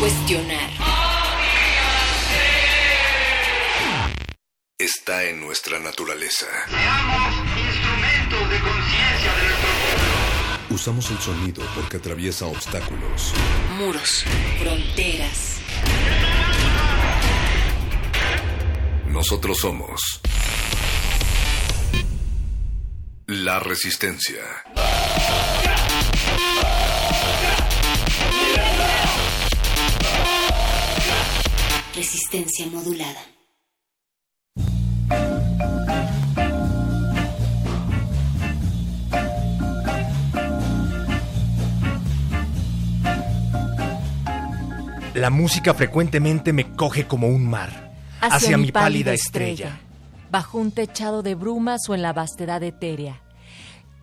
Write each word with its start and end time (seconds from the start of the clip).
Cuestionar. 0.00 0.70
Está 4.78 5.24
en 5.24 5.40
nuestra 5.40 5.78
naturaleza. 5.78 6.46
Seamos 6.68 7.34
instrumentos 7.58 8.50
de 8.50 8.60
conciencia 8.60 9.34
de 9.34 9.42
nuestro 9.42 9.68
pueblo. 9.82 10.74
Usamos 10.74 11.10
el 11.10 11.18
sonido 11.18 11.62
porque 11.74 11.98
atraviesa 11.98 12.46
obstáculos. 12.46 13.34
Muros, 13.76 14.24
fronteras. 14.58 15.58
Nosotros 19.06 19.58
somos 19.58 20.00
la 23.26 23.60
resistencia. 23.60 24.40
Resistencia 31.94 32.66
modulada. 32.68 33.20
La 45.14 45.30
música 45.30 45.74
frecuentemente 45.74 46.52
me 46.52 46.72
coge 46.76 47.08
como 47.08 47.26
un 47.26 47.50
mar, 47.50 47.92
hacia, 48.20 48.56
mi 48.56 48.70
pálida 48.70 49.12
estrella. 49.12 49.80
bajo 50.30 50.58
un 50.58 50.70
techado 50.70 51.22
de 51.24 51.34
brumas 51.34 51.88
o 51.88 51.96
en 51.96 52.02
la 52.02 52.12
vastedad 52.12 52.62
etérea. 52.62 53.20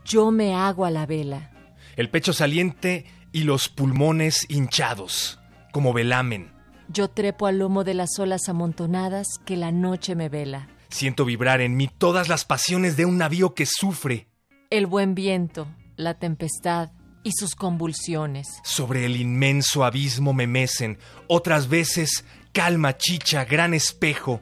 Yo 0.04 0.32
me 0.32 0.54
hago 0.56 0.84
a 0.84 0.92
la 0.92 1.06
vela. 1.06 1.52
El 1.96 2.10
pecho 2.10 2.34
saliente 2.34 3.06
y 3.32 3.44
los 3.44 3.70
pulmones 3.70 4.46
hinchados, 4.50 5.40
como 5.72 5.94
velamen. 5.94 6.57
Yo 6.90 7.10
trepo 7.10 7.48
al 7.48 7.60
lomo 7.60 7.84
de 7.84 7.94
las 7.94 8.18
olas 8.20 8.48
amontonadas 8.48 9.28
que 9.46 9.58
la 9.58 9.72
noche 9.72 10.16
me 10.16 10.30
vela. 10.30 10.70
Siento 10.90 11.26
vibrar 11.26 11.62
en 11.62 11.76
mí 11.76 11.90
todas 11.98 12.30
las 12.30 12.46
pasiones 12.46 12.96
de 12.96 13.06
un 13.06 13.18
navío 13.18 13.54
que 13.54 13.66
sufre. 13.66 14.30
El 14.70 14.88
buen 14.88 15.16
viento, 15.16 15.68
la 15.96 16.16
tempestad 16.16 16.92
y 17.24 17.32
sus 17.34 17.56
convulsiones. 17.56 18.48
Sobre 18.64 19.06
el 19.06 19.18
inmenso 19.18 19.84
abismo 19.84 20.34
me 20.34 20.48
mecen, 20.48 20.98
otras 21.28 21.68
veces 21.68 22.24
calma, 22.54 22.98
chicha, 22.98 23.44
gran 23.46 23.74
espejo 23.74 24.42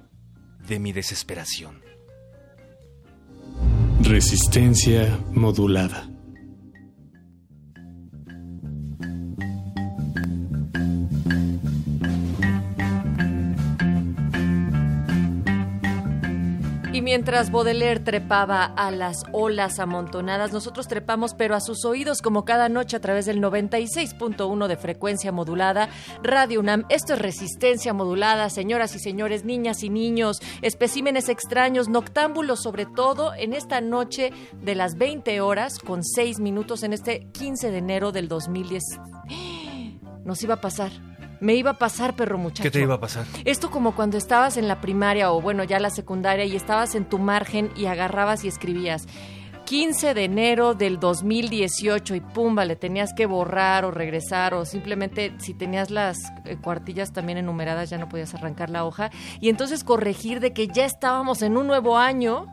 de 0.67 0.79
mi 0.79 0.93
desesperación. 0.93 1.81
Resistencia 4.01 5.19
modulada. 5.31 6.07
Mientras 17.05 17.51
Baudelaire 17.51 17.99
trepaba 17.99 18.66
a 18.66 18.89
las 18.89 19.25
olas 19.31 19.77
amontonadas, 19.77 20.51
nosotros 20.51 20.88
trepamos 20.88 21.35
pero 21.35 21.53
a 21.53 21.61
sus 21.61 21.85
oídos 21.85 22.23
como 22.23 22.45
cada 22.45 22.67
noche 22.67 22.97
a 22.97 22.99
través 22.99 23.27
del 23.27 23.39
96.1 23.39 24.67
de 24.67 24.75
frecuencia 24.75 25.31
modulada, 25.31 25.88
Radio 26.23 26.61
UNAM. 26.61 26.85
Esto 26.89 27.13
es 27.13 27.19
resistencia 27.19 27.94
modulada, 27.94 28.49
señoras 28.49 28.95
y 28.95 28.99
señores, 28.99 29.45
niñas 29.45 29.83
y 29.83 29.91
niños, 29.91 30.39
especímenes 30.63 31.29
extraños, 31.29 31.89
noctámbulos 31.89 32.63
sobre 32.63 32.88
todo 32.88 33.35
en 33.35 33.53
esta 33.53 33.81
noche 33.81 34.33
de 34.59 34.73
las 34.73 34.97
20 34.97 35.41
horas 35.41 35.77
con 35.77 36.03
6 36.03 36.39
minutos 36.39 36.81
en 36.81 36.94
este 36.94 37.27
15 37.33 37.69
de 37.69 37.77
enero 37.77 38.11
del 38.13 38.27
2010. 38.27 38.83
Nos 40.25 40.41
iba 40.41 40.55
a 40.55 40.61
pasar. 40.61 41.14
Me 41.40 41.56
iba 41.56 41.72
a 41.72 41.78
pasar, 41.78 42.16
perro 42.16 42.38
muchacho. 42.38 42.63
¿Qué 42.63 42.72
te 42.72 42.81
iba 42.81 42.96
a 42.96 43.00
pasar? 43.00 43.25
Esto 43.44 43.69
como 43.69 43.96
cuando 43.96 44.18
estabas 44.18 44.57
en 44.57 44.68
la 44.68 44.81
primaria 44.81 45.31
o 45.31 45.41
bueno, 45.41 45.63
ya 45.63 45.79
la 45.79 45.90
secundaria 45.90 46.46
y 46.46 46.56
estabas 46.56 46.96
en 46.96 47.06
tu 47.06 47.19
margen 47.19 47.72
y 47.75 47.85
agarrabas 47.85 48.44
y 48.44 48.47
escribías 48.47 49.07
15 49.66 50.13
de 50.13 50.24
enero 50.25 50.75
del 50.75 51.00
2018 51.00 52.13
y 52.13 52.19
pumba, 52.22 52.66
le 52.66 52.75
tenías 52.75 53.13
que 53.13 53.25
borrar 53.25 53.84
o 53.84 53.91
regresar 53.91 54.53
o 54.53 54.63
simplemente 54.63 55.34
si 55.40 55.56
tenías 55.56 55.90
las 55.90 56.18
eh, 56.45 56.57
cuartillas 56.57 57.13
también 57.13 57.40
enumeradas 57.40 57.90
ya 57.90 57.97
no 57.97 58.07
podías 58.07 58.35
arrancar 58.35 58.69
la 58.69 58.85
hoja 58.85 59.09
y 59.41 59.50
entonces 59.50 59.84
corregir 59.84 60.40
de 60.40 60.53
que 60.53 60.68
ya 60.68 60.85
estábamos 60.85 61.41
en 61.41 61.57
un 61.57 61.66
nuevo 61.66 61.97
año 61.97 62.45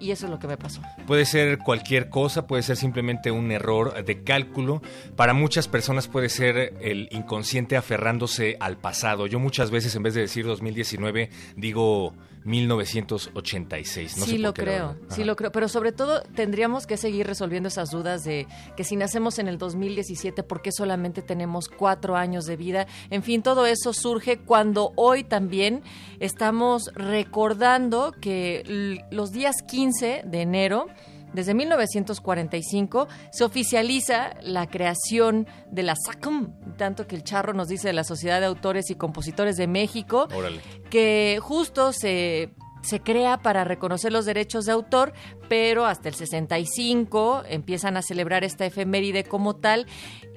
y 0.00 0.10
eso 0.10 0.26
es 0.26 0.30
lo 0.30 0.38
que 0.38 0.46
me 0.46 0.56
pasó. 0.56 0.80
Puede 1.06 1.24
ser 1.24 1.58
cualquier 1.58 2.08
cosa, 2.08 2.46
puede 2.46 2.62
ser 2.62 2.76
simplemente 2.76 3.30
un 3.30 3.50
error 3.50 4.04
de 4.04 4.22
cálculo. 4.22 4.82
Para 5.16 5.34
muchas 5.34 5.68
personas 5.68 6.08
puede 6.08 6.28
ser 6.28 6.74
el 6.80 7.08
inconsciente 7.10 7.76
aferrándose 7.76 8.56
al 8.60 8.76
pasado. 8.76 9.26
Yo 9.26 9.38
muchas 9.38 9.70
veces 9.70 9.94
en 9.94 10.02
vez 10.02 10.14
de 10.14 10.22
decir 10.22 10.44
2019 10.46 11.30
digo 11.56 12.14
1986. 12.48 14.16
No 14.18 14.24
sí 14.24 14.32
sé 14.32 14.38
lo 14.38 14.54
creo, 14.54 14.96
sí 15.08 15.24
lo 15.24 15.36
creo, 15.36 15.52
pero 15.52 15.68
sobre 15.68 15.92
todo 15.92 16.22
tendríamos 16.34 16.86
que 16.86 16.96
seguir 16.96 17.26
resolviendo 17.26 17.68
esas 17.68 17.90
dudas 17.90 18.24
de 18.24 18.46
que 18.76 18.84
si 18.84 18.96
nacemos 18.96 19.38
en 19.38 19.48
el 19.48 19.58
2017, 19.58 20.42
¿por 20.42 20.62
qué 20.62 20.72
solamente 20.72 21.22
tenemos 21.22 21.68
cuatro 21.68 22.16
años 22.16 22.46
de 22.46 22.56
vida? 22.56 22.86
En 23.10 23.22
fin, 23.22 23.42
todo 23.42 23.66
eso 23.66 23.92
surge 23.92 24.38
cuando 24.38 24.92
hoy 24.96 25.24
también 25.24 25.82
estamos 26.20 26.90
recordando 26.94 28.14
que 28.20 29.04
los 29.10 29.30
días 29.32 29.56
15 29.66 30.22
de 30.24 30.40
enero 30.40 30.86
desde 31.32 31.54
1945 31.54 33.08
se 33.32 33.44
oficializa 33.44 34.34
la 34.42 34.66
creación 34.66 35.46
de 35.70 35.82
la 35.82 35.94
SACM, 35.96 36.54
tanto 36.76 37.06
que 37.06 37.16
el 37.16 37.24
charro 37.24 37.54
nos 37.54 37.68
dice 37.68 37.88
de 37.88 37.94
la 37.94 38.04
Sociedad 38.04 38.40
de 38.40 38.46
Autores 38.46 38.90
y 38.90 38.94
Compositores 38.94 39.56
de 39.56 39.66
México, 39.66 40.28
Órale. 40.34 40.60
que 40.90 41.38
justo 41.42 41.92
se, 41.92 42.50
se 42.82 43.00
crea 43.00 43.38
para 43.38 43.64
reconocer 43.64 44.12
los 44.12 44.24
derechos 44.24 44.64
de 44.64 44.72
autor, 44.72 45.12
pero 45.48 45.86
hasta 45.86 46.08
el 46.08 46.14
65 46.14 47.42
empiezan 47.48 47.96
a 47.96 48.02
celebrar 48.02 48.44
esta 48.44 48.66
efeméride 48.66 49.24
como 49.24 49.56
tal. 49.56 49.86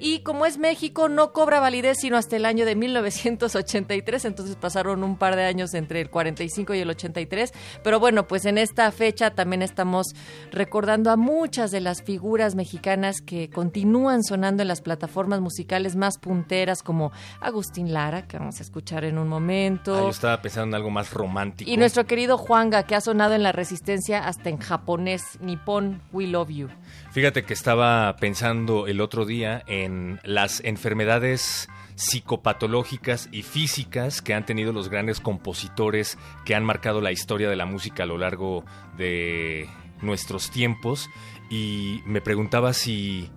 Y 0.00 0.20
como 0.20 0.46
es 0.46 0.58
México, 0.58 1.08
no 1.08 1.32
cobra 1.32 1.60
validez 1.60 1.98
sino 2.00 2.16
hasta 2.16 2.36
el 2.36 2.44
año 2.44 2.64
de 2.64 2.74
1983, 2.74 4.24
entonces 4.24 4.56
pasaron 4.56 5.04
un 5.04 5.16
par 5.16 5.36
de 5.36 5.44
años 5.44 5.74
entre 5.74 6.00
el 6.00 6.10
45 6.10 6.74
y 6.74 6.80
el 6.80 6.90
83. 6.90 7.52
Pero 7.84 8.00
bueno, 8.00 8.26
pues 8.26 8.44
en 8.44 8.58
esta 8.58 8.90
fecha 8.90 9.30
también 9.30 9.62
estamos 9.62 10.14
recordando 10.50 11.10
a 11.10 11.16
muchas 11.16 11.70
de 11.70 11.80
las 11.80 12.02
figuras 12.02 12.54
mexicanas 12.54 13.20
que 13.20 13.50
continúan 13.50 14.24
sonando 14.24 14.62
en 14.62 14.68
las 14.68 14.80
plataformas 14.80 15.40
musicales 15.40 15.96
más 15.96 16.18
punteras, 16.18 16.82
como 16.82 17.12
Agustín 17.40 17.92
Lara, 17.92 18.26
que 18.26 18.38
vamos 18.38 18.58
a 18.58 18.62
escuchar 18.62 19.04
en 19.04 19.18
un 19.18 19.28
momento. 19.28 19.94
Ah, 19.94 20.00
yo 20.00 20.08
estaba 20.08 20.40
pensando 20.42 20.76
en 20.76 20.80
algo 20.80 20.90
más 20.90 21.12
romántico. 21.12 21.70
Y 21.70 21.76
nuestro 21.76 22.06
querido 22.06 22.38
Juanga, 22.38 22.84
que 22.84 22.94
ha 22.94 23.00
sonado 23.00 23.34
en 23.34 23.42
la 23.42 23.52
resistencia 23.52 24.26
hasta 24.26 24.48
en 24.48 24.58
japonés, 25.02 25.38
nipón, 25.40 26.00
we 26.12 26.26
love 26.26 26.48
you. 26.50 26.68
Fíjate 27.10 27.44
que 27.44 27.54
estaba 27.54 28.14
pensando 28.16 28.86
el 28.86 29.00
otro 29.00 29.24
día 29.24 29.62
en 29.66 30.20
las 30.22 30.60
enfermedades 30.64 31.68
psicopatológicas 31.96 33.28
y 33.32 33.42
físicas 33.42 34.22
que 34.22 34.34
han 34.34 34.46
tenido 34.46 34.72
los 34.72 34.88
grandes 34.88 35.20
compositores 35.20 36.18
que 36.44 36.54
han 36.54 36.64
marcado 36.64 37.00
la 37.00 37.12
historia 37.12 37.50
de 37.50 37.56
la 37.56 37.66
música 37.66 38.04
a 38.04 38.06
lo 38.06 38.16
largo 38.16 38.64
de 38.96 39.68
nuestros 40.00 40.50
tiempos 40.50 41.10
y 41.50 42.00
me 42.06 42.20
preguntaba 42.20 42.72
si 42.72 43.30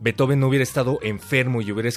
Beethoven 0.00 0.40
no 0.40 0.48
hubiera 0.48 0.62
estado 0.62 0.98
enfermo 1.02 1.62
y 1.62 1.70
hubiera 1.72 1.88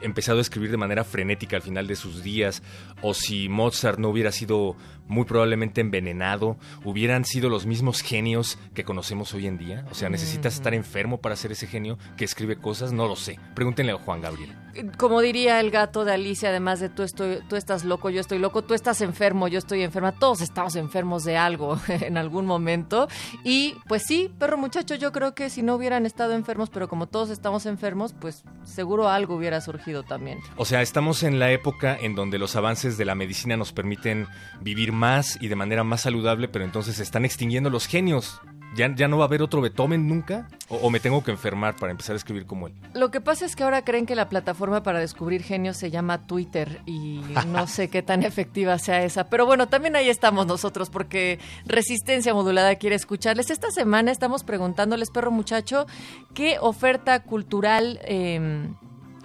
empezado 0.00 0.38
a 0.38 0.42
escribir 0.42 0.70
de 0.70 0.76
manera 0.76 1.04
frenética 1.04 1.56
al 1.56 1.62
final 1.62 1.86
de 1.86 1.96
sus 1.96 2.22
días, 2.22 2.62
o 3.02 3.14
si 3.14 3.48
Mozart 3.48 3.98
no 3.98 4.08
hubiera 4.08 4.32
sido 4.32 4.76
muy 5.08 5.24
probablemente 5.24 5.80
envenenado, 5.80 6.56
hubieran 6.84 7.24
sido 7.24 7.48
los 7.48 7.66
mismos 7.66 8.00
genios 8.00 8.58
que 8.74 8.84
conocemos 8.84 9.32
hoy 9.34 9.46
en 9.46 9.58
día. 9.58 9.84
O 9.90 9.94
sea, 9.94 10.08
¿necesitas 10.08 10.54
estar 10.54 10.74
enfermo 10.74 11.18
para 11.18 11.36
ser 11.36 11.52
ese 11.52 11.66
genio 11.66 11.98
que 12.16 12.24
escribe 12.24 12.56
cosas? 12.56 12.92
No 12.92 13.06
lo 13.06 13.16
sé. 13.16 13.38
Pregúntenle 13.54 13.92
a 13.92 13.98
Juan 13.98 14.20
Gabriel. 14.20 14.54
como 14.98 15.20
diría 15.20 15.60
el 15.60 15.70
gato 15.70 16.04
de 16.04 16.12
Alicia, 16.12 16.50
además 16.50 16.80
de 16.80 16.88
tú, 16.88 17.02
estoy, 17.02 17.38
tú 17.48 17.56
estás 17.56 17.84
loco, 17.84 18.10
yo 18.10 18.20
estoy 18.20 18.38
loco, 18.38 18.62
tú 18.62 18.74
estás 18.74 19.00
enfermo, 19.00 19.48
yo 19.48 19.58
estoy 19.58 19.82
enferma, 19.82 20.12
todos 20.12 20.40
estamos 20.40 20.76
enfermos 20.76 21.24
de 21.24 21.36
algo 21.36 21.78
en 21.88 22.16
algún 22.16 22.46
momento. 22.46 23.08
Y 23.44 23.74
pues 23.88 24.04
sí, 24.04 24.30
perro 24.38 24.58
muchacho, 24.58 24.94
yo 24.94 25.12
creo 25.12 25.34
que 25.34 25.50
si 25.50 25.62
no 25.62 25.74
hubieran 25.74 26.06
estado 26.06 26.34
enfermos, 26.34 26.70
pero 26.70 26.88
como 26.88 27.06
todos 27.06 27.30
estamos 27.30 27.66
enfermos, 27.66 28.14
pues 28.18 28.44
seguro 28.64 29.08
algo 29.08 29.36
hubiera 29.36 29.60
surgido 29.60 30.02
también. 30.02 30.38
O 30.56 30.64
sea, 30.64 30.82
estamos 30.82 31.22
en 31.22 31.38
la 31.38 31.50
época 31.50 31.96
en 32.00 32.14
donde 32.14 32.38
los 32.38 32.56
avances 32.56 32.98
de 32.98 33.04
la 33.04 33.14
medicina 33.14 33.56
nos 33.56 33.72
permiten 33.72 34.26
vivir 34.60 34.92
más 34.96 35.38
y 35.40 35.48
de 35.48 35.56
manera 35.56 35.84
más 35.84 36.02
saludable, 36.02 36.48
pero 36.48 36.64
entonces 36.64 36.96
se 36.96 37.02
están 37.02 37.24
extinguiendo 37.24 37.70
los 37.70 37.86
genios. 37.86 38.40
¿Ya, 38.74 38.94
¿Ya 38.94 39.08
no 39.08 39.16
va 39.16 39.24
a 39.24 39.26
haber 39.28 39.40
otro 39.40 39.62
Beethoven 39.62 40.06
nunca? 40.06 40.48
O, 40.68 40.76
¿O 40.76 40.90
me 40.90 41.00
tengo 41.00 41.24
que 41.24 41.30
enfermar 41.30 41.76
para 41.76 41.92
empezar 41.92 42.12
a 42.12 42.16
escribir 42.16 42.44
como 42.44 42.66
él? 42.66 42.74
Lo 42.92 43.10
que 43.10 43.22
pasa 43.22 43.46
es 43.46 43.56
que 43.56 43.64
ahora 43.64 43.82
creen 43.82 44.04
que 44.04 44.14
la 44.14 44.28
plataforma 44.28 44.82
para 44.82 44.98
descubrir 44.98 45.42
genios 45.42 45.78
se 45.78 45.90
llama 45.90 46.26
Twitter 46.26 46.82
y 46.84 47.22
no 47.46 47.66
sé 47.68 47.88
qué 47.88 48.02
tan 48.02 48.22
efectiva 48.22 48.78
sea 48.78 49.02
esa. 49.02 49.30
Pero 49.30 49.46
bueno, 49.46 49.68
también 49.68 49.96
ahí 49.96 50.10
estamos 50.10 50.46
nosotros 50.46 50.90
porque 50.90 51.38
Resistencia 51.64 52.34
Modulada 52.34 52.74
quiere 52.74 52.96
escucharles. 52.96 53.50
Esta 53.50 53.70
semana 53.70 54.10
estamos 54.12 54.44
preguntándoles, 54.44 55.10
perro 55.10 55.30
muchacho, 55.30 55.86
qué 56.34 56.58
oferta 56.60 57.22
cultural... 57.22 58.00
eh, 58.02 58.68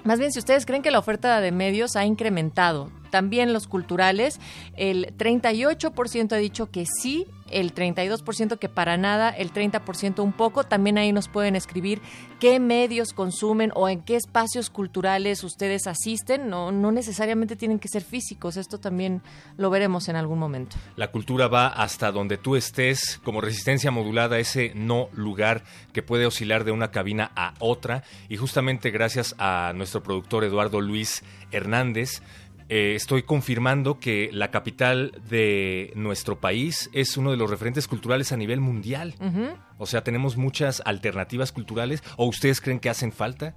más 0.04 0.18
bien, 0.18 0.32
si 0.32 0.40
ustedes 0.40 0.66
creen 0.66 0.82
que 0.82 0.90
la 0.90 0.98
oferta 0.98 1.40
de 1.42 1.52
medios 1.52 1.96
ha 1.96 2.06
incrementado, 2.06 2.90
también 3.12 3.54
los 3.54 3.68
culturales, 3.68 4.40
el 4.76 5.16
38% 5.18 6.32
ha 6.34 6.38
dicho 6.38 6.72
que 6.72 6.86
sí, 6.86 7.28
el 7.52 7.76
32% 7.76 8.58
que 8.58 8.70
para 8.70 8.98
nada, 8.98 9.30
el 9.30 9.54
30% 9.54 10.24
un 10.24 10.34
poco. 10.34 10.64
También 10.64 10.98
ahí 10.98 11.12
nos 11.12 11.28
pueden 11.28 11.56
escribir 11.56 12.02
qué 12.40 12.60
medios 12.60 13.14
consumen 13.14 13.72
o 13.76 13.90
en 13.90 14.02
qué 14.02 14.16
espacios 14.16 14.70
culturales 14.70 15.44
ustedes 15.44 15.88
asisten. 15.88 16.50
No, 16.50 16.72
no 16.72 16.92
necesariamente 16.92 17.56
tienen 17.56 17.80
que 17.80 17.88
ser 17.88 18.04
físicos, 18.04 18.58
esto 18.58 18.80
también 18.80 19.22
lo 19.58 19.70
veremos 19.70 20.10
en 20.10 20.16
algún 20.16 20.40
momento. 20.40 20.78
La 20.96 21.12
cultura 21.12 21.48
va 21.48 21.68
hasta 21.68 22.12
donde 22.12 22.38
tú 22.38 22.56
estés, 22.56 23.20
como 23.24 23.42
resistencia 23.42 23.92
modulada, 23.92 24.40
ese 24.40 24.72
no 24.76 25.10
lugar 25.14 25.64
que 25.94 26.02
puede 26.02 26.26
oscilar 26.26 26.64
de 26.64 26.72
una 26.72 26.92
cabina 26.92 27.32
a 27.36 27.54
otra. 27.60 28.04
Y 28.30 28.38
justamente 28.38 28.92
gracias 28.92 29.36
a 29.38 29.74
nuestro 29.76 30.02
productor 30.02 30.44
Eduardo 30.44 30.82
Luis 30.82 31.24
Hernández, 31.52 32.22
eh, 32.74 32.96
estoy 32.96 33.24
confirmando 33.24 34.00
que 34.00 34.30
la 34.32 34.50
capital 34.50 35.12
de 35.30 35.92
nuestro 35.94 36.40
país 36.40 36.90
es 36.94 37.18
uno 37.18 37.32
de 37.32 37.36
los 37.36 37.50
referentes 37.50 37.86
culturales 37.86 38.32
a 38.32 38.38
nivel 38.38 38.62
mundial. 38.62 39.14
O 39.78 39.86
sea, 39.86 40.06
tenemos 40.06 40.38
muchas 40.38 40.82
alternativas 40.86 41.52
culturales. 41.52 42.02
¿O 42.16 42.28
ustedes 42.28 42.62
creen 42.62 42.80
que 42.80 42.90
hacen 42.90 43.12
falta? 43.12 43.56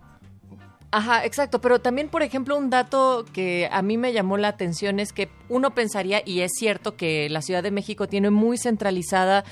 Ajá, 0.90 1.24
exacto. 1.24 1.60
Pero 1.60 1.80
también, 1.80 2.08
por 2.08 2.24
ejemplo, 2.24 2.56
un 2.56 2.70
dato 2.70 3.24
que 3.32 3.68
a 3.70 3.82
mí 3.82 3.96
me 3.98 4.12
llamó 4.12 4.36
la 4.36 4.48
atención 4.48 4.98
es 4.98 5.12
que 5.12 5.28
uno 5.48 5.76
pensaría, 5.76 6.20
y 6.26 6.40
es 6.40 6.50
cierto, 6.58 6.96
que 6.96 7.28
la 7.30 7.40
Ciudad 7.40 7.62
de 7.62 7.70
México 7.70 8.08
tiene 8.08 8.30
muy 8.30 8.58
centralizada 8.58 9.44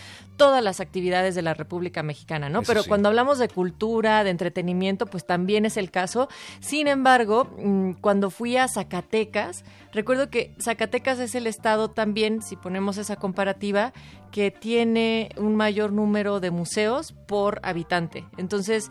todas 0.42 0.64
las 0.64 0.80
actividades 0.80 1.36
de 1.36 1.42
la 1.42 1.54
República 1.54 2.02
Mexicana, 2.02 2.48
¿no? 2.48 2.62
Eso 2.62 2.68
Pero 2.68 2.82
sí. 2.82 2.88
cuando 2.88 3.08
hablamos 3.08 3.38
de 3.38 3.48
cultura, 3.48 4.24
de 4.24 4.30
entretenimiento, 4.30 5.06
pues 5.06 5.24
también 5.24 5.64
es 5.64 5.76
el 5.76 5.92
caso. 5.92 6.28
Sin 6.58 6.88
embargo, 6.88 7.48
mm, 7.58 7.92
cuando 8.00 8.28
fui 8.28 8.56
a 8.56 8.66
Zacatecas, 8.66 9.64
recuerdo 9.92 10.30
que 10.30 10.52
Zacatecas 10.60 11.20
es 11.20 11.36
el 11.36 11.46
estado 11.46 11.90
también, 11.90 12.42
si 12.42 12.56
ponemos 12.56 12.98
esa 12.98 13.14
comparativa, 13.14 13.92
que 14.32 14.50
tiene 14.50 15.28
un 15.36 15.54
mayor 15.54 15.92
número 15.92 16.40
de 16.40 16.50
museos 16.50 17.12
por 17.12 17.60
habitante. 17.62 18.24
Entonces, 18.36 18.90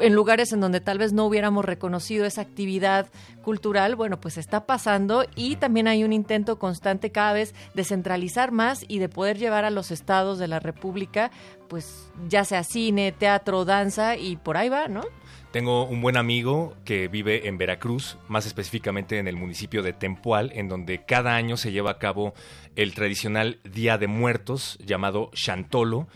en 0.00 0.14
lugares 0.14 0.52
en 0.52 0.60
donde 0.60 0.80
tal 0.80 0.98
vez 0.98 1.12
no 1.12 1.26
hubiéramos 1.26 1.64
reconocido 1.64 2.24
esa 2.26 2.42
actividad 2.42 3.08
cultural, 3.42 3.96
bueno, 3.96 4.20
pues 4.20 4.38
está 4.38 4.66
pasando 4.66 5.24
y 5.34 5.56
también 5.56 5.88
hay 5.88 6.04
un 6.04 6.12
intento 6.12 6.58
constante 6.58 7.10
cada 7.10 7.32
vez 7.32 7.54
de 7.74 7.84
centralizar 7.84 8.52
más 8.52 8.84
y 8.88 8.98
de 8.98 9.08
poder 9.08 9.38
llevar 9.38 9.64
a 9.64 9.70
los 9.70 9.90
estados 9.90 10.38
de 10.38 10.48
la 10.48 10.60
República, 10.60 11.30
pues 11.68 12.10
ya 12.28 12.44
sea 12.44 12.64
cine, 12.64 13.12
teatro, 13.12 13.64
danza 13.64 14.16
y 14.16 14.36
por 14.36 14.56
ahí 14.56 14.68
va, 14.68 14.88
¿no? 14.88 15.02
Tengo 15.50 15.84
un 15.84 16.00
buen 16.00 16.16
amigo 16.16 16.76
que 16.84 17.08
vive 17.08 17.48
en 17.48 17.58
Veracruz, 17.58 18.18
más 18.28 18.46
específicamente 18.46 19.18
en 19.18 19.26
el 19.26 19.34
municipio 19.34 19.82
de 19.82 19.92
Tempual, 19.92 20.52
en 20.54 20.68
donde 20.68 21.04
cada 21.04 21.34
año 21.34 21.56
se 21.56 21.72
lleva 21.72 21.90
a 21.90 21.98
cabo 21.98 22.34
el 22.76 22.94
tradicional 22.94 23.58
Día 23.64 23.98
de 23.98 24.06
Muertos 24.06 24.78
llamado 24.78 25.32
Chantolo. 25.34 26.06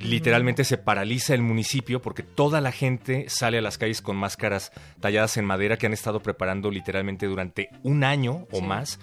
Literalmente 0.00 0.64
se 0.64 0.78
paraliza 0.78 1.34
el 1.34 1.42
municipio 1.42 2.00
porque 2.00 2.22
toda 2.22 2.60
la 2.60 2.72
gente 2.72 3.26
sale 3.28 3.58
a 3.58 3.62
las 3.62 3.78
calles 3.78 4.00
con 4.02 4.16
máscaras 4.16 4.70
talladas 5.00 5.36
en 5.36 5.44
madera 5.44 5.76
que 5.76 5.86
han 5.86 5.92
estado 5.92 6.20
preparando 6.20 6.70
literalmente 6.70 7.26
durante 7.26 7.68
un 7.82 8.04
año 8.04 8.46
o 8.52 8.58
Sí. 8.60 8.62
más. 8.62 8.98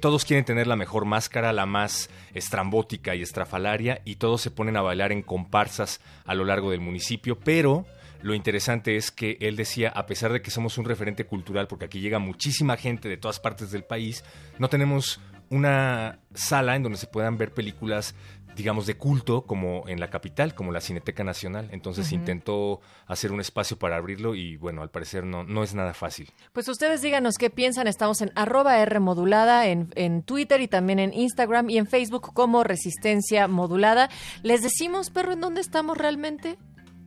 Todos 0.00 0.24
quieren 0.24 0.46
tener 0.46 0.66
la 0.66 0.76
mejor 0.76 1.04
máscara, 1.04 1.52
la 1.52 1.66
más 1.66 2.08
estrambótica 2.32 3.14
y 3.14 3.20
estrafalaria, 3.22 4.00
y 4.06 4.16
todos 4.16 4.40
se 4.40 4.50
ponen 4.50 4.78
a 4.78 4.82
bailar 4.82 5.12
en 5.12 5.20
comparsas 5.22 6.00
a 6.24 6.34
lo 6.34 6.46
largo 6.46 6.70
del 6.70 6.80
municipio, 6.80 7.38
pero 7.38 7.84
lo 8.22 8.34
interesante 8.34 8.96
es 8.96 9.10
que 9.10 9.36
él 9.40 9.56
decía, 9.56 9.90
a 9.90 10.06
pesar 10.06 10.32
de 10.32 10.40
que 10.40 10.50
somos 10.50 10.78
un 10.78 10.86
referente 10.86 11.26
cultural, 11.26 11.68
porque 11.68 11.84
aquí 11.84 12.00
llega 12.00 12.18
muchísima 12.18 12.78
gente 12.78 13.10
de 13.10 13.18
todas 13.18 13.40
partes 13.40 13.70
del 13.70 13.84
país, 13.84 14.24
no 14.58 14.68
tenemos 14.68 15.20
una 15.50 16.18
sala 16.34 16.74
en 16.74 16.82
donde 16.82 16.98
se 16.98 17.06
puedan 17.06 17.36
ver 17.38 17.52
películas 17.52 18.14
digamos 18.58 18.86
de 18.86 18.96
culto 18.98 19.46
como 19.46 19.84
en 19.88 20.00
la 20.00 20.10
capital, 20.10 20.54
como 20.54 20.72
la 20.72 20.80
Cineteca 20.82 21.24
Nacional. 21.24 21.68
Entonces 21.72 22.12
intentó 22.12 22.80
hacer 23.06 23.32
un 23.32 23.40
espacio 23.40 23.78
para 23.78 23.96
abrirlo 23.96 24.34
y 24.34 24.56
bueno, 24.58 24.82
al 24.82 24.90
parecer 24.90 25.24
no, 25.24 25.44
no 25.44 25.62
es 25.62 25.74
nada 25.74 25.94
fácil. 25.94 26.30
Pues 26.52 26.68
ustedes 26.68 27.00
díganos 27.00 27.36
qué 27.38 27.48
piensan. 27.50 27.86
Estamos 27.86 28.20
en 28.20 28.32
arroba 28.34 28.76
R 28.80 28.98
modulada, 29.00 29.66
en, 29.68 29.90
en 29.94 30.22
Twitter 30.22 30.60
y 30.60 30.68
también 30.68 30.98
en 30.98 31.14
Instagram 31.14 31.70
y 31.70 31.78
en 31.78 31.86
Facebook 31.86 32.34
como 32.34 32.64
Resistencia 32.64 33.46
Modulada. 33.48 34.10
¿Les 34.42 34.60
decimos, 34.60 35.10
perro, 35.10 35.32
en 35.32 35.40
dónde 35.40 35.60
estamos 35.60 35.96
realmente? 35.96 36.58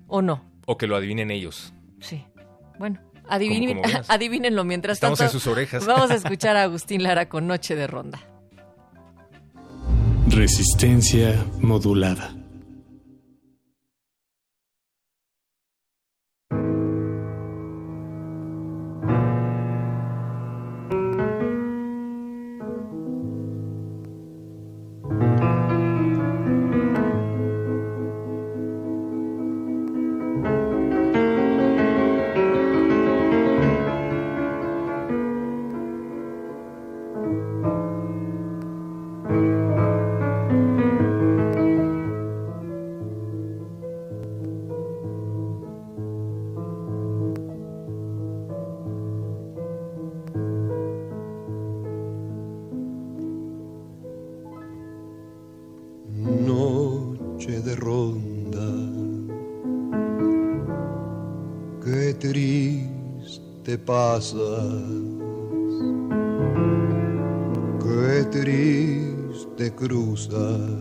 ¿O 0.07 0.21
no? 0.21 0.43
O 0.65 0.77
que 0.77 0.87
lo 0.87 0.95
adivinen 0.95 1.31
ellos. 1.31 1.73
Sí. 1.99 2.25
Bueno, 2.79 2.99
adivinen, 3.27 3.69
Como- 3.69 3.81
como 3.81 3.93
veas. 3.93 4.09
adivínenlo 4.09 4.63
mientras 4.63 4.95
Estamos 4.97 5.19
tanto. 5.19 5.33
en 5.33 5.39
sus 5.39 5.47
orejas. 5.51 5.85
Vamos 5.85 6.11
a 6.11 6.15
escuchar 6.15 6.55
a 6.55 6.63
Agustín 6.63 7.03
Lara 7.03 7.27
con 7.27 7.45
Noche 7.45 7.75
de 7.75 7.87
Ronda. 7.87 8.19
Resistencia 10.33 11.45
modulada. 11.59 12.40
Pasas, 63.91 64.63
qué 67.83 68.23
triste 68.31 69.75
cruzas 69.75 70.80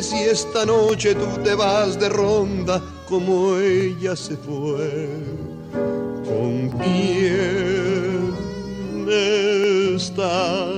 Si 0.00 0.16
esta 0.16 0.64
noche 0.64 1.14
tú 1.14 1.26
te 1.44 1.54
vas 1.54 2.00
de 2.00 2.08
ronda 2.08 2.82
como 3.08 3.58
ella 3.58 4.16
se 4.16 4.36
fue. 4.36 5.08
¿Con 6.24 6.70
quién 6.80 8.34
está? 9.08 10.72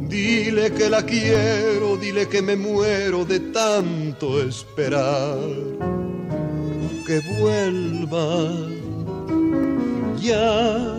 Dile 0.00 0.72
que 0.72 0.90
la 0.90 1.02
quiero, 1.04 1.96
dile 1.96 2.26
que 2.26 2.42
me 2.42 2.56
muero 2.56 3.24
de 3.24 3.38
tanto 3.38 4.42
esperar. 4.42 5.38
Que 7.06 7.20
vuelva 7.38 8.50
ya, 10.20 10.98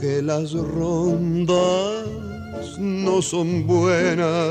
que 0.00 0.20
las 0.20 0.52
rondas 0.52 2.04
no 2.78 3.22
son 3.22 3.66
buenas, 3.66 4.50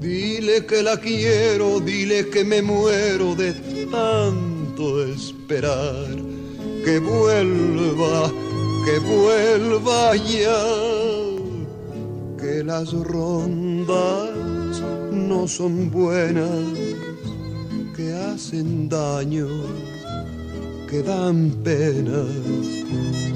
Dile 0.00 0.66
que 0.66 0.82
la 0.82 0.96
quiero, 0.98 1.80
dile 1.80 2.28
que 2.28 2.44
me 2.44 2.62
muero 2.62 3.34
de 3.34 3.52
tanto 3.90 5.04
esperar. 5.04 6.06
Que 6.84 6.98
vuelva, 6.98 8.30
que 8.84 8.98
vuelva 8.98 10.14
ya. 10.16 10.62
Que 12.38 12.62
las 12.62 12.92
rondas 12.92 14.30
no 15.10 15.48
son 15.48 15.90
buenas, 15.90 16.66
que 17.96 18.12
hacen 18.12 18.88
daño, 18.88 19.48
que 20.88 21.02
dan 21.02 21.50
penas, 21.64 22.83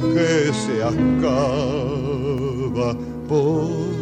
que 0.01 0.53
se 0.53 0.83
acaba 0.83 1.29
por 3.29 3.98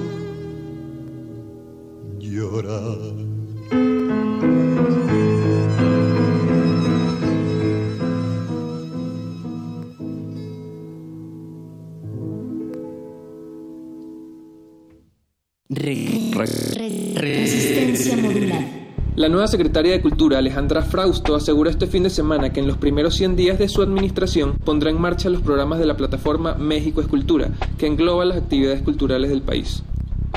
La 19.26 19.32
nueva 19.32 19.48
secretaria 19.48 19.90
de 19.90 20.00
Cultura, 20.00 20.38
Alejandra 20.38 20.82
Frausto, 20.82 21.34
aseguró 21.34 21.68
este 21.68 21.88
fin 21.88 22.04
de 22.04 22.10
semana 22.10 22.52
que 22.52 22.60
en 22.60 22.68
los 22.68 22.76
primeros 22.76 23.16
100 23.16 23.34
días 23.34 23.58
de 23.58 23.68
su 23.68 23.82
administración 23.82 24.56
pondrá 24.64 24.88
en 24.88 25.00
marcha 25.00 25.28
los 25.28 25.42
programas 25.42 25.80
de 25.80 25.86
la 25.86 25.96
plataforma 25.96 26.54
México 26.54 27.00
es 27.00 27.08
Cultura, 27.08 27.50
que 27.76 27.88
engloba 27.88 28.24
las 28.24 28.36
actividades 28.36 28.82
culturales 28.82 29.28
del 29.28 29.42
país. 29.42 29.82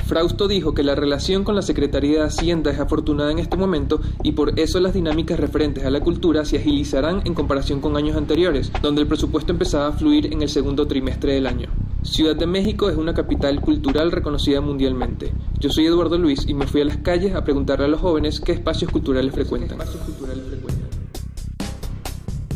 Frausto 0.08 0.48
dijo 0.48 0.74
que 0.74 0.82
la 0.82 0.96
relación 0.96 1.44
con 1.44 1.54
la 1.54 1.62
Secretaría 1.62 2.22
de 2.22 2.26
Hacienda 2.26 2.72
es 2.72 2.80
afortunada 2.80 3.32
en 3.32 3.38
este 3.38 3.58
momento 3.58 4.02
y 4.24 4.32
por 4.32 4.60
eso 4.60 4.80
las 4.80 4.96
dinámicas 4.96 5.40
referentes 5.40 5.86
a 5.86 5.92
la 5.92 6.02
cultura 6.02 6.44
se 6.44 6.58
agilizarán 6.58 7.22
en 7.26 7.36
comparación 7.36 7.82
con 7.82 7.96
años 7.96 8.18
anteriores, 8.18 8.72
donde 8.82 9.02
el 9.02 9.08
presupuesto 9.08 9.52
empezaba 9.52 9.90
a 9.90 9.92
fluir 9.92 10.34
en 10.34 10.42
el 10.42 10.50
segundo 10.50 10.88
trimestre 10.88 11.34
del 11.34 11.46
año. 11.46 11.70
Ciudad 12.02 12.36
de 12.36 12.48
México 12.48 12.90
es 12.90 12.96
una 12.96 13.14
capital 13.14 13.60
cultural 13.60 14.12
reconocida 14.12 14.62
mundialmente. 14.62 15.34
Yo 15.60 15.70
soy 15.70 15.86
Eduardo 15.86 16.18
Luis 16.18 16.48
y 16.48 16.54
me 16.54 16.66
fui 16.66 16.82
a 16.82 16.86
las 16.86 16.98
calles 16.98 17.36
a 17.36 17.44
preguntarle 17.44 17.86
a 17.86 17.88
los 17.90 18.00
jóvenes 18.00 18.40
qué 18.40 18.54
espacios 18.54 18.90
culturales 18.90 19.34
frecuentan. 19.34 19.78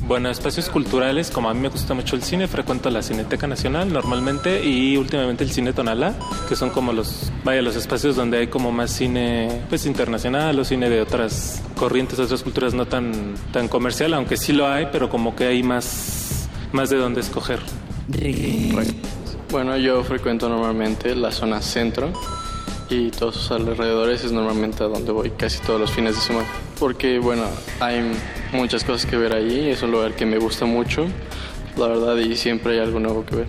Bueno, 0.08 0.30
espacios 0.30 0.70
culturales, 0.70 1.32
como 1.32 1.50
a 1.50 1.54
mí 1.54 1.62
me 1.62 1.70
gusta 1.70 1.94
mucho 1.94 2.16
el 2.16 2.24
cine, 2.24 2.48
frecuento 2.48 2.90
la 2.90 3.02
Cineteca 3.02 3.48
Nacional 3.48 3.92
normalmente 3.92 4.64
y 4.64 4.98
últimamente 4.98 5.44
el 5.44 5.52
Cine 5.52 5.72
Tonalá, 5.72 6.14
que 6.48 6.56
son 6.56 6.70
como 6.70 6.92
los, 6.92 7.32
vaya, 7.44 7.62
los 7.62 7.76
espacios 7.76 8.16
donde 8.16 8.38
hay 8.38 8.48
como 8.48 8.72
más 8.72 8.92
cine 8.92 9.62
pues 9.70 9.86
internacional 9.86 10.60
o 10.60 10.66
cine 10.66 10.90
de 10.90 11.02
otras 11.02 11.64
corrientes, 11.78 12.20
otras 12.20 12.44
culturas 12.44 12.74
no 12.74 12.86
tan, 12.86 13.36
tan 13.52 13.68
comercial, 13.70 14.14
aunque 14.14 14.36
sí 14.36 14.52
lo 14.52 14.68
hay, 14.68 14.88
pero 14.92 15.10
como 15.10 15.36
que 15.36 15.46
hay 15.46 15.64
más, 15.64 16.50
más 16.74 16.90
de 16.90 16.98
dónde 16.98 17.22
escoger. 17.22 17.60
Bueno, 19.54 19.78
yo 19.78 20.04
frecuento 20.04 20.50
normalmente 20.50 21.16
la 21.16 21.32
zona 21.32 21.62
centro 21.62 22.12
y 22.90 23.12
todos 23.12 23.36
sus 23.36 23.52
alrededores 23.52 24.24
es 24.24 24.32
normalmente 24.32 24.84
a 24.84 24.88
donde 24.88 25.12
voy 25.12 25.30
casi 25.30 25.60
todos 25.60 25.80
los 25.80 25.92
fines 25.92 26.16
de 26.16 26.22
semana. 26.22 26.48
Porque, 26.80 27.20
bueno, 27.20 27.44
hay 27.80 28.02
muchas 28.52 28.84
cosas 28.84 29.08
que 29.08 29.16
ver 29.16 29.32
allí, 29.32 29.70
es 29.70 29.84
un 29.84 29.92
lugar 29.92 30.16
que 30.16 30.26
me 30.26 30.40
gusta 30.40 30.66
mucho, 30.66 31.06
la 31.78 31.86
verdad, 31.86 32.18
y 32.18 32.36
siempre 32.36 32.74
hay 32.74 32.80
algo 32.80 33.00
nuevo 33.00 33.24
que 33.28 33.36
ver. 33.36 33.48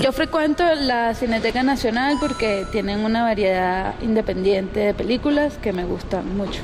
Yo 0.00 0.12
frecuento 0.12 0.62
la 0.76 1.12
Cineteca 1.16 1.64
Nacional 1.64 2.16
porque 2.20 2.66
tienen 2.70 3.00
una 3.00 3.24
variedad 3.24 3.96
independiente 4.00 4.78
de 4.78 4.94
películas 4.94 5.58
que 5.60 5.72
me 5.72 5.84
gustan 5.84 6.36
mucho. 6.36 6.60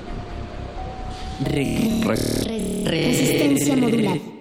Resistencia 2.85 3.77
modulada. 3.77 4.36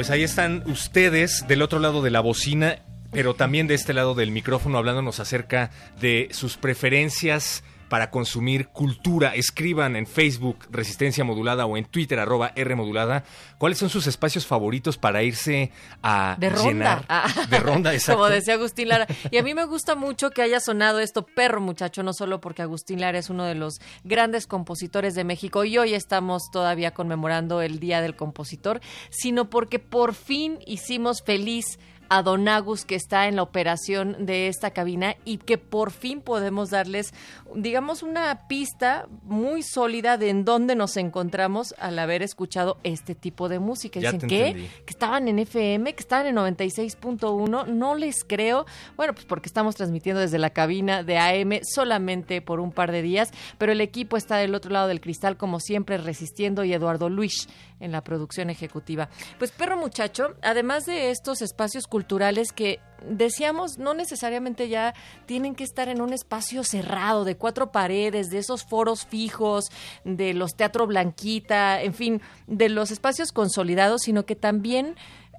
Pues 0.00 0.08
ahí 0.08 0.22
están 0.22 0.62
ustedes 0.64 1.46
del 1.46 1.60
otro 1.60 1.78
lado 1.78 2.00
de 2.00 2.10
la 2.10 2.20
bocina, 2.20 2.78
pero 3.12 3.34
también 3.34 3.66
de 3.66 3.74
este 3.74 3.92
lado 3.92 4.14
del 4.14 4.30
micrófono 4.30 4.78
hablándonos 4.78 5.20
acerca 5.20 5.72
de 6.00 6.28
sus 6.30 6.56
preferencias 6.56 7.62
para 7.90 8.10
consumir 8.10 8.68
cultura. 8.68 9.34
Escriban 9.34 9.96
en 9.96 10.06
Facebook 10.06 10.56
Resistencia 10.70 11.24
Modulada 11.24 11.66
o 11.66 11.76
en 11.76 11.84
Twitter 11.84 12.18
arroba 12.20 12.52
R 12.54 12.74
Modulada. 12.76 13.24
¿Cuáles 13.58 13.76
son 13.76 13.90
sus 13.90 14.06
espacios 14.06 14.46
favoritos 14.46 14.96
para 14.96 15.22
irse 15.22 15.72
a 16.02 16.36
De 16.38 16.48
ronda. 16.48 16.64
llenar? 16.68 17.04
Ah. 17.08 17.26
De 17.50 17.58
ronda, 17.58 17.92
exacto. 17.92 18.22
Como 18.22 18.30
decía 18.30 18.54
Agustín 18.54 18.88
Lara. 18.88 19.06
Y 19.30 19.36
a 19.36 19.42
mí 19.42 19.52
me 19.52 19.64
gusta 19.64 19.96
mucho 19.96 20.30
que 20.30 20.40
haya 20.40 20.60
sonado 20.60 21.00
esto 21.00 21.26
perro, 21.26 21.60
muchacho, 21.60 22.02
no 22.02 22.12
solo 22.14 22.40
porque 22.40 22.62
Agustín 22.62 23.00
Lara 23.00 23.18
es 23.18 23.28
uno 23.28 23.44
de 23.44 23.56
los 23.56 23.80
grandes 24.04 24.46
compositores 24.46 25.14
de 25.14 25.24
México 25.24 25.64
y 25.64 25.76
hoy 25.76 25.92
estamos 25.94 26.44
todavía 26.52 26.92
conmemorando 26.92 27.60
el 27.60 27.80
Día 27.80 28.00
del 28.00 28.14
Compositor, 28.14 28.80
sino 29.10 29.50
porque 29.50 29.80
por 29.80 30.14
fin 30.14 30.60
hicimos 30.64 31.22
feliz 31.22 31.78
a 32.12 32.22
Don 32.22 32.48
Agus 32.48 32.84
que 32.84 32.96
está 32.96 33.28
en 33.28 33.36
la 33.36 33.42
operación 33.42 34.26
de 34.26 34.48
esta 34.48 34.72
cabina 34.72 35.14
y 35.24 35.38
que 35.38 35.58
por 35.58 35.92
fin 35.92 36.20
podemos 36.20 36.68
darles, 36.70 37.14
digamos, 37.54 38.02
una 38.02 38.46
pista 38.48 39.06
muy 39.22 39.62
sólida 39.62 40.16
de 40.16 40.30
en 40.30 40.44
dónde 40.44 40.74
nos 40.74 40.96
encontramos 40.96 41.74
al 41.78 41.98
haber 41.98 42.22
escuchado 42.22 42.78
este 42.82 43.14
tipo 43.14 43.48
de 43.48 43.58
música. 43.58 44.00
Ya 44.00 44.12
Dicen, 44.12 44.30
entendí. 44.30 44.68
que 44.84 44.90
estaban 44.90 45.28
en 45.28 45.38
FM, 45.38 45.94
que 45.94 46.00
estaban 46.00 46.26
en 46.26 46.36
96.1, 46.36 47.66
no 47.66 47.94
les 47.94 48.24
creo. 48.24 48.66
Bueno, 48.96 49.14
pues 49.14 49.26
porque 49.26 49.48
estamos 49.48 49.76
transmitiendo 49.76 50.20
desde 50.20 50.38
la 50.38 50.50
cabina 50.50 51.02
de 51.02 51.18
AM 51.18 51.60
solamente 51.62 52.42
por 52.42 52.60
un 52.60 52.72
par 52.72 52.92
de 52.92 53.02
días, 53.02 53.30
pero 53.58 53.72
el 53.72 53.80
equipo 53.80 54.16
está 54.16 54.36
del 54.36 54.54
otro 54.54 54.70
lado 54.70 54.88
del 54.88 55.00
cristal 55.00 55.36
como 55.36 55.60
siempre 55.60 55.98
resistiendo 55.98 56.64
y 56.64 56.72
Eduardo 56.72 57.08
Luis 57.08 57.48
en 57.80 57.92
la 57.92 58.02
producción 58.04 58.50
ejecutiva. 58.50 59.08
Pues 59.38 59.50
perro 59.52 59.76
muchacho, 59.76 60.34
además 60.42 60.84
de 60.86 61.10
estos 61.10 61.42
espacios 61.42 61.86
culturales 61.86 62.52
que 62.52 62.78
decíamos 63.06 63.78
no 63.78 63.94
necesariamente 63.94 64.68
ya 64.68 64.94
tienen 65.26 65.54
que 65.54 65.64
estar 65.64 65.88
en 65.88 66.00
un 66.00 66.12
espacio 66.12 66.64
cerrado 66.64 67.24
de 67.24 67.36
cuatro 67.36 67.72
paredes, 67.72 68.30
de 68.30 68.38
esos 68.38 68.64
foros 68.64 69.06
fijos, 69.06 69.70
de 70.04 70.34
los 70.34 70.54
teatro 70.54 70.86
blanquita, 70.86 71.82
en 71.82 71.94
fin, 71.94 72.22
de 72.46 72.68
los 72.68 72.90
espacios 72.90 73.32
consolidados, 73.32 74.02
sino 74.02 74.24
que 74.26 74.36
también 74.36 74.96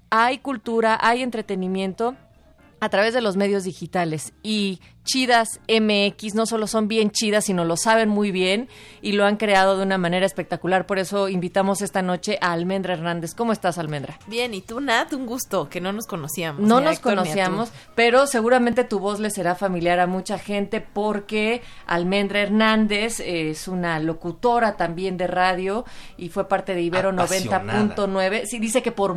hay 0.10 0.40
cultura, 0.40 0.98
hay 1.02 1.22
entretenimiento 1.24 2.16
a 2.82 2.90
través 2.90 3.14
de 3.14 3.22
los 3.22 3.38
medios 3.38 3.64
digitales. 3.64 4.34
Y 4.42 4.82
Chidas 5.12 5.60
MX 5.68 6.36
no 6.36 6.46
solo 6.46 6.68
son 6.68 6.88
bien 6.88 7.12
chidas, 7.12 7.44
sino 7.44 7.66
lo 7.66 7.76
saben 7.76 8.08
muy 8.08 8.32
bien 8.32 8.70
y 9.02 9.12
lo 9.12 9.26
han 9.26 9.36
creado 9.36 9.76
de 9.76 9.84
una 9.84 9.98
manera 9.98 10.26
espectacular. 10.26 10.86
Por 10.86 11.00
eso 11.00 11.28
invitamos 11.28 11.82
esta 11.82 12.02
noche 12.02 12.38
a 12.40 12.54
Almendra 12.54 12.94
Hernández. 12.94 13.36
¿Cómo 13.36 13.52
estás, 13.52 13.78
Almendra? 13.78 14.18
Bien, 14.28 14.54
y 14.54 14.62
tú, 14.62 14.80
Nat, 14.80 15.12
un 15.12 15.26
gusto, 15.26 15.68
que 15.68 15.82
no 15.82 15.92
nos 15.92 16.08
conocíamos. 16.08 16.62
No 16.62 16.80
nos 16.80 16.94
Héctor 16.94 17.16
conocíamos, 17.16 17.74
pero 17.94 18.26
seguramente 18.26 18.86
tu 18.86 19.00
voz 19.00 19.20
le 19.20 19.32
será 19.32 19.56
familiar 19.56 20.00
a 20.00 20.08
mucha 20.08 20.40
gente 20.40 20.80
porque 20.80 21.62
Almendra 21.88 22.40
Hernández 22.40 23.20
es 23.20 23.68
una 23.68 24.00
locutora 24.00 24.78
también 24.78 25.18
de 25.18 25.28
radio 25.28 25.84
y 26.16 26.30
fue 26.30 26.48
parte 26.48 26.74
de 26.74 26.84
Ibero 26.84 27.10
Apasionada. 27.10 27.96
90.9. 27.98 28.46
Sí, 28.46 28.60
dice 28.60 28.82
que 28.82 28.94
por 28.94 29.16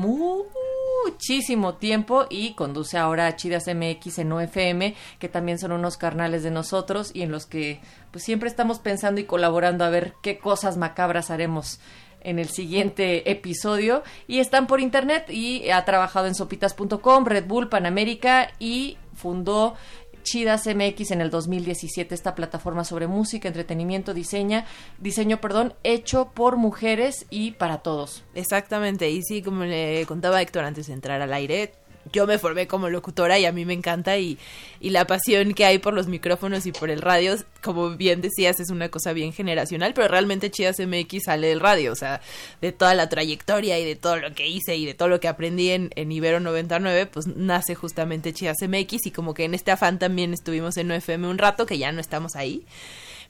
muchísimo 1.04 1.74
tiempo 1.74 2.24
y 2.30 2.54
conduce 2.54 2.96
ahora 2.96 3.26
a 3.26 3.36
Chidas 3.36 3.66
MX 3.66 4.20
en 4.20 4.32
OFM, 4.32 4.94
que 5.18 5.28
también 5.28 5.58
son 5.58 5.72
unos 5.72 5.83
carnales 5.96 6.42
de 6.42 6.50
nosotros 6.50 7.10
y 7.14 7.22
en 7.22 7.30
los 7.30 7.46
que 7.46 7.80
pues 8.10 8.24
siempre 8.24 8.48
estamos 8.48 8.78
pensando 8.78 9.20
y 9.20 9.24
colaborando 9.24 9.84
a 9.84 9.90
ver 9.90 10.14
qué 10.22 10.38
cosas 10.38 10.76
macabras 10.76 11.30
haremos 11.30 11.78
en 12.20 12.38
el 12.38 12.48
siguiente 12.48 13.30
episodio 13.30 14.02
y 14.26 14.40
están 14.40 14.66
por 14.66 14.80
internet 14.80 15.26
y 15.28 15.70
ha 15.70 15.84
trabajado 15.84 16.26
en 16.26 16.34
sopitas.com, 16.34 17.26
Red 17.26 17.46
Bull, 17.46 17.68
Panamérica 17.68 18.50
y 18.58 18.96
fundó 19.14 19.74
Chidas 20.24 20.66
MX 20.66 21.12
en 21.12 21.20
el 21.20 21.30
2017, 21.30 22.14
esta 22.14 22.34
plataforma 22.34 22.82
sobre 22.84 23.06
música, 23.06 23.46
entretenimiento, 23.46 24.14
diseña, 24.14 24.64
diseño, 24.98 25.40
perdón, 25.40 25.74
hecho 25.84 26.32
por 26.34 26.56
mujeres 26.56 27.26
y 27.30 27.52
para 27.52 27.78
todos. 27.78 28.24
Exactamente, 28.34 29.10
y 29.10 29.22
sí, 29.22 29.42
como 29.42 29.64
le 29.64 30.04
contaba 30.06 30.40
Héctor 30.40 30.64
antes 30.64 30.86
de 30.86 30.94
entrar 30.94 31.20
al 31.20 31.32
aire, 31.32 31.72
yo 32.12 32.26
me 32.26 32.38
formé 32.38 32.66
como 32.66 32.88
locutora 32.88 33.38
y 33.38 33.46
a 33.46 33.52
mí 33.52 33.64
me 33.64 33.72
encanta 33.72 34.18
y, 34.18 34.38
la 34.80 35.06
pasión 35.06 35.54
que 35.54 35.64
hay 35.64 35.78
por 35.78 35.94
los 35.94 36.08
micrófonos 36.08 36.66
y 36.66 36.72
por 36.72 36.90
el 36.90 37.00
radio, 37.00 37.34
como 37.62 37.96
bien 37.96 38.20
decías, 38.20 38.60
es 38.60 38.68
una 38.68 38.90
cosa 38.90 39.14
bien 39.14 39.32
generacional, 39.32 39.94
pero 39.94 40.08
realmente 40.08 40.50
Chidas 40.50 40.78
MX 40.78 41.24
sale 41.24 41.46
del 41.48 41.60
radio, 41.60 41.92
o 41.92 41.96
sea, 41.96 42.20
de 42.60 42.70
toda 42.70 42.94
la 42.94 43.08
trayectoria 43.08 43.78
y 43.78 43.84
de 43.86 43.96
todo 43.96 44.16
lo 44.16 44.34
que 44.34 44.46
hice 44.46 44.76
y 44.76 44.84
de 44.84 44.92
todo 44.92 45.08
lo 45.08 45.20
que 45.20 45.28
aprendí 45.28 45.70
en, 45.70 45.90
en 45.96 46.12
Ibero 46.12 46.38
99, 46.38 47.06
pues 47.06 47.26
nace 47.26 47.74
justamente 47.74 48.34
Chidas 48.34 48.58
MX 48.60 49.06
y 49.06 49.10
como 49.10 49.32
que 49.32 49.44
en 49.44 49.54
este 49.54 49.70
afán 49.70 49.98
también 49.98 50.34
estuvimos 50.34 50.76
en 50.76 50.90
OFM 50.90 51.28
un 51.28 51.38
rato, 51.38 51.64
que 51.64 51.78
ya 51.78 51.90
no 51.90 52.00
estamos 52.00 52.36
ahí. 52.36 52.64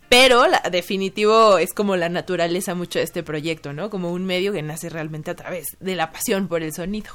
Pero 0.09 0.47
la, 0.47 0.61
definitivo 0.71 1.59
es 1.59 1.73
como 1.73 1.97
la 1.97 2.09
naturaleza 2.09 2.75
mucho 2.75 2.99
de 2.99 3.05
este 3.05 3.23
proyecto, 3.23 3.73
¿no? 3.73 3.91
Como 3.91 4.13
un 4.13 4.25
medio 4.27 4.53
que 4.53 4.63
nace 4.63 4.89
realmente 4.89 5.31
a 5.31 5.37
través 5.37 5.67
de 5.81 5.95
la 5.95 6.13
pasión 6.13 6.49
por 6.49 6.63
el 6.63 6.73
sonido. 6.73 7.11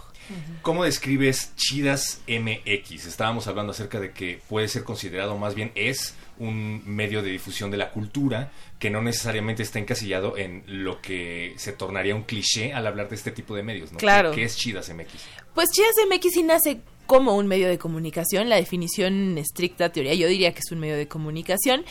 ¿Cómo 0.62 0.84
describes 0.84 1.56
Chidas 1.56 2.22
MX? 2.28 3.06
Estábamos 3.06 3.48
hablando 3.48 3.72
acerca 3.72 4.00
de 4.00 4.12
que 4.12 4.40
puede 4.48 4.68
ser 4.68 4.84
considerado, 4.84 5.38
más 5.38 5.56
bien 5.56 5.72
es 5.76 6.16
un 6.38 6.82
medio 6.86 7.22
de 7.22 7.32
difusión 7.32 7.70
de 7.70 7.78
la 7.78 7.92
cultura 7.92 8.52
que 8.80 8.90
no 8.90 9.02
necesariamente 9.02 9.64
está 9.64 9.80
encasillado 9.80 10.38
en 10.38 10.64
lo 10.68 11.02
que 11.02 11.54
se 11.58 11.74
tornaría 11.74 12.16
un 12.16 12.24
cliché 12.24 12.74
al 12.74 12.88
hablar 12.88 13.10
de 13.10 13.16
este 13.16 13.32
tipo 13.32 13.56
de 13.56 13.64
medios, 13.64 13.92
¿no? 13.92 13.98
Claro. 13.98 14.32
¿Qué, 14.32 14.38
qué 14.38 14.44
es 14.44 14.56
Chidas 14.56 14.90
MX? 14.90 15.14
Pues 15.54 15.70
Chidas 15.72 15.96
MX 16.10 16.34
sí 16.34 16.44
nace 16.44 16.80
como 17.10 17.36
un 17.36 17.48
medio 17.48 17.68
de 17.68 17.80
comunicación, 17.80 18.50
la 18.50 18.58
definición 18.58 19.36
estricta 19.40 19.92
teoría, 19.92 20.14
yo 20.14 20.28
diría 20.28 20.54
que 20.54 20.60
es 20.60 20.72
un 20.72 20.80
medio 20.80 20.96
de 20.96 21.08
comunicación, 21.08 21.84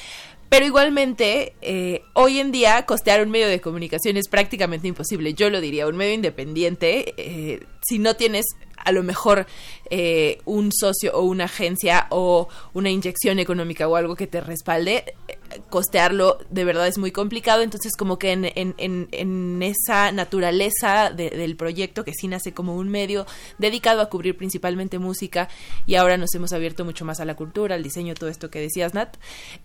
pero 0.48 0.64
igualmente, 0.66 1.54
eh, 1.60 2.02
hoy 2.14 2.38
en 2.38 2.52
día 2.52 2.84
costear 2.86 3.22
un 3.22 3.30
medio 3.30 3.48
de 3.48 3.60
comunicación 3.60 4.16
es 4.16 4.28
prácticamente 4.28 4.88
imposible. 4.88 5.34
Yo 5.34 5.50
lo 5.50 5.60
diría, 5.60 5.86
un 5.86 5.96
medio 5.96 6.14
independiente, 6.14 7.14
eh, 7.16 7.64
si 7.86 7.98
no 7.98 8.16
tienes 8.16 8.44
a 8.84 8.92
lo 8.92 9.02
mejor 9.02 9.46
eh, 9.90 10.38
un 10.44 10.70
socio 10.72 11.12
o 11.14 11.22
una 11.22 11.44
agencia 11.44 12.06
o 12.10 12.48
una 12.74 12.90
inyección 12.90 13.40
económica 13.40 13.88
o 13.88 13.96
algo 13.96 14.14
que 14.14 14.28
te 14.28 14.40
respalde, 14.40 15.14
eh, 15.26 15.38
costearlo 15.68 16.38
de 16.48 16.64
verdad 16.64 16.86
es 16.86 16.96
muy 16.96 17.10
complicado. 17.10 17.62
Entonces, 17.62 17.96
como 17.96 18.20
que 18.20 18.30
en, 18.30 18.44
en, 18.54 19.08
en, 19.10 19.62
esa 19.62 20.12
naturaleza 20.12 21.10
de- 21.10 21.30
del 21.30 21.56
proyecto, 21.56 22.04
que 22.04 22.14
sí 22.14 22.28
nace 22.28 22.52
como 22.52 22.76
un 22.76 22.88
medio 22.88 23.26
dedicado 23.58 24.00
a 24.00 24.08
cubrir 24.08 24.36
principalmente 24.36 25.00
música, 25.00 25.48
y 25.86 25.96
ahora 25.96 26.16
nos 26.16 26.32
hemos 26.36 26.52
abierto 26.52 26.84
mucho 26.84 27.04
más 27.04 27.18
a 27.18 27.24
la 27.24 27.34
cultura, 27.34 27.74
al 27.74 27.82
diseño, 27.82 28.14
todo 28.14 28.30
esto 28.30 28.48
que 28.48 28.60
decías, 28.60 28.94
Nat, 28.94 29.16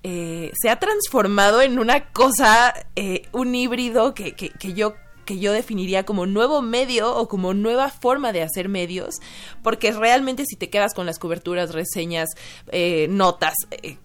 eh, 0.02 0.52
se 0.60 0.70
ha 0.74 0.80
transformado 0.80 1.62
en 1.62 1.78
una 1.78 2.06
cosa, 2.12 2.74
eh, 2.96 3.28
un 3.32 3.54
híbrido 3.54 4.14
que, 4.14 4.34
que, 4.34 4.50
que 4.50 4.74
yo 4.74 4.96
que 5.26 5.40
yo 5.40 5.54
definiría 5.54 6.04
como 6.04 6.26
nuevo 6.26 6.62
medio 6.62 7.16
o 7.16 7.30
como 7.30 7.54
nueva 7.54 7.90
forma 7.90 8.34
de 8.34 8.42
hacer 8.42 8.68
medios, 8.68 9.16
porque 9.62 9.94
realmente 9.94 10.44
si 10.46 10.58
te 10.58 10.70
quedas 10.70 10.94
con 10.94 11.06
las 11.06 11.18
coberturas, 11.18 11.74
reseñas, 11.74 12.28
eh, 12.74 13.08
notas, 13.10 13.54
eh, 13.72 14.00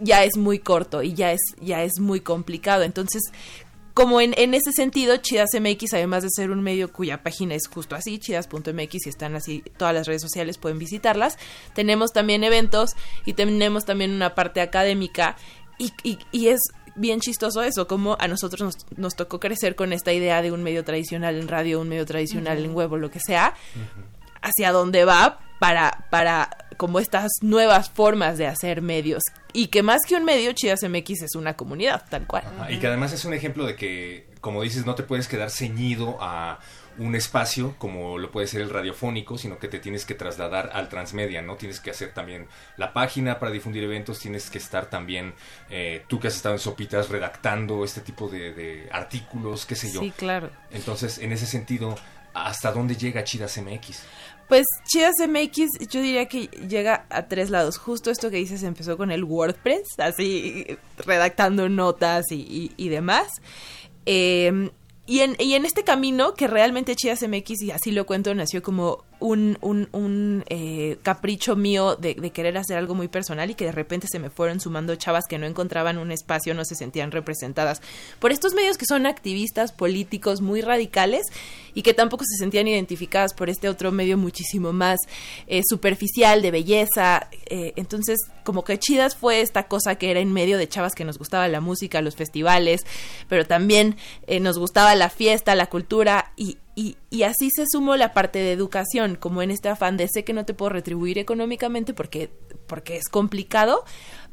ya 0.00 0.24
es 0.24 0.36
muy 0.36 0.58
corto 0.58 1.04
y 1.04 1.14
ya 1.14 1.30
es, 1.30 1.40
ya 1.60 1.84
es 1.84 2.00
muy 2.00 2.22
complicado. 2.22 2.82
Entonces, 2.82 3.22
como 3.98 4.20
en, 4.20 4.32
en 4.36 4.54
ese 4.54 4.70
sentido, 4.70 5.16
Chidas 5.16 5.48
MX, 5.60 5.94
además 5.94 6.22
de 6.22 6.28
ser 6.30 6.52
un 6.52 6.62
medio 6.62 6.92
cuya 6.92 7.24
página 7.24 7.56
es 7.56 7.66
justo 7.66 7.96
así, 7.96 8.20
chidas.mx, 8.20 9.06
y 9.06 9.08
están 9.08 9.34
así 9.34 9.64
todas 9.76 9.92
las 9.92 10.06
redes 10.06 10.22
sociales, 10.22 10.56
pueden 10.56 10.78
visitarlas, 10.78 11.36
tenemos 11.74 12.12
también 12.12 12.44
eventos 12.44 12.90
y 13.26 13.32
tenemos 13.32 13.86
también 13.86 14.12
una 14.12 14.36
parte 14.36 14.60
académica 14.60 15.36
y, 15.78 15.92
y, 16.02 16.18
y 16.32 16.48
es 16.48 16.60
bien 16.98 17.20
chistoso 17.20 17.62
eso, 17.62 17.86
como 17.86 18.16
a 18.18 18.28
nosotros 18.28 18.60
nos, 18.60 18.98
nos 18.98 19.14
tocó 19.14 19.40
crecer 19.40 19.74
con 19.76 19.92
esta 19.92 20.12
idea 20.12 20.42
de 20.42 20.52
un 20.52 20.62
medio 20.62 20.84
tradicional 20.84 21.36
en 21.36 21.48
radio, 21.48 21.80
un 21.80 21.88
medio 21.88 22.04
tradicional 22.04 22.64
en 22.64 22.74
web 22.74 22.92
o 22.92 22.96
lo 22.96 23.10
que 23.10 23.20
sea, 23.20 23.54
hacia 24.42 24.72
dónde 24.72 25.04
va 25.04 25.40
para, 25.58 26.06
para 26.10 26.50
como 26.76 27.00
estas 27.00 27.30
nuevas 27.40 27.90
formas 27.90 28.38
de 28.38 28.46
hacer 28.46 28.82
medios. 28.82 29.22
Y 29.52 29.68
que 29.68 29.82
más 29.82 30.02
que 30.06 30.14
un 30.16 30.24
medio, 30.24 30.52
Chidas 30.52 30.82
MX 30.82 31.22
es 31.22 31.34
una 31.34 31.56
comunidad, 31.56 32.04
tal 32.08 32.26
cual. 32.26 32.44
Ajá, 32.46 32.70
Y 32.70 32.78
que 32.78 32.86
además 32.86 33.12
es 33.12 33.24
un 33.24 33.34
ejemplo 33.34 33.66
de 33.66 33.74
que, 33.74 34.28
como 34.40 34.62
dices, 34.62 34.84
no 34.86 34.94
te 34.94 35.02
puedes 35.02 35.26
quedar 35.26 35.50
ceñido 35.50 36.18
a 36.20 36.60
un 36.98 37.14
espacio 37.14 37.74
como 37.78 38.18
lo 38.18 38.30
puede 38.30 38.46
ser 38.46 38.60
el 38.60 38.70
radiofónico, 38.70 39.38
sino 39.38 39.58
que 39.58 39.68
te 39.68 39.78
tienes 39.78 40.04
que 40.04 40.14
trasladar 40.14 40.70
al 40.72 40.88
transmedia, 40.88 41.42
¿no? 41.42 41.56
Tienes 41.56 41.80
que 41.80 41.90
hacer 41.90 42.12
también 42.12 42.46
la 42.76 42.92
página 42.92 43.38
para 43.38 43.52
difundir 43.52 43.84
eventos, 43.84 44.18
tienes 44.18 44.50
que 44.50 44.58
estar 44.58 44.90
también, 44.90 45.34
eh, 45.70 46.04
tú 46.08 46.18
que 46.20 46.28
has 46.28 46.36
estado 46.36 46.54
en 46.56 46.58
Sopitas, 46.60 47.08
redactando 47.08 47.84
este 47.84 48.00
tipo 48.00 48.28
de, 48.28 48.52
de 48.52 48.88
artículos, 48.92 49.64
qué 49.66 49.76
sé 49.76 49.90
yo. 49.92 50.00
Sí, 50.00 50.10
claro. 50.10 50.50
Entonces, 50.70 51.18
en 51.18 51.32
ese 51.32 51.46
sentido, 51.46 51.94
¿hasta 52.34 52.72
dónde 52.72 52.96
llega 52.96 53.24
Chidas 53.24 53.56
MX? 53.58 54.02
Pues 54.48 54.64
Chidas 54.86 55.14
MX 55.28 55.88
yo 55.90 56.00
diría 56.00 56.26
que 56.26 56.46
llega 56.46 57.04
a 57.10 57.26
tres 57.28 57.50
lados. 57.50 57.76
Justo 57.76 58.10
esto 58.10 58.30
que 58.30 58.36
dices 58.38 58.62
empezó 58.62 58.96
con 58.96 59.10
el 59.10 59.22
WordPress, 59.24 59.86
así 59.98 60.66
redactando 60.96 61.68
notas 61.68 62.24
y, 62.30 62.36
y- 62.36 62.72
y 62.76 62.88
demás. 62.88 63.28
Eh, 64.06 64.70
y, 65.08 65.20
en, 65.20 65.36
y 65.38 65.54
en 65.54 65.64
este 65.64 65.84
camino 65.84 66.34
que 66.34 66.46
realmente 66.46 66.94
Chidas 66.94 67.26
MX, 67.26 67.62
y 67.62 67.70
así 67.70 67.92
lo 67.92 68.04
cuento, 68.04 68.34
nació 68.34 68.62
como 68.62 69.04
un, 69.20 69.58
un, 69.60 69.88
un, 69.92 70.44
eh, 70.48 70.98
capricho 71.02 71.56
mío 71.56 71.96
de, 71.96 72.14
querer 72.30 72.56
hacer 72.58 72.76
algo 72.76 72.94
muy 72.94 73.08
personal 73.08 73.50
y 73.50 73.54
que 73.54 73.64
de 73.64 73.72
repente 73.72 74.06
se 74.10 74.18
me 74.18 74.30
fueron 74.30 74.60
sumando 74.60 74.94
chavas 74.96 75.24
que 75.28 75.38
no 75.38 75.46
encontraban 75.46 75.98
un 75.98 76.12
espacio, 76.12 76.54
no 76.54 76.64
se 76.64 76.74
sentían 76.74 77.10
representadas 77.10 77.80
por 78.18 78.32
estos 78.32 78.54
medios 78.54 78.78
que 78.78 78.86
son 78.86 79.06
activistas 79.06 79.72
políticos 79.72 80.40
muy 80.40 80.60
radicales 80.60 81.26
y 81.74 81.82
que 81.82 81.94
tampoco 81.94 82.24
se 82.24 82.36
sentían 82.38 82.68
identificadas 82.68 83.34
por 83.34 83.50
este 83.50 83.68
otro 83.68 83.92
medio 83.92 84.18
muchísimo 84.18 84.72
más 84.72 84.98
eh, 85.46 85.62
superficial, 85.68 86.42
de 86.42 86.50
belleza. 86.50 87.28
eh, 87.46 87.72
entonces, 87.76 88.18
como 88.44 88.64
que 88.64 88.78
Chidas 88.78 89.16
fue 89.16 89.40
esta 89.40 89.68
cosa 89.68 89.96
que 89.96 90.10
era 90.10 90.20
en 90.20 90.32
medio 90.32 90.58
de 90.58 90.68
chavas 90.68 90.94
que 90.94 91.04
nos 91.04 91.18
gustaba 91.18 91.48
la 91.48 91.60
música, 91.60 92.00
los 92.00 92.16
festivales, 92.16 92.82
pero 93.28 93.46
también 93.46 93.96
nos 94.40 94.58
gustaba 94.58 94.94
la 94.94 95.10
fiesta, 95.10 95.54
la 95.54 95.66
cultura 95.66 96.32
y, 96.36 96.56
y, 96.78 96.96
y 97.10 97.24
así 97.24 97.50
se 97.50 97.64
sumó 97.68 97.96
la 97.96 98.12
parte 98.12 98.38
de 98.38 98.52
educación, 98.52 99.16
como 99.16 99.42
en 99.42 99.50
este 99.50 99.68
afán 99.68 99.96
de 99.96 100.06
sé 100.06 100.22
que 100.22 100.32
no 100.32 100.44
te 100.44 100.54
puedo 100.54 100.68
retribuir 100.68 101.18
económicamente 101.18 101.92
porque, 101.92 102.30
porque 102.68 102.98
es 102.98 103.08
complicado, 103.08 103.82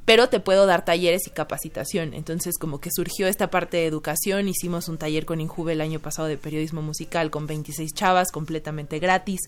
pero 0.05 0.29
te 0.29 0.39
puedo 0.39 0.67
dar 0.67 0.85
talleres 0.85 1.27
y 1.27 1.31
capacitación. 1.31 2.13
Entonces, 2.13 2.57
como 2.59 2.79
que 2.79 2.91
surgió 2.93 3.27
esta 3.27 3.49
parte 3.49 3.77
de 3.77 3.87
educación, 3.87 4.47
hicimos 4.47 4.87
un 4.87 4.97
taller 4.97 5.25
con 5.25 5.41
Injuve 5.41 5.73
el 5.73 5.81
año 5.81 5.99
pasado 5.99 6.27
de 6.27 6.37
periodismo 6.37 6.83
musical 6.83 7.31
con 7.31 7.47
26 7.47 7.91
chavas, 7.93 8.31
completamente 8.31 8.99
gratis. 8.99 9.41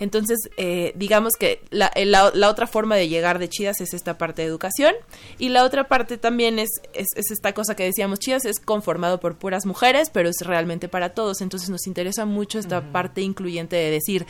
Entonces, 0.00 0.38
eh, 0.56 0.92
digamos 0.96 1.34
que 1.38 1.62
la, 1.70 1.92
la, 1.96 2.32
la 2.34 2.50
otra 2.50 2.66
forma 2.66 2.96
de 2.96 3.08
llegar 3.08 3.38
de 3.38 3.48
Chidas 3.48 3.80
es 3.80 3.94
esta 3.94 4.18
parte 4.18 4.42
de 4.42 4.48
educación 4.48 4.94
y 5.38 5.50
la 5.50 5.64
otra 5.64 5.86
parte 5.86 6.18
también 6.18 6.58
es, 6.58 6.70
es, 6.92 7.06
es 7.14 7.30
esta 7.30 7.52
cosa 7.52 7.76
que 7.76 7.84
decíamos, 7.84 8.18
Chidas 8.18 8.44
es 8.44 8.58
conformado 8.58 9.20
por 9.20 9.36
puras 9.36 9.64
mujeres, 9.64 10.10
pero 10.10 10.28
es 10.28 10.36
realmente 10.40 10.88
para 10.88 11.10
todos. 11.10 11.40
Entonces, 11.40 11.70
nos 11.70 11.86
interesa 11.86 12.26
mucho 12.26 12.58
esta 12.58 12.90
parte 12.90 13.20
incluyente 13.20 13.76
de 13.76 13.90
decir, 13.90 14.26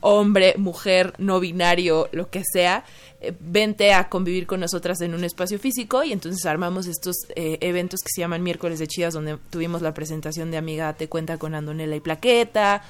hombre, 0.00 0.54
mujer, 0.56 1.14
no 1.18 1.40
binario, 1.40 2.08
lo 2.12 2.30
que 2.30 2.42
sea, 2.44 2.84
eh, 3.20 3.32
vente 3.38 3.92
a 3.92 4.08
convivir 4.08 4.46
con 4.46 4.60
nosotras 4.60 5.00
en 5.00 5.14
un 5.14 5.24
espacio 5.24 5.58
físico 5.58 6.02
y 6.02 6.12
entonces 6.12 6.44
armamos 6.46 6.86
estos 6.86 7.16
eh, 7.36 7.58
eventos 7.60 8.00
que 8.00 8.10
se 8.12 8.20
llaman 8.20 8.42
miércoles 8.42 8.78
de 8.78 8.86
chidas 8.86 9.14
donde 9.14 9.38
tuvimos 9.50 9.82
la 9.82 9.94
presentación 9.94 10.50
de 10.50 10.56
Amiga 10.56 10.92
Te 10.94 11.08
Cuenta 11.08 11.38
con 11.38 11.54
Andonela 11.54 11.96
y 11.96 12.00
Plaqueta 12.00 12.82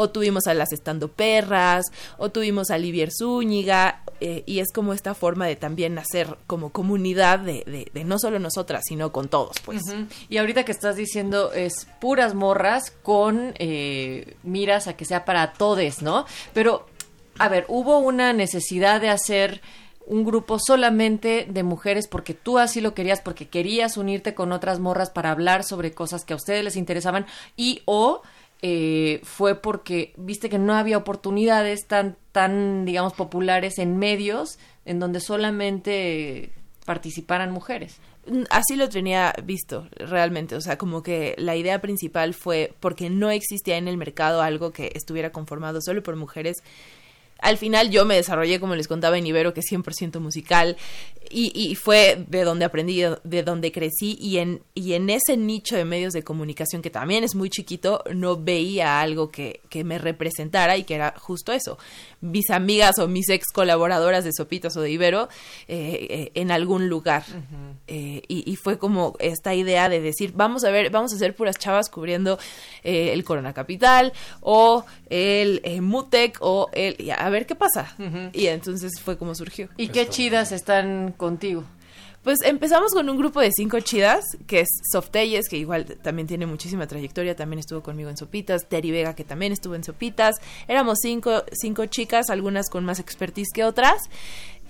o 0.00 0.10
tuvimos 0.10 0.46
a 0.46 0.54
las 0.54 0.72
estando 0.72 1.08
perras, 1.08 1.86
o 2.18 2.30
tuvimos 2.30 2.70
a 2.70 2.78
Livier 2.78 3.10
Zúñiga, 3.10 4.02
eh, 4.20 4.44
y 4.46 4.60
es 4.60 4.72
como 4.72 4.92
esta 4.92 5.12
forma 5.12 5.44
de 5.46 5.56
también 5.56 5.98
hacer 5.98 6.38
como 6.46 6.70
comunidad 6.70 7.40
de, 7.40 7.90
no 8.04 8.20
solo 8.20 8.38
nosotras, 8.38 8.84
sino 8.86 9.10
con 9.10 9.26
todos, 9.26 9.56
pues. 9.64 9.82
Y 10.28 10.36
ahorita 10.36 10.64
que 10.64 10.70
estás 10.70 10.94
diciendo 10.94 11.52
es 11.52 11.88
puras 12.00 12.34
morras 12.34 12.92
con 13.02 13.54
eh, 13.58 14.36
miras 14.44 14.86
a 14.86 14.96
que 14.96 15.04
sea 15.04 15.24
para 15.24 15.52
todes, 15.54 16.00
¿no? 16.00 16.26
Pero, 16.54 16.86
a 17.40 17.48
ver, 17.48 17.64
hubo 17.66 17.98
una 17.98 18.32
necesidad 18.32 19.00
de 19.00 19.08
hacer 19.08 19.60
un 20.06 20.24
grupo 20.24 20.58
solamente 20.64 21.46
de 21.50 21.62
mujeres 21.64 22.06
porque 22.06 22.34
tú 22.34 22.58
así 22.58 22.80
lo 22.80 22.94
querías, 22.94 23.20
porque 23.20 23.48
querías 23.48 23.96
unirte 23.96 24.34
con 24.34 24.52
otras 24.52 24.78
morras 24.78 25.10
para 25.10 25.32
hablar 25.32 25.64
sobre 25.64 25.92
cosas 25.92 26.24
que 26.24 26.34
a 26.34 26.36
ustedes 26.36 26.62
les 26.62 26.76
interesaban 26.76 27.26
y 27.56 27.82
o 27.84 28.22
eh, 28.60 29.20
fue 29.22 29.54
porque 29.54 30.12
viste 30.16 30.48
que 30.48 30.58
no 30.58 30.74
había 30.74 30.98
oportunidades 30.98 31.86
tan, 31.86 32.16
tan, 32.32 32.84
digamos, 32.84 33.12
populares 33.14 33.78
en 33.78 33.98
medios 33.98 34.58
en 34.84 34.98
donde 34.98 35.20
solamente 35.20 36.50
participaran 36.84 37.52
mujeres. 37.52 37.98
Mm, 38.26 38.44
Así 38.50 38.74
lo 38.74 38.88
tenía 38.88 39.32
visto 39.44 39.88
realmente, 39.92 40.56
o 40.56 40.60
sea, 40.60 40.76
como 40.76 41.02
que 41.02 41.34
la 41.38 41.54
idea 41.54 41.80
principal 41.80 42.34
fue 42.34 42.74
porque 42.80 43.10
no 43.10 43.30
existía 43.30 43.76
en 43.76 43.86
el 43.86 43.96
mercado 43.96 44.42
algo 44.42 44.72
que 44.72 44.90
estuviera 44.94 45.30
conformado 45.30 45.80
solo 45.80 46.02
por 46.02 46.16
mujeres. 46.16 46.56
Al 47.40 47.56
final 47.56 47.90
yo 47.90 48.04
me 48.04 48.16
desarrollé, 48.16 48.60
como 48.60 48.74
les 48.74 48.88
contaba, 48.88 49.18
en 49.18 49.26
Ibero, 49.26 49.54
que 49.54 49.60
es 49.60 49.66
100% 49.70 50.20
musical, 50.20 50.76
y, 51.30 51.52
y 51.54 51.74
fue 51.74 52.24
de 52.26 52.44
donde 52.44 52.64
aprendí, 52.64 53.02
de 53.24 53.42
donde 53.42 53.72
crecí, 53.72 54.16
y 54.20 54.38
en, 54.38 54.62
y 54.74 54.94
en 54.94 55.10
ese 55.10 55.36
nicho 55.36 55.76
de 55.76 55.84
medios 55.84 56.12
de 56.12 56.22
comunicación, 56.22 56.82
que 56.82 56.90
también 56.90 57.24
es 57.24 57.34
muy 57.34 57.50
chiquito, 57.50 58.02
no 58.14 58.36
veía 58.36 59.00
algo 59.00 59.30
que, 59.30 59.60
que 59.68 59.84
me 59.84 59.98
representara 59.98 60.76
y 60.76 60.84
que 60.84 60.94
era 60.94 61.14
justo 61.18 61.52
eso. 61.52 61.78
Mis 62.20 62.50
amigas 62.50 62.98
o 62.98 63.08
mis 63.08 63.28
ex 63.28 63.46
colaboradoras 63.52 64.24
de 64.24 64.32
Sopitas 64.32 64.76
o 64.76 64.80
de 64.80 64.90
Ibero 64.90 65.28
eh, 65.68 66.06
eh, 66.10 66.30
en 66.34 66.50
algún 66.50 66.88
lugar. 66.88 67.24
Eh, 67.86 68.22
y, 68.28 68.50
y 68.50 68.56
fue 68.56 68.78
como 68.78 69.14
esta 69.18 69.54
idea 69.54 69.88
de 69.88 70.00
decir, 70.00 70.32
vamos 70.34 70.64
a 70.64 70.70
ver, 70.70 70.90
vamos 70.90 71.12
a 71.12 71.16
hacer 71.16 71.34
puras 71.34 71.58
chavas 71.58 71.88
cubriendo 71.88 72.38
eh, 72.82 73.12
el 73.12 73.24
Corona 73.24 73.52
Capital 73.52 74.12
o 74.40 74.84
el 75.08 75.60
eh, 75.64 75.80
Mutec 75.80 76.38
o 76.40 76.68
el... 76.72 76.96
y 77.00 77.10
a 77.28 77.30
ver 77.30 77.46
qué 77.46 77.54
pasa. 77.54 77.94
Y 78.32 78.46
entonces 78.46 79.00
fue 79.00 79.16
como 79.16 79.34
surgió. 79.34 79.68
¿Y 79.76 79.88
qué 79.88 80.08
chidas 80.08 80.52
están 80.52 81.12
contigo? 81.12 81.64
Pues 82.22 82.40
empezamos 82.42 82.92
con 82.92 83.08
un 83.08 83.16
grupo 83.16 83.40
de 83.40 83.50
cinco 83.52 83.78
chidas, 83.80 84.24
que 84.46 84.60
es 84.60 84.68
Softelles, 84.90 85.48
que 85.48 85.56
igual 85.56 85.84
también 86.02 86.26
tiene 86.26 86.46
muchísima 86.46 86.86
trayectoria, 86.86 87.36
también 87.36 87.60
estuvo 87.60 87.82
conmigo 87.82 88.10
en 88.10 88.16
Sopitas, 88.16 88.68
Terry 88.68 88.90
Vega, 88.90 89.14
que 89.14 89.24
también 89.24 89.52
estuvo 89.52 89.76
en 89.76 89.84
Sopitas. 89.84 90.36
Éramos 90.66 90.98
cinco, 91.00 91.44
cinco 91.52 91.86
chicas, 91.86 92.28
algunas 92.28 92.68
con 92.68 92.84
más 92.84 92.98
expertise 92.98 93.48
que 93.54 93.64
otras. 93.64 94.10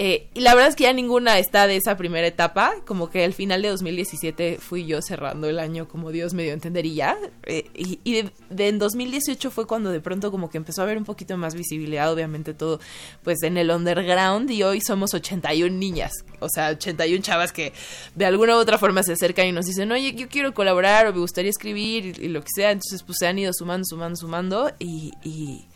Eh, 0.01 0.29
y 0.33 0.41
la 0.41 0.55
verdad 0.55 0.71
es 0.71 0.77
que 0.77 0.85
ya 0.85 0.93
ninguna 0.93 1.41
está 1.41 1.67
de 1.67 1.77
esa 1.77 1.97
primera 1.97 2.27
etapa, 2.27 2.73
como 2.87 3.11
que 3.11 3.25
al 3.25 3.35
final 3.35 3.63
de 3.63 3.69
2017 3.71 4.59
fui 4.61 4.87
yo 4.87 5.03
cerrando 5.03 5.49
el 5.49 5.59
año 5.59 5.89
como 5.89 6.13
Dios 6.13 6.35
me 6.35 6.45
dio 6.45 6.53
a 6.53 6.55
entender 6.55 6.87
y 6.87 6.95
ya. 6.95 7.19
Eh, 7.43 7.65
y 7.75 8.13
de, 8.13 8.31
de 8.49 8.69
en 8.69 8.79
2018 8.79 9.51
fue 9.51 9.67
cuando 9.67 9.91
de 9.91 10.01
pronto 10.01 10.31
como 10.31 10.51
que 10.51 10.57
empezó 10.57 10.83
a 10.83 10.85
haber 10.85 10.99
un 10.99 11.05
poquito 11.05 11.37
más 11.37 11.57
visibilidad, 11.57 12.13
obviamente 12.13 12.55
todo 12.55 12.79
pues 13.25 13.43
en 13.43 13.57
el 13.57 13.71
underground 13.71 14.51
y 14.53 14.63
hoy 14.63 14.81
somos 14.81 15.15
81 15.15 15.77
niñas, 15.77 16.13
o 16.39 16.49
sea, 16.49 16.69
81 16.69 17.21
chavas 17.23 17.51
que 17.51 17.73
de 18.15 18.25
alguna 18.25 18.57
u 18.57 18.59
otra 18.61 18.79
forma 18.79 19.03
se 19.03 19.15
acercan 19.15 19.47
y 19.49 19.53
nos 19.53 19.67
dicen, 19.67 19.91
oye, 19.91 20.15
yo 20.15 20.29
quiero 20.29 20.55
colaborar 20.55 21.09
o 21.09 21.13
me 21.13 21.19
gustaría 21.19 21.51
escribir 21.51 22.21
y, 22.21 22.29
lo 22.29 22.43
que 22.43 22.49
sea, 22.55 22.71
entonces 22.71 23.03
pues 23.03 23.19
se 23.19 23.27
han 23.27 23.39
ido 23.39 23.53
sumando, 23.53 23.85
sumando, 23.85 24.17
sumando 24.17 24.71
y 24.79 25.67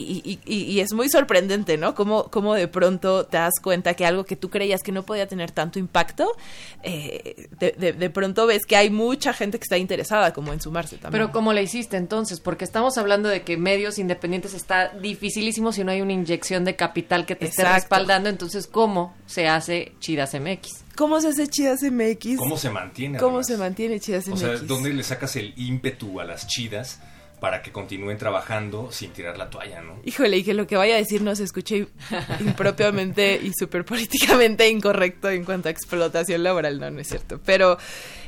y, 0.00 0.38
y- 0.46 0.62
y 0.64 0.80
es 0.80 0.92
muy 0.92 1.08
sorprendente, 1.08 1.76
¿no? 1.76 1.94
Cómo, 1.94 2.24
cómo 2.30 2.54
de 2.54 2.68
pronto 2.68 3.26
te 3.26 3.36
das 3.36 3.54
cuenta 3.62 3.94
que 3.94 4.04
algo 4.06 4.24
que 4.24 4.36
tú 4.36 4.50
creías 4.50 4.82
que 4.82 4.92
no 4.92 5.02
podía 5.04 5.26
tener 5.26 5.50
tanto 5.50 5.78
impacto, 5.78 6.30
eh, 6.82 7.48
de, 7.58 7.72
de- 7.78 7.92
de 7.92 8.10
pronto 8.10 8.46
ves 8.46 8.64
que 8.66 8.76
hay 8.76 8.90
mucha 8.90 9.32
gente 9.32 9.58
que 9.58 9.64
está 9.64 9.78
interesada 9.78 10.32
como 10.32 10.52
en 10.52 10.60
sumarse 10.60 10.96
también. 10.96 11.12
Pero 11.12 11.32
¿cómo 11.32 11.52
le 11.52 11.62
hiciste 11.62 11.96
entonces? 11.96 12.40
Porque 12.40 12.64
estamos 12.64 12.96
hablando 12.98 13.28
de 13.28 13.42
que 13.42 13.56
medios 13.56 13.98
independientes 13.98 14.54
está 14.54 14.88
dificilísimo 14.88 15.72
si 15.72 15.84
no 15.84 15.92
hay 15.92 16.00
una 16.00 16.12
inyección 16.12 16.64
de 16.64 16.76
capital 16.76 17.26
que 17.26 17.36
te 17.36 17.46
esté 17.46 17.62
Exacto. 17.62 17.80
respaldando. 17.80 18.28
Entonces, 18.28 18.66
¿cómo 18.66 19.14
se 19.26 19.48
hace 19.48 19.92
Chidas 20.00 20.34
MX? 20.34 20.84
¿Cómo 20.96 21.20
se 21.20 21.28
hace 21.28 21.46
Chidas 21.48 21.80
MX? 21.82 22.36
¿Cómo 22.38 22.56
se 22.56 22.70
mantiene? 22.70 23.18
¿Cómo 23.18 23.30
además? 23.38 23.46
se 23.46 23.56
mantiene 23.56 24.00
Chidas 24.00 24.26
O 24.28 24.32
MX? 24.32 24.40
sea, 24.40 24.56
¿dónde 24.58 24.92
le 24.92 25.02
sacas 25.02 25.36
el 25.36 25.52
ímpetu 25.56 26.20
a 26.20 26.24
las 26.24 26.46
chidas 26.46 27.00
para 27.40 27.62
que 27.62 27.72
continúen 27.72 28.18
trabajando 28.18 28.92
sin 28.92 29.10
tirar 29.12 29.38
la 29.38 29.50
toalla, 29.50 29.80
no? 29.80 30.00
Híjole, 30.04 30.36
y 30.38 30.44
que 30.44 30.54
lo 30.54 30.66
que 30.66 30.76
vaya 30.76 30.94
a 30.94 30.98
decir 30.98 31.22
no 31.22 31.34
se 31.34 31.44
escuche 31.44 31.88
impropiamente 32.40 33.40
y 33.42 33.52
súper 33.52 33.84
políticamente 33.84 34.68
incorrecto 34.68 35.30
en 35.30 35.44
cuanto 35.44 35.68
a 35.68 35.70
explotación 35.72 36.42
laboral. 36.42 36.78
No, 36.78 36.90
no 36.90 37.00
es 37.00 37.08
cierto. 37.08 37.40
Pero 37.44 37.78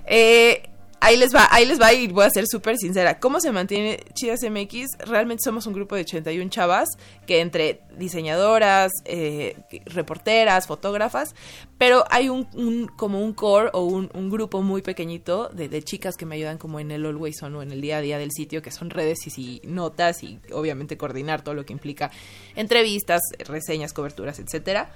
eh, 0.07 0.72
ahí 1.03 1.17
les 1.17 1.35
va, 1.35 1.49
ahí 1.51 1.67
les 1.67 1.81
va 1.81 1.93
y 1.93 2.07
voy 2.09 2.25
a 2.25 2.31
ser 2.31 2.47
súper 2.47 2.77
sincera. 2.79 3.19
¿Cómo 3.19 3.41
se 3.41 3.51
mantiene 3.53 3.99
Chidas 4.15 4.41
MX? 4.43 4.99
Realmente 5.07 5.43
somos 5.45 5.67
un 5.67 5.75
grupo 5.75 5.97
de 5.97 6.03
81 6.03 6.49
chavas 6.49 6.89
que 7.27 7.41
entre 7.41 7.81
diseñadoras, 7.99 8.93
eh, 9.05 9.57
reporteras, 9.87 10.67
fotógrafas, 10.67 11.35
pero 11.77 12.05
hay 12.11 12.29
un, 12.29 12.49
un- 12.55 12.87
como 12.87 13.21
un 13.23 13.33
core 13.35 13.71
o 13.73 13.83
un, 13.85 14.09
grupo 14.31 14.63
muy 14.63 14.81
pequeñito 14.83 15.49
de, 15.49 15.69
de 15.69 15.83
chicas 15.83 16.17
que 16.17 16.25
me 16.25 16.37
ayudan 16.37 16.57
como 16.57 16.79
en 16.81 16.91
el 16.93 17.05
always 17.05 17.43
on 17.43 17.57
o 17.57 17.63
en 17.63 17.73
el 17.73 17.81
día 17.81 17.99
a 17.99 18.01
día 18.01 18.19
del 18.19 18.31
sitio, 18.31 18.63
que 18.63 18.71
son 18.71 18.89
redes 18.89 19.19
y, 19.27 19.61
y 19.63 19.67
notas 19.67 20.23
y 20.23 20.39
obviamente 20.53 20.97
coordinar 20.97 21.43
todo 21.43 21.55
lo 21.55 21.67
que 21.67 21.73
implica 21.73 22.11
entrevistas, 22.55 23.21
reseñas, 23.41 23.93
coberturas, 23.93 24.39
etcétera. 24.39 24.91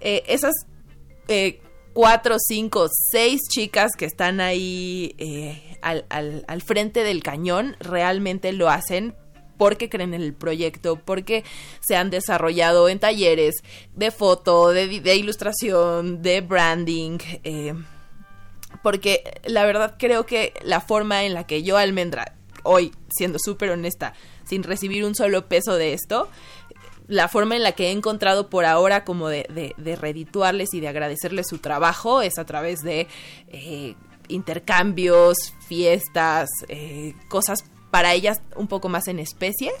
Eh, 0.00 0.22
esas 0.26 0.54
eh, 1.28 1.60
cuatro, 1.92 2.36
cinco, 2.38 2.88
seis 3.10 3.40
chicas 3.50 3.92
que 3.96 4.04
están 4.04 4.40
ahí 4.40 5.14
eh, 5.18 5.78
al, 5.82 6.04
al- 6.08 6.62
frente 6.62 7.02
del 7.04 7.22
cañón 7.22 7.76
realmente 7.80 8.52
lo 8.52 8.68
hacen 8.70 9.14
porque 9.58 9.88
creen 9.88 10.14
en 10.14 10.22
el 10.22 10.34
proyecto, 10.34 10.96
porque 10.96 11.44
se 11.80 11.94
han 11.94 12.10
desarrollado 12.10 12.88
en 12.88 12.98
talleres 12.98 13.56
de 13.94 14.10
foto, 14.10 14.70
de 14.70 15.16
ilustración, 15.16 16.20
de 16.22 16.40
branding, 16.40 17.18
eh, 17.44 17.74
porque 18.82 19.22
la 19.44 19.64
verdad 19.64 19.94
creo 19.98 20.26
que 20.26 20.52
la 20.64 20.80
forma 20.80 21.24
en 21.24 21.34
la 21.34 21.46
que 21.46 21.62
yo, 21.62 21.76
Almendra, 21.76 22.34
hoy, 22.64 22.92
siendo 23.10 23.38
súper 23.38 23.70
honesta, 23.70 24.14
sin 24.44 24.62
recibir 24.64 25.04
un 25.04 25.14
solo 25.14 25.46
peso 25.48 25.76
de 25.76 25.92
esto, 25.92 26.28
la 27.08 27.28
forma 27.28 27.56
en 27.56 27.62
la 27.62 27.72
que 27.72 27.88
he 27.88 27.90
encontrado 27.90 28.48
por 28.48 28.64
ahora 28.64 29.04
como 29.04 29.28
de, 29.28 29.46
de, 29.52 29.74
de 29.76 29.96
redituarles 29.96 30.72
y 30.74 30.80
de 30.80 30.88
agradecerles 30.88 31.46
su 31.48 31.58
trabajo 31.58 32.22
es 32.22 32.38
a 32.38 32.44
través 32.46 32.80
de 32.80 33.08
eh, 33.48 33.94
intercambios, 34.28 35.36
fiestas, 35.66 36.48
eh, 36.68 37.14
cosas 37.28 37.64
para 37.90 38.14
ellas 38.14 38.40
un 38.56 38.68
poco 38.68 38.88
más 38.88 39.08
en 39.08 39.18
especie. 39.18 39.72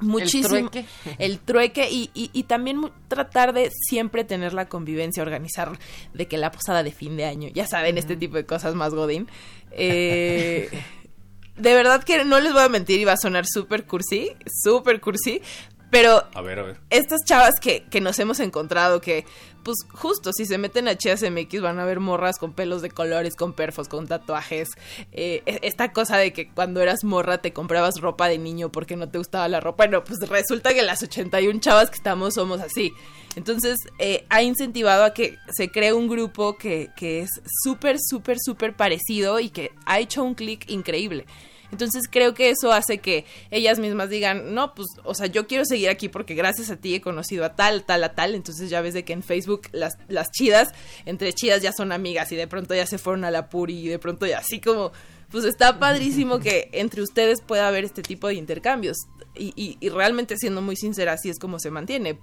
Muchísimo. 0.00 0.56
El 0.56 0.70
trueque. 0.70 0.88
El 1.18 1.38
trueque 1.40 1.90
y, 1.90 2.10
y- 2.14 2.30
y 2.32 2.44
también 2.44 2.90
tratar 3.08 3.52
de 3.52 3.70
siempre 3.70 4.24
tener 4.24 4.54
la 4.54 4.66
convivencia, 4.68 5.22
organizar 5.22 5.78
de 6.14 6.26
que 6.26 6.38
la 6.38 6.50
posada 6.50 6.82
de 6.82 6.90
fin 6.90 7.16
de 7.18 7.26
año, 7.26 7.48
ya 7.52 7.66
saben, 7.66 7.98
este 7.98 8.16
tipo 8.16 8.36
de 8.36 8.46
cosas 8.46 8.74
más 8.74 8.94
godín. 8.94 9.28
Eh, 9.72 10.70
de 11.56 11.74
verdad 11.74 12.02
que 12.02 12.24
no 12.24 12.40
les 12.40 12.54
voy 12.54 12.62
a 12.62 12.68
mentir 12.70 12.98
y 12.98 13.04
va 13.04 13.12
a 13.12 13.16
sonar 13.18 13.44
súper 13.46 13.84
cursi, 13.86 14.30
súper 14.62 15.00
cursi, 15.02 15.42
pero 15.90 16.24
A 16.34 16.40
ver, 16.40 16.58
a 16.58 16.62
ver. 16.62 16.76
estas 16.90 17.20
chavas 17.24 17.54
que, 17.60 17.84
que 17.84 18.00
nos 18.00 18.18
hemos 18.18 18.40
encontrado 18.40 19.00
que, 19.00 19.24
pues 19.62 19.76
justo, 19.92 20.32
si 20.32 20.46
se 20.46 20.56
meten 20.56 20.88
a 20.88 20.96
Chidas 20.96 21.22
MX 21.22 21.60
van 21.60 21.78
a 21.78 21.84
ver 21.84 22.00
morras 22.00 22.38
con 22.38 22.52
pelos 22.52 22.80
de 22.82 22.90
colores, 22.90 23.36
con 23.36 23.52
perfos, 23.52 23.88
con 23.88 24.06
tatuajes. 24.06 24.68
Eh, 25.12 25.42
e- 25.46 25.60
esta 25.62 25.92
cosa 25.92 26.16
de 26.16 26.32
que 26.32 26.48
cuando 26.48 26.80
eras 26.80 27.04
morra 27.04 27.38
te 27.38 27.52
comprabas 27.52 28.00
ropa 28.00 28.28
de 28.28 28.38
niño 28.38 28.70
porque 28.72 28.96
no 28.96 29.08
te 29.08 29.18
gustaba 29.18 29.48
la 29.48 29.60
ropa. 29.60 29.84
Bueno, 29.86 30.04
pues 30.04 30.20
resulta 30.28 30.72
que 30.72 30.82
las 30.82 31.02
81 31.02 31.60
chavas 31.60 31.90
que 31.90 31.96
estamos 31.96 32.34
somos 32.34 32.60
así. 32.60 32.92
Entonces, 33.36 33.76
eh, 33.98 34.24
ha 34.28 34.42
incentivado 34.42 35.04
a 35.04 35.14
que 35.14 35.36
se 35.52 35.70
cree 35.70 35.92
un 35.92 36.08
grupo 36.08 36.56
que, 36.56 36.90
que 36.96 37.20
es 37.20 37.30
súper, 37.62 37.96
súper, 38.00 38.38
súper 38.40 38.74
parecido 38.74 39.38
y 39.40 39.50
que 39.50 39.72
ha 39.86 39.98
hecho 40.00 40.22
un 40.24 40.34
clic 40.34 40.68
increíble. 40.68 41.26
Entonces 41.72 42.02
creo 42.10 42.34
que 42.34 42.50
eso 42.50 42.72
hace 42.72 42.98
que 42.98 43.24
ellas 43.50 43.78
mismas 43.78 44.10
digan, 44.10 44.54
no, 44.54 44.74
pues, 44.74 44.88
o 45.04 45.14
sea, 45.14 45.26
yo 45.26 45.46
quiero 45.46 45.64
seguir 45.64 45.88
aquí 45.88 46.08
porque 46.08 46.34
gracias 46.34 46.70
a 46.70 46.76
ti 46.76 46.94
he 46.94 47.00
conocido 47.00 47.44
a 47.44 47.54
tal, 47.54 47.84
tal, 47.84 48.02
a 48.04 48.14
tal. 48.14 48.34
Entonces 48.34 48.70
ya 48.70 48.80
ves 48.80 48.94
de 48.94 49.04
que 49.04 49.12
en 49.12 49.22
Facebook 49.22 49.62
las, 49.72 49.94
las 50.08 50.30
chidas, 50.30 50.72
entre 51.06 51.32
chidas 51.32 51.62
ya 51.62 51.72
son 51.72 51.92
amigas 51.92 52.32
y 52.32 52.36
de 52.36 52.46
pronto 52.48 52.74
ya 52.74 52.86
se 52.86 52.98
fueron 52.98 53.24
a 53.24 53.30
la 53.30 53.48
puri 53.48 53.78
y 53.78 53.88
de 53.88 53.98
pronto 53.98 54.26
ya 54.26 54.38
así 54.38 54.60
como, 54.60 54.92
pues 55.30 55.44
está 55.44 55.78
padrísimo 55.78 56.40
que 56.40 56.68
entre 56.72 57.02
ustedes 57.02 57.40
pueda 57.40 57.68
haber 57.68 57.84
este 57.84 58.02
tipo 58.02 58.26
de 58.26 58.34
intercambios. 58.34 58.96
Y, 59.36 59.76
y- 59.80 59.88
realmente 59.90 60.36
siendo 60.36 60.60
muy 60.60 60.74
sincera, 60.76 61.12
así 61.12 61.30
es 61.30 61.38
como 61.38 61.60
se 61.60 61.70
mantiene. 61.70 62.18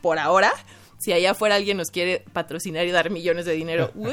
Por 0.00 0.18
ahora, 0.20 0.52
si 0.98 1.12
allá 1.12 1.32
afuera 1.32 1.56
alguien 1.56 1.76
nos 1.76 1.90
quiere 1.90 2.24
patrocinar 2.32 2.86
y 2.86 2.90
dar 2.90 3.10
millones 3.10 3.44
de 3.44 3.52
dinero, 3.52 3.90
uh, 3.96 4.08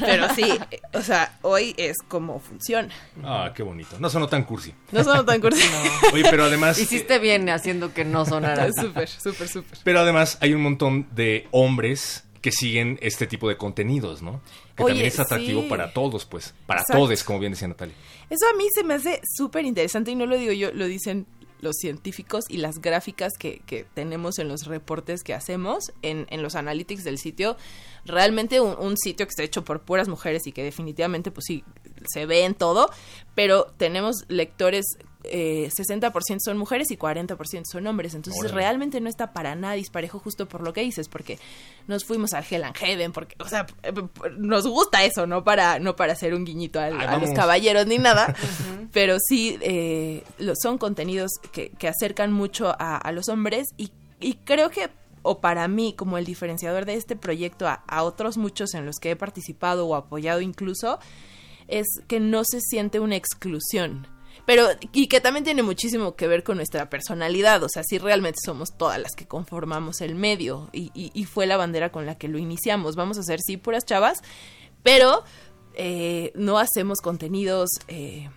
pero 0.00 0.32
sí, 0.34 0.58
o 0.92 1.02
sea, 1.02 1.38
hoy 1.42 1.74
es 1.76 1.96
como 2.08 2.40
funciona. 2.40 2.94
Ah, 3.22 3.52
qué 3.54 3.62
bonito. 3.62 3.96
No 3.98 4.10
sonó 4.10 4.28
tan 4.28 4.44
cursi. 4.44 4.74
No 4.92 5.02
sonó 5.02 5.24
tan 5.24 5.40
cursi. 5.40 5.62
Oye, 6.12 6.24
pero 6.30 6.44
además... 6.44 6.78
Hiciste 6.78 7.18
bien 7.18 7.48
haciendo 7.48 7.94
que 7.94 8.04
no 8.04 8.24
sonara. 8.24 8.68
súper, 8.80 9.08
súper, 9.08 9.48
súper. 9.48 9.78
Pero 9.82 10.00
además 10.00 10.38
hay 10.40 10.52
un 10.52 10.62
montón 10.62 11.06
de 11.14 11.48
hombres 11.50 12.24
que 12.40 12.52
siguen 12.52 12.98
este 13.00 13.26
tipo 13.26 13.48
de 13.48 13.56
contenidos, 13.56 14.20
¿no? 14.20 14.42
Que 14.76 14.82
Oye, 14.82 14.92
también 14.92 15.06
es 15.06 15.18
atractivo 15.18 15.62
sí. 15.62 15.68
para 15.68 15.94
todos, 15.94 16.26
pues. 16.26 16.54
Para 16.66 16.80
Exacto. 16.82 17.02
todos, 17.02 17.24
como 17.24 17.38
bien 17.38 17.52
decía 17.52 17.68
Natalia. 17.68 17.94
Eso 18.28 18.44
a 18.52 18.54
mí 18.54 18.66
se 18.74 18.84
me 18.84 18.94
hace 18.94 19.22
súper 19.34 19.64
interesante 19.64 20.10
y 20.10 20.14
no 20.14 20.26
lo 20.26 20.36
digo 20.36 20.52
yo, 20.52 20.70
lo 20.72 20.86
dicen 20.86 21.26
los 21.64 21.76
científicos 21.76 22.44
y 22.48 22.58
las 22.58 22.80
gráficas 22.80 23.32
que, 23.36 23.60
que 23.66 23.84
tenemos 23.94 24.38
en 24.38 24.46
los 24.46 24.66
reportes 24.66 25.24
que 25.24 25.34
hacemos 25.34 25.92
en, 26.02 26.26
en 26.30 26.42
los 26.42 26.54
analytics 26.54 27.02
del 27.02 27.18
sitio. 27.18 27.56
Realmente 28.04 28.60
un, 28.60 28.78
un 28.78 28.96
sitio 28.96 29.26
que 29.26 29.30
está 29.30 29.42
hecho 29.42 29.64
por 29.64 29.80
puras 29.80 30.06
mujeres 30.06 30.46
y 30.46 30.52
que 30.52 30.62
definitivamente 30.62 31.32
pues 31.32 31.44
sí 31.48 31.64
se 32.06 32.26
ve 32.26 32.44
en 32.44 32.54
todo, 32.54 32.90
pero 33.34 33.72
tenemos 33.76 34.24
lectores 34.28 34.84
eh, 35.24 35.70
60% 35.76 36.38
son 36.44 36.58
mujeres 36.58 36.90
y 36.90 36.96
40% 36.96 37.62
son 37.70 37.86
hombres. 37.86 38.14
Entonces 38.14 38.40
Órale. 38.40 38.54
realmente 38.56 39.00
no 39.00 39.08
está 39.08 39.32
para 39.32 39.54
nada 39.54 39.74
disparejo 39.74 40.18
justo 40.18 40.46
por 40.46 40.62
lo 40.62 40.72
que 40.72 40.82
dices, 40.82 41.08
porque 41.08 41.38
nos 41.86 42.04
fuimos 42.04 42.32
a 42.34 42.40
Hell 42.40 42.64
and 42.64 42.76
Heaven, 42.76 43.12
porque, 43.12 43.36
o 43.40 43.48
sea, 43.48 43.66
nos 44.38 44.66
gusta 44.66 45.04
eso, 45.04 45.26
no 45.26 45.44
para, 45.44 45.78
no 45.78 45.96
para 45.96 46.12
hacer 46.12 46.34
un 46.34 46.44
guiñito 46.44 46.78
al- 46.80 47.00
Ay, 47.00 47.06
a 47.08 47.18
los 47.18 47.30
caballeros 47.30 47.86
ni 47.86 47.98
nada, 47.98 48.34
pero 48.92 49.16
sí 49.18 49.58
eh, 49.60 50.22
lo- 50.38 50.54
son 50.60 50.78
contenidos 50.78 51.30
que, 51.52 51.70
que 51.70 51.88
acercan 51.88 52.32
mucho 52.32 52.68
a, 52.78 52.96
a 52.96 53.12
los 53.12 53.28
hombres 53.28 53.68
y, 53.76 53.90
y 54.20 54.34
creo 54.44 54.70
que 54.70 54.88
o 55.26 55.40
para 55.40 55.66
mí 55.68 55.94
como 55.96 56.18
el 56.18 56.26
diferenciador 56.26 56.84
de 56.84 56.94
este 56.94 57.16
proyecto 57.16 57.66
a, 57.66 57.82
a 57.88 58.02
otros 58.02 58.36
muchos 58.36 58.74
en 58.74 58.84
los 58.84 58.96
que 58.96 59.12
he 59.12 59.16
participado 59.16 59.86
o 59.86 59.94
apoyado 59.94 60.42
incluso 60.42 60.98
es 61.66 61.86
que 62.08 62.20
no 62.20 62.42
se 62.44 62.60
siente 62.60 63.00
una 63.00 63.16
exclusión. 63.16 64.06
Pero, 64.46 64.66
y 64.92 65.06
que 65.08 65.20
también 65.20 65.44
tiene 65.44 65.62
muchísimo 65.62 66.16
que 66.16 66.26
ver 66.28 66.42
con 66.42 66.56
nuestra 66.58 66.90
personalidad, 66.90 67.62
o 67.62 67.68
sea, 67.68 67.82
si 67.82 67.98
realmente 67.98 68.38
somos 68.44 68.76
todas 68.76 68.98
las 69.00 69.14
que 69.14 69.26
conformamos 69.26 70.00
el 70.02 70.14
medio, 70.14 70.68
y, 70.72 70.90
y- 70.94 71.24
fue 71.24 71.46
la 71.46 71.56
bandera 71.56 71.90
con 71.90 72.04
la 72.04 72.16
que 72.18 72.28
lo 72.28 72.36
iniciamos. 72.38 72.94
Vamos 72.94 73.16
a 73.18 73.22
ser, 73.22 73.40
sí, 73.40 73.56
puras 73.56 73.84
chavas, 73.86 74.18
pero 74.82 75.24
eh, 75.74 76.30
no 76.34 76.58
hacemos 76.58 77.00
contenidos 77.00 77.70
eh, 77.88 78.28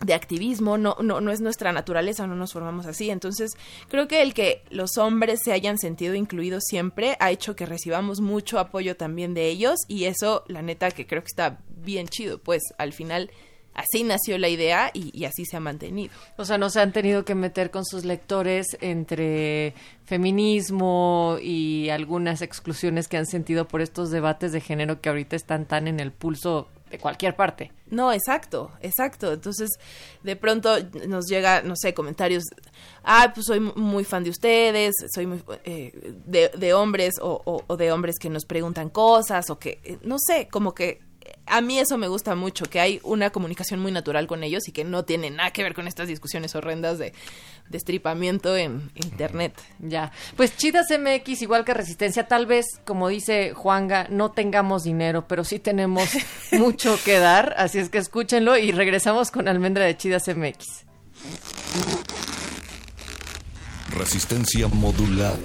de 0.00 0.14
activismo, 0.14 0.78
no, 0.78 0.96
no, 1.00 1.20
no 1.20 1.30
es 1.30 1.40
nuestra 1.42 1.72
naturaleza, 1.72 2.26
no 2.26 2.34
nos 2.34 2.54
formamos 2.54 2.86
así. 2.86 3.10
Entonces, 3.10 3.52
creo 3.88 4.08
que 4.08 4.22
el 4.22 4.32
que 4.34 4.64
los 4.70 4.96
hombres 4.96 5.40
se 5.44 5.52
hayan 5.52 5.78
sentido 5.78 6.14
incluidos 6.14 6.64
siempre 6.66 7.16
ha 7.20 7.30
hecho 7.30 7.54
que 7.54 7.66
recibamos 7.66 8.20
mucho 8.20 8.58
apoyo 8.58 8.96
también 8.96 9.34
de 9.34 9.48
ellos 9.48 9.76
y 9.88 10.06
eso, 10.06 10.42
la 10.48 10.62
neta, 10.62 10.90
que 10.90 11.06
creo 11.06 11.20
que 11.22 11.28
está 11.28 11.58
bien 11.68 12.08
chido, 12.08 12.38
pues 12.38 12.62
al 12.78 12.92
final 12.94 13.30
así 13.74 14.04
nació 14.04 14.38
la 14.38 14.48
idea 14.48 14.90
y, 14.94 15.10
y 15.18 15.24
así 15.24 15.44
se 15.44 15.56
ha 15.56 15.60
mantenido. 15.60 16.12
O 16.36 16.44
sea, 16.44 16.58
no 16.58 16.70
se 16.70 16.80
han 16.80 16.92
tenido 16.92 17.24
que 17.24 17.34
meter 17.34 17.70
con 17.70 17.84
sus 17.84 18.04
lectores 18.04 18.66
entre 18.80 19.74
feminismo 20.04 21.36
y 21.40 21.88
algunas 21.90 22.42
exclusiones 22.42 23.08
que 23.08 23.16
han 23.16 23.26
sentido 23.26 23.68
por 23.68 23.80
estos 23.82 24.10
debates 24.10 24.52
de 24.52 24.60
género 24.60 25.00
que 25.00 25.08
ahorita 25.08 25.36
están 25.36 25.66
tan 25.66 25.88
en 25.88 26.00
el 26.00 26.12
pulso 26.12 26.68
de 26.90 26.98
cualquier 26.98 27.34
parte. 27.36 27.72
No, 27.90 28.12
exacto, 28.12 28.70
exacto. 28.82 29.32
Entonces, 29.32 29.70
de 30.22 30.36
pronto 30.36 30.76
nos 31.08 31.26
llega, 31.26 31.62
no 31.62 31.74
sé, 31.76 31.94
comentarios, 31.94 32.44
ah, 33.04 33.30
pues 33.34 33.46
soy 33.46 33.60
mu- 33.60 33.72
muy 33.76 34.04
fan 34.04 34.24
de 34.24 34.30
ustedes, 34.30 34.94
soy 35.14 35.26
muy, 35.26 35.42
eh, 35.64 35.90
de, 36.26 36.50
de 36.56 36.74
hombres 36.74 37.14
o, 37.20 37.40
o- 37.44 37.64
o 37.66 37.76
de 37.76 37.92
hombres 37.92 38.16
que 38.18 38.28
nos 38.28 38.44
preguntan 38.44 38.90
cosas 38.90 39.48
o 39.50 39.58
que, 39.58 39.80
eh, 39.84 39.98
no 40.02 40.16
sé, 40.18 40.48
como 40.50 40.74
que 40.74 41.00
a 41.46 41.60
mí 41.60 41.78
eso 41.78 41.98
me 41.98 42.08
gusta 42.08 42.34
mucho, 42.34 42.66
que 42.66 42.80
hay 42.80 43.00
una 43.02 43.30
comunicación 43.30 43.80
muy 43.80 43.92
natural 43.92 44.26
con 44.26 44.42
ellos 44.44 44.68
y 44.68 44.72
que 44.72 44.84
no 44.84 45.04
tiene 45.04 45.30
nada 45.30 45.50
que 45.50 45.62
ver 45.62 45.74
con 45.74 45.88
estas 45.88 46.08
discusiones 46.08 46.54
horrendas 46.54 46.98
de 46.98 47.12
destripamiento 47.68 48.56
en 48.56 48.90
internet. 48.94 49.54
Ya, 49.78 50.12
pues 50.36 50.56
Chidas 50.56 50.86
MX, 50.90 51.42
igual 51.42 51.64
que 51.64 51.74
Resistencia, 51.74 52.28
tal 52.28 52.46
vez, 52.46 52.66
como 52.84 53.08
dice 53.08 53.52
Juanga, 53.54 54.06
no 54.10 54.30
tengamos 54.30 54.84
dinero, 54.84 55.26
pero 55.26 55.44
sí 55.44 55.58
tenemos 55.58 56.08
mucho 56.52 56.98
que 57.04 57.18
dar, 57.18 57.54
así 57.56 57.78
es 57.78 57.88
que 57.88 57.98
escúchenlo 57.98 58.56
y 58.56 58.72
regresamos 58.72 59.30
con 59.30 59.48
Almendra 59.48 59.84
de 59.84 59.96
Chidas 59.96 60.28
MX. 60.28 60.84
Resistencia 63.90 64.68
modulada. 64.68 65.36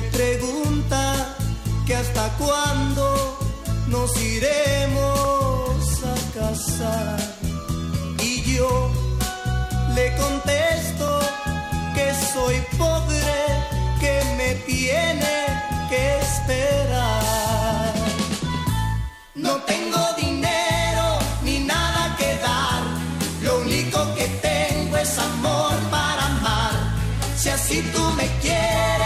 Me 0.00 0.10
pregunta 0.10 1.36
que 1.84 1.96
hasta 1.96 2.28
cuándo 2.36 3.38
nos 3.88 4.10
iremos 4.20 5.78
a 6.12 6.38
casar 6.38 7.18
y 8.22 8.42
yo 8.54 8.90
le 9.96 10.14
contesto 10.16 11.20
que 11.96 12.06
soy 12.32 12.56
pobre, 12.76 13.38
que 13.98 14.14
me 14.36 14.54
tiene 14.70 15.36
que 15.90 16.02
esperar. 16.20 17.94
No 19.34 19.52
tengo 19.72 20.02
dinero 20.16 21.06
ni 21.42 21.58
nada 21.60 22.14
que 22.18 22.30
dar, 22.48 22.82
lo 23.42 23.62
único 23.62 23.98
que 24.14 24.26
tengo 24.48 24.96
es 24.96 25.18
amor 25.18 25.74
para 25.90 26.26
amar. 26.26 26.74
Si 27.36 27.48
así 27.48 27.82
tú 27.92 28.02
me 28.16 28.26
quieres, 28.42 28.97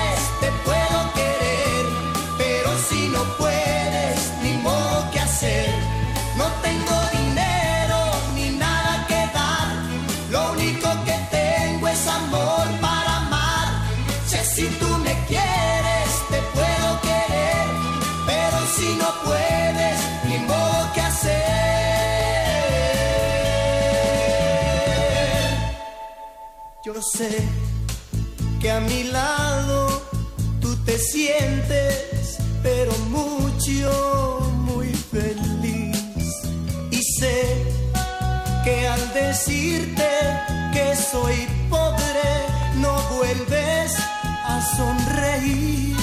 Yo 26.85 27.01
sé 27.01 27.31
que 28.61 28.73
a 28.73 28.81
mi 28.81 29.05
lado 29.05 30.03
tú 30.61 30.75
te 30.85 30.99
sientes, 30.99 32.39
pero 32.61 32.93
mucho, 33.09 34.42
decirte 39.13 40.09
que 40.73 40.97
soy 40.97 41.47
pobre, 41.69 42.31
no 42.77 42.95
vuelves 43.15 43.95
a 44.45 44.61
sonreír. 44.77 45.97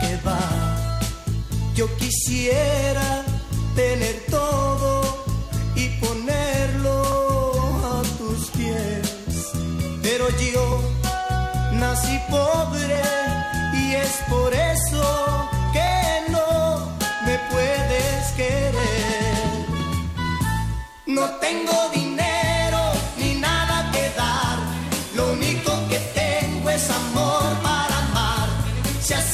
Que 0.00 0.16
va, 0.26 0.38
yo 1.74 1.86
quisiera 1.96 3.24
tener 3.74 4.24
todo 4.30 5.02
y 5.74 5.88
ponerlo 6.04 7.02
a 7.94 8.02
tus 8.18 8.50
pies. 8.50 9.52
Pero 10.02 10.28
yo 10.52 10.80
nací 11.72 12.18
pobre 12.30 13.00
y 13.74 13.94
es 13.94 14.12
por 14.28 14.52
eso 14.54 15.48
que 15.72 16.30
no 16.30 16.96
me 17.26 17.38
puedes 17.50 18.32
querer. 18.36 18.76
No 21.06 21.24
tengo 21.40 21.72
dinero 21.94 22.05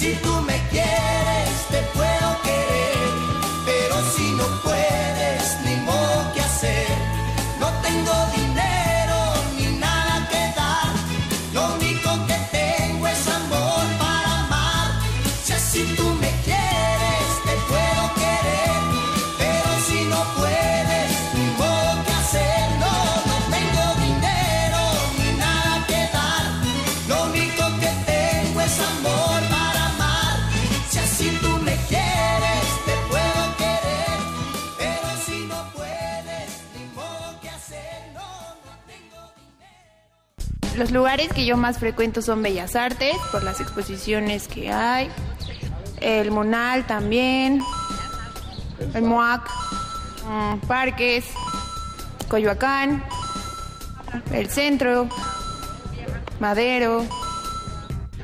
Si 0.02 0.14
tú 0.14 0.40
me 0.40 0.71
los 40.76 40.90
lugares 40.90 41.28
que 41.32 41.44
yo 41.44 41.56
más 41.56 41.78
frecuento 41.78 42.22
son 42.22 42.42
Bellas 42.42 42.76
Artes, 42.76 43.16
por 43.30 43.42
las 43.42 43.60
exposiciones 43.60 44.48
que 44.48 44.72
hay, 44.72 45.08
el 46.00 46.30
Monal 46.30 46.86
también, 46.86 47.62
el 48.94 49.02
MOAC, 49.02 49.48
mm, 50.28 50.66
Parques, 50.66 51.26
Coyoacán, 52.28 53.04
el 54.32 54.48
Centro, 54.48 55.08
Madero. 56.40 57.04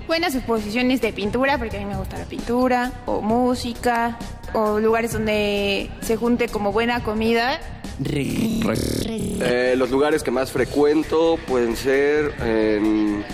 Buenas 0.06 0.34
exposiciones 0.34 1.00
de 1.00 1.12
pintura, 1.12 1.58
porque 1.58 1.76
a 1.76 1.80
mí 1.80 1.86
me 1.86 1.96
gusta 1.96 2.18
la 2.18 2.24
pintura, 2.24 2.92
o 3.06 3.20
música, 3.20 4.18
o 4.54 4.80
lugares 4.80 5.12
donde 5.12 5.90
se 6.00 6.16
junte 6.16 6.48
como 6.48 6.72
buena 6.72 7.02
comida. 7.02 7.60
Eh, 9.40 9.74
los 9.76 9.90
lugares 9.90 10.22
que 10.22 10.30
más 10.30 10.52
frecuento 10.52 11.38
pueden 11.46 11.76
ser 11.76 12.32
en 12.40 13.24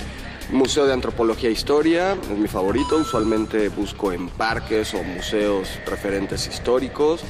Museo 0.51 0.87
de 0.87 0.93
Antropología 0.93 1.49
e 1.49 1.53
Historia, 1.53 2.13
es 2.13 2.39
mi 2.39 2.49
favorito, 2.49 2.97
usualmente 2.97 3.69
busco 3.69 4.13
en 4.13 4.29
parques 4.29 4.95
o 4.95 5.03
museos 5.03 5.69
referentes 5.87 6.47
históricos. 6.47 7.23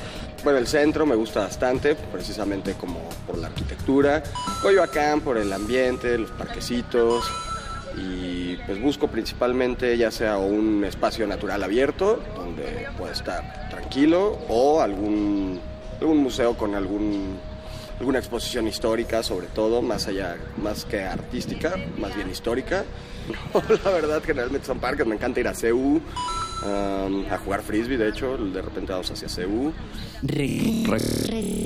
Bueno, 0.42 0.58
el 0.58 0.66
centro 0.66 1.06
me 1.06 1.14
gusta 1.14 1.40
bastante, 1.40 1.94
precisamente 1.94 2.74
como 2.74 3.00
por 3.26 3.38
la 3.38 3.46
arquitectura. 3.46 4.22
Coyoacán 4.60 5.22
por 5.22 5.38
el 5.38 5.50
ambiente, 5.52 6.18
los 6.18 6.30
parquecitos. 6.32 7.24
Y 7.96 8.56
pues 8.66 8.82
busco 8.82 9.08
principalmente 9.08 9.96
ya 9.96 10.10
sea 10.10 10.36
un 10.36 10.84
espacio 10.84 11.26
natural 11.26 11.62
abierto, 11.62 12.20
donde 12.36 12.88
pueda 12.98 13.12
estar 13.12 13.70
tranquilo, 13.70 14.38
o 14.48 14.80
algún, 14.82 15.60
algún 16.04 16.22
museo 16.22 16.54
con 16.54 16.74
algún, 16.74 17.38
alguna 17.98 18.18
exposición 18.18 18.68
histórica, 18.68 19.22
sobre 19.22 19.46
todo, 19.46 19.80
más 19.80 20.06
allá, 20.06 20.36
más 20.62 20.84
que 20.84 21.00
artística, 21.00 21.76
más 21.98 22.14
bien 22.14 22.28
histórica. 22.30 22.84
la 23.84 23.90
verdad, 23.90 24.22
generalmente 24.22 24.66
son 24.66 24.80
parques, 24.80 25.06
me 25.06 25.14
encanta 25.14 25.40
ir 25.40 25.48
a 25.48 25.54
CEU, 25.54 26.02
um, 26.02 26.02
a 27.30 27.38
jugar 27.38 27.62
frisbee, 27.62 27.96
de 27.96 28.10
hecho, 28.10 28.36
de 28.36 28.60
repente 28.60 28.92
vamos 28.92 29.10
hacia 29.10 29.30
CEU. 29.30 29.72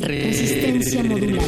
Resistencia 0.03 1.03
modular. 1.03 1.44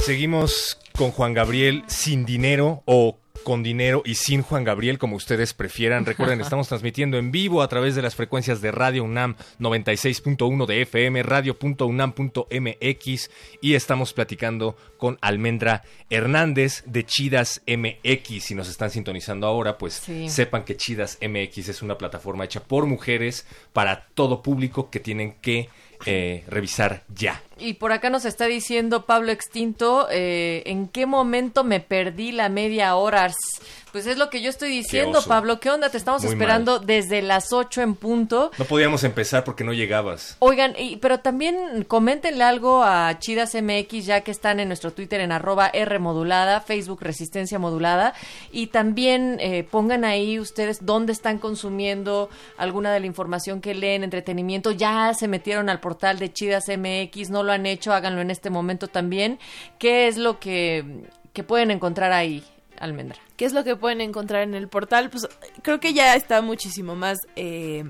Seguimos 0.00 0.76
con 0.96 1.12
Juan 1.12 1.34
Gabriel 1.34 1.84
sin 1.86 2.24
dinero 2.24 2.82
o 2.84 3.18
con 3.46 3.62
dinero 3.62 4.02
y 4.04 4.16
sin 4.16 4.42
Juan 4.42 4.64
Gabriel, 4.64 4.98
como 4.98 5.14
ustedes 5.14 5.54
prefieran. 5.54 6.04
Recuerden, 6.04 6.40
estamos 6.40 6.66
transmitiendo 6.66 7.16
en 7.16 7.30
vivo 7.30 7.62
a 7.62 7.68
través 7.68 7.94
de 7.94 8.02
las 8.02 8.16
frecuencias 8.16 8.60
de 8.60 8.72
Radio 8.72 9.04
UNAM 9.04 9.36
96.1 9.60 10.66
de 10.66 10.82
FM, 10.82 11.22
radio.unam.mx 11.22 13.30
y 13.60 13.74
estamos 13.74 14.12
platicando 14.14 14.76
con 14.98 15.16
Almendra 15.20 15.84
Hernández 16.10 16.82
de 16.86 17.06
Chidas 17.06 17.62
MX. 17.68 18.42
Si 18.42 18.56
nos 18.56 18.68
están 18.68 18.90
sintonizando 18.90 19.46
ahora, 19.46 19.78
pues 19.78 19.94
Sí. 19.94 20.28
sepan 20.28 20.64
que 20.64 20.76
Chidas 20.76 21.16
MX 21.22 21.68
es 21.68 21.82
una 21.82 21.96
plataforma 21.96 22.44
hecha 22.44 22.64
por 22.64 22.86
mujeres 22.86 23.46
para 23.72 24.08
todo 24.14 24.42
público 24.42 24.90
que 24.90 24.98
tienen 24.98 25.34
que 25.40 25.68
eh, 26.04 26.44
revisar 26.48 27.02
ya. 27.14 27.42
Y 27.58 27.74
por 27.74 27.92
acá 27.92 28.10
nos 28.10 28.24
está 28.24 28.46
diciendo 28.46 29.06
Pablo 29.06 29.32
Extinto, 29.32 30.08
eh, 30.10 30.62
¿en 30.66 30.88
qué 30.88 31.06
momento 31.06 31.64
me 31.64 31.80
perdí 31.80 32.32
la 32.32 32.48
media 32.48 32.94
hora? 32.96 33.32
Pues 33.96 34.06
es 34.06 34.18
lo 34.18 34.28
que 34.28 34.42
yo 34.42 34.50
estoy 34.50 34.68
diciendo. 34.68 35.20
Pablo. 35.26 35.58
¿Qué 35.58 35.70
onda? 35.70 35.88
Te 35.88 35.96
estamos 35.96 36.22
Muy 36.22 36.30
esperando 36.34 36.80
desde 36.80 37.22
las 37.22 37.50
8 37.50 37.80
en 37.80 37.94
punto. 37.94 38.50
No 38.58 38.66
podíamos 38.66 39.04
empezar 39.04 39.42
porque 39.42 39.64
no 39.64 39.72
llegabas. 39.72 40.36
Oigan, 40.40 40.74
y- 40.78 40.96
pero 40.96 41.20
también 41.20 41.82
coméntenle 41.88 42.44
algo 42.44 42.82
a 42.84 43.18
Chidas 43.20 43.54
MX 43.54 44.04
ya 44.04 44.20
que 44.20 44.32
están 44.32 44.60
en 44.60 44.68
nuestro 44.68 44.92
Twitter 44.92 45.20
en 45.22 45.32
arroba 45.32 45.68
R 45.72 45.98
modulada, 45.98 46.60
Facebook 46.60 47.00
Resistencia 47.00 47.58
Modulada 47.58 48.12
y 48.52 48.66
también 48.66 49.38
eh, 49.40 49.64
pongan 49.64 50.04
ahí 50.04 50.38
ustedes 50.38 50.84
dónde 50.84 51.14
están 51.14 51.38
consumiendo 51.38 52.28
alguna 52.58 52.92
de 52.92 53.00
la 53.00 53.06
información 53.06 53.62
que 53.62 53.74
leen, 53.74 54.04
entretenimiento, 54.04 54.72
ya 54.72 55.14
se 55.14 55.26
metieron 55.26 55.70
al 55.70 55.80
portal 55.80 56.18
de 56.18 56.30
Chidas 56.30 56.64
MX, 56.68 57.30
no 57.30 57.42
lo 57.42 57.50
han 57.52 57.64
hecho, 57.64 57.94
háganlo 57.94 58.20
en 58.20 58.30
este 58.30 58.50
momento 58.50 58.88
también. 58.88 59.38
¿Qué 59.78 60.06
es 60.06 60.18
lo 60.18 60.38
que, 60.38 60.84
que 61.32 61.42
pueden 61.44 61.70
encontrar 61.70 62.12
ahí, 62.12 62.44
Almendra? 62.78 63.16
¿Qué 63.36 63.44
es 63.44 63.52
lo 63.52 63.64
que 63.64 63.76
pueden 63.76 64.00
encontrar 64.00 64.42
en 64.42 64.54
el 64.54 64.68
portal? 64.68 65.10
Pues 65.10 65.28
creo 65.62 65.80
que 65.80 65.92
ya 65.92 66.14
está 66.14 66.40
muchísimo 66.42 66.94
más 66.94 67.18
eh, 67.36 67.84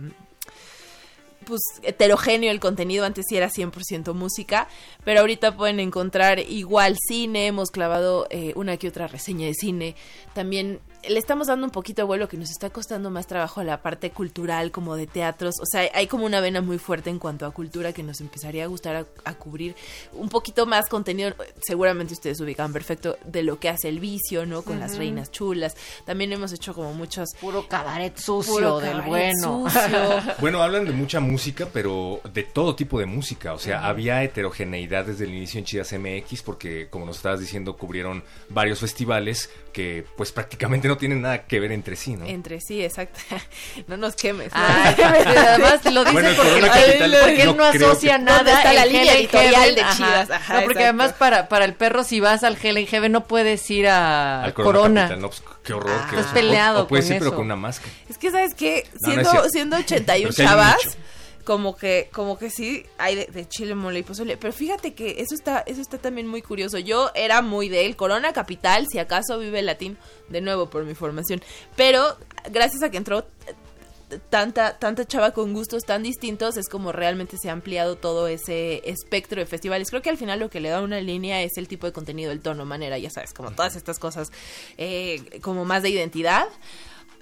pues 1.47 1.61
heterogéneo 1.83 2.51
el 2.51 2.61
contenido, 2.61 3.05
antes 3.07 3.25
sí 3.29 3.37
era 3.37 3.49
100% 3.49 4.13
música, 4.13 4.69
pero 5.05 5.21
ahorita 5.21 5.57
pueden 5.57 5.81
encontrar 5.81 6.41
igual 6.41 6.97
cine, 7.09 7.47
hemos 7.47 7.71
clavado 7.71 8.27
eh, 8.31 8.53
una 8.57 8.77
que 8.77 8.89
otra 8.89 9.07
reseña 9.07 9.47
de 9.47 9.55
cine, 9.55 9.95
también 10.35 10.81
le 11.09 11.19
estamos 11.19 11.47
dando 11.47 11.67
un 11.67 11.71
poquito 11.71 12.03
de 12.03 12.07
vuelo 12.07 12.29
que 12.29 12.37
nos 12.37 12.51
está 12.51 12.71
costando 12.71 13.11
más 13.11 13.27
trabajo 13.27 13.61
a 13.61 13.65
la 13.65 13.83
parte 13.83 14.11
cultural 14.11 14.71
como 14.71 14.97
de 14.97 15.07
teatros, 15.07 15.55
o 15.61 15.67
sea, 15.67 15.89
hay 15.95 16.07
como 16.07 16.27
una 16.27 16.41
vena 16.41 16.61
muy 16.61 16.79
fuerte 16.79 17.11
en 17.11 17.19
cuanto 17.19 17.47
a 17.47 17.51
cultura 17.53 17.93
que 17.93 18.03
nos 18.03 18.21
empezaría 18.21 18.65
a 18.65 18.67
gustar 18.67 18.97
a, 18.97 19.07
a 19.25 19.35
cubrir 19.35 19.75
un 20.13 20.29
poquito 20.29 20.67
más 20.67 20.89
contenido, 20.89 21.35
seguramente 21.63 22.15
ustedes 22.15 22.41
ubican 22.41 22.73
perfecto 22.73 23.19
de 23.25 23.43
lo 23.43 23.59
que 23.59 23.69
hace 23.69 23.89
el 23.89 24.01
vicio, 24.01 24.47
¿no? 24.47 24.63
Con 24.63 24.81
las 24.81 24.97
reinas 24.97 25.31
chulas, 25.31 25.77
también 26.05 26.33
hemos 26.33 26.53
hecho 26.53 26.75
como 26.75 26.93
muchos... 26.93 27.31
Puro 27.41 27.67
cabaret 27.69 28.17
sucio 28.17 28.55
Puro 28.55 28.81
del 28.81 29.03
cabaret 29.03 29.09
bueno. 29.09 29.71
sucio. 29.71 30.37
Bueno, 30.41 30.63
hablan 30.63 30.85
de 30.85 30.93
mucha 30.93 31.21
música, 31.21 31.69
pero 31.73 32.21
de 32.33 32.43
todo 32.43 32.75
tipo 32.75 32.99
de 32.99 33.07
música. 33.07 33.55
O 33.55 33.59
sea, 33.59 33.87
había 33.87 34.23
heterogeneidad 34.23 35.07
desde 35.07 35.25
el 35.25 35.35
inicio 35.35 35.59
en 35.59 35.65
Chidas 35.65 35.93
MX, 35.93 36.43
porque 36.43 36.89
como 36.89 37.07
nos 37.07 37.17
estabas 37.17 37.41
diciendo, 37.41 37.77
cubrieron 37.77 38.23
varios 38.49 38.81
festivales 38.81 39.51
que 39.77 40.07
pues 40.17 40.33
prácticamente 40.33 40.89
no 40.89 40.97
tienen 40.97 41.21
nada 41.21 41.45
que 41.47 41.61
ver 41.61 41.71
entre 41.71 41.97
sí, 41.97 42.17
¿no? 42.17 42.25
Entre 42.25 42.63
sí, 42.63 42.83
exacto. 42.83 43.21
No 43.89 43.99
nos 43.99 44.17
quemes. 44.17 44.51
¿no? 44.55 44.59
Ay, 44.59 44.95
además 44.99 45.85
lo 45.85 46.01
dice 46.01 46.13
Bueno, 46.15 46.31
porque, 46.35 46.61
Capital 46.63 47.17
porque 47.21 47.43
él 47.43 47.47
no 47.49 47.65
no 47.67 47.71
creo 47.73 47.91
asocia 47.91 48.17
que- 48.17 48.23
nada. 48.25 48.39
¿Dónde 48.39 48.53
está 48.53 48.71
el 48.71 48.77
la 48.77 48.87
línea 48.87 49.15
editorial 49.15 49.55
Heaven? 49.55 49.75
de. 49.75 49.83
Chivas? 49.97 50.31
Ajá, 50.31 50.55
no, 50.55 50.61
porque 50.65 50.79
exacto. 50.79 50.81
además 50.81 51.13
para, 51.13 51.49
para 51.51 51.65
el 51.67 51.75
perro 51.75 52.05
si 52.05 52.21
vas 52.21 52.43
al 52.43 52.57
Hell 52.61 52.79
and 52.79 52.89
Heaven 52.89 53.13
no 53.13 53.27
puedes 53.27 53.71
ir 53.71 53.87
a 53.89 54.45
Al 54.45 54.55
Corona. 54.55 54.73
Corona, 54.79 55.01
Capital, 55.03 55.21
no, 55.21 55.29
pues, 55.29 55.43
qué 55.63 55.73
horror. 55.75 55.93
Ah. 55.95 56.07
qué 56.09 56.17
Estás 56.17 56.33
peleado 56.33 56.81
O, 56.81 56.83
o 56.85 56.89
puedes 56.89 57.05
con 57.05 57.13
ir, 57.15 57.19
pero 57.19 57.29
eso. 57.29 57.37
con 57.37 57.45
una 57.45 57.57
máscara. 57.57 57.93
Es 58.09 58.17
que, 58.17 58.31
¿sabes 58.31 58.55
qué? 58.55 58.89
No, 59.03 59.09
no 59.15 59.25
Siendo, 59.25 59.49
siendo 59.51 59.77
81 59.77 60.07
Pero 60.23 60.33
sí 60.33 60.41
hay 60.43 60.47
un 60.49 60.51
chavas. 60.51 60.97
Como 61.47 61.77
que, 61.77 62.11
como 62.13 62.37
que 62.37 62.51
sí 62.51 62.85
hay 62.99 63.15
de, 63.15 63.27
de 63.27 63.49
chile, 63.49 63.77
mole 63.77 64.01
y 64.01 64.03
pozole. 64.03 64.37
Pero 64.37 64.53
fíjate 64.53 64.95
que 64.95 65.21
eso 65.21 65.35
está, 65.35 65.61
eso 65.61 65.81
está 65.81 65.97
también 65.97 66.27
muy 66.27 66.43
curioso. 66.43 66.79
Yo 66.79 67.13
era 67.15 67.41
muy 67.41 67.69
de 67.69 67.87
él, 67.87 67.95
Corona 67.95 68.33
Capital, 68.33 68.87
si 68.91 68.99
acaso 68.99 69.39
vive 69.39 69.63
latín, 69.63 69.97
de 70.29 70.41
nuevo 70.41 70.69
por 70.69 70.85
mi 70.85 70.95
formación. 70.95 71.41
Pero 71.77 72.19
gracias 72.51 72.83
a 72.83 72.91
que 72.91 72.97
entró 72.97 73.21
eh, 73.21 74.19
tanta, 74.29 74.77
tanta 74.81 75.05
chava 75.05 75.31
con 75.31 75.53
gustos 75.53 75.85
tan 75.85 76.03
distintos, 76.03 76.57
es 76.57 76.69
como 76.69 76.91
realmente 76.91 77.37
se 77.41 77.49
ha 77.49 77.53
ampliado 77.53 77.95
todo 77.95 78.27
ese 78.27 78.83
espectro 78.85 79.41
de 79.41 79.47
festivales. 79.47 79.89
Creo 79.91 80.03
que 80.03 80.11
al 80.11 80.19
final 80.19 80.41
lo 80.41 80.51
que 80.51 80.59
le 80.59 80.71
da 80.71 80.83
una 80.83 81.01
línea 81.01 81.43
es 81.43 81.57
el 81.59 81.69
tipo 81.69 81.87
de 81.87 81.93
contenido, 81.93 82.33
el 82.33 82.41
tono, 82.41 82.65
manera, 82.65 82.99
ya 82.99 83.11
sabes, 83.11 83.33
como 83.33 83.53
todas 83.53 83.77
estas 83.77 84.01
cosas 84.01 84.33
eh, 84.79 85.41
como 85.43 85.65
más 85.65 85.85
de 85.85 85.91
identidad. 85.91 86.49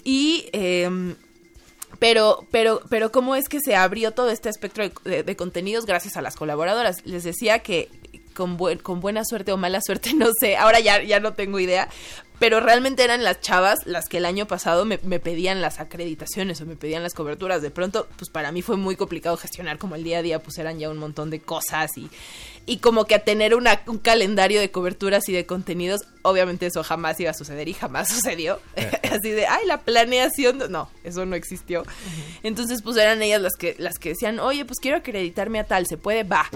Y 0.03 0.49
em, 0.53 1.15
pero, 1.99 2.47
pero, 2.51 2.81
pero 2.89 3.11
cómo 3.13 3.37
es 3.37 3.49
que 3.49 3.59
se 3.61 3.77
abrió 3.77 4.13
todo 4.13 4.31
este 4.31 4.49
espectro 4.49 4.85
de, 4.89 4.93
de- 5.05 5.23
de 5.23 5.37
contenidos 5.37 5.87
gracias 5.87 6.17
a 6.17 6.23
las 6.23 6.37
colaboradoras. 6.37 7.05
Les 7.07 7.25
decía 7.25 7.61
que 7.61 7.89
con, 8.35 8.57
buen- 8.57 8.79
con 8.79 9.01
buena 9.01 9.25
suerte 9.25 9.53
o 9.53 9.57
mala 9.57 9.81
suerte, 9.81 10.13
no 10.15 10.29
sé, 10.39 10.57
ahora 10.57 10.81
ya, 10.81 11.03
ya 11.03 11.21
no 11.21 11.35
tengo 11.35 11.59
idea, 11.61 11.89
pero 12.39 12.61
realmente 12.61 13.05
eran 13.05 13.23
las 13.23 13.41
chavas 13.41 13.87
las 13.87 14.09
que 14.09 14.19
el 14.19 14.27
año 14.27 14.47
pasado 14.47 14.85
me, 14.85 14.99
me 15.03 15.21
pedían 15.21 15.61
las 15.61 15.79
acreditaciones 15.79 16.61
o 16.61 16.67
me 16.67 16.77
pedían 16.77 17.03
las 17.03 17.15
coberturas. 17.15 17.63
De 17.63 17.71
pronto, 17.71 18.09
pues 18.17 18.31
para 18.31 18.51
mí 18.51 18.61
fue 18.61 18.77
muy 18.77 18.97
complicado 18.97 19.37
gestionar 19.37 19.79
como 19.79 19.95
el 19.95 20.05
día 20.05 20.19
a 20.19 20.23
día, 20.23 20.43
pues 20.43 20.59
eran 20.59 20.79
ya 20.79 20.91
un 20.91 20.99
montón 20.99 21.31
de 21.31 21.41
cosas 21.41 21.97
y, 21.97 22.11
y 22.67 22.79
como 22.79 23.05
que 23.05 23.15
a 23.15 23.25
tener 23.25 23.55
una, 23.55 23.81
un 23.87 23.99
calendario 23.99 24.61
de 24.61 24.71
coberturas 24.71 25.29
y 25.29 25.33
de 25.33 25.47
contenidos, 25.47 26.03
obviamente 26.23 26.67
eso 26.67 26.83
jamás 26.83 27.21
iba 27.21 27.31
a 27.31 27.35
suceder 27.35 27.69
y 27.69 27.75
jamás 27.75 28.09
sucedió. 28.13 28.59
Así 29.11 29.31
de, 29.31 29.47
ay, 29.47 29.67
la 29.67 29.83
planeación, 29.83 30.59
no, 30.71 30.91
eso 31.05 31.27
no 31.27 31.37
existió. 31.37 31.85
Entonces, 32.43 32.83
pues 32.83 32.97
eran 32.97 33.23
ellas 33.23 33.41
las 33.41 33.55
que, 33.55 33.77
las 33.79 33.99
que 33.99 34.11
decían, 34.11 34.41
oye, 34.41 34.65
pues 34.65 34.79
quiero 34.81 34.97
acreditarme 34.97 35.61
a 35.61 35.65
tal, 35.65 35.87
¿se 35.87 35.97
puede? 35.97 36.25
Va. 36.25 36.49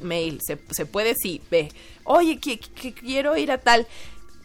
Mail, 0.00 0.40
¿se, 0.46 0.58
se 0.70 0.84
puede? 0.84 1.14
Sí, 1.14 1.40
ve. 1.50 1.70
Oye, 2.04 2.38
que, 2.38 2.58
que 2.58 2.92
quiero 2.92 3.36
ir 3.38 3.50
a 3.50 3.58
tal. 3.58 3.86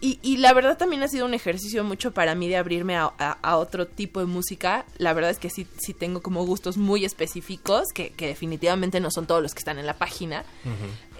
Y, 0.01 0.19
y 0.21 0.37
la 0.37 0.53
verdad 0.53 0.77
también 0.77 1.03
ha 1.03 1.07
sido 1.07 1.25
un 1.25 1.33
ejercicio 1.33 1.83
mucho 1.83 2.11
para 2.13 2.33
mí 2.33 2.47
de 2.47 2.55
abrirme 2.55 2.95
a, 2.95 3.11
otro 3.57 3.85
tipo 3.87 4.19
de 4.21 4.25
música. 4.25 4.85
La 4.97 5.13
verdad 5.13 5.31
es 5.31 5.39
que 5.39 5.49
sí, 5.49 5.67
sí 5.77 5.93
tengo 5.93 6.21
como 6.21 6.45
gustos 6.45 6.77
muy 6.77 7.03
específicos, 7.03 7.83
que, 7.93 8.11
que 8.11 8.27
definitivamente 8.27 8.99
no 8.99 9.11
son 9.11 9.27
todos 9.27 9.41
los 9.41 9.53
que 9.53 9.59
están 9.59 9.77
en 9.77 9.85
la 9.85 9.97
página. 9.97 10.45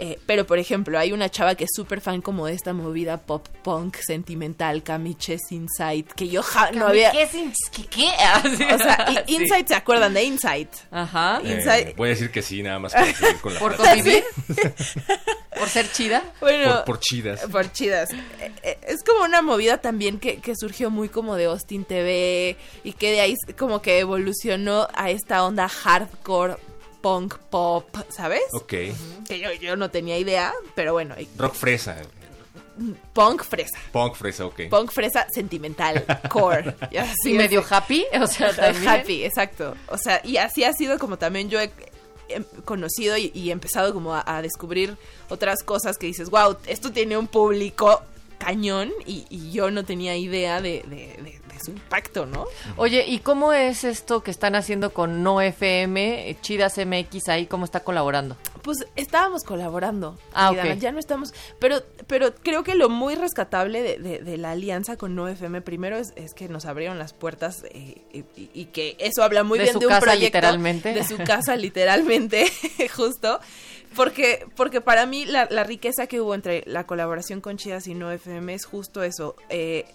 Eh, 0.02 0.18
pero, 0.26 0.48
por 0.48 0.60
ejemplo, 0.60 0.98
hay 0.98 1.12
una 1.12 1.28
chava 1.30 1.56
que 1.56 1.66
es 1.66 1.72
súper 1.76 2.00
fan 2.00 2.22
como 2.22 2.46
de 2.48 2.54
esta 2.54 2.72
movida 2.72 3.18
pop 3.18 3.46
punk 3.64 3.98
sentimental, 3.98 4.82
Camiches 4.82 5.42
Insight, 5.52 6.10
que 6.14 6.30
yo 6.30 6.42
ja- 6.42 6.72
no 6.72 6.88
había... 6.88 7.12
¿Qué? 7.12 7.28
¿Qué? 7.72 7.84
¿Qué? 7.90 8.08
O 8.74 8.78
sea, 8.78 9.06
Sí. 9.28 9.34
Insight, 9.36 9.68
¿se 9.68 9.76
acuerdan 9.76 10.14
de 10.14 10.24
Insight? 10.24 10.70
Ajá. 10.90 11.42
Eh, 11.44 11.94
voy 11.98 12.08
a 12.08 12.12
decir 12.12 12.32
que 12.32 12.42
sí, 12.42 12.64
nada 12.64 12.80
más 12.80 12.94
para 12.94 13.14
seguir 13.14 13.42
con 13.42 13.54
la 13.54 13.60
¿Por 13.60 13.76
convivir? 13.76 14.24
¿Por 15.58 15.68
ser 15.68 15.92
chida? 15.92 16.24
Bueno, 16.40 16.76
Por, 16.76 16.86
por 16.86 17.00
chidas. 17.02 17.42
Por 17.52 17.72
chidas. 17.72 18.12
Eh, 18.14 18.52
eh, 18.64 18.78
Es 18.88 19.04
como 19.04 19.26
una 19.26 19.42
movida 19.42 19.80
también 19.80 20.20
que, 20.20 20.38
que 20.38 20.54
surgió 20.56 20.90
muy 20.90 21.10
como 21.10 21.36
de 21.36 21.46
Austin 21.46 21.84
TV 21.84 22.56
y 22.86 22.94
que 22.94 23.12
de 23.12 23.20
ahí 23.22 23.36
como 23.58 23.82
que 23.82 24.00
evolucionó 24.00 24.88
a 24.94 25.10
esta 25.10 25.44
onda 25.44 25.68
hardcore 25.68 26.56
punk 27.02 27.36
pop, 27.50 27.88
¿sabes? 28.10 28.44
Ok. 28.54 28.68
Que 29.28 29.40
yo, 29.40 29.52
yo 29.54 29.76
no 29.76 29.90
tenía 29.90 30.18
idea, 30.18 30.54
pero 30.76 30.94
bueno, 30.94 31.16
y- 31.20 31.28
Rock 31.38 31.54
fresa. 31.56 31.98
punk 33.14 33.44
fresa. 33.44 33.78
Punk 33.92 34.16
fresa, 34.16 34.46
ok. 34.46 34.62
Punk 34.70 34.92
fresa 34.92 35.28
sentimental, 35.34 36.06
core. 36.30 36.76
Y 36.92 36.98
así 36.98 37.32
¿Y 37.32 37.34
medio 37.34 37.64
happy? 37.70 38.06
O 38.22 38.28
sea, 38.28 38.56
también. 38.56 38.88
Happy, 38.88 39.24
exacto. 39.24 39.76
O 39.88 39.98
sea, 39.98 40.22
y 40.24 40.38
así 40.38 40.64
ha 40.64 40.74
sido 40.74 40.98
como 41.00 41.18
también 41.18 41.50
yo 41.50 41.60
he, 41.60 41.72
he 42.30 42.42
conocido 42.66 43.18
y, 43.18 43.32
y 43.34 43.50
he 43.50 43.52
empezado 43.52 43.94
como 43.94 44.14
a, 44.16 44.24
a 44.26 44.42
descubrir 44.42 44.98
otras 45.30 45.64
cosas 45.64 45.98
que 45.98 46.08
dices, 46.08 46.30
wow, 46.30 46.58
esto 46.68 46.92
tiene 46.92 47.18
un 47.18 47.28
público 47.28 48.02
cañón 48.38 48.92
y, 49.06 49.26
y 49.30 49.52
yo 49.52 49.70
no 49.72 49.84
tenía 49.84 50.16
idea 50.16 50.62
de, 50.62 50.84
de- 50.88 51.22
de- 51.22 51.39
de 51.60 51.66
su 51.66 51.72
impacto, 51.72 52.26
¿no? 52.26 52.46
Oye, 52.78 53.06
¿y 53.08 53.20
cómo 53.20 53.54
es 53.54 53.84
esto 53.84 54.24
que 54.24 54.32
están 54.32 54.56
haciendo 54.56 54.92
con 54.94 55.22
No 55.24 55.42
FM, 55.42 56.30
eh, 56.30 56.38
Chidas 56.42 56.78
MX 56.78 57.30
ahí, 57.30 57.46
cómo 57.46 57.66
está 57.66 57.82
colaborando? 57.82 58.38
Pues 58.64 58.86
estábamos 58.96 59.44
colaborando. 59.44 60.18
Ah, 60.34 60.50
querida 60.50 60.64
ok. 60.64 60.72
Ana, 60.72 60.80
Ya 60.82 60.92
no 60.92 61.00
estamos. 61.00 61.34
Pero, 61.60 61.82
pero 62.08 62.34
creo 62.36 62.64
que 62.64 62.76
lo 62.76 62.90
muy 62.90 63.16
rescatable 63.16 63.82
de, 63.82 63.98
de- 64.00 64.20
de 64.20 64.38
la 64.38 64.52
alianza 64.52 64.98
con 64.98 65.16
No 65.16 65.28
FM 65.28 65.62
primero 65.62 65.98
es, 65.98 66.14
es 66.16 66.34
que 66.34 66.50
nos 66.50 66.66
abrieron 66.66 66.98
las 67.00 67.14
puertas 67.14 67.64
eh, 67.72 68.02
y, 68.12 68.20
y- 68.36 68.50
y 68.54 68.66
que 68.66 68.96
eso 69.00 69.24
habla 69.24 69.44
muy 69.44 69.58
De 69.60 69.64
bien 69.66 69.74
su 69.74 69.80
de 69.80 69.86
un 69.88 69.90
casa, 69.92 70.02
proyecto. 70.02 70.26
literalmente. 70.38 70.94
De 70.94 71.04
su 71.06 71.18
casa, 71.18 71.56
literalmente, 71.56 72.52
justo. 72.96 73.40
Porque, 73.96 74.46
porque 74.56 74.82
para 74.82 75.06
mí 75.08 75.26
la, 75.26 75.48
la 75.50 75.64
riqueza 75.64 76.06
que 76.06 76.22
hubo 76.22 76.36
entre 76.36 76.64
la 76.68 76.86
colaboración 76.86 77.42
con 77.42 77.58
Chidas 77.58 77.88
y 77.88 77.96
No 77.96 78.12
FM 78.12 78.54
es 78.54 78.66
justo 78.66 79.02
eso. 79.04 79.36
eh, 79.50 79.86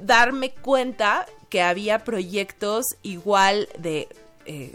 darme 0.00 0.50
cuenta 0.52 1.26
que 1.48 1.62
había 1.62 2.00
proyectos 2.04 2.84
igual 3.02 3.68
de. 3.78 4.08
eh, 4.46 4.74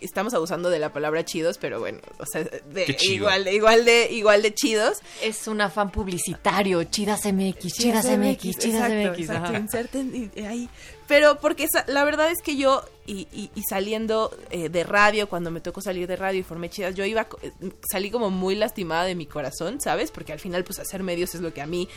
estamos 0.00 0.34
abusando 0.34 0.68
de 0.68 0.78
la 0.78 0.92
palabra 0.92 1.24
chidos, 1.24 1.56
pero 1.58 1.80
bueno, 1.80 2.00
o 2.18 2.26
sea, 2.26 2.44
de, 2.44 2.96
igual, 3.08 3.44
de, 3.44 3.54
igual 3.54 3.84
de 3.86 4.12
igual 4.12 4.42
de 4.42 4.54
chidos. 4.54 4.98
Es 5.22 5.48
un 5.48 5.60
afán 5.62 5.90
publicitario, 5.90 6.84
Chidas 6.84 7.24
MX, 7.24 7.72
Chidas 7.74 8.04
MX, 8.04 8.58
Chidas 8.58 8.90
exacto, 8.90 9.10
MX. 9.10 9.18
exacto, 9.20 9.54
inserten 9.56 10.30
y- 10.36 10.40
ahí. 10.42 10.68
Pero 11.08 11.38
porque 11.40 11.66
la 11.86 12.04
verdad 12.04 12.30
es 12.30 12.42
que 12.42 12.56
yo, 12.56 12.84
y, 13.06 13.28
y- 13.32 13.50
y 13.54 13.62
saliendo 13.62 14.36
eh, 14.50 14.68
de 14.68 14.82
radio, 14.84 15.28
cuando 15.28 15.50
me 15.50 15.60
tocó 15.60 15.80
salir 15.80 16.06
de 16.08 16.16
radio 16.16 16.40
y 16.40 16.42
formé 16.42 16.68
chidas, 16.68 16.94
yo 16.94 17.04
iba, 17.04 17.26
eh, 17.42 17.52
salí 17.90 18.10
como 18.10 18.28
muy 18.30 18.54
lastimada 18.54 19.04
de 19.04 19.14
mi 19.14 19.24
corazón, 19.24 19.80
¿sabes? 19.80 20.10
Porque 20.10 20.32
al 20.32 20.40
final, 20.40 20.62
pues 20.64 20.78
hacer 20.78 21.02
medios 21.02 21.34
es 21.34 21.40
lo 21.40 21.54
que 21.54 21.62
a 21.62 21.66
mí 21.66 21.88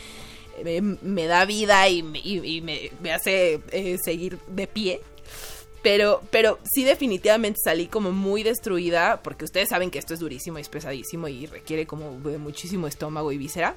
me, 0.64 0.80
me 1.02 1.26
da 1.26 1.44
vida 1.44 1.88
y, 1.88 2.02
me- 2.02 2.18
y- 2.18 2.56
y 2.56 2.60
me, 2.60 2.90
me 3.00 3.12
hace 3.12 3.60
eh, 3.72 3.98
seguir 4.02 4.38
de 4.48 4.66
pie. 4.66 5.00
Pero, 5.82 6.20
pero 6.30 6.58
sí 6.70 6.84
definitivamente 6.84 7.58
salí 7.64 7.86
como 7.86 8.12
muy 8.12 8.42
destruida, 8.42 9.22
porque 9.22 9.46
ustedes 9.46 9.70
saben 9.70 9.90
que 9.90 9.98
esto 9.98 10.12
es 10.12 10.20
durísimo 10.20 10.58
y 10.58 10.60
es 10.60 10.68
pesadísimo 10.68 11.26
y 11.28 11.46
requiere 11.46 11.86
como 11.86 12.20
de 12.20 12.36
muchísimo 12.36 12.86
estómago 12.86 13.32
y 13.32 13.38
víscera. 13.38 13.74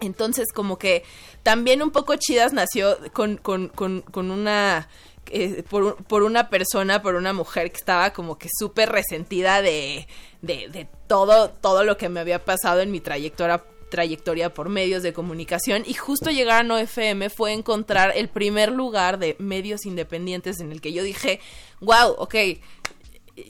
Entonces, 0.00 0.52
como 0.52 0.78
que 0.78 1.02
también 1.42 1.82
un 1.82 1.90
poco 1.90 2.14
Chidas 2.16 2.52
nació 2.52 2.98
con, 3.14 3.38
con, 3.38 3.68
con, 3.68 4.02
con 4.02 4.30
una... 4.30 4.88
eh, 5.30 5.64
por, 5.68 5.96
por 6.04 6.22
una 6.24 6.50
persona, 6.50 7.00
por 7.00 7.14
una 7.14 7.32
mujer 7.32 7.70
que 7.70 7.78
estaba 7.78 8.12
como 8.12 8.36
que 8.38 8.48
súper 8.58 8.90
resentida 8.90 9.62
de, 9.62 10.06
de, 10.42 10.68
de 10.68 10.88
todo, 11.06 11.48
todo 11.50 11.84
lo 11.84 11.96
que 11.96 12.08
me 12.10 12.20
había 12.20 12.44
pasado 12.44 12.80
en 12.80 12.90
mi 12.90 13.00
trayectoria 13.00 13.64
trayectoria 13.88 14.52
por 14.52 14.68
medios 14.68 15.02
de 15.02 15.12
comunicación 15.12 15.82
y 15.86 15.94
justo 15.94 16.30
llegar 16.30 16.60
a 16.60 16.62
No 16.62 16.78
FM 16.78 17.30
fue 17.30 17.52
encontrar 17.52 18.12
el 18.16 18.28
primer 18.28 18.72
lugar 18.72 19.18
de 19.18 19.36
medios 19.38 19.86
independientes 19.86 20.60
en 20.60 20.72
el 20.72 20.80
que 20.80 20.92
yo 20.92 21.02
dije, 21.02 21.40
wow, 21.80 22.14
ok, 22.18 22.34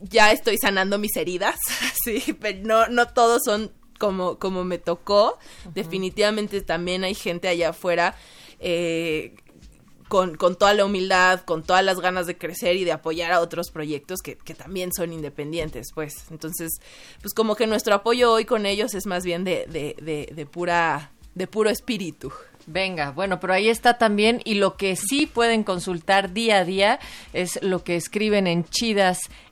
ya 0.03 0.33
estoy 0.33 0.57
sanando 0.59 0.99
mis 0.99 1.17
heridas, 1.17 1.57
sí, 2.05 2.37
pero 2.41 2.59
no, 2.63 2.87
no 2.89 3.09
todos 3.09 3.43
son 3.45 3.73
como, 3.99 4.39
como 4.39 4.65
me 4.65 4.79
tocó. 4.79 5.39
Definitivamente 5.75 6.61
también 6.63 7.05
hay 7.05 7.15
gente 7.15 7.49
allá 7.49 7.71
afuera 7.71 8.17
eh, 8.61 9.35
con, 10.09 10.37
con 10.37 10.57
toda 10.57 10.75
la 10.75 10.85
humildad, 10.85 11.41
con 11.41 11.63
todas 11.63 11.85
las 11.85 12.01
ganas 12.01 12.27
de 12.27 12.37
crecer 12.37 12.77
y 12.77 12.85
de 12.85 12.93
apoyar 12.93 13.33
a 13.33 13.41
otros 13.41 13.71
proyectos 13.71 14.21
que, 14.23 14.37
que 14.37 14.55
también 14.55 14.93
son 14.93 15.13
independientes, 15.13 15.89
pues. 15.95 16.25
Entonces, 16.31 16.81
pues 17.21 17.35
como 17.35 17.55
que 17.55 17.67
nuestro 17.67 17.95
apoyo 17.95 18.33
hoy 18.33 18.45
con 18.45 18.67
ellos 18.67 18.95
es 18.95 19.07
más 19.07 19.25
bien 19.25 19.45
de, 19.45 19.67
de, 19.67 19.95
de, 20.03 20.33
de 20.35 20.47
pura, 20.47 21.13
de 21.35 21.47
puro 21.47 21.71
espíritu. 21.71 22.33
Venga, 22.67 23.13
bueno, 23.13 23.41
pero 23.41 23.55
ahí 23.55 23.71
está 23.71 23.97
también 23.97 24.43
y 24.45 24.55
lo 24.55 24.77
que 24.77 24.95
sí 24.95 25.27
pueden 25.27 25.65
consultar 25.65 26.35
día 26.35 26.59
a 26.59 26.65
día 26.65 26.99
es 27.33 27.59
lo 27.63 27.83
que 27.83 27.97
escriben 27.97 28.47
en 28.47 28.65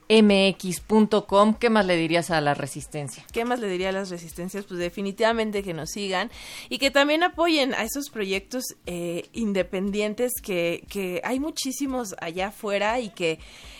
chidasmx.com. 0.07 1.55
¿Qué 1.55 1.69
más 1.69 1.85
le 1.85 1.95
dirías 1.95 2.31
a 2.31 2.41
la 2.41 2.53
resistencia? 2.53 3.25
¿Qué 3.31 3.45
más 3.45 3.59
le 3.59 3.67
diría 3.67 3.89
a 3.89 3.91
las 3.91 4.09
resistencias? 4.09 4.65
Pues 4.65 4.79
definitivamente 4.79 5.63
que 5.63 5.73
nos 5.73 5.91
sigan 5.91 6.31
y 6.69 6.77
que 6.77 6.91
también 6.91 7.23
apoyen 7.23 7.73
a 7.73 7.83
esos 7.83 8.09
proyectos 8.09 8.63
eh, 8.85 9.29
independientes 9.33 10.33
que, 10.41 10.83
que 10.89 11.21
hay 11.23 11.39
muchísimos 11.39 12.15
allá 12.19 12.47
afuera 12.47 12.99
y 12.99 13.09
que, 13.09 13.39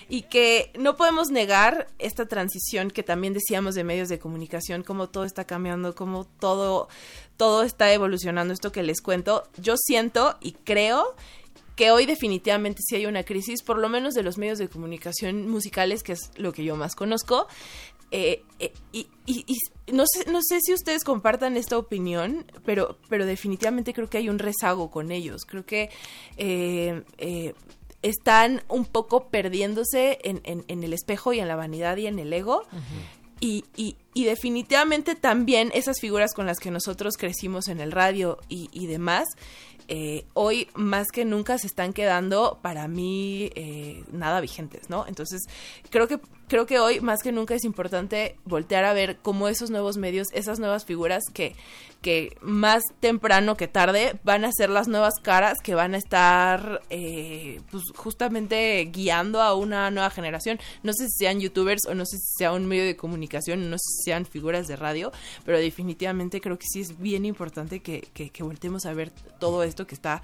y 0.09 0.23
que 0.23 0.71
no 0.78 0.95
podemos 0.95 1.30
negar 1.30 1.88
esta 1.99 2.25
transición 2.25 2.91
que 2.91 3.03
también 3.03 3.34
decíamos 3.34 3.75
de 3.75 3.84
medios 3.84 4.09
de 4.09 4.19
comunicación, 4.19 4.84
cómo 4.84 5.09
todo 5.09 5.23
está 5.23 5.45
cambiando, 5.45 5.95
cómo 5.95 6.25
todo, 6.25 6.88
todo 7.38 7.63
está 7.63 7.91
evolucionando, 7.93 8.53
esto 8.53 8.71
que 8.71 8.84
les 8.84 9.01
cuento. 9.01 9.43
Yo 9.57 9.75
siento 9.78 10.38
y 10.41 10.53
creo 10.53 11.15
que 11.78 11.91
hoy 11.91 12.05
definitivamente 12.05 12.82
sí 12.86 12.95
hay 12.97 13.05
una 13.05 13.23
crisis, 13.23 13.61
por 13.63 13.78
lo 13.78 13.88
menos 13.88 14.13
de 14.15 14.23
los 14.23 14.38
medios 14.38 14.57
de 14.57 14.67
comunicación 14.67 15.47
musicales, 15.49 16.03
que 16.03 16.11
es 16.13 16.32
lo 16.36 16.51
que 16.51 16.65
yo 16.65 16.75
más 16.75 16.95
conozco. 16.95 17.47
Eh, 18.11 18.43
eh, 18.59 18.73
y 18.93 19.07
y- 19.25 19.45
y 19.47 19.91
no, 19.91 20.05
sé, 20.07 20.30
no 20.32 20.39
sé 20.41 20.59
si 20.61 20.73
ustedes 20.73 21.03
compartan 21.03 21.55
esta 21.57 21.78
opinión, 21.78 22.45
pero, 22.65 22.97
pero 23.09 23.25
definitivamente 23.25 23.93
creo 23.93 24.09
que 24.09 24.17
hay 24.17 24.28
un 24.30 24.39
rezago 24.39 24.89
con 24.91 25.11
ellos. 25.11 25.45
Creo 25.45 25.65
que 25.65 25.89
eh, 26.38 27.03
están 28.01 28.63
un 28.69 28.86
poco 28.86 29.28
perdiéndose 29.30 30.19
en, 30.23 30.41
en- 30.45 30.63
en 30.67 30.84
el 30.84 30.93
espejo 30.93 31.34
y 31.34 31.39
en 31.39 31.47
la 31.47 31.55
vanidad 31.55 31.97
y 31.97 32.07
en 32.07 32.19
el 32.19 32.32
ego. 32.34 32.63
Y, 33.39 33.65
y- 33.75 33.97
y 34.18 34.26
definitivamente 34.26 35.13
también 35.13 35.70
esas 35.76 35.99
figuras 36.01 36.34
con 36.34 36.47
las 36.47 36.57
que 36.57 36.72
nosotros 36.72 37.18
crecimos 37.18 37.68
en 37.68 37.80
el 37.80 37.91
radio 37.91 38.39
y, 38.49 38.88
demás, 38.88 39.28
eh, 39.89 40.26
hoy 40.34 40.70
más 40.74 41.09
que 41.13 41.24
nunca 41.24 41.59
se 41.59 41.68
están 41.68 41.93
quedando 41.93 42.57
para 42.63 42.88
mí 42.88 43.51
eh, 43.53 44.03
nada 44.11 44.41
vigentes, 44.41 44.89
¿no? 44.89 45.05
Entonces 45.07 45.43
creo 45.91 46.07
que 46.07 46.20
creo 46.47 46.65
que 46.65 46.80
hoy 46.80 46.99
más 46.99 47.22
que 47.22 47.32
nunca 47.32 47.53
es 47.53 47.63
importante 47.63 48.38
voltear 48.43 48.86
a 48.86 48.93
ver 48.93 49.18
cómo 49.22 49.49
esos 49.49 49.70
nuevos 49.70 49.97
medios, 49.97 50.30
esas 50.34 50.59
nuevas 50.59 50.84
figuras 50.84 51.24
que 51.32 51.55
que 52.01 52.38
más 52.41 52.84
temprano 52.99 53.57
que 53.57 53.68
tarde 53.68 54.20
van 54.24 54.45
a 54.45 54.51
ser 54.51 54.70
las 54.70 54.88
nuevas 54.88 55.15
caras 55.22 55.59
que 55.61 55.76
van 55.76 55.95
a 55.95 55.97
estar 55.97 56.82
eh, 56.89 57.59
pues 57.72 57.84
justamente 57.95 58.86
guiando 58.93 59.41
a 59.41 59.55
una 59.55 59.89
nueva 59.91 60.09
generación. 60.09 60.59
No 60.84 60.93
sé 60.93 61.07
si 61.07 61.26
sean 61.26 61.39
youtubers 61.39 61.86
o 61.88 61.95
no 61.95 62.05
sé 62.05 62.18
si 62.18 62.38
sea 62.38 62.53
un 62.53 62.65
medio 62.65 62.86
de 62.86 62.95
comunicación, 62.95 63.70
no 63.70 63.78
sé 63.78 64.03
si 64.03 64.07
sean 64.08 64.26
figuras 64.26 64.70
de 64.70 64.78
radio, 64.78 65.12
pero 65.43 65.58
definitivamente 65.60 66.39
creo 66.39 66.58
que 66.58 66.66
sí 66.66 66.80
es 66.80 66.97
bien 66.97 67.26
importante 67.26 67.82
que, 67.82 68.08
que, 68.14 68.30
que 68.30 68.41
voltemos 68.41 68.86
a 68.86 68.93
ver 68.93 69.12
todo 69.38 69.64
esto 69.64 69.86
que 69.86 69.95
está 69.95 70.22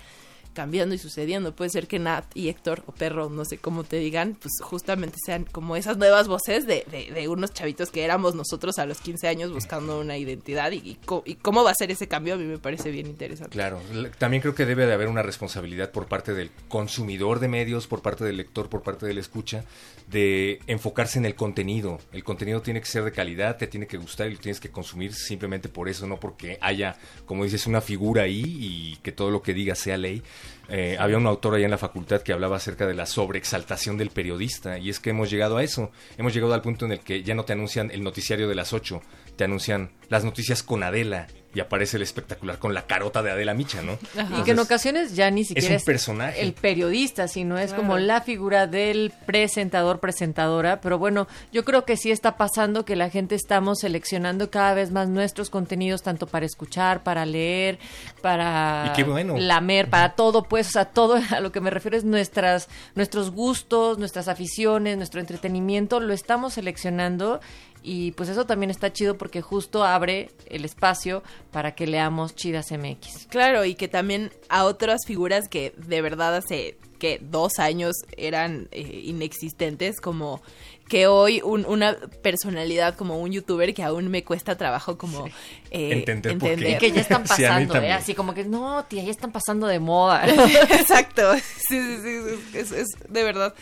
cambiando 0.53 0.95
y 0.95 0.97
sucediendo. 0.97 1.55
Puede 1.55 1.69
ser 1.69 1.87
que 1.87 1.99
Nat 1.99 2.25
y 2.35 2.49
Héctor 2.49 2.83
o 2.85 2.91
Perro, 2.91 3.29
no 3.29 3.45
sé 3.45 3.57
cómo 3.57 3.83
te 3.83 3.97
digan, 3.97 4.37
pues 4.39 4.53
justamente 4.61 5.17
sean 5.25 5.45
como 5.45 5.75
esas 5.75 5.97
nuevas 5.97 6.27
voces 6.27 6.65
de, 6.65 6.85
de, 6.89 7.11
de 7.11 7.27
unos 7.27 7.53
chavitos 7.53 7.89
que 7.89 8.03
éramos 8.03 8.35
nosotros 8.35 8.79
a 8.79 8.85
los 8.85 8.99
15 8.99 9.27
años 9.27 9.51
buscando 9.51 9.99
una 9.99 10.17
identidad 10.17 10.71
y, 10.71 10.97
y, 11.25 11.35
cómo 11.35 11.63
va 11.63 11.71
a 11.71 11.75
ser 11.75 11.91
ese 11.91 12.07
cambio 12.07 12.35
a 12.35 12.37
mí 12.37 12.45
me 12.45 12.57
parece 12.57 12.91
bien 12.91 13.07
interesante. 13.07 13.51
Claro, 13.51 13.81
también 14.17 14.41
creo 14.41 14.55
que 14.55 14.65
debe 14.65 14.85
de 14.85 14.93
haber 14.93 15.07
una 15.07 15.23
responsabilidad 15.23 15.91
por 15.91 16.07
parte 16.07 16.33
del 16.33 16.51
consumidor 16.67 17.39
de 17.39 17.47
medios, 17.47 17.87
por 17.87 18.01
parte 18.01 18.23
del 18.23 18.37
lector, 18.37 18.69
por 18.69 18.83
parte 18.83 19.05
del 19.05 19.17
escucha, 19.17 19.65
de 20.07 20.59
enfocarse 20.67 21.19
en 21.19 21.25
el 21.25 21.35
contenido. 21.35 21.99
El 22.11 22.23
contenido 22.23 22.61
tiene 22.61 22.79
que 22.79 22.87
ser 22.87 23.03
de 23.03 23.11
calidad, 23.11 23.57
te 23.57 23.67
tiene 23.67 23.87
que 23.87 23.97
gustar 23.97 24.27
y 24.27 24.33
lo 24.33 24.39
tienes 24.39 24.59
que 24.59 24.69
consumir 24.69 25.13
simplemente 25.13 25.69
por 25.69 25.89
eso, 25.89 26.07
no 26.07 26.19
porque 26.19 26.57
haya, 26.61 26.97
como 27.25 27.43
dices, 27.43 27.67
una 27.67 27.81
figura 27.81 28.23
ahí 28.23 28.43
y 28.45 28.95
que 28.97 29.11
todo 29.11 29.31
lo 29.31 29.41
que 29.41 29.53
diga 29.53 29.75
sea 29.75 29.97
ley, 29.97 30.21
Eh, 30.69 30.95
había 30.99 31.17
un 31.17 31.27
autor 31.27 31.55
ahí 31.55 31.63
en 31.63 31.71
la 31.71 31.77
facultad 31.77 32.21
que 32.21 32.33
hablaba 32.33 32.55
acerca 32.55 32.87
de 32.87 32.93
la 32.93 33.05
sobreexaltación 33.05 33.97
del 33.97 34.09
periodista 34.09 34.77
y 34.77 34.89
es 34.89 34.99
que 34.99 35.09
hemos 35.09 35.29
llegado 35.29 35.57
a 35.57 35.63
eso. 35.63 35.91
Hemos 36.17 36.33
llegado 36.33 36.53
al 36.53 36.61
punto 36.61 36.85
en 36.85 36.93
el 36.93 36.99
que 36.99 37.23
ya 37.23 37.35
no 37.35 37.43
te 37.43 37.53
anuncian 37.53 37.91
el 37.91 38.03
noticiario 38.03 38.47
de 38.47 38.55
las 38.55 38.73
8, 38.73 39.01
te 39.35 39.43
anuncian 39.43 39.91
las 40.09 40.23
noticias 40.23 40.63
con 40.63 40.83
Adela 40.83 41.27
y 41.55 41.59
aparece 41.59 41.97
el 41.97 42.03
espectacular 42.03 42.57
con 42.57 42.73
la 42.73 42.87
carota 42.87 43.21
de 43.21 43.31
Adela 43.31 43.53
Micha, 43.53 43.81
¿no? 43.83 43.99
y 44.39 44.43
que 44.43 44.51
en 44.51 44.59
ocasiones 44.59 45.15
ya 45.15 45.29
ni 45.29 45.43
siquiera 45.43 45.75
es 45.75 45.81
un 45.83 45.85
personaje. 45.85 46.41
el 46.41 46.53
periodista, 46.53 47.27
sino 47.27 47.59
es 47.59 47.73
como 47.73 47.99
la 47.99 48.21
figura 48.21 48.65
del 48.65 49.13
presentador, 49.27 49.99
presentadora. 49.99 50.81
Pero 50.81 50.97
bueno, 50.97 51.27
yo 51.51 51.63
creo 51.63 51.85
que 51.85 51.95
sí 51.95 52.09
está 52.09 52.37
pasando 52.37 52.85
que 52.85 52.95
la 52.95 53.11
gente 53.11 53.35
estamos 53.35 53.79
seleccionando 53.79 54.49
cada 54.49 54.73
vez 54.73 54.91
más 54.91 55.09
nuestros 55.09 55.51
contenidos, 55.51 56.01
tanto 56.01 56.25
para 56.25 56.45
escuchar, 56.45 57.03
para 57.03 57.23
leer, 57.25 57.77
para 58.21 58.87
Y 58.91 58.95
qué 58.95 59.03
bueno. 59.03 59.35
lamer, 59.37 59.89
para 59.89 60.13
todo, 60.13 60.43
pues, 60.43 60.69
o 60.69 60.71
sea, 60.71 60.85
todo 60.85 61.19
a 61.29 61.39
lo 61.39 61.51
que 61.51 61.61
me 61.61 61.69
refiero 61.69 61.95
es 61.95 62.03
nuestras, 62.03 62.67
nuestros 62.95 63.29
gustos, 63.29 63.99
nuestras 63.99 64.27
aficiones, 64.27 64.97
nuestro 64.97 65.19
entretenimiento, 65.19 65.99
lo 65.99 66.13
estamos 66.13 66.53
seleccionando 66.53 67.41
y 67.83 68.11
pues 68.13 68.29
eso 68.29 68.45
también 68.45 68.71
está 68.71 68.93
chido 68.93 69.17
porque 69.17 69.41
justo 69.41 69.83
abre 69.83 70.31
el 70.47 70.63
espacio 70.65 71.21
para 71.51 71.75
que 71.75 71.85
leamos 71.85 72.33
Chidas 72.33 72.71
MX. 72.71 73.27
Claro, 73.27 73.65
y 73.65 73.75
que 73.75 73.87
también 73.87 74.31
a 74.49 74.63
otras 74.63 75.01
figuras 75.05 75.49
que 75.49 75.73
de 75.77 76.01
verdad 76.01 76.35
hace 76.37 76.77
que 76.97 77.19
dos 77.21 77.59
años 77.59 77.95
eran 78.15 78.69
eh, 78.71 79.01
inexistentes, 79.03 79.99
como 79.99 80.41
que 80.87 81.07
hoy 81.07 81.41
un- 81.43 81.65
una 81.65 81.97
personalidad 82.21 82.95
como 82.95 83.19
un 83.19 83.31
youtuber 83.31 83.73
que 83.73 83.83
aún 83.83 84.09
me 84.09 84.23
cuesta 84.23 84.57
trabajo 84.57 84.97
como 84.97 85.25
eh, 85.71 86.03
Entender. 86.07 86.69
Y 86.69 86.77
que 86.77 86.91
ya 86.91 87.01
están 87.01 87.23
Sí, 87.27 87.29
pasando, 87.41 87.75
¿eh? 87.77 87.91
Así 87.91 88.13
como 88.13 88.33
que, 88.33 88.43
no, 88.43 88.83
tía, 88.85 89.03
ya 89.03 89.11
están 89.11 89.31
pasando 89.31 89.65
de 89.67 89.79
moda. 89.79 90.23
Exacto, 90.71 91.33
sí, 91.67 91.79
sí, 91.79 91.97
sí, 92.03 92.57
es, 92.57 92.71
es 92.71 92.87
de 93.09 93.23
verdad. 93.23 93.53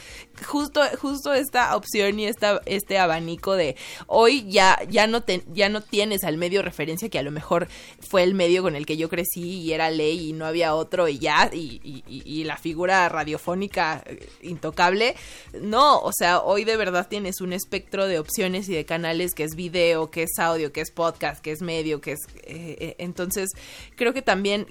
Justo, 0.47 0.81
justo 0.99 1.33
esta 1.33 1.75
opción 1.75 2.19
y 2.19 2.25
esta, 2.25 2.61
este 2.65 2.97
abanico 2.97 3.53
de 3.53 3.75
hoy 4.07 4.49
ya, 4.49 4.79
ya, 4.89 5.05
no 5.07 5.21
te- 5.21 5.43
ya 5.53 5.69
no 5.69 5.81
tienes 5.81 6.23
al 6.23 6.37
medio 6.37 6.61
referencia 6.63 7.09
que 7.09 7.19
a 7.19 7.23
lo 7.23 7.31
mejor 7.31 7.67
fue 7.99 8.23
el 8.23 8.33
medio 8.33 8.63
con 8.63 8.75
el 8.75 8.85
que 8.87 8.97
yo 8.97 9.07
crecí 9.07 9.59
y 9.61 9.73
era 9.73 9.91
ley 9.91 10.29
y 10.29 10.33
no 10.33 10.45
había 10.47 10.73
otro 10.73 11.07
y 11.07 11.19
ya, 11.19 11.49
y, 11.53 11.79
y- 11.83 12.03
y- 12.07 12.23
y 12.25 12.43
la 12.45 12.57
figura 12.57 13.07
radiofónica 13.09 14.03
eh, 14.05 14.27
intocable. 14.41 15.15
No, 15.61 15.99
o 16.01 16.11
sea, 16.11 16.39
hoy 16.41 16.63
de 16.63 16.75
verdad 16.77 17.07
tienes 17.11 17.41
un 17.41 17.51
espectro 17.51 18.07
de 18.07 18.17
opciones 18.17 18.69
y 18.69 18.73
de 18.73 18.85
canales 18.85 19.35
que 19.35 19.43
es 19.43 19.55
video, 19.55 20.09
que 20.09 20.23
es 20.23 20.39
audio, 20.39 20.71
que 20.71 20.79
es 20.79 20.91
podcast, 20.91 21.43
que 21.43 21.51
es 21.51 21.61
medio, 21.61 21.99
que 21.99 22.13
es... 22.13 22.19
eh, 22.45 22.77
eh, 22.79 22.95
entonces, 22.99 23.49
creo 23.95 24.13
que 24.13 24.21
también 24.21 24.65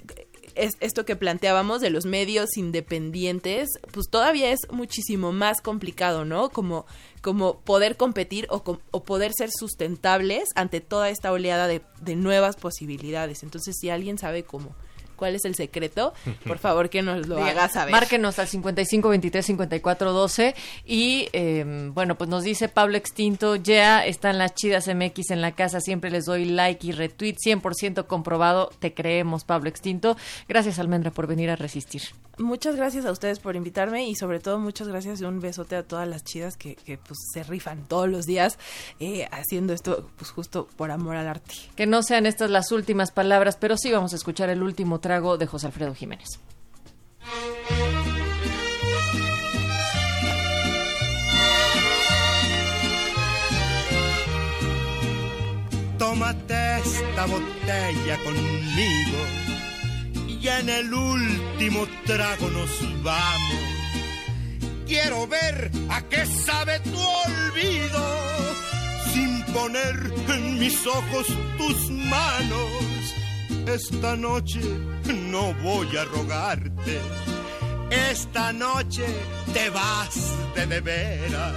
es 0.55 0.73
esto 0.79 1.05
que 1.05 1.15
planteábamos 1.15 1.81
de 1.81 1.91
los 1.91 2.05
medios 2.05 2.57
independientes, 2.57 3.69
pues 3.91 4.07
todavía 4.09 4.51
es 4.51 4.59
muchísimo 4.71 5.31
más 5.31 5.61
complicado, 5.61 6.25
¿no? 6.25 6.49
Como, 6.49 6.87
como 7.21 7.59
poder 7.59 7.95
competir 7.95 8.47
o, 8.49 8.63
poder 8.63 9.33
ser 9.37 9.51
sustentables 9.51 10.49
ante 10.55 10.81
toda 10.81 11.09
esta 11.09 11.31
oleada 11.31 11.67
de 11.67 12.15
nuevas 12.15 12.55
posibilidades. 12.55 13.43
Entonces, 13.43 13.75
si 13.79 13.91
alguien 13.91 14.17
sabe 14.17 14.43
cómo, 14.43 14.75
cuál 15.21 15.35
es 15.35 15.45
el 15.45 15.53
secreto, 15.53 16.15
por 16.47 16.57
favor 16.57 16.89
que 16.89 17.03
nos 17.03 17.27
lo 17.27 17.37
haga 17.45 17.69
saber. 17.69 17.91
Márquenos 17.91 18.39
al 18.39 18.47
55 18.47 19.07
23 19.07 19.45
54 19.45 20.13
12 20.13 20.55
y 20.83 21.29
eh, 21.31 21.91
bueno, 21.93 22.15
pues 22.15 22.27
nos 22.27 22.43
dice 22.43 22.69
Pablo 22.69 22.97
Extinto, 22.97 23.55
ya 23.55 24.03
están 24.03 24.39
las 24.39 24.55
chidas 24.55 24.87
MX 24.87 25.29
en 25.29 25.41
la 25.41 25.51
casa, 25.51 25.79
siempre 25.79 26.09
les 26.09 26.25
doy 26.25 26.45
like 26.45 26.87
y 26.87 26.91
retweet, 26.91 27.35
100% 27.35 28.07
comprobado, 28.07 28.71
te 28.79 28.95
creemos 28.95 29.43
Pablo 29.43 29.69
Extinto. 29.69 30.17
Gracias 30.47 30.79
Almendra 30.79 31.11
por 31.11 31.27
venir 31.27 31.51
a 31.51 31.55
resistir. 31.55 32.01
Muchas 32.41 32.75
gracias 32.75 33.05
a 33.05 33.11
ustedes 33.11 33.39
por 33.39 33.55
invitarme 33.55 34.07
y 34.07 34.15
sobre 34.15 34.39
todo 34.39 34.59
muchas 34.59 34.87
gracias 34.87 35.21
y 35.21 35.25
un 35.25 35.39
besote 35.39 35.75
a 35.75 35.83
todas 35.83 36.07
las 36.07 36.23
chidas 36.23 36.57
que, 36.57 36.75
que, 36.75 36.97
pues 36.97 37.19
se 37.33 37.43
rifan 37.43 37.87
todos 37.87 38.09
los 38.09 38.25
días 38.25 38.57
eh, 38.99 39.27
haciendo 39.31 39.73
esto 39.73 40.09
pues 40.17 40.31
justo 40.31 40.67
por 40.75 40.91
amor 40.91 41.15
al 41.15 41.27
arte. 41.27 41.53
Que 41.75 41.85
no 41.85 42.03
sean 42.03 42.25
estas 42.25 42.49
las 42.49 42.71
últimas 42.71 43.11
palabras, 43.11 43.57
pero 43.57 43.77
sí 43.77 43.91
vamos 43.91 44.13
a 44.13 44.15
escuchar 44.15 44.49
el 44.49 44.63
último 44.63 44.99
trago 44.99 45.37
de 45.37 45.47
José 45.47 45.67
Alfredo 45.67 45.93
Jiménez. 45.93 46.39
Tómate 55.97 56.79
esta 56.79 57.25
botella 57.27 58.17
conmigo 58.23 59.50
y 60.41 60.47
en 60.47 60.69
el 60.69 60.93
último 60.93 61.87
trago 62.05 62.49
nos 62.49 63.03
vamos. 63.03 63.61
Quiero 64.87 65.27
ver 65.27 65.71
a 65.89 66.01
qué 66.01 66.25
sabe 66.25 66.79
tu 66.79 66.99
olvido 66.99 68.19
sin 69.13 69.43
poner 69.53 70.13
en 70.29 70.59
mis 70.59 70.85
ojos 70.87 71.27
tus 71.57 71.91
manos. 71.91 73.15
Esta 73.67 74.15
noche 74.15 74.61
no 75.29 75.53
voy 75.61 75.95
a 75.95 76.05
rogarte. 76.05 76.99
Esta 77.91 78.51
noche 78.51 79.05
te 79.53 79.69
vas 79.69 80.15
de 80.55 80.65
de 80.65 80.81
veras. 80.81 81.53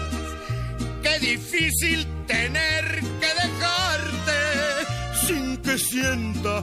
Qué 1.02 1.18
difícil 1.20 2.06
tener 2.26 3.00
que 3.20 3.30
dejarte 3.42 5.26
sin 5.26 5.56
que 5.58 5.78
sienta 5.78 6.62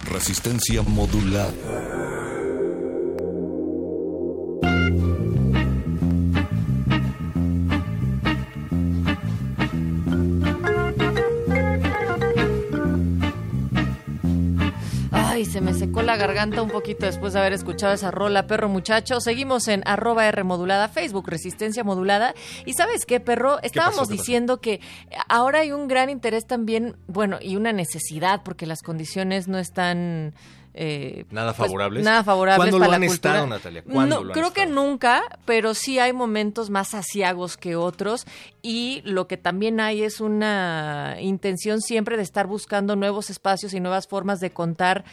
Resistencia 0.05 0.83
modulada. 0.83 2.14
Secó 15.95 16.03
la 16.03 16.17
garganta 16.17 16.61
un 16.61 16.71
poquito 16.71 17.07
después 17.07 17.35
de 17.35 17.39
haber 17.39 17.53
escuchado 17.53 17.93
esa 17.93 18.11
rola, 18.11 18.49
perro 18.49 18.69
muchacho. 18.69 19.21
Seguimos 19.21 19.69
en 19.69 19.83
arroba 19.87 20.27
R 20.27 20.43
modulada, 20.43 20.89
Facebook, 20.89 21.29
Resistencia 21.29 21.85
Modulada. 21.85 22.35
Y 22.67 22.73
sabes 22.73 23.07
qué, 23.07 23.21
perro, 23.21 23.63
estábamos 23.63 23.99
pasó? 23.99 24.09
¿Qué 24.11 24.15
pasó? 24.17 24.23
diciendo 24.23 24.61
que 24.61 24.81
ahora 25.29 25.61
hay 25.61 25.71
un 25.71 25.87
gran 25.87 26.11
interés 26.11 26.47
también, 26.49 26.97
bueno, 27.07 27.39
y 27.41 27.55
una 27.55 27.73
necesidad, 27.73 28.43
porque 28.45 28.67
las 28.67 28.83
condiciones 28.83 29.47
no 29.47 29.59
están... 29.61 30.35
eh, 30.75 31.27
Nada 31.31 31.53
pues, 31.53 31.69
favorables. 31.69 32.05
nada 32.05 32.25
favorables 32.25 32.59
¿Cuándo 32.59 32.79
para 32.79 32.87
lo 32.87 32.91
la 32.91 32.97
han 32.97 33.05
estado, 33.05 33.47
Natalia? 33.47 33.85
¿Cuándo 33.85 34.17
No, 34.17 34.25
lo 34.25 34.33
han 34.33 34.35
creo 34.35 34.53
que 34.53 34.67
nunca, 34.67 35.23
pero 35.45 35.75
sí 35.75 36.01
hay 36.01 36.13
momentos 36.13 36.71
más 36.71 36.95
asiagos 36.95 37.57
que 37.57 37.77
otros 37.77 38.27
y 38.63 39.01
lo 39.05 39.29
que 39.29 39.37
también 39.37 39.79
hay 39.79 40.03
es 40.03 40.21
una 40.21 41.19
intención 41.21 41.81
siempre 41.81 42.17
de 42.17 42.25
estar 42.25 42.49
buscando 42.49 42.97
nuevos 42.97 43.31
espacios 43.31 43.75
y 43.75 43.79
nuevas 43.79 44.09
formas 44.09 44.41
de 44.41 44.51
contar 44.51 45.05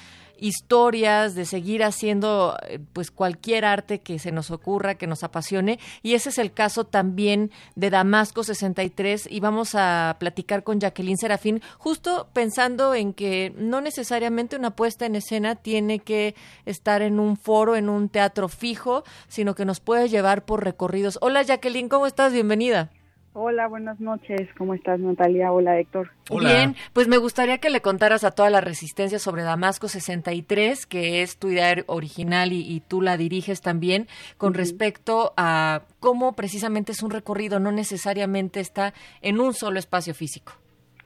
historias, 0.42 1.36
de 1.36 1.46
seguir 1.46 1.84
haciendo 1.84 2.58
eh, 2.68 2.80
pues 2.92 3.12
cualquier 3.12 3.64
arte 3.64 4.02
que 4.02 4.20
se 4.20 4.32
nos 4.32 4.52
ocurra, 4.52 4.96
que 4.96 5.08
nos 5.08 5.24
apasione 5.24 5.80
y 6.02 6.16
ese 6.16 6.30
es 6.30 6.40
el 6.40 6.52
caso 6.52 6.84
también 6.84 7.52
de 7.76 7.92
Damasco 7.92 8.44
63 8.44 9.28
y 9.30 9.40
vamos 9.40 9.76
a 9.76 10.18
platicar 10.20 10.64
con 10.64 10.80
Jacqueline 10.80 11.18
Serafín 11.18 11.62
justo 11.78 12.28
pensando 12.34 12.96
en 12.96 13.14
que 13.14 13.54
no 13.56 13.80
necesariamente 13.82 14.56
una 14.56 14.76
puesta 14.76 15.06
en 15.06 15.16
escena 15.16 15.56
tiene 15.56 16.00
que 16.00 16.36
estar 16.66 17.04
en 17.04 17.20
un 17.20 17.38
foro, 17.38 17.76
en 17.76 17.88
un 17.88 18.10
teatro 18.10 18.50
fijo, 18.50 19.04
sino 19.28 19.54
que 19.54 19.64
nos 19.64 19.80
puede 19.80 20.10
llevar 20.10 20.44
por 20.44 20.64
recorridos. 20.64 21.20
Hola 21.22 21.44
Jacqueline, 21.44 21.88
¿cómo 21.88 22.08
estás? 22.08 22.34
Bienvenida. 22.34 22.90
Hola, 23.34 23.68
buenas 23.68 24.00
noches. 24.02 24.50
¿Cómo 24.58 24.74
estás, 24.74 25.00
Natalia? 25.00 25.54
Hola, 25.54 25.80
Héctor. 25.80 26.10
Bien, 26.30 26.76
pues 26.92 27.08
me 27.08 27.18
gustaría 27.18 27.60
que 27.60 27.70
le 27.70 27.82
contaras 27.82 28.26
a 28.26 28.32
toda 28.32 28.50
la 28.50 28.60
resistencia 28.60 29.20
sobre 29.20 29.44
Damasco 29.44 29.88
63, 29.88 30.86
que 30.86 31.22
es 31.22 31.38
tu 31.38 31.50
idea 31.50 31.76
original 31.88 32.52
y, 32.52 32.62
y 32.62 32.82
tú 32.82 33.02
la 33.02 33.16
diriges 33.16 33.62
también, 33.62 34.08
con 34.38 34.54
respecto 34.54 35.34
a 35.38 35.84
cómo 36.02 36.34
precisamente 36.34 36.92
es 36.92 37.04
un 37.04 37.12
recorrido, 37.12 37.62
no 37.62 37.72
necesariamente 37.72 38.60
está 38.60 38.94
en 39.22 39.40
un 39.40 39.54
solo 39.54 39.80
espacio 39.80 40.14
físico. 40.14 40.54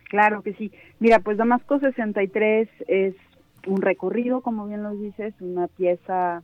Claro 0.10 0.42
que 0.42 0.54
sí. 0.54 0.72
Mira, 1.00 1.20
pues 1.20 1.38
Damasco 1.38 1.80
63 1.80 2.70
es 2.88 3.16
un 3.68 3.82
recorrido, 3.82 4.42
como 4.42 4.66
bien 4.68 4.82
lo 4.82 4.92
dices, 4.92 5.34
una 5.42 5.68
pieza 5.68 6.42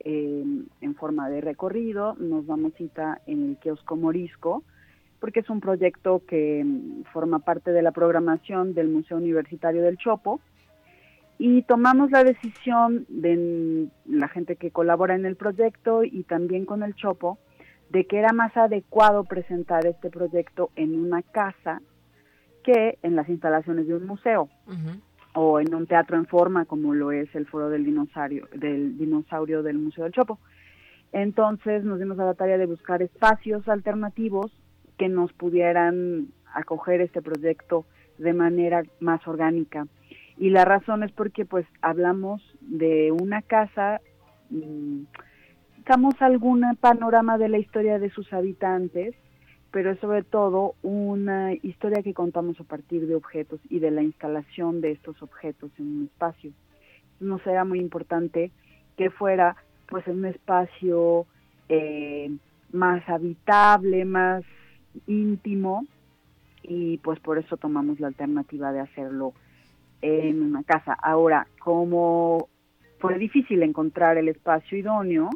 eh, 0.00 0.44
en 0.80 0.94
forma 0.94 1.28
de 1.30 1.40
recorrido. 1.40 2.14
Nos 2.18 2.46
damos 2.46 2.74
cita 2.74 3.20
en 3.26 3.50
el 3.50 3.56
kiosco 3.56 3.96
Morisco, 3.96 4.62
porque 5.26 5.40
es 5.40 5.50
un 5.50 5.58
proyecto 5.58 6.22
que 6.24 6.62
mm, 6.64 7.02
forma 7.12 7.40
parte 7.40 7.72
de 7.72 7.82
la 7.82 7.90
programación 7.90 8.74
del 8.74 8.86
Museo 8.86 9.16
Universitario 9.16 9.82
del 9.82 9.98
Chopo. 9.98 10.40
Y 11.36 11.62
tomamos 11.62 12.12
la 12.12 12.22
decisión 12.22 13.06
de 13.08 13.36
mm, 14.06 14.18
la 14.18 14.28
gente 14.28 14.54
que 14.54 14.70
colabora 14.70 15.16
en 15.16 15.26
el 15.26 15.34
proyecto 15.34 16.04
y 16.04 16.22
también 16.22 16.64
con 16.64 16.84
el 16.84 16.94
Chopo, 16.94 17.40
de 17.90 18.04
que 18.06 18.18
era 18.18 18.32
más 18.32 18.56
adecuado 18.56 19.24
presentar 19.24 19.84
este 19.84 20.10
proyecto 20.10 20.70
en 20.76 20.94
una 20.94 21.22
casa 21.22 21.82
que 22.62 22.96
en 23.02 23.16
las 23.16 23.28
instalaciones 23.28 23.88
de 23.88 23.96
un 23.96 24.06
museo 24.06 24.48
o 25.34 25.58
en 25.58 25.74
un 25.74 25.88
teatro 25.88 26.16
en 26.18 26.26
forma 26.26 26.66
como 26.66 26.94
lo 26.94 27.10
es 27.10 27.34
el 27.34 27.46
foro 27.46 27.68
del 27.68 27.84
dinosaurio 27.84 28.46
del 28.54 28.96
dinosaurio 28.96 29.64
del 29.64 29.78
Museo 29.78 30.04
del 30.04 30.12
Chopo. 30.12 30.38
Entonces 31.10 31.82
nos 31.82 31.98
dimos 31.98 32.16
a 32.20 32.26
la 32.26 32.34
tarea 32.34 32.58
de 32.58 32.66
buscar 32.66 33.02
espacios 33.02 33.68
alternativos 33.68 34.52
que 34.96 35.08
nos 35.08 35.32
pudieran 35.32 36.28
acoger 36.54 37.00
este 37.00 37.22
proyecto 37.22 37.84
de 38.18 38.32
manera 38.32 38.82
más 39.00 39.26
orgánica. 39.26 39.86
Y 40.38 40.50
la 40.50 40.64
razón 40.64 41.02
es 41.02 41.12
porque 41.12 41.44
pues 41.44 41.66
hablamos 41.80 42.42
de 42.60 43.12
una 43.12 43.42
casa, 43.42 44.00
mm, 44.50 45.02
damos 45.88 46.20
algún 46.20 46.64
panorama 46.80 47.38
de 47.38 47.48
la 47.48 47.58
historia 47.58 47.98
de 47.98 48.10
sus 48.10 48.32
habitantes, 48.32 49.14
pero 49.70 49.90
es 49.90 49.98
sobre 50.00 50.22
todo 50.22 50.74
una 50.82 51.52
historia 51.54 52.02
que 52.02 52.14
contamos 52.14 52.58
a 52.60 52.64
partir 52.64 53.06
de 53.06 53.14
objetos 53.14 53.60
y 53.68 53.78
de 53.78 53.90
la 53.90 54.02
instalación 54.02 54.80
de 54.80 54.92
estos 54.92 55.22
objetos 55.22 55.70
en 55.78 55.86
un 55.86 56.04
espacio. 56.04 56.52
Nos 57.20 57.46
era 57.46 57.64
muy 57.64 57.80
importante 57.80 58.50
que 58.96 59.10
fuera 59.10 59.56
pues 59.88 60.06
un 60.06 60.24
espacio 60.24 61.26
eh, 61.68 62.30
más 62.72 63.08
habitable, 63.08 64.04
más 64.04 64.44
íntimo 65.06 65.86
y 66.62 66.98
pues 66.98 67.20
por 67.20 67.38
eso 67.38 67.56
tomamos 67.56 68.00
la 68.00 68.08
alternativa 68.08 68.72
de 68.72 68.80
hacerlo 68.80 69.32
en 70.02 70.42
una 70.42 70.62
casa. 70.62 70.94
Ahora, 70.94 71.46
como 71.60 72.48
fue 72.98 73.18
difícil 73.18 73.62
encontrar 73.62 74.18
el 74.18 74.28
espacio 74.28 74.78
idóneo, 74.78 75.30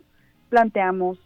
planteamos 0.48 1.18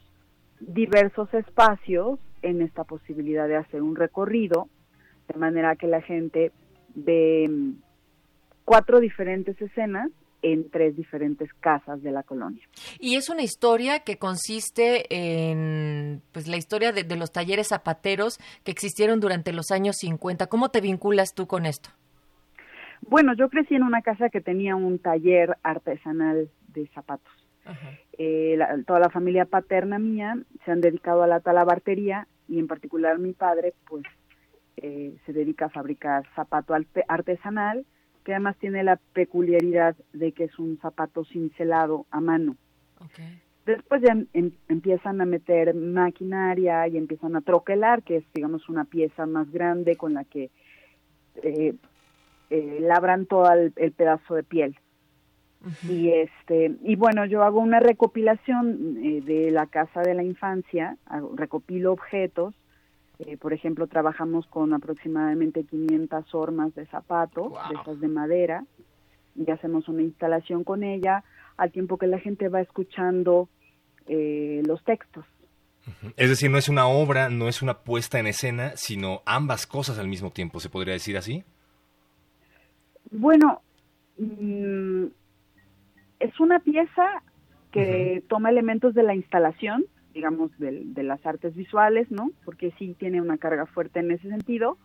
diversos 0.61 1.33
espacios 1.35 2.19
en 2.43 2.61
esta 2.61 2.85
posibilidad 2.85 3.49
de 3.49 3.57
hacer 3.57 3.83
un 3.83 3.97
recorrido, 3.97 4.69
de 5.29 5.39
manera 5.39 5.77
que 5.77 5.87
la 5.87 6.03
gente 6.03 6.53
ve 6.95 7.49
mm, 7.49 7.71
cuatro 8.65 9.01
diferentes 9.01 9.61
escenas 9.61 10.11
en 10.45 10.69
tres 10.71 10.95
diferentes 10.97 11.53
casas 11.55 12.03
de 12.03 12.13
la 12.13 12.23
colonia. 12.23 12.63
Y 13.01 13.17
es 13.17 13.29
una 13.31 13.43
historia 13.43 14.01
que 14.01 14.19
consiste 14.19 15.07
en 15.11 16.21
pues 16.33 16.47
la 16.49 16.57
historia 16.59 16.93
de, 16.93 17.03
de 17.05 17.17
los 17.17 17.33
talleres 17.33 17.69
zapateros 17.69 18.39
que 18.63 18.71
existieron 18.71 19.21
durante 19.21 19.53
los 19.53 19.71
años 19.71 19.97
50. 20.01 20.47
¿Cómo 20.49 20.69
te 20.69 20.81
vinculas 20.81 21.33
tú 21.35 21.47
con 21.47 21.65
esto? 21.65 21.89
Bueno, 23.09 23.35
yo 23.35 23.49
crecí 23.49 23.75
en 23.75 23.83
una 23.83 24.03
casa 24.03 24.29
que 24.31 24.41
tenía 24.41 24.77
un 24.77 24.99
taller 24.99 25.57
artesanal 25.63 26.49
de 26.69 26.87
zapatos. 26.89 27.33
Eh, 28.19 28.57
la- 28.59 28.77
toda 28.87 29.01
la 29.01 29.09
familia 29.11 29.47
paterna 29.47 29.99
mía 29.99 30.37
se 30.65 30.71
han 30.71 30.81
dedicado 30.83 31.23
a 31.23 31.27
la 31.27 31.41
talabartería 31.41 32.29
y 32.49 32.59
en 32.59 32.67
particular 32.67 33.19
mi 33.19 33.33
padre 33.33 33.73
pues 33.89 34.05
eh, 34.77 35.17
se 35.25 35.33
dedica 35.33 35.67
a 35.67 35.71
fabricar 35.71 36.25
zapato 36.37 36.75
artesanal 37.09 37.87
que 38.25 38.33
además 38.33 38.57
tiene 38.59 38.83
la 38.83 38.97
peculiaridad 39.13 39.97
de 40.13 40.33
que 40.33 40.45
es 40.45 40.59
un 40.59 40.79
zapato 40.79 41.25
cincelado 41.25 42.07
a 42.11 42.21
mano. 42.21 42.57
Después 43.67 44.03
ya 44.03 44.13
em- 44.13 44.27
em- 44.33 44.53
empiezan 44.69 45.21
a 45.21 45.25
meter 45.27 45.75
maquinaria 45.75 46.87
y 46.89 46.97
empiezan 46.97 47.37
a 47.37 47.41
troquelar, 47.43 48.03
que 48.03 48.17
es 48.17 48.25
digamos 48.35 48.69
una 48.69 48.85
pieza 48.85 49.27
más 49.27 49.51
grande 49.51 49.97
con 49.97 50.15
la 50.15 50.25
que 50.25 50.51
eh, 51.43 51.75
eh, 52.51 52.79
labran 52.81 53.27
todo 53.27 53.51
el, 53.53 53.73
el 53.77 53.93
pedazo 53.93 54.35
de 54.35 54.43
piel. 54.43 54.77
Y 55.89 56.11
este 56.11 56.77
y 56.83 56.97
bueno, 56.97 57.25
yo 57.25 57.43
hago 57.43 57.59
una 57.61 57.81
recopilación 57.81 58.99
eh, 59.03 59.23
de 59.23 59.51
la 59.51 59.67
casa 59.67 60.03
de 60.03 60.13
la 60.15 60.23
infancia, 60.23 60.97
hago- 61.07 61.33
recopilo 61.37 61.93
objetos. 61.93 62.55
Eh, 63.21 63.37
por 63.37 63.53
ejemplo, 63.53 63.87
trabajamos 63.87 64.47
con 64.47 64.75
aproximadamente 64.75 65.65
500 65.65 66.35
hormas 66.35 66.75
de 66.75 66.87
zapato, 66.87 67.53
de 67.69 67.81
esas 67.81 68.01
de 68.01 68.09
madera, 68.09 68.65
y 69.37 69.51
hacemos 69.51 69.89
una 69.89 70.03
instalación 70.03 70.65
con 70.65 70.83
ella 70.83 71.25
al 71.57 71.71
tiempo 71.71 71.99
que 71.99 72.07
la 72.07 72.19
gente 72.19 72.49
va 72.49 72.61
escuchando 72.61 73.49
eh, 74.07 74.63
los 74.67 74.83
textos. 74.85 75.25
Es 76.17 76.31
decir, 76.31 76.51
no 76.51 76.59
es 76.59 76.69
una 76.69 76.87
obra, 76.87 77.29
no 77.29 77.49
es 77.49 77.63
una 77.63 77.79
puesta 77.79 78.19
en 78.19 78.27
escena, 78.27 78.73
sino 78.75 79.23
ambas 79.27 79.67
cosas 79.67 79.99
al 79.99 80.09
mismo 80.09 80.31
tiempo, 80.31 80.59
¿se 80.59 80.71
podría 80.71 80.95
decir 80.95 81.17
así? 81.17 81.45
Bueno, 83.11 83.61
mm, 84.19 85.05
es 86.21 86.41
una 86.41 86.59
pieza 86.61 87.23
que 87.71 88.23
toma 88.29 88.51
elementos 88.51 88.95
de 88.95 89.03
la 89.03 89.15
instalación, 89.15 89.85
digamos, 90.15 90.57
del- 90.59 90.95
de, 90.95 91.03
las 91.03 91.25
artes 91.27 91.55
visuales, 91.57 92.11
¿no? 92.11 92.31
Porque 92.45 92.73
sí 92.79 92.95
tiene 92.99 93.21
una 93.21 93.37
carga 93.37 93.67
fuerte 93.67 93.99
en 94.01 94.13
ese 94.13 94.29
sentido. 94.29 94.79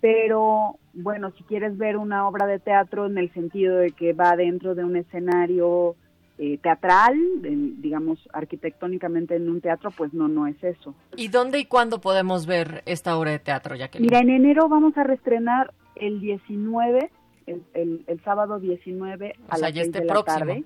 Pero, 0.00 0.76
bueno, 0.94 1.30
si 1.32 1.44
quieres 1.44 1.78
ver 1.78 1.96
una 1.96 2.26
obra 2.28 2.46
de 2.46 2.58
teatro 2.58 3.06
en 3.06 3.18
el 3.18 3.32
sentido 3.32 3.76
de 3.76 3.92
que 3.92 4.12
va 4.12 4.34
dentro 4.36 4.74
de 4.74 4.84
un 4.84 4.96
escenario 4.96 5.94
eh, 6.38 6.58
teatral, 6.58 7.14
en- 7.44 7.80
digamos, 7.80 8.18
arquitectónicamente 8.32 9.36
en 9.36 9.48
un 9.48 9.60
teatro, 9.60 9.90
pues 9.96 10.12
no, 10.12 10.26
no 10.28 10.46
es 10.48 10.56
eso. 10.64 10.94
¿Y 11.16 11.28
dónde 11.28 11.60
y 11.60 11.66
cuándo 11.66 12.00
podemos 12.00 12.46
ver 12.46 12.82
esta 12.86 13.16
obra 13.16 13.30
de 13.30 13.38
teatro, 13.38 13.76
Jacqueline? 13.76 14.06
Mira, 14.10 14.20
en 14.20 14.30
enero 14.30 14.68
vamos 14.68 14.96
a 14.98 15.04
reestrenar 15.04 15.72
el 15.94 16.20
19, 16.20 17.10
el, 17.46 17.62
el, 17.74 18.02
el 18.08 18.20
sábado 18.24 18.58
19 18.58 19.34
a 19.50 19.54
O 19.54 19.58
sea, 19.58 19.68
las 19.68 19.74
ya 19.74 19.82
6 19.82 19.86
este 19.86 20.00
de 20.00 20.04
la 20.06 20.12
próximo. 20.14 20.38
tarde. 20.38 20.64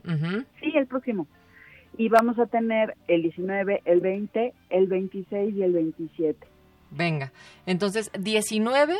Sí, 0.61 0.73
el 0.75 0.87
próximo. 0.87 1.27
Y 1.99 2.09
vamos 2.09 2.39
a 2.39 2.47
tener 2.47 2.95
el 3.09 3.23
19, 3.23 3.83
el 3.85 4.01
20, 4.01 4.53
el 4.71 4.87
26 4.87 5.55
y 5.55 5.63
el 5.63 5.73
27. 5.73 6.47
Venga, 6.91 7.33
entonces 7.65 8.11
19, 8.19 8.97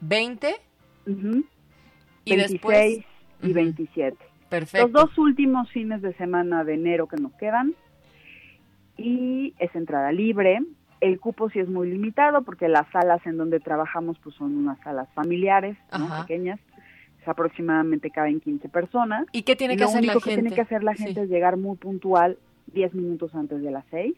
20 0.00 0.54
y 1.06 2.36
26 2.36 2.50
después... 2.50 3.04
y 3.42 3.52
27. 3.52 4.16
Perfecto. 4.48 4.86
Los 4.86 4.92
dos 4.92 5.18
últimos 5.18 5.70
fines 5.70 6.02
de 6.02 6.12
semana 6.14 6.64
de 6.64 6.74
enero 6.74 7.08
que 7.08 7.16
nos 7.16 7.32
quedan. 7.34 7.74
Y 8.96 9.54
es 9.58 9.74
entrada 9.74 10.12
libre. 10.12 10.60
El 11.00 11.18
cupo 11.18 11.50
sí 11.50 11.58
es 11.58 11.68
muy 11.68 11.90
limitado 11.90 12.42
porque 12.42 12.68
las 12.68 12.88
salas 12.90 13.24
en 13.26 13.36
donde 13.36 13.60
trabajamos 13.60 14.16
pues 14.22 14.34
son 14.36 14.56
unas 14.56 14.78
salas 14.80 15.08
familiares, 15.14 15.76
¿no? 15.98 16.24
Ajá. 17.24 17.34
pequeñas. 17.34 17.44
aproximadamente 17.44 18.10
caben 18.10 18.40
15 18.40 18.68
personas. 18.68 19.26
¿Y 19.32 19.42
qué 19.42 19.56
tiene 19.56 19.76
que 19.76 19.84
Lo 19.84 19.88
hacer 19.90 20.02
la 20.04 20.12
único 20.12 20.20
que 20.24 20.30
gente? 20.30 20.42
tiene 20.42 20.54
que 20.54 20.60
hacer 20.62 20.82
la 20.84 20.94
Sí. 20.94 21.04
gente 21.04 21.22
es 21.22 21.28
llegar 21.28 21.56
muy 21.56 21.76
puntual 21.76 22.38
10 22.72 22.94
minutos 22.94 23.34
antes 23.34 23.62
de 23.62 23.70
las 23.70 23.84
6 23.90 24.14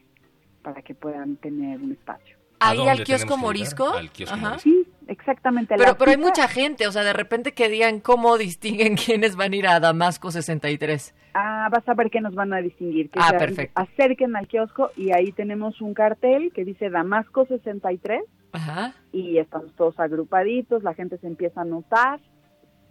para 0.61 0.81
que 0.81 0.93
puedan 0.95 1.35
tener 1.37 1.79
un 1.81 1.91
espacio. 1.93 2.37
Ahí 2.59 2.87
al 2.87 3.03
kiosco 3.03 3.35
que 3.35 3.41
morisco. 3.41 3.89
Al 3.93 4.09
kiosco 4.11 4.35
Ajá. 4.35 4.49
morisco. 4.49 4.69
Sí, 4.69 4.87
exactamente. 5.07 5.75
Pero, 5.77 5.91
La 5.91 5.97
pero 5.97 6.11
hay 6.11 6.17
mucha 6.17 6.47
gente, 6.47 6.87
o 6.87 6.91
sea, 6.91 7.03
de 7.03 7.13
repente 7.13 7.51
que 7.53 7.69
digan 7.69 7.99
cómo 7.99 8.37
distinguen 8.37 8.95
quiénes 8.97 9.35
van 9.35 9.53
a 9.53 9.55
ir 9.55 9.67
a 9.67 9.79
Damasco 9.79 10.31
63. 10.31 11.13
Ah, 11.35 11.69
vas 11.71 11.87
a 11.87 11.93
ver 11.93 12.09
que 12.09 12.19
nos 12.19 12.33
van 12.33 12.51
a 12.53 12.57
distinguir. 12.57 13.11
Que 13.11 13.19
Ah, 13.21 13.29
se 13.29 13.37
perfecto. 13.37 13.79
acerquen 13.79 14.35
al 14.35 14.47
kiosco 14.47 14.89
y 14.97 15.11
ahí 15.11 15.31
tenemos 15.33 15.81
un 15.81 15.93
cartel 15.93 16.51
que 16.51 16.65
dice 16.65 16.89
Damasco 16.89 17.45
63 17.45 18.23
Ajá. 18.53 18.95
y 19.11 19.37
estamos 19.37 19.71
todos 19.75 19.99
agrupaditos, 19.99 20.81
la 20.81 20.95
gente 20.95 21.19
se 21.19 21.27
empieza 21.27 21.61
a 21.61 21.65
notar 21.65 22.19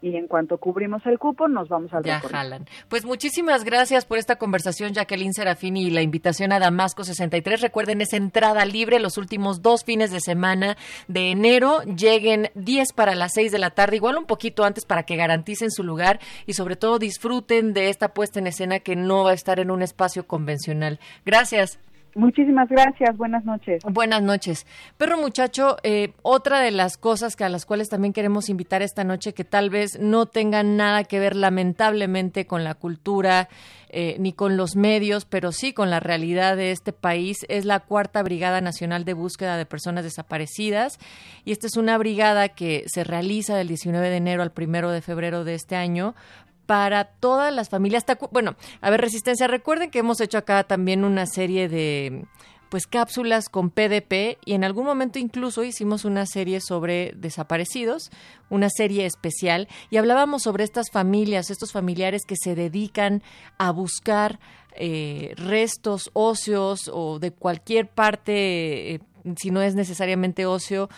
y 0.03 0.17
en 0.17 0.27
cuanto 0.29 0.59
cubrimos 0.59 1.05
el 1.07 1.19
cupo 1.19 1.49
nos 1.49 1.69
vamos 1.69 1.93
al 1.93 2.05
Ya 2.05 2.17
recorrido. 2.17 2.39
jalan. 2.39 2.67
Pues 2.89 3.05
muchísimas 3.05 3.65
gracias 3.65 4.05
por 4.05 4.19
esta 4.19 4.37
conversación, 4.37 4.93
Jacqueline 4.93 5.33
Serafini, 5.33 5.85
y 5.87 5.91
la 5.91 6.03
invitación 6.03 6.53
a 6.53 6.59
Damasco 6.59 7.05
63. 7.05 7.61
Recuerden, 7.61 8.01
es 8.01 8.13
entrada 8.13 8.65
libre 8.65 9.01
los 9.01 9.17
últimos 9.19 9.63
dos 9.63 9.85
fines 9.85 10.11
de 10.11 10.21
semana 10.21 10.77
de 11.09 11.31
enero. 11.31 11.83
Lleguen 11.83 12.51
10 12.55 12.93
para 12.93 13.15
las 13.15 13.33
6 13.35 13.53
de 13.53 13.59
la 13.59 13.71
tarde, 13.71 13.97
igual 13.97 14.19
un 14.19 14.27
poquito 14.27 14.65
antes 14.65 14.85
para 14.85 15.05
que 15.05 15.17
garanticen 15.17 15.71
su 15.71 15.83
lugar 15.83 16.21
y 16.47 16.53
sobre 16.53 16.77
todo 16.77 16.99
disfruten 16.99 17.73
de 17.73 17.89
esta 17.89 18.09
puesta 18.15 18.39
en 18.39 18.47
escena 18.47 18.81
que 18.81 18.97
no 18.97 19.25
va 19.25 19.31
a 19.31 19.35
estar 19.35 19.61
en 19.61 19.71
un 19.71 19.83
espacio 19.83 20.27
convencional. 20.27 21.01
Gracias. 21.25 21.79
Muchísimas 22.17 22.71
gracias, 22.71 23.15
buenas 23.19 23.45
noches. 23.45 23.83
Buenas 23.85 24.23
noches. 24.23 24.67
Perro 24.97 25.19
muchacho, 25.19 25.77
eh, 25.83 26.15
otra 26.23 26.61
de 26.61 26.71
las 26.71 26.97
cosas 26.97 27.37
que 27.37 27.45
a 27.45 27.51
las 27.51 27.67
cuales 27.67 27.91
también 27.91 28.15
queremos 28.15 28.49
invitar 28.49 28.81
esta 28.81 29.05
noche 29.05 29.35
que 29.35 29.45
tal 29.45 29.69
vez 29.69 29.99
no 30.01 30.25
tengan 30.25 30.79
nada 30.79 31.05
que 31.05 31.21
ver 31.21 31.37
lamentablemente 31.37 32.47
con 32.47 32.65
la 32.65 32.75
cultura 32.75 33.51
eh, 33.91 34.17
ni 34.19 34.33
con 34.33 34.57
los 34.57 34.77
medios, 34.77 35.27
pero 35.27 35.53
sí 35.53 35.73
con 35.73 35.91
la 35.91 36.01
realidad 36.01 36.57
de 36.57 36.71
este 36.71 36.93
país, 36.93 37.47
es 37.49 37.65
la 37.65 37.81
Cuarta 37.81 38.23
Brigada 38.23 38.61
Nacional 38.61 39.05
de 39.05 39.13
Búsqueda 39.13 39.57
de 39.59 39.67
Personas 39.67 40.03
Desaparecidas. 40.03 40.99
Y 41.45 41.53
esta 41.53 41.67
es 41.67 41.77
una 41.77 41.97
brigada 41.99 42.49
que 42.49 42.85
se 42.87 43.05
realiza 43.05 43.57
del 43.57 43.69
19 43.69 44.09
de 44.11 44.17
enero 44.17 44.43
al 44.43 44.53
1 44.57 44.91
de 44.91 45.03
febrero 45.03 45.45
de 45.45 45.55
este 45.55 45.77
año 45.77 46.15
para 46.67 47.05
todas 47.05 47.55
las 47.55 47.69
familias. 47.69 48.05
Bueno, 48.31 48.57
a 48.81 48.91
ver, 48.91 49.01
Resistencia, 49.01 49.47
recuerden 49.47 49.91
que 49.91 50.01
hemos 50.01 50.21
hecho 50.21 50.39
acá 50.39 50.65
también 50.65 51.05
una 51.05 51.27
serie 51.27 51.69
de 51.69 52.27
pues 52.69 52.87
cápsulas 52.87 53.49
con 53.49 53.71
PDP 53.71 54.39
y 54.45 54.55
en 54.55 54.65
algún 54.65 54.87
momento 54.87 55.19
incluso 55.19 55.63
hicimos 55.63 56.05
una 56.05 56.27
serie 56.27 56.61
sobre 56.61 57.13
desaparecidos, 57.17 58.11
una 58.51 58.69
serie 58.71 59.07
especial 59.07 59.69
y 59.89 59.99
hablábamos 59.99 60.43
sobre 60.43 60.65
estas 60.65 60.91
familias, 60.91 61.51
estos 61.51 61.73
familiares 61.73 62.23
que 62.27 62.35
se 62.37 62.55
dedican 62.55 63.23
a 63.59 63.71
buscar 63.71 64.41
eh, 64.75 65.33
restos 65.37 66.11
óseos 66.13 66.91
o 66.93 67.19
de 67.19 67.31
cualquier 67.31 67.89
parte, 67.89 68.95
eh, 68.95 69.01
si 69.37 69.51
no 69.51 69.63
es 69.63 69.75
necesariamente 69.75 70.45
óseo, 70.45 70.89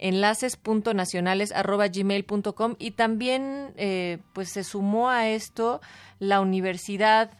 enlaces.nacionales@gmail.com 0.00 2.74
y 2.78 2.90
también 2.92 3.72
eh, 3.76 4.18
pues 4.32 4.50
se 4.50 4.64
sumó 4.64 5.10
a 5.10 5.28
esto 5.28 5.82
la 6.18 6.40
Universidad 6.40 7.32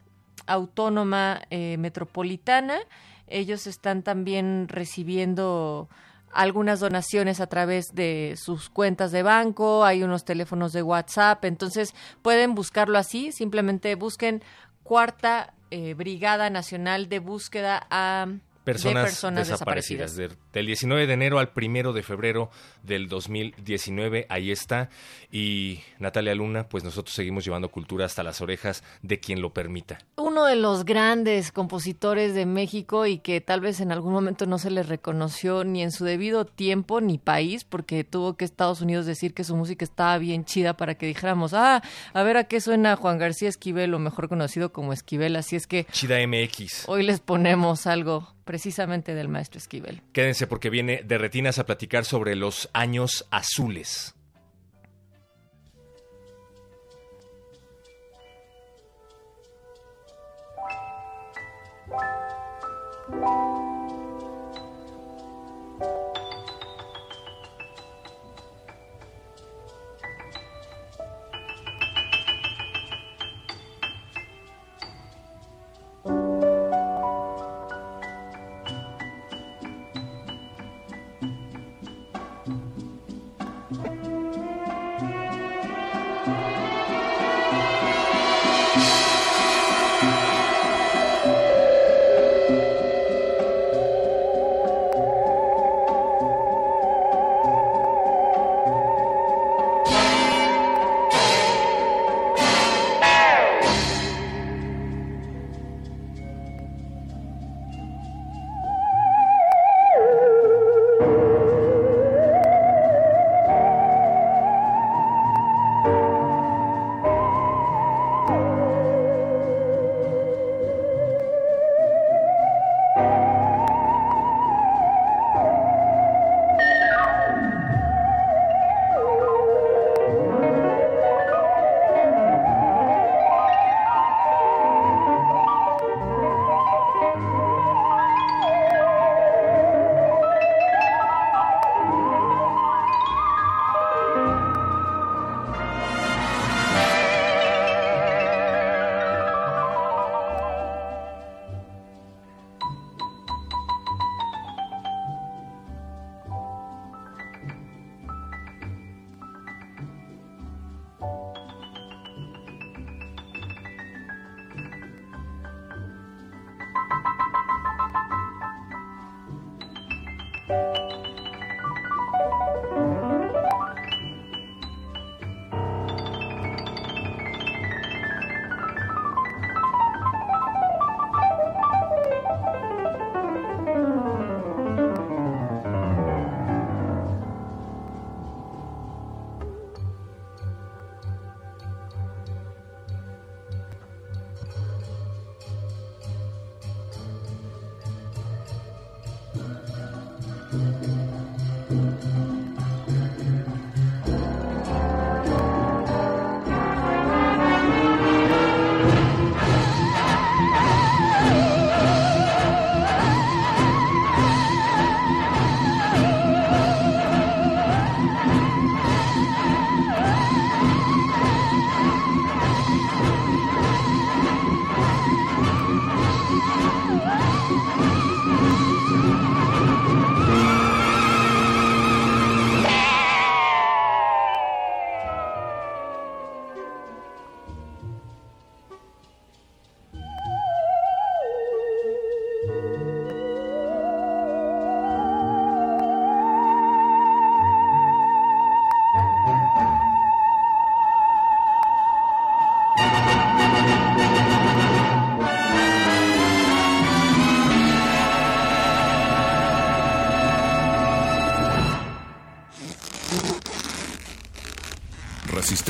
Autónoma 0.52 1.42
eh, 1.50 1.76
Metropolitana. 1.78 2.78
Ellos 3.26 3.66
están 3.66 4.02
también 4.02 4.66
recibiendo 4.68 5.88
algunas 6.32 6.80
donaciones 6.80 7.40
a 7.40 7.46
través 7.46 7.86
de 7.92 8.34
sus 8.36 8.70
cuentas 8.70 9.12
de 9.12 9.22
banco, 9.22 9.84
hay 9.84 10.02
unos 10.02 10.24
teléfonos 10.24 10.72
de 10.72 10.82
WhatsApp, 10.82 11.44
entonces 11.44 11.94
pueden 12.22 12.54
buscarlo 12.54 12.98
así, 12.98 13.32
simplemente 13.32 13.94
busquen 13.96 14.42
Cuarta 14.84 15.54
eh, 15.70 15.94
Brigada 15.94 16.50
Nacional 16.50 17.08
de 17.08 17.18
Búsqueda 17.20 17.86
a 17.90 18.26
Personas, 18.64 19.02
de 19.02 19.08
personas 19.08 19.48
desaparecidas. 19.48 20.16
desaparecidas. 20.16 20.49
De- 20.52 20.60
del 20.60 20.66
19 20.66 21.06
de 21.06 21.12
enero 21.14 21.38
al 21.38 21.50
1 21.54 21.92
de 21.92 22.02
febrero 22.02 22.50
del 22.82 23.08
2019, 23.08 24.26
ahí 24.28 24.50
está. 24.50 24.88
Y 25.32 25.80
Natalia 25.98 26.34
Luna, 26.34 26.68
pues 26.68 26.84
nosotros 26.84 27.14
seguimos 27.14 27.44
llevando 27.44 27.70
cultura 27.70 28.04
hasta 28.04 28.22
las 28.22 28.40
orejas 28.40 28.82
de 29.02 29.20
quien 29.20 29.40
lo 29.40 29.52
permita. 29.52 29.98
Uno 30.16 30.44
de 30.44 30.56
los 30.56 30.84
grandes 30.84 31.52
compositores 31.52 32.34
de 32.34 32.46
México 32.46 33.06
y 33.06 33.18
que 33.18 33.40
tal 33.40 33.60
vez 33.60 33.80
en 33.80 33.92
algún 33.92 34.12
momento 34.12 34.46
no 34.46 34.58
se 34.58 34.70
le 34.70 34.82
reconoció 34.82 35.64
ni 35.64 35.82
en 35.82 35.92
su 35.92 36.04
debido 36.04 36.44
tiempo 36.44 37.00
ni 37.00 37.18
país, 37.18 37.64
porque 37.64 38.04
tuvo 38.04 38.36
que 38.36 38.44
Estados 38.44 38.80
Unidos 38.80 39.06
decir 39.06 39.34
que 39.34 39.44
su 39.44 39.56
música 39.56 39.84
estaba 39.84 40.18
bien 40.18 40.44
chida 40.44 40.76
para 40.76 40.94
que 40.96 41.06
dijéramos, 41.06 41.54
ah, 41.54 41.82
a 42.12 42.22
ver 42.22 42.36
a 42.36 42.44
qué 42.44 42.60
suena 42.60 42.96
Juan 42.96 43.18
García 43.18 43.48
Esquivel, 43.48 43.94
o 43.94 43.98
mejor 43.98 44.28
conocido 44.28 44.72
como 44.72 44.92
Esquivel. 44.92 45.36
Así 45.36 45.56
es 45.56 45.66
que 45.66 45.84
Chida 45.92 46.16
MX. 46.26 46.84
hoy 46.88 47.02
les 47.02 47.20
ponemos 47.20 47.86
algo 47.86 48.34
precisamente 48.44 49.14
del 49.14 49.28
maestro 49.28 49.58
Esquivel. 49.58 50.02
Quédense 50.12 50.39
porque 50.46 50.70
viene 50.70 51.02
de 51.04 51.18
retinas 51.18 51.58
a 51.58 51.66
platicar 51.66 52.04
sobre 52.04 52.36
los 52.36 52.68
años 52.72 53.26
azules. 53.30 54.14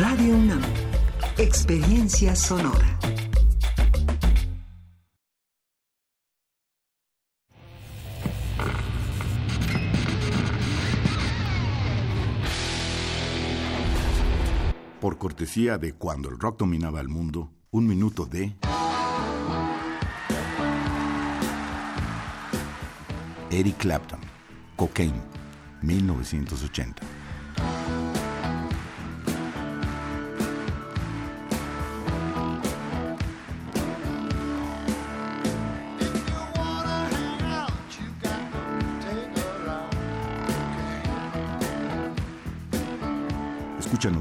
Radio 0.00 0.34
UNAM. 0.34 0.62
Experiencia 1.36 2.34
sonora. 2.34 2.98
Por 15.02 15.18
cortesía 15.18 15.76
de 15.76 15.92
Cuando 15.92 16.30
el 16.30 16.38
rock 16.38 16.60
dominaba 16.60 17.02
el 17.02 17.08
mundo, 17.10 17.50
un 17.70 17.86
minuto 17.86 18.24
de... 18.24 18.56
Eric 23.50 23.76
Clapton, 23.76 24.20
Cocaine, 24.76 25.20
1980. 25.82 27.09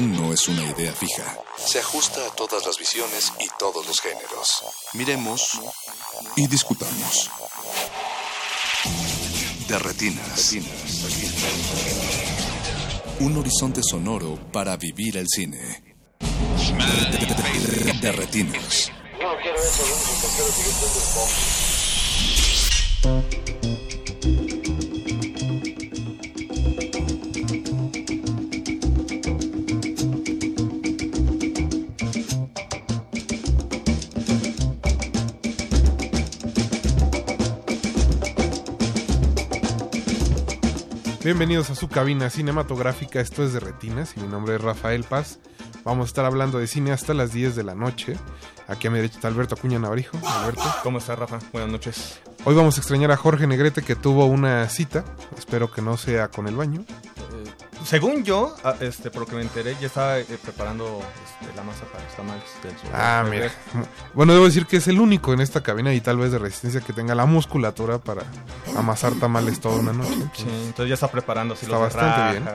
No 0.00 0.32
es 0.32 0.48
una 0.48 0.64
idea 0.64 0.90
fija. 0.92 1.36
Se 1.56 1.78
ajusta 1.78 2.26
a 2.26 2.30
todas 2.30 2.64
las 2.64 2.78
visiones 2.78 3.30
y 3.40 3.46
todos 3.58 3.86
los 3.86 4.00
géneros. 4.00 4.64
Miremos 4.94 5.60
y 6.36 6.46
discutamos. 6.46 7.30
De 9.68 9.78
retinas. 9.78 10.54
Un 13.20 13.36
horizonte 13.36 13.82
sonoro 13.82 14.38
para 14.50 14.78
vivir 14.78 15.18
el 15.18 15.26
cine. 15.28 15.94
De, 16.18 17.92
de 18.00 18.12
retinas. 18.12 18.90
Bienvenidos 41.24 41.70
a 41.70 41.76
su 41.76 41.88
cabina 41.88 42.30
cinematográfica, 42.30 43.20
esto 43.20 43.44
es 43.44 43.52
de 43.52 43.60
Retinas 43.60 44.14
y 44.16 44.20
mi 44.20 44.26
nombre 44.26 44.56
es 44.56 44.60
Rafael 44.60 45.04
Paz. 45.04 45.38
Vamos 45.84 46.06
a 46.06 46.08
estar 46.08 46.24
hablando 46.24 46.58
de 46.58 46.66
cine 46.66 46.90
hasta 46.90 47.14
las 47.14 47.32
10 47.32 47.54
de 47.54 47.62
la 47.62 47.76
noche. 47.76 48.16
Aquí 48.66 48.88
a 48.88 48.90
mi 48.90 48.96
derecha 48.96 49.14
está 49.14 49.28
Alberto 49.28 49.54
Acuña 49.54 49.78
Navarijo. 49.78 50.18
Alberto. 50.26 50.64
¿Cómo 50.82 50.98
estás, 50.98 51.16
Rafa? 51.16 51.38
Buenas 51.52 51.70
noches. 51.70 52.20
Hoy 52.44 52.56
vamos 52.56 52.76
a 52.76 52.80
extrañar 52.80 53.12
a 53.12 53.16
Jorge 53.16 53.46
Negrete 53.46 53.82
que 53.82 53.94
tuvo 53.94 54.24
una 54.26 54.68
cita. 54.68 55.04
Espero 55.38 55.70
que 55.70 55.80
no 55.80 55.96
sea 55.96 56.26
con 56.26 56.48
el 56.48 56.56
baño. 56.56 56.84
Según 57.84 58.24
yo, 58.24 58.54
ah, 58.64 58.74
este, 58.80 59.10
por 59.10 59.20
lo 59.22 59.26
que 59.26 59.36
me 59.36 59.42
enteré, 59.42 59.76
ya 59.80 59.86
estaba 59.88 60.18
eh, 60.18 60.26
preparando 60.42 61.00
este, 61.40 61.54
la 61.56 61.62
masa 61.62 61.84
para 61.86 62.04
los 62.04 62.14
tamales 62.14 62.42
del 62.62 62.72
sur. 62.78 62.90
Ah, 62.94 63.24
mira. 63.28 63.50
Bueno, 64.14 64.32
debo 64.32 64.44
decir 64.46 64.66
que 64.66 64.76
es 64.78 64.88
el 64.88 65.00
único 65.00 65.32
en 65.32 65.40
esta 65.40 65.62
cabina 65.62 65.92
y 65.92 66.00
tal 66.00 66.16
vez 66.18 66.32
de 66.32 66.38
resistencia 66.38 66.80
que 66.80 66.92
tenga 66.92 67.14
la 67.14 67.26
musculatura 67.26 67.98
para 67.98 68.22
amasar 68.76 69.12
tamales 69.14 69.60
toda 69.60 69.76
una 69.80 69.92
noche. 69.92 70.10
Sí, 70.34 70.44
entonces 70.66 70.88
ya 70.88 70.94
está 70.94 71.08
preparando 71.08 71.54
así 71.54 71.66
Está 71.66 71.76
los 71.78 71.84
bastante 71.94 72.16
rajas. 72.16 72.32
bien. 72.42 72.48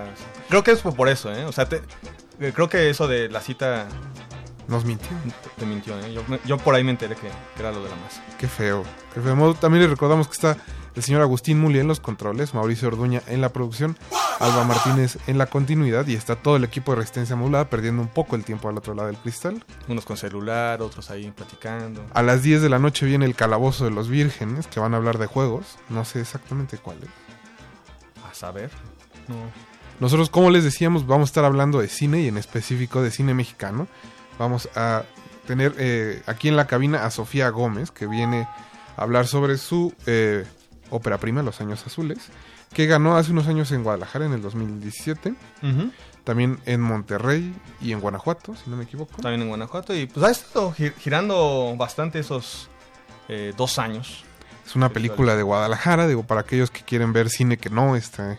Creo 0.49 0.63
que 0.63 0.71
es 0.71 0.81
por 0.81 1.09
eso, 1.09 1.31
¿eh? 1.33 1.45
O 1.45 1.51
sea, 1.51 1.67
te- 1.67 1.81
eh, 2.39 2.51
creo 2.53 2.69
que 2.69 2.89
eso 2.89 3.07
de 3.07 3.29
la 3.29 3.41
cita 3.41 3.87
Nos 4.67 4.85
mintió. 4.85 5.09
te 5.57 5.65
mintió, 5.65 5.99
¿eh? 5.99 6.13
Yo, 6.13 6.21
yo 6.45 6.57
por 6.57 6.75
ahí 6.75 6.83
me 6.83 6.91
enteré 6.91 7.15
que, 7.15 7.27
que 7.27 7.59
era 7.59 7.71
lo 7.71 7.83
de 7.83 7.89
la 7.89 7.95
masa. 7.95 8.21
Qué 8.37 8.47
feo. 8.47 8.83
Qué 9.13 9.21
feo. 9.21 9.53
También 9.55 9.83
le 9.83 9.89
recordamos 9.89 10.27
que 10.27 10.33
está 10.33 10.57
el 10.97 11.03
señor 11.03 11.21
Agustín 11.21 11.59
Muli 11.59 11.77
en 11.77 11.87
los 11.87 11.99
controles, 11.99 12.55
Mauricio 12.55 12.87
Orduña 12.87 13.21
en 13.27 13.39
la 13.39 13.49
producción, 13.49 13.95
Alba 14.39 14.63
Martínez 14.63 15.19
en 15.27 15.37
la 15.37 15.45
continuidad 15.45 16.07
y 16.07 16.15
está 16.15 16.35
todo 16.35 16.55
el 16.55 16.63
equipo 16.63 16.91
de 16.91 16.97
Resistencia 16.97 17.35
Modulada 17.35 17.69
perdiendo 17.69 18.01
un 18.01 18.07
poco 18.07 18.35
el 18.35 18.43
tiempo 18.43 18.67
al 18.67 18.79
otro 18.79 18.95
lado 18.95 19.07
del 19.07 19.17
cristal. 19.17 19.63
Unos 19.87 20.05
con 20.05 20.17
celular, 20.17 20.81
otros 20.81 21.11
ahí 21.11 21.29
platicando. 21.29 22.03
A 22.15 22.23
las 22.23 22.41
10 22.41 22.63
de 22.63 22.69
la 22.69 22.79
noche 22.79 23.05
viene 23.05 23.25
el 23.25 23.35
Calabozo 23.35 23.85
de 23.85 23.91
los 23.91 24.09
Vírgenes, 24.09 24.65
que 24.65 24.79
van 24.79 24.95
a 24.95 24.97
hablar 24.97 25.19
de 25.19 25.27
juegos. 25.27 25.77
No 25.89 26.03
sé 26.03 26.21
exactamente 26.21 26.79
cuáles. 26.79 27.09
A 28.27 28.33
saber. 28.33 28.71
No. 29.27 29.35
Nosotros, 29.99 30.31
como 30.31 30.49
les 30.49 30.63
decíamos, 30.63 31.05
vamos 31.05 31.29
a 31.29 31.29
estar 31.29 31.45
hablando 31.45 31.79
de 31.79 31.89
cine 31.89 32.21
y 32.21 32.27
en 32.27 32.37
específico 32.37 33.03
de 33.03 33.11
cine 33.11 33.35
mexicano. 33.35 33.87
Vamos 34.39 34.67
a 34.75 35.03
tener 35.45 35.75
eh, 35.77 36.23
aquí 36.25 36.47
en 36.47 36.55
la 36.55 36.65
cabina 36.65 37.05
a 37.05 37.11
Sofía 37.11 37.49
Gómez, 37.49 37.91
que 37.91 38.07
viene 38.07 38.47
a 38.97 39.03
hablar 39.03 39.27
sobre 39.27 39.57
su 39.57 39.93
eh, 40.07 40.45
ópera 40.89 41.17
prima, 41.17 41.41
Los 41.43 41.59
Años 41.61 41.85
Azules, 41.85 42.19
que 42.73 42.85
ganó 42.85 43.15
hace 43.17 43.31
unos 43.31 43.47
años 43.47 43.71
en 43.71 43.83
Guadalajara 43.83 44.25
en 44.25 44.33
el 44.33 44.41
2017. 44.41 45.33
Ujú. 45.63 45.91
También 46.23 46.59
en 46.65 46.81
Monterrey 46.81 47.53
y 47.79 47.93
en 47.93 48.01
Guanajuato, 48.01 48.53
si 48.55 48.69
no 48.69 48.75
me 48.75 48.83
equivoco. 48.83 49.21
También 49.21 49.41
en 49.43 49.47
Guanajuato. 49.47 49.95
Y 49.95 50.07
pues 50.07 50.25
ha 50.25 50.29
estado 50.31 50.73
gi- 50.73 50.91
girando 50.99 51.73
bastante 51.77 52.19
esos 52.19 52.69
eh, 53.29 53.53
dos 53.55 53.79
años. 53.79 54.23
Es 54.65 54.75
una 54.75 54.89
película 54.89 55.37
de 55.37 55.43
Guadalajara, 55.43 56.07
digo, 56.07 56.23
para 56.23 56.41
aquellos 56.41 56.69
que 56.71 56.81
quieren 56.81 57.13
ver 57.13 57.29
cine 57.29 57.55
que 57.57 57.69
no 57.69 57.95
está 57.95 58.37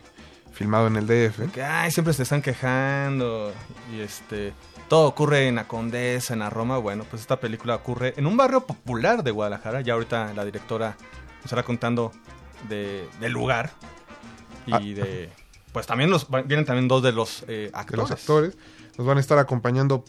filmado 0.53 0.87
en 0.89 0.97
el 0.97 1.07
DF. 1.07 1.51
Que 1.53 1.63
ay, 1.63 1.91
siempre 1.91 2.13
se 2.13 2.25
están 2.25 2.43
quejando. 2.43 3.53
Y 3.97 4.01
este. 4.01 4.53
Todo 4.89 5.07
ocurre 5.07 5.49
en 5.49 5.55
la 5.57 5.67
Condesa, 5.69 6.33
en 6.35 6.41
la 6.41 6.51
Roma. 6.51 6.77
Bueno, 6.79 7.05
pues 7.09 7.23
esta 7.23 7.41
película 7.41 7.75
ocurre 7.77 8.13
en 8.19 8.27
un 8.27 8.37
barrio 8.37 8.67
popular 8.67 9.23
de 9.23 9.31
Guadalajara. 9.31 9.81
Ya 9.83 9.95
ahorita 9.95 10.33
la 10.35 10.45
directora 10.45 10.97
nos 11.37 11.45
estará 11.47 11.63
contando 11.63 12.13
de, 12.69 13.07
del 13.21 13.33
lugar. 13.33 13.71
Y 14.67 14.73
Ah. 14.73 14.79
de. 14.81 15.31
Pues 15.73 15.87
también 15.87 16.11
los, 16.11 16.27
vienen 16.47 16.65
también 16.65 16.89
dos 16.89 17.03
de 17.03 17.13
los 17.13 17.43
eh, 17.47 17.47
de 17.47 17.71
actores. 17.75 17.99
los 18.01 18.11
actores. 18.11 18.57
Nos 18.97 19.07
van 19.07 19.19
a 19.19 19.21
estar 19.21 19.39
acompañando 19.39 20.05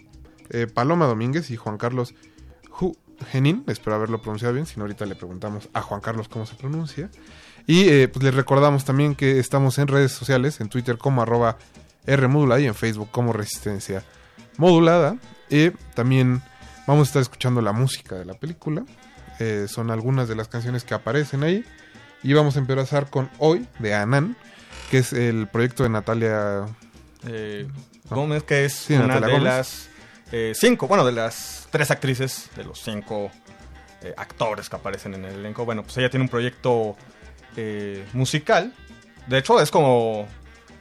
eh, 0.49 0.67
Paloma 0.67 1.05
Domínguez 1.05 1.51
y 1.51 1.57
Juan 1.57 1.77
Carlos 1.77 2.15
Ju- 2.69 2.97
Genin. 3.29 3.63
Espero 3.67 3.95
haberlo 3.95 4.21
pronunciado 4.21 4.53
bien, 4.53 4.65
si 4.65 4.77
no 4.77 4.83
ahorita 4.83 5.05
le 5.05 5.15
preguntamos 5.15 5.69
a 5.73 5.81
Juan 5.81 6.01
Carlos 6.01 6.27
cómo 6.29 6.45
se 6.45 6.55
pronuncia. 6.55 7.09
Y 7.67 7.87
eh, 7.89 8.07
pues 8.07 8.23
les 8.23 8.33
recordamos 8.33 8.83
también 8.85 9.13
que 9.15 9.37
estamos 9.37 9.77
en 9.77 9.87
redes 9.89 10.11
sociales, 10.11 10.59
en 10.61 10.69
Twitter 10.69 10.97
como 10.97 11.21
arroba 11.21 11.57
Rmodulada 12.07 12.61
y 12.61 12.65
en 12.65 12.73
Facebook 12.73 13.09
como 13.11 13.31
Resistencia 13.33 14.03
Modulada. 14.57 15.17
Y 15.49 15.69
también 15.93 16.41
vamos 16.87 17.07
a 17.07 17.09
estar 17.09 17.21
escuchando 17.21 17.61
la 17.61 17.73
música 17.73 18.15
de 18.15 18.25
la 18.25 18.33
película. 18.33 18.85
Eh, 19.39 19.67
son 19.69 19.91
algunas 19.91 20.27
de 20.27 20.35
las 20.35 20.47
canciones 20.47 20.83
que 20.83 20.93
aparecen 20.95 21.43
ahí. 21.43 21.63
Y 22.23 22.33
vamos 22.33 22.55
a 22.55 22.59
empezar 22.59 23.09
con 23.09 23.29
Hoy 23.37 23.65
de 23.79 23.93
Anan, 23.93 24.35
que 24.91 24.99
es 24.99 25.13
el 25.13 25.47
proyecto 25.47 25.83
de 25.83 25.89
Natalia 25.89 26.65
Eh, 27.27 27.67
No. 28.09 28.15
Gómez, 28.17 28.43
que 28.43 28.65
es 28.65 28.73
Sí, 28.73 28.93
una 28.95 29.19
de 29.19 29.27
Gómez. 29.31 29.43
las 29.43 29.89
eh, 30.31 30.53
cinco, 30.55 30.87
bueno, 30.87 31.05
de 31.05 31.11
las 31.11 31.67
tres 31.71 31.91
actrices, 31.91 32.49
de 32.55 32.63
los 32.63 32.79
cinco 32.81 33.31
eh, 34.01 34.13
actores 34.17 34.69
que 34.69 34.75
aparecen 34.75 35.13
en 35.15 35.25
el 35.25 35.35
elenco. 35.35 35.65
Bueno, 35.65 35.83
pues 35.83 35.97
ella 35.97 36.09
tiene 36.09 36.23
un 36.23 36.29
proyecto 36.29 36.95
eh, 37.55 38.05
musical. 38.13 38.73
De 39.27 39.37
hecho, 39.37 39.59
es 39.61 39.69
como 39.71 40.27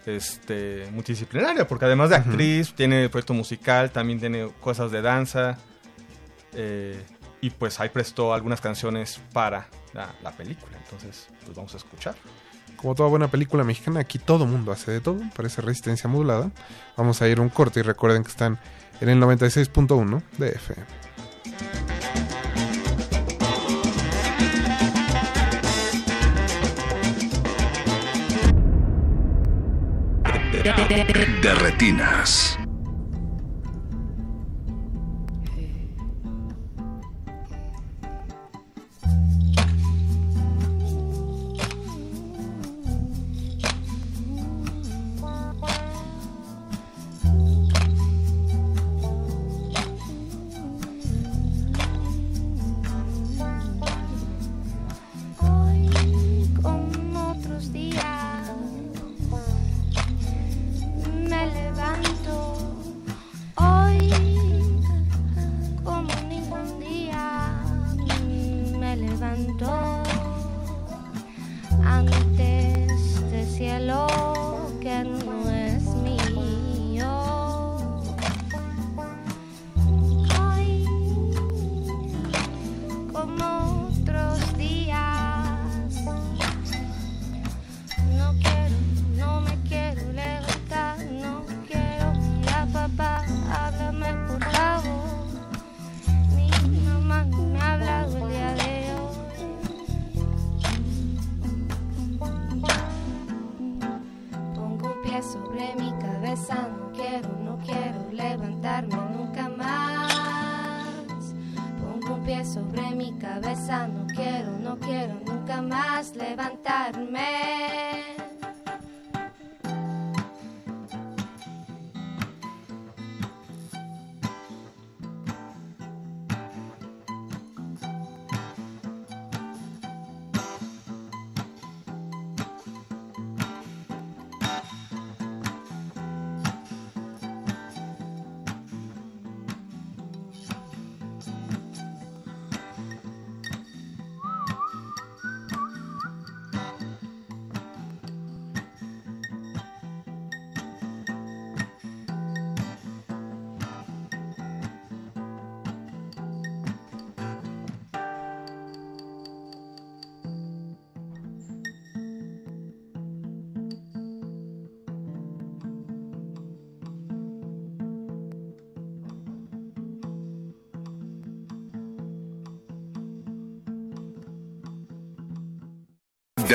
este, 0.06 0.88
multidisciplinaria, 0.92 1.66
porque 1.68 1.84
además 1.84 2.10
de 2.10 2.16
actriz, 2.16 2.72
tiene 2.74 3.08
proyecto 3.08 3.34
musical, 3.34 3.90
también 3.90 4.18
tiene 4.20 4.48
cosas 4.60 4.90
de 4.90 5.02
danza. 5.02 5.58
eh, 6.54 7.02
y 7.40 7.50
pues 7.50 7.80
ahí 7.80 7.88
prestó 7.88 8.32
algunas 8.34 8.60
canciones 8.60 9.20
para 9.32 9.68
la, 9.92 10.14
la 10.22 10.32
película. 10.32 10.76
Entonces, 10.76 11.28
pues 11.44 11.56
vamos 11.56 11.74
a 11.74 11.76
escuchar. 11.76 12.14
Como 12.76 12.94
toda 12.94 13.08
buena 13.08 13.28
película 13.28 13.64
mexicana, 13.64 14.00
aquí 14.00 14.18
todo 14.18 14.46
mundo 14.46 14.70
hace 14.70 14.92
de 14.92 15.00
todo, 15.00 15.20
parece 15.34 15.62
resistencia 15.62 16.08
modulada. 16.08 16.50
Vamos 16.96 17.20
a 17.22 17.28
ir 17.28 17.38
a 17.38 17.42
un 17.42 17.48
corte 17.48 17.80
y 17.80 17.82
recuerden 17.82 18.22
que 18.22 18.30
están 18.30 18.58
en 19.00 19.08
el 19.08 19.20
96.1 19.20 20.22
de 20.38 20.48
FM. 20.50 20.86
De 31.42 31.54
retinas. 31.54 32.57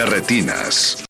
Retinas. 0.06 1.06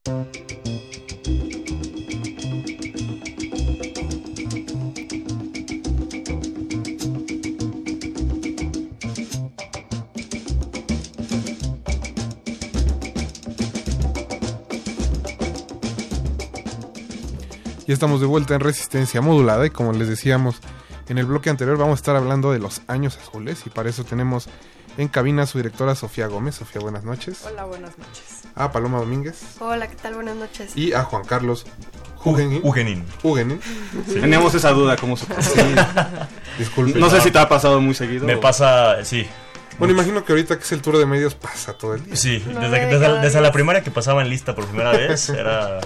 Ya 17.86 17.94
estamos 17.94 18.22
de 18.22 18.28
vuelta 18.28 18.56
en 18.56 18.60
resistencia 18.62 19.22
modulada 19.22 19.66
y 19.66 19.70
como 19.70 19.92
les 19.94 20.08
decíamos 20.08 20.62
en 21.10 21.18
el 21.18 21.26
bloque 21.26 21.50
anterior 21.50 21.78
vamos 21.78 21.94
a 21.94 22.02
estar 22.02 22.16
hablando 22.16 22.52
de 22.52 22.60
los 22.60 22.82
años 22.88 23.18
azules 23.18 23.64
y 23.66 23.70
para 23.70 23.90
eso 23.90 24.04
tenemos 24.04 24.48
en 24.98 25.08
cabina 25.08 25.44
a 25.44 25.48
su 25.48 25.58
directora 25.58 25.96
Sofía 25.96 26.28
Gómez. 26.28 26.56
Sofía, 26.56 26.82
buenas 26.82 27.04
noches. 27.04 27.44
Hola, 27.46 27.66
buenas 27.66 27.98
noches. 27.98 28.33
A 28.56 28.72
Paloma 28.72 29.00
Domínguez 29.00 29.42
Hola, 29.60 29.88
¿qué 29.88 29.96
tal? 29.96 30.16
Buenas 30.16 30.36
noches. 30.36 30.76
y 30.78 30.94
a 30.94 31.04
Juan 31.04 31.24
Carlos. 31.26 31.66
Hugenin. 32.24 32.62
Hugenin. 32.64 33.60
Teníamos 34.14 34.54
esa 34.56 34.72
duda, 34.72 34.96
¿cómo 34.96 35.18
se 35.18 35.26
Sí. 35.42 35.60
Disculpe. 36.58 36.98
No 37.00 37.10
sé 37.10 37.20
si 37.22 37.32
te 37.32 37.40
ha 37.40 37.50
pasado 37.50 37.82
muy 37.82 37.94
seguido. 37.96 38.26
Me 38.26 38.36
o- 38.36 38.40
pasa, 38.40 39.04
sí. 39.04 39.28
Bueno, 39.80 39.94
imagino 39.94 40.24
que 40.24 40.32
ahorita 40.32 40.56
que 40.58 40.64
es 40.64 40.72
el 40.72 40.82
tour 40.82 40.98
de 41.00 41.06
medios 41.06 41.34
pasa 41.36 41.74
todo 41.74 41.96
el 41.96 42.06
día. 42.06 42.16
Sí, 42.16 42.40
desde, 42.40 42.86
desde- 42.86 43.20
desde 43.20 43.42
la 43.42 43.52
primaria 43.52 43.82
que 43.84 43.92
pasaba 43.92 44.22
en 44.22 44.30
lista 44.30 44.56
por 44.56 44.66
primera 44.68 44.92
vez 44.92 45.28
era 45.30 45.82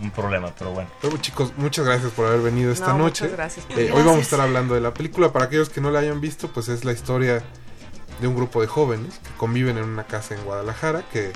un 0.00 0.10
problema, 0.12 0.52
pero 0.56 0.70
bueno. 0.72 0.90
Bueno, 1.02 1.16
chicos, 1.16 1.52
muchas 1.56 1.86
gracias 1.86 2.12
por 2.12 2.26
haber 2.26 2.42
venido 2.42 2.70
esta 2.70 2.88
No, 2.92 2.98
noche. 2.98 3.24
muchas 3.24 3.36
gracias. 3.36 3.66
Eh, 3.70 3.72
hoy 3.74 3.84
Gracias. 3.86 4.04
vamos 4.04 4.18
a 4.18 4.22
estar 4.22 4.40
hablando 4.42 4.74
de 4.74 4.80
la 4.82 4.92
película. 4.94 5.32
Para 5.32 5.46
aquellos 5.46 5.70
que 5.70 5.80
no 5.80 5.90
la 5.90 6.00
hayan 6.00 6.20
visto, 6.20 6.48
pues 6.48 6.68
es 6.68 6.84
la 6.84 6.92
historia 6.92 7.42
de 8.20 8.28
un 8.28 8.36
grupo 8.36 8.60
de 8.60 8.68
jóvenes 8.68 9.14
que 9.24 9.30
conviven 9.38 9.78
en 9.78 9.84
una 9.84 10.04
casa 10.04 10.34
en 10.36 10.44
Guadalajara 10.44 11.02
que, 11.12 11.32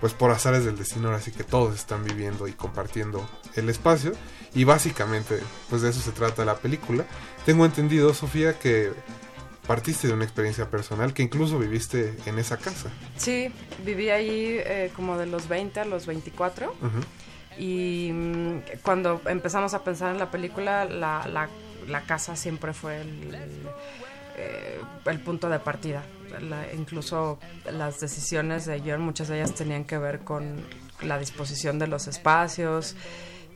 pues 0.00 0.12
por 0.12 0.30
azares 0.30 0.64
del 0.64 0.76
destino, 0.78 1.08
ahora 1.08 1.20
sí 1.20 1.32
que 1.32 1.44
todos 1.44 1.74
están 1.74 2.04
viviendo 2.04 2.46
y 2.48 2.52
compartiendo 2.52 3.28
el 3.54 3.68
espacio. 3.68 4.12
Y 4.54 4.64
básicamente, 4.64 5.38
pues 5.68 5.82
de 5.82 5.90
eso 5.90 6.00
se 6.00 6.12
trata 6.12 6.44
la 6.44 6.56
película. 6.56 7.04
Tengo 7.44 7.64
entendido, 7.64 8.14
Sofía, 8.14 8.58
que 8.58 8.92
partiste 9.66 10.06
de 10.06 10.14
una 10.14 10.24
experiencia 10.24 10.70
personal 10.70 11.12
que 11.12 11.22
incluso 11.22 11.58
viviste 11.58 12.16
en 12.26 12.38
esa 12.38 12.56
casa. 12.56 12.88
Sí, 13.16 13.52
viví 13.84 14.10
ahí 14.10 14.56
eh, 14.64 14.90
como 14.94 15.18
de 15.18 15.26
los 15.26 15.48
20 15.48 15.80
a 15.80 15.84
los 15.84 16.06
24. 16.06 16.70
Ujú. 16.70 17.60
Y 17.62 18.10
mm, 18.12 18.58
cuando 18.82 19.20
empezamos 19.26 19.74
a 19.74 19.82
pensar 19.82 20.12
en 20.12 20.18
la 20.18 20.30
película, 20.30 20.84
la, 20.84 21.26
la- 21.26 21.48
la 21.88 22.00
casa 22.02 22.34
siempre 22.34 22.72
fue 22.72 23.00
el, 23.00 23.36
eh, 24.36 24.80
el 25.06 25.20
punto 25.20 25.48
de 25.48 25.58
partida. 25.58 26.04
Incluso 26.76 27.38
las 27.72 28.00
decisiones 28.00 28.66
de 28.66 28.80
guion, 28.80 29.00
muchas 29.00 29.28
de 29.28 29.36
ellas 29.36 29.54
tenían 29.54 29.84
que 29.84 29.96
ver 29.96 30.20
con 30.20 30.56
la 31.02 31.18
disposición 31.18 31.78
de 31.78 31.86
los 31.86 32.06
espacios. 32.06 32.96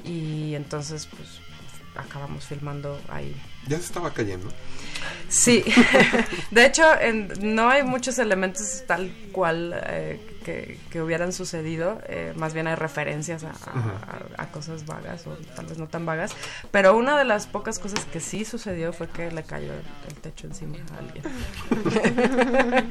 Y 0.04 0.54
entonces, 0.54 1.06
pues, 1.06 1.40
acabamos 1.96 2.44
filmando 2.44 2.98
ahí. 3.08 3.36
Ya 3.66 3.76
se 3.76 3.84
estaba 3.84 4.12
cayendo. 4.12 4.48
Sí, 5.28 5.64
de 6.50 6.66
hecho 6.66 6.82
en- 7.00 7.32
no 7.54 7.68
hay 7.70 7.82
muchos 7.84 8.18
elementos 8.18 8.82
tal 8.86 9.12
cual 9.32 9.74
eh, 9.86 10.20
que, 10.44 10.78
que 10.90 11.00
hubieran 11.02 11.32
sucedido, 11.32 12.00
eh, 12.08 12.32
más 12.36 12.52
bien 12.54 12.66
hay 12.66 12.74
referencias 12.74 13.44
a, 13.44 13.50
a- 13.50 13.52
a- 14.38 14.42
a 14.42 14.46
cosas 14.50 14.86
vagas 14.86 15.26
o 15.26 15.36
tal 15.54 15.66
vez 15.66 15.78
no 15.78 15.86
tan 15.86 16.04
vagas, 16.06 16.32
pero 16.70 16.96
una 16.96 17.16
de 17.18 17.24
las 17.24 17.46
pocas 17.46 17.78
cosas 17.78 18.04
que 18.06 18.20
sí 18.20 18.44
sucedió 18.44 18.92
fue 18.92 19.08
que 19.08 19.30
le 19.30 19.42
cayó 19.44 19.72
el, 19.72 19.82
el 20.08 20.14
techo 20.20 20.46
encima 20.46 20.76
a 20.94 20.98
alguien. 20.98 21.24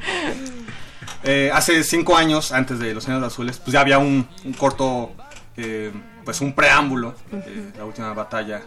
Eh, 1.22 1.50
hace 1.52 1.82
cinco 1.84 2.16
años, 2.16 2.50
antes 2.52 2.78
de 2.78 2.94
Los 2.94 3.06
Años 3.08 3.22
Azules, 3.22 3.58
pues 3.58 3.72
ya 3.72 3.80
había 3.80 3.98
un, 3.98 4.26
un 4.44 4.52
corto 4.54 5.12
eh, 5.56 5.92
pues 6.24 6.40
un 6.40 6.54
preámbulo 6.54 7.14
de 7.30 7.72
la 7.76 7.84
última 7.84 8.12
batalla 8.14 8.62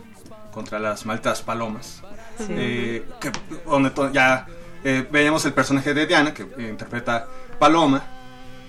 contra 0.53 0.79
las 0.79 1.05
maltas 1.05 1.41
palomas. 1.41 2.01
Sí. 2.37 2.45
Eh, 2.49 3.05
que, 3.19 3.31
donde 3.65 3.91
ya 4.13 4.45
eh, 4.83 5.05
veíamos 5.11 5.43
el 5.45 5.53
personaje 5.53 5.93
de 5.93 6.05
Diana, 6.07 6.33
que 6.33 6.43
eh, 6.43 6.67
interpreta 6.69 7.27
Paloma. 7.59 8.03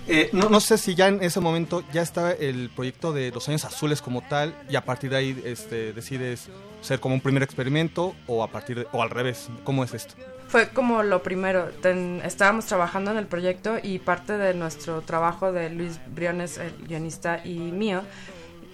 Eh, 0.07 0.29
no, 0.33 0.49
no 0.49 0.59
sé 0.59 0.77
si 0.77 0.93
ya 0.93 1.07
en 1.07 1.23
ese 1.23 1.39
momento 1.39 1.83
ya 1.91 2.03
estaba 2.03 2.31
el 2.31 2.69
proyecto 2.75 3.11
de 3.11 3.31
Los 3.31 3.49
Años 3.49 3.65
Azules 3.65 4.03
como 4.03 4.21
tal 4.21 4.53
y 4.69 4.75
a 4.75 4.85
partir 4.85 5.09
de 5.09 5.15
ahí 5.17 5.41
este, 5.45 5.93
decides 5.93 6.47
ser 6.81 6.99
como 6.99 7.15
un 7.15 7.21
primer 7.21 7.41
experimento 7.41 8.13
o 8.27 8.43
a 8.43 8.47
partir 8.51 8.77
de- 8.77 8.87
o 8.91 9.01
al 9.01 9.09
revés. 9.09 9.47
¿Cómo 9.63 9.83
es 9.83 9.95
esto? 9.95 10.13
Fue 10.47 10.69
como 10.69 11.01
lo 11.01 11.23
primero. 11.23 11.69
Ten- 11.81 12.21
estábamos 12.23 12.65
trabajando 12.67 13.09
en 13.09 13.17
el 13.17 13.25
proyecto 13.25 13.77
y 13.81 13.97
parte 13.97 14.37
de 14.37 14.53
nuestro 14.53 15.01
trabajo 15.01 15.51
de 15.51 15.71
Luis 15.71 15.99
Briones, 16.13 16.59
el 16.59 16.71
guionista, 16.87 17.41
y 17.43 17.55
mío, 17.57 18.03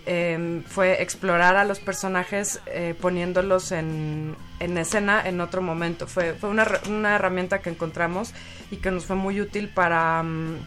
em, 0.06 0.64
fue 0.64 1.02
explorar 1.02 1.56
a 1.56 1.66
los 1.66 1.80
personajes 1.80 2.60
eh, 2.66 2.96
poniéndolos 3.00 3.72
en, 3.72 4.36
en 4.60 4.78
escena 4.78 5.28
en 5.28 5.42
otro 5.42 5.62
momento. 5.62 6.08
Fue, 6.08 6.34
fue 6.34 6.50
una, 6.50 6.68
una 6.90 7.16
herramienta 7.16 7.60
que 7.60 7.70
encontramos 7.70 8.34
y 8.70 8.78
que 8.78 8.92
nos 8.92 9.06
fue 9.06 9.16
muy 9.16 9.42
útil 9.42 9.70
para, 9.70 10.24
mm, 10.24 10.58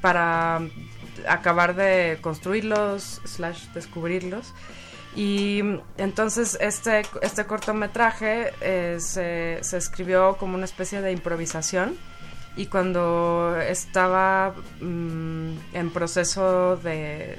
para 0.00 0.60
acabar 1.28 1.74
de 1.74 2.18
construirlos, 2.20 3.20
slash 3.24 3.66
descubrirlos. 3.74 4.52
Y 5.14 5.60
mm, 5.62 5.80
entonces 5.98 6.56
este, 6.60 7.02
este 7.20 7.44
cortometraje 7.44 8.52
eh, 8.60 8.98
se, 9.00 9.58
se 9.62 9.76
escribió 9.76 10.36
como 10.36 10.54
una 10.54 10.64
especie 10.64 11.00
de 11.00 11.12
improvisación 11.12 11.96
y 12.56 12.66
cuando 12.66 13.56
estaba 13.60 14.54
mm, 14.80 15.52
en 15.72 15.90
proceso 15.90 16.76
de, 16.76 17.38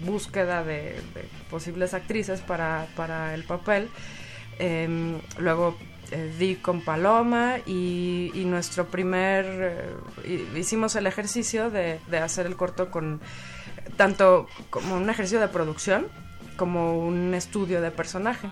búsqueda 0.00 0.64
de, 0.64 0.96
posibles 1.50 1.92
actrices 1.94 2.40
para, 2.40 2.86
para 2.96 3.34
el 3.34 3.44
papel, 3.44 3.88
em, 4.58 5.18
luego 5.38 5.76
eh, 6.10 6.32
di 6.38 6.56
con 6.56 6.80
Paloma 6.82 7.56
y, 7.66 8.30
nuestro 8.46 8.86
primer, 8.86 9.44
eh, 9.46 9.94
hi- 10.26 10.58
hicimos 10.58 10.96
el 10.96 11.06
ejercicio 11.06 11.70
de, 11.70 12.00
de 12.08 12.18
hacer 12.18 12.46
el 12.46 12.56
corto 12.56 12.90
con 12.90 13.20
tanto 13.96 14.46
como 14.70 14.96
un 14.96 15.08
ejercicio 15.10 15.40
de 15.40 15.48
producción 15.48 16.06
como 16.56 16.98
un 16.98 17.34
estudio 17.34 17.80
de 17.82 17.90
personaje. 17.90 18.48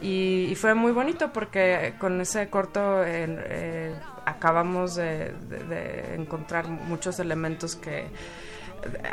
Y, 0.00 0.46
y 0.50 0.54
fue 0.54 0.74
muy 0.74 0.92
bonito 0.92 1.32
porque 1.32 1.94
con 1.98 2.20
ese 2.20 2.48
corto 2.48 3.02
eh, 3.04 3.26
eh, 3.28 3.94
acabamos 4.26 4.94
de, 4.94 5.32
de- 5.48 5.64
de 5.64 6.14
encontrar 6.14 6.68
muchos 6.68 7.18
elementos 7.18 7.74
que 7.74 8.06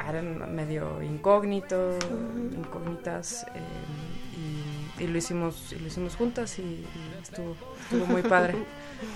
eran 0.07 0.53
medio 0.55 1.01
incógnitos, 1.01 1.95
incógnitas, 2.55 3.45
eh, 3.55 4.99
y, 4.99 5.03
y 5.03 5.07
lo 5.07 5.17
hicimos 5.17 5.73
y 5.73 5.79
lo 5.79 5.87
hicimos 5.87 6.15
juntas 6.15 6.59
y, 6.59 6.61
y 6.61 6.87
estuvo, 7.21 7.55
estuvo 7.81 8.05
muy 8.05 8.21
padre. 8.21 8.55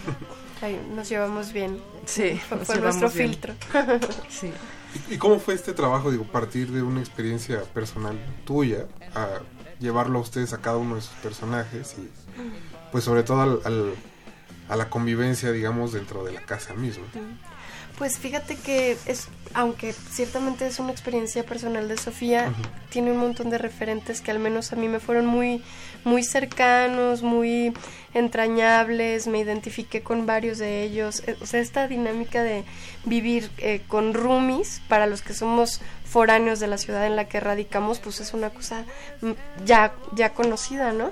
Ay, 0.61 0.79
nos 0.93 1.07
llevamos 1.07 1.53
bien. 1.53 1.79
Sí, 2.05 2.39
nos 2.51 2.65
fue 2.67 2.81
nuestro 2.81 3.09
bien. 3.11 3.29
filtro. 3.29 3.53
sí. 4.29 4.51
¿Y, 5.09 5.13
y 5.13 5.17
cómo 5.19 5.39
fue 5.39 5.53
este 5.53 5.73
trabajo, 5.73 6.09
digo, 6.11 6.23
partir 6.25 6.71
de 6.71 6.81
una 6.81 6.99
experiencia 6.99 7.61
personal 7.73 8.17
tuya 8.45 8.87
a 9.13 9.39
llevarlo 9.79 10.19
a 10.19 10.21
ustedes 10.21 10.53
a 10.53 10.57
cada 10.59 10.77
uno 10.77 10.95
de 10.95 11.01
sus 11.01 11.15
personajes 11.17 11.95
y 11.97 12.09
pues 12.91 13.03
sobre 13.03 13.23
todo 13.23 13.41
al, 13.41 13.59
al- 13.65 13.93
a 14.69 14.75
la 14.75 14.89
convivencia, 14.89 15.51
digamos, 15.51 15.93
dentro 15.93 16.23
de 16.23 16.31
la 16.31 16.41
casa 16.41 16.73
misma? 16.75 17.05
Pues 17.97 18.17
fíjate 18.19 18.55
que 18.55 18.95
es, 19.07 19.27
aunque 19.53 19.91
ciertamente 19.93 20.65
es 20.67 20.79
una 20.79 20.91
experiencia 20.91 21.43
personal 21.43 21.87
de 21.89 21.97
Sofía, 21.97 22.53
tiene 22.91 23.11
un 23.11 23.17
montón 23.17 23.49
de 23.49 23.57
referentes 23.57 24.21
que 24.21 24.31
al 24.31 24.39
menos 24.39 24.71
a 24.71 24.75
mí 24.77 24.87
me 24.87 24.99
fueron 24.99 25.25
muy, 25.25 25.63
muy 26.05 26.23
cercanos, 26.23 27.23
muy 27.23 27.73
entrañables, 28.13 29.27
me 29.27 29.39
identifiqué 29.39 30.01
con 30.01 30.25
varios 30.25 30.59
de 30.59 30.83
ellos. 30.83 31.23
Eh, 31.27 31.35
O 31.41 31.45
sea, 31.45 31.59
esta 31.59 31.87
dinámica 31.87 32.43
de 32.43 32.63
vivir 33.05 33.49
eh, 33.57 33.81
con 33.87 34.13
roomies, 34.13 34.81
para 34.87 35.07
los 35.07 35.21
que 35.21 35.33
somos 35.33 35.81
foráneos 36.09 36.59
de 36.59 36.67
la 36.67 36.77
ciudad 36.77 37.05
en 37.05 37.15
la 37.15 37.27
que 37.27 37.39
radicamos, 37.39 37.99
pues 37.99 38.19
es 38.19 38.33
una 38.33 38.49
cosa 38.49 38.83
mm, 39.21 39.31
ya, 39.65 39.93
ya 40.13 40.33
conocida, 40.33 40.91
¿no? 40.91 41.11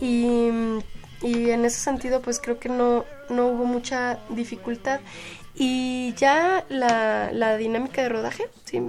Y, 0.00 0.48
y 1.22 1.50
en 1.50 1.64
ese 1.64 1.80
sentido, 1.80 2.22
pues 2.22 2.40
creo 2.40 2.58
que 2.58 2.68
no, 2.68 3.04
no 3.28 3.48
hubo 3.48 3.64
mucha 3.64 4.18
dificultad. 4.30 5.00
Y 5.54 6.14
ya 6.14 6.64
la, 6.70 7.30
la 7.32 7.56
dinámica 7.58 8.02
de 8.02 8.08
rodaje, 8.08 8.44
sí, 8.64 8.80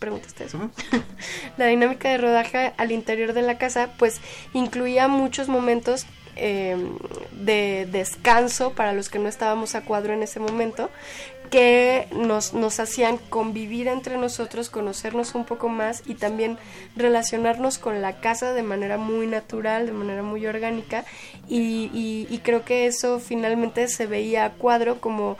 preguntaste 0.00 0.44
eso. 0.44 0.70
la 1.56 1.66
dinámica 1.66 2.08
de 2.08 2.18
rodaje 2.18 2.72
al 2.76 2.90
interior 2.90 3.32
de 3.32 3.42
la 3.42 3.58
casa, 3.58 3.90
pues 3.96 4.20
incluía 4.52 5.06
muchos 5.06 5.48
momentos 5.48 6.06
eh, 6.36 6.76
de 7.30 7.86
descanso 7.90 8.72
para 8.72 8.92
los 8.92 9.08
que 9.08 9.20
no 9.20 9.28
estábamos 9.28 9.76
a 9.76 9.82
cuadro 9.82 10.14
en 10.14 10.22
ese 10.24 10.40
momento, 10.40 10.90
que 11.54 12.08
nos, 12.10 12.52
nos 12.52 12.80
hacían 12.80 13.16
convivir 13.16 13.86
entre 13.86 14.16
nosotros, 14.18 14.70
conocernos 14.70 15.36
un 15.36 15.44
poco 15.44 15.68
más 15.68 16.02
y 16.04 16.16
también 16.16 16.58
relacionarnos 16.96 17.78
con 17.78 18.02
la 18.02 18.18
casa 18.18 18.52
de 18.52 18.64
manera 18.64 18.96
muy 18.98 19.28
natural, 19.28 19.86
de 19.86 19.92
manera 19.92 20.24
muy 20.24 20.44
orgánica. 20.48 21.04
Y, 21.48 21.90
y- 21.94 22.26
y 22.28 22.38
creo 22.38 22.64
que 22.64 22.86
eso 22.86 23.20
finalmente 23.20 23.86
se 23.86 24.06
veía 24.06 24.46
a 24.46 24.50
cuadro 24.50 25.00
como 25.00 25.38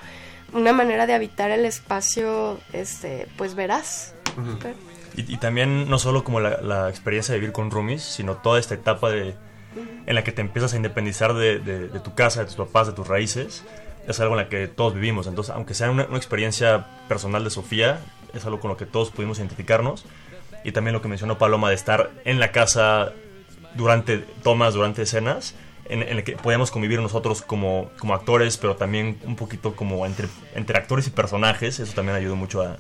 una 0.53 0.73
manera 0.73 1.09
de 1.09 1.15
habitar 1.15 1.51
el 1.51 1.65
espacio, 1.65 2.61
este, 2.73 3.27
pues 3.37 3.57
verás. 3.57 4.15
Pero- 4.63 4.77
Y, 5.17 5.35
y 5.35 5.37
también 5.39 5.91
no 5.91 5.99
solo 5.99 6.23
como 6.23 6.39
la, 6.39 6.61
la 6.61 6.89
experiencia 6.91 7.33
de 7.33 7.41
vivir 7.41 7.53
con 7.53 7.73
roomies, 7.73 8.05
sino 8.05 8.37
toda 8.37 8.61
esta 8.61 8.75
etapa 8.75 9.11
de, 9.11 9.35
en 10.07 10.15
la 10.15 10.23
que 10.23 10.31
te 10.31 10.43
empiezas 10.43 10.75
a 10.75 10.77
independizar 10.77 11.35
de, 11.35 11.59
de- 11.59 11.89
de 11.89 11.99
tu 11.99 12.15
casa, 12.15 12.39
de 12.41 12.47
tus 12.47 12.55
papás, 12.55 12.87
de 12.87 12.93
tus 12.93 13.09
raíces, 13.09 13.65
es 14.07 14.21
algo 14.21 14.35
en 14.35 14.45
la 14.45 14.49
que 14.49 14.69
todos 14.69 14.95
vivimos. 14.95 15.27
Entonces, 15.27 15.55
aunque 15.55 15.75
sea 15.75 15.91
una, 15.91 16.03
experiencia 16.03 16.87
personal 17.09 17.45
de 17.45 17.51
Sofía, 17.51 18.01
es 18.35 18.45
algo 18.45 18.61
con 18.61 18.71
lo 18.71 18.77
que 18.77 18.87
todos 18.87 19.11
pudimos 19.11 19.39
identificarnos. 19.39 20.05
Y 20.65 20.73
también 20.73 20.95
lo 20.95 21.03
que 21.03 21.09
mencionó 21.09 21.39
Paloma 21.39 21.69
de 21.69 21.75
estar 21.75 22.11
en 22.25 22.41
la 22.41 22.51
casa 22.53 23.13
durante 23.75 24.19
tomas, 24.19 24.75
durante 24.75 25.03
escenas, 25.03 25.55
en, 25.87 26.03
en 26.03 26.25
que 26.25 26.37
podíamos 26.37 26.71
convivir 26.71 27.01
nosotros 27.01 27.43
como, 27.43 27.91
como 27.99 28.15
actores, 28.15 28.57
pero 28.57 28.75
también 28.77 29.19
un 29.25 29.37
poquito 29.37 29.77
como 29.77 30.07
entre, 30.07 30.29
entre 30.55 30.79
actores 30.79 31.07
y 31.07 31.11
personajes. 31.11 31.81
Eso 31.81 31.93
también 31.95 32.17
ayudó 32.17 32.37
mucho 32.37 32.63
a- 32.63 32.79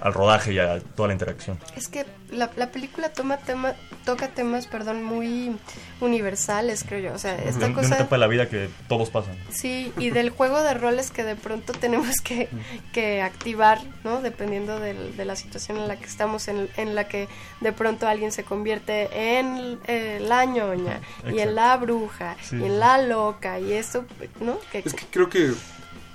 al 0.00 0.14
rodaje 0.14 0.52
y 0.52 0.58
a 0.58 0.80
toda 0.80 1.08
la 1.08 1.12
interacción. 1.14 1.58
Es 1.76 1.88
que 1.88 2.06
la, 2.30 2.50
la 2.56 2.70
película 2.70 3.08
toma 3.12 3.36
tema, 3.38 3.74
toca 4.04 4.28
temas, 4.28 4.66
perdón, 4.66 5.02
muy 5.02 5.56
universales, 6.00 6.84
creo 6.86 7.00
yo. 7.10 7.14
O 7.14 7.18
sea, 7.18 7.34
de, 7.36 7.48
esta 7.48 7.66
de 7.66 7.72
una 7.72 7.74
cosa... 7.82 7.94
etapa 7.96 8.16
de 8.16 8.20
la 8.20 8.26
vida 8.28 8.48
que 8.48 8.68
todos 8.88 9.10
pasan. 9.10 9.36
Sí, 9.50 9.92
y 9.98 10.10
del 10.10 10.30
juego 10.30 10.62
de 10.62 10.74
roles 10.74 11.10
que 11.10 11.24
de 11.24 11.36
pronto 11.36 11.72
tenemos 11.72 12.20
que, 12.22 12.48
que 12.92 13.22
activar, 13.22 13.80
¿no? 14.04 14.20
Dependiendo 14.20 14.78
del- 14.78 15.16
de 15.16 15.24
la 15.24 15.36
situación 15.36 15.78
en 15.78 15.88
la 15.88 15.96
que 15.96 16.04
estamos, 16.06 16.48
en, 16.48 16.68
en 16.76 16.94
la 16.94 17.08
que 17.08 17.28
de 17.60 17.72
pronto 17.72 18.06
alguien 18.06 18.30
se 18.32 18.44
convierte 18.44 19.08
en 19.38 19.78
eh, 19.86 20.18
la 20.22 20.44
ñoña, 20.44 21.00
y 21.32 21.40
en 21.40 21.54
la 21.54 21.76
bruja, 21.76 22.36
Sí. 22.42 22.56
y 22.56 22.64
en 22.64 22.78
la 22.78 22.98
loca, 22.98 23.58
y 23.58 23.72
esto, 23.72 24.04
¿no? 24.40 24.58
Que, 24.70 24.78
Es 24.84 24.94
que 24.94 25.04
creo 25.10 25.28
que, 25.28 25.52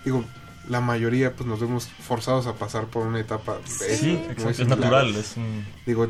digo, 0.05 0.23
la 0.69 0.79
mayoría 0.79 1.35
pues 1.35 1.47
nos 1.47 1.59
vemos 1.59 1.87
forzados 1.87 2.47
a 2.47 2.53
pasar 2.55 2.85
por 2.85 3.05
una 3.05 3.19
etapa 3.19 3.57
de 3.57 3.95
Sí, 3.97 4.21
muy 4.37 4.51
es 4.51 4.67
natural, 4.67 5.13
es 5.15 5.35
un- 5.37 5.65
Digo, 5.85 6.07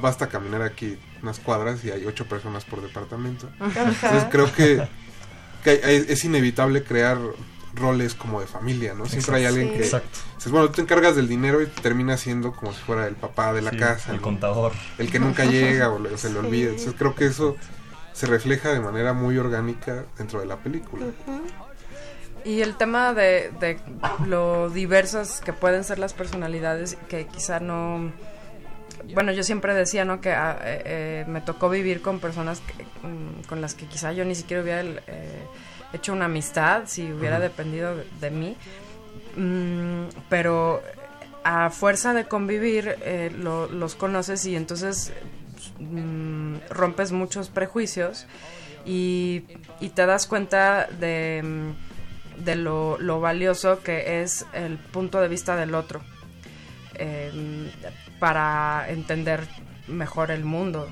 basta 0.00 0.28
caminar 0.28 0.62
aquí 0.62 0.98
unas 1.22 1.38
cuadras 1.38 1.84
y 1.84 1.90
hay 1.90 2.04
ocho 2.06 2.26
personas 2.26 2.64
por 2.64 2.82
departamento. 2.82 3.48
Entonces 3.60 4.26
creo 4.30 4.52
que, 4.52 4.86
que 5.62 5.80
es 6.08 6.24
inevitable 6.24 6.82
crear 6.82 7.18
roles 7.74 8.14
como 8.14 8.40
de 8.40 8.46
familia, 8.46 8.94
¿no? 8.94 9.06
Siempre 9.06 9.36
hay 9.36 9.44
alguien 9.46 9.68
Sí. 9.70 9.74
que 9.74 9.84
Exacto. 9.84 10.18
dices, 10.36 10.52
bueno, 10.52 10.68
tú 10.68 10.74
te 10.74 10.82
encargas 10.82 11.16
del 11.16 11.26
dinero 11.28 11.60
y 11.62 11.66
termina 11.66 12.16
siendo 12.16 12.52
como 12.52 12.72
si 12.72 12.80
fuera 12.80 13.06
el 13.08 13.14
papá 13.16 13.52
de 13.52 13.62
la 13.62 13.70
Sí, 13.70 13.76
casa. 13.78 14.10
el 14.10 14.16
¿no? 14.16 14.22
contador. 14.22 14.72
El 14.98 15.10
que 15.10 15.18
nunca 15.18 15.44
llega 15.44 15.90
o 15.90 15.98
le- 15.98 16.16
se 16.18 16.28
le 16.28 16.40
Sí. 16.40 16.46
olvida. 16.46 16.70
Entonces 16.70 16.94
creo 16.96 17.14
que 17.14 17.26
eso 17.26 17.56
se 18.12 18.26
refleja 18.26 18.68
de 18.72 18.78
manera 18.80 19.12
muy 19.12 19.38
orgánica 19.38 20.04
dentro 20.18 20.38
de 20.40 20.46
la 20.46 20.58
película. 20.58 21.06
Y 22.44 22.60
el 22.60 22.76
tema 22.76 23.14
de, 23.14 23.50
de 23.60 23.78
lo 24.26 24.68
diversas 24.68 25.40
que 25.40 25.52
pueden 25.54 25.82
ser 25.84 25.98
las 25.98 26.12
personalidades, 26.12 26.96
que 27.08 27.26
quizá 27.26 27.58
no... 27.60 28.12
Bueno, 29.14 29.32
yo 29.32 29.42
siempre 29.42 29.74
decía, 29.74 30.04
¿no? 30.04 30.20
Que 30.20 30.32
ah, 30.32 30.58
eh, 30.62 30.82
eh, 30.84 31.24
me 31.28 31.40
tocó 31.40 31.68
vivir 31.70 32.00
con 32.02 32.20
personas 32.20 32.60
que, 32.60 32.84
mm, 33.06 33.42
con 33.48 33.60
las 33.60 33.74
que 33.74 33.86
quizá 33.86 34.12
yo 34.12 34.24
ni 34.24 34.34
siquiera 34.34 34.62
hubiera 34.62 34.82
eh, 34.82 35.42
hecho 35.92 36.12
una 36.12 36.26
amistad, 36.26 36.82
si 36.86 37.10
hubiera 37.12 37.38
dependido 37.40 37.96
de, 37.96 38.04
de 38.20 38.30
mí. 38.30 38.56
Mm, 39.36 40.08
pero 40.28 40.82
a 41.44 41.70
fuerza 41.70 42.14
de 42.14 42.24
convivir, 42.26 42.96
eh, 43.02 43.30
lo- 43.36 43.68
los 43.68 43.94
conoces 43.94 44.44
y 44.46 44.56
entonces 44.56 45.12
mm, 45.78 46.56
rompes 46.70 47.12
muchos 47.12 47.48
prejuicios 47.50 48.26
y, 48.86 49.44
y 49.80 49.90
te 49.90 50.06
das 50.06 50.26
cuenta 50.26 50.86
de, 50.98 51.42
mm, 51.42 51.70
de 52.38 52.56
lo, 52.56 52.98
lo 52.98 53.20
valioso 53.20 53.82
que 53.82 54.22
es 54.22 54.46
el 54.52 54.78
punto 54.78 55.20
de 55.20 55.28
vista 55.28 55.56
del 55.56 55.74
otro 55.74 56.02
eh, 56.94 57.70
para 58.18 58.86
entender 58.88 59.46
mejor 59.88 60.30
el 60.30 60.44
mundo. 60.44 60.88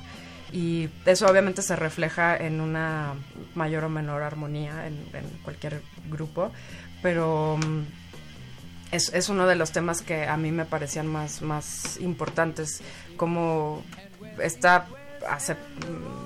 Y 0.52 0.90
eso 1.06 1.26
obviamente 1.26 1.62
se 1.62 1.76
refleja 1.76 2.36
en 2.36 2.60
una 2.60 3.14
mayor 3.54 3.84
o 3.84 3.88
menor 3.88 4.22
armonía 4.22 4.86
en, 4.86 4.94
en 5.14 5.28
cualquier 5.42 5.80
grupo, 6.10 6.52
pero 7.00 7.56
mm, 7.56 7.82
es, 8.90 9.14
es, 9.14 9.30
uno 9.30 9.46
de 9.46 9.56
los 9.56 9.72
temas 9.72 10.02
que 10.02 10.26
a 10.26 10.36
mí 10.36 10.52
me 10.52 10.66
parecían 10.66 11.06
más, 11.06 11.40
más 11.40 11.98
importantes, 12.00 12.82
como 13.16 13.82
esta 14.38 14.86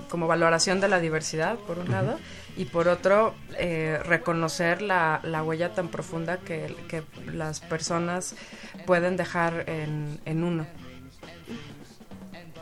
como 0.08 0.26
valoración 0.26 0.80
de 0.80 0.88
la 0.88 1.00
diversidad, 1.00 1.56
por 1.56 1.78
un 1.78 1.90
lado, 1.90 2.18
y 2.56 2.64
por 2.64 2.88
otro, 2.88 3.34
eh, 3.58 4.00
reconocer 4.04 4.82
la, 4.82 5.20
la, 5.22 5.42
huella 5.42 5.74
tan 5.74 5.88
profunda 5.88 6.38
que, 6.38 6.74
que, 6.88 7.02
las 7.32 7.60
personas 7.60 8.34
pueden 8.86 9.16
dejar 9.16 9.64
en, 9.68 10.18
en 10.24 10.42
uno. 10.42 10.66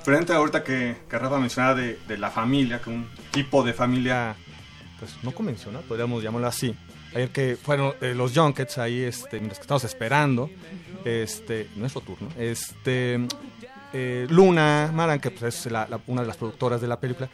Frente 0.03 0.33
ahorita 0.33 0.65
que, 0.65 0.97
que 1.09 1.19
Rafa 1.19 1.39
mencionaba 1.39 1.75
de, 1.77 1.99
de, 2.09 2.19
la 2.19 2.31
familia, 2.31 2.81
que 2.81 2.91
un 2.91 3.09
tipo 3.31 3.63
de 3.63 3.73
familia, 3.73 4.37
pues 4.99 5.17
no 5.23 5.33
convencional, 5.33 5.83
podríamos 5.89 6.23
llamarlo 6.23 6.49
así. 6.49 6.75
Ayer 7.15 7.31
que 7.31 7.57
fueron 7.57 7.95
eh, 8.01 8.13
los 8.15 8.37
junkets 8.37 8.79
ahí, 8.79 9.03
este, 9.03 9.39
mientras 9.39 9.59
que 9.59 9.63
estamos 9.63 9.85
esperando, 9.85 10.51
este, 11.05 11.71
nuestro 11.77 12.01
turno, 12.01 12.29
este, 12.37 13.27
eh, 13.93 14.27
Luna 14.29 14.91
Maran, 14.93 15.21
que 15.21 15.31
pues, 15.31 15.67
es 15.67 15.73
la, 15.73 15.87
la, 15.89 16.01
una 16.09 16.23
de 16.23 16.27
las 16.27 16.37
productoras 16.37 16.81
de 16.81 16.89
la 16.89 16.99
película, 16.99 17.31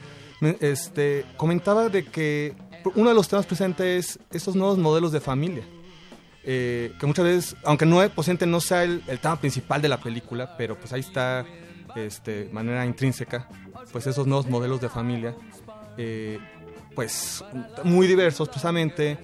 este, 0.61 1.27
comentaba 1.37 1.89
de 1.89 2.05
que 2.05 2.55
uno 2.95 3.11
de 3.11 3.15
los 3.15 3.29
temas 3.29 3.47
presentes 3.47 4.19
es 4.31 4.37
estos 4.37 4.57
nuevos 4.57 4.79
modelos 4.79 5.13
de 5.13 5.21
familia. 5.21 5.65
Eh, 6.43 6.95
que 6.99 7.07
muchas 7.07 7.25
veces, 7.25 7.57
aunque 7.65 7.85
no 7.85 8.01
no 8.47 8.61
sea 8.61 8.85
el, 8.85 9.03
tema 9.21 9.37
principal 9.39 9.83
de 9.83 9.89
la 9.89 10.01
película, 10.01 10.57
pero 10.57 10.79
pues 10.79 10.93
ahí 10.93 11.01
está 11.01 11.45
este, 11.97 12.49
manera 12.53 12.87
intrínseca, 12.87 13.49
pues 13.93 14.07
esos 14.07 14.27
nuevos 14.27 14.47
modelos 14.49 14.81
de 14.81 14.89
familia, 14.89 15.35
eh, 15.99 16.39
pues 16.95 17.45
muy 17.85 18.07
diversos 18.07 18.49
precisamente, 18.49 19.19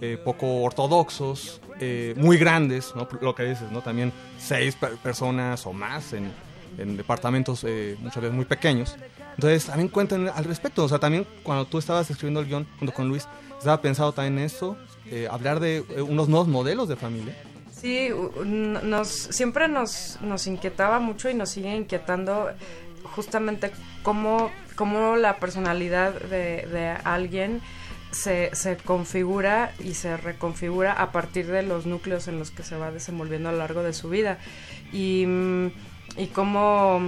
eh, 0.00 0.18
poco 0.22 0.62
ortodoxos, 0.62 1.60
eh, 1.80 2.14
muy 2.16 2.38
grandes, 2.38 2.92
¿no? 2.94 3.08
lo 3.20 3.34
que 3.34 3.44
dices, 3.44 3.70
¿no? 3.70 3.82
también 3.82 4.12
seis 4.38 4.74
per 4.76 4.96
personas 4.96 5.66
o 5.66 5.72
más 5.72 6.12
en, 6.12 6.32
en 6.78 6.96
departamentos 6.96 7.64
eh, 7.64 7.96
muchas 8.00 8.22
veces 8.22 8.34
muy 8.34 8.44
pequeños. 8.44 8.96
Entonces 9.34 9.66
también 9.66 9.88
cuentan 9.88 10.28
al 10.28 10.44
respecto, 10.44 10.84
o 10.84 10.88
sea, 10.88 10.98
también 10.98 11.26
cuando 11.42 11.66
tú 11.66 11.78
estabas 11.78 12.10
escribiendo 12.10 12.40
el 12.40 12.46
guion 12.46 12.66
junto 12.78 12.94
con 12.94 13.08
Luis, 13.08 13.28
estaba 13.58 13.80
pensado 13.80 14.12
también 14.12 14.38
en 14.38 14.44
eso, 14.44 14.76
hablar 15.30 15.60
de 15.60 15.84
unos 16.08 16.28
nuevos 16.28 16.48
modelos 16.48 16.88
de 16.88 16.96
familia. 16.96 17.34
Sí, 17.80 18.10
nos, 18.44 19.08
siempre 19.08 19.68
nos, 19.68 20.18
nos 20.20 20.46
inquietaba 20.48 20.98
mucho 20.98 21.30
y 21.30 21.34
nos 21.34 21.50
sigue 21.50 21.74
inquietando 21.76 22.50
justamente 23.14 23.70
cómo, 24.02 24.50
cómo 24.74 25.16
la 25.16 25.36
personalidad 25.36 26.12
de, 26.12 26.66
de 26.66 26.88
alguien 27.04 27.60
se, 28.10 28.50
se, 28.54 28.76
configura 28.78 29.72
y 29.78 29.94
se 29.94 30.16
reconfigura 30.16 30.92
a 30.92 31.12
partir 31.12 31.46
de 31.46 31.62
los 31.62 31.86
núcleos 31.86 32.26
en 32.26 32.38
los 32.38 32.50
que 32.50 32.64
se 32.64 32.76
va 32.76 32.90
desenvolviendo 32.90 33.48
a 33.48 33.52
lo 33.52 33.58
largo 33.58 33.82
de 33.82 33.92
su 33.92 34.08
vida. 34.08 34.38
Y, 34.92 35.26
y 36.18 36.26
cómo, 36.26 37.00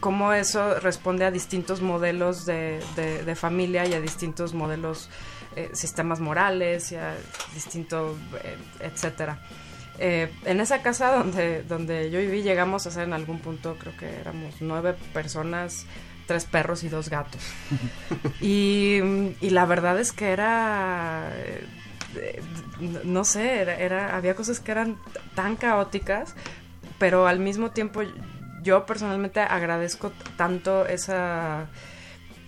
cómo 0.00 0.32
eso 0.32 0.78
responde 0.78 1.24
a 1.24 1.30
distintos 1.30 1.80
modelos 1.80 2.46
de, 2.46 2.80
de, 2.96 3.24
de 3.24 3.34
familia 3.34 3.86
y 3.86 3.94
a 3.94 4.00
distintos 4.00 4.54
modelos, 4.54 5.08
eh, 5.56 5.70
sistemas 5.72 6.20
morales 6.20 6.92
y 6.92 6.96
a 6.96 7.14
distinto, 7.54 8.16
eh, 8.44 8.56
etcétera. 8.80 9.40
Eh, 9.98 10.32
en 10.44 10.60
esa 10.60 10.82
casa 10.82 11.16
donde, 11.16 11.62
donde 11.62 12.10
yo 12.10 12.18
viví 12.18 12.42
llegamos 12.42 12.86
a 12.86 12.90
ser 12.90 13.04
en 13.04 13.12
algún 13.12 13.38
punto, 13.40 13.76
creo 13.78 13.96
que 13.96 14.08
éramos 14.20 14.56
nueve 14.60 14.94
personas, 15.12 15.86
tres 16.26 16.44
perros 16.44 16.82
y 16.82 16.88
dos 16.88 17.08
gatos. 17.08 17.42
y, 18.40 18.98
y, 19.40 19.50
la 19.50 19.66
verdad 19.66 20.00
es 20.00 20.12
que 20.12 20.30
era, 20.30 21.30
eh, 22.16 22.42
no 23.04 23.24
sé, 23.24 23.60
era, 23.60 23.76
era, 23.76 24.16
había 24.16 24.34
cosas 24.34 24.60
que 24.60 24.72
eran 24.72 24.96
tan 25.34 25.56
caóticas, 25.56 26.34
pero 26.98 27.26
al 27.26 27.38
mismo 27.38 27.70
tiempo 27.70 28.02
yo 28.62 28.86
personalmente 28.86 29.40
agradezco 29.40 30.12
tanto 30.36 30.86
esa 30.86 31.68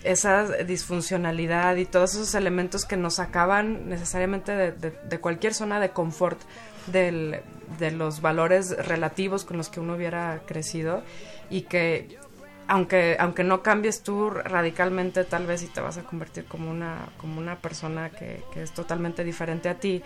esa 0.05 0.43
disfuncionalidad 0.63 1.75
y 1.77 1.85
todos 1.85 2.13
esos 2.13 2.35
elementos 2.35 2.85
que 2.85 2.95
nos 2.95 3.15
sacaban 3.15 3.89
necesariamente 3.89 4.71
de, 4.71 5.19
cualquier 5.19 5.55
zona 5.55 5.79
de 5.79 5.89
confort 5.89 6.39
del, 6.87 7.41
de 7.79 7.89
los 7.89 8.21
valores 8.21 8.77
relativos 8.85 9.45
con 9.45 9.57
los 9.57 9.69
que 9.69 9.79
uno 9.79 9.95
hubiera 9.95 10.41
crecido 10.45 11.03
y 11.49 11.61
que 11.61 12.19
aunque 12.67 13.17
aunque 13.19 13.43
no 13.43 13.61
cambies 13.61 14.01
tú 14.01 14.29
radicalmente 14.29 15.23
tal 15.23 15.45
vez 15.45 15.63
y 15.63 15.67
te 15.67 15.81
vas 15.81 15.97
a 15.97 16.03
convertir 16.03 16.45
como 16.45 16.69
una 16.69 17.09
como 17.17 17.39
una 17.39 17.57
persona 17.57 18.09
que, 18.09 18.43
que 18.53 18.63
es 18.63 18.71
totalmente 18.71 19.23
diferente 19.23 19.69
a 19.69 19.75
ti 19.75 20.03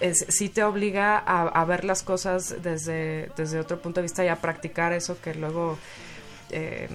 es, 0.00 0.26
sí 0.28 0.48
te 0.48 0.62
obliga 0.62 1.18
a, 1.18 1.42
a, 1.42 1.64
ver 1.64 1.84
las 1.84 2.02
cosas 2.02 2.62
desde, 2.62 3.30
desde 3.36 3.60
otro 3.60 3.80
punto 3.80 4.00
de 4.00 4.02
vista 4.02 4.24
y 4.24 4.28
a 4.28 4.36
practicar 4.36 4.92
eso 4.92 5.20
que 5.20 5.34
luego 5.34 5.78
eh, 6.50 6.88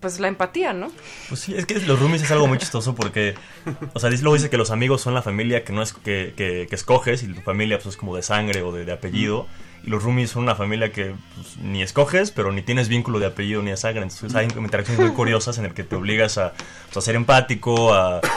pues 0.00 0.18
la 0.18 0.28
empatía, 0.28 0.72
¿no? 0.72 0.90
Pues 1.28 1.40
sí, 1.40 1.54
es 1.54 1.66
que 1.66 1.78
los 1.80 2.00
roomies 2.00 2.22
es 2.22 2.30
algo 2.30 2.46
muy 2.46 2.58
chistoso 2.58 2.94
porque, 2.94 3.34
o 3.94 4.00
sea, 4.00 4.10
luego 4.10 4.34
dice 4.34 4.50
que 4.50 4.56
los 4.56 4.70
amigos 4.70 5.02
son 5.02 5.14
la 5.14 5.22
familia 5.22 5.62
que 5.62 5.72
no 5.72 5.82
es 5.82 5.92
que, 5.92 6.32
que, 6.36 6.66
que 6.68 6.74
escoges 6.74 7.22
y 7.22 7.28
tu 7.28 7.40
familia 7.42 7.78
pues 7.78 7.94
es 7.94 7.96
como 7.96 8.16
de 8.16 8.22
sangre 8.22 8.62
o 8.62 8.72
de, 8.72 8.84
de 8.84 8.92
apellido. 8.92 9.44
Mm. 9.44 9.70
Y 9.86 9.90
los 9.90 10.02
roomies 10.02 10.30
son 10.30 10.42
una 10.42 10.54
familia 10.54 10.92
que 10.92 11.14
pues, 11.34 11.56
ni 11.58 11.82
escoges, 11.82 12.30
pero 12.30 12.50
ni 12.52 12.62
tienes 12.62 12.88
vínculo 12.88 13.18
de 13.18 13.26
apellido 13.26 13.62
ni 13.62 13.70
de 13.70 13.76
sangre. 13.76 14.02
Entonces 14.02 14.34
hay 14.34 14.48
interacciones 14.56 15.00
muy 15.00 15.14
curiosas 15.14 15.58
en 15.58 15.66
el 15.66 15.74
que 15.74 15.84
te 15.84 15.96
obligas 15.96 16.38
a, 16.38 16.52
pues, 16.86 16.96
a 16.96 17.00
ser 17.00 17.14
empático, 17.14 17.94
a 17.94 18.20
pues, 18.20 18.32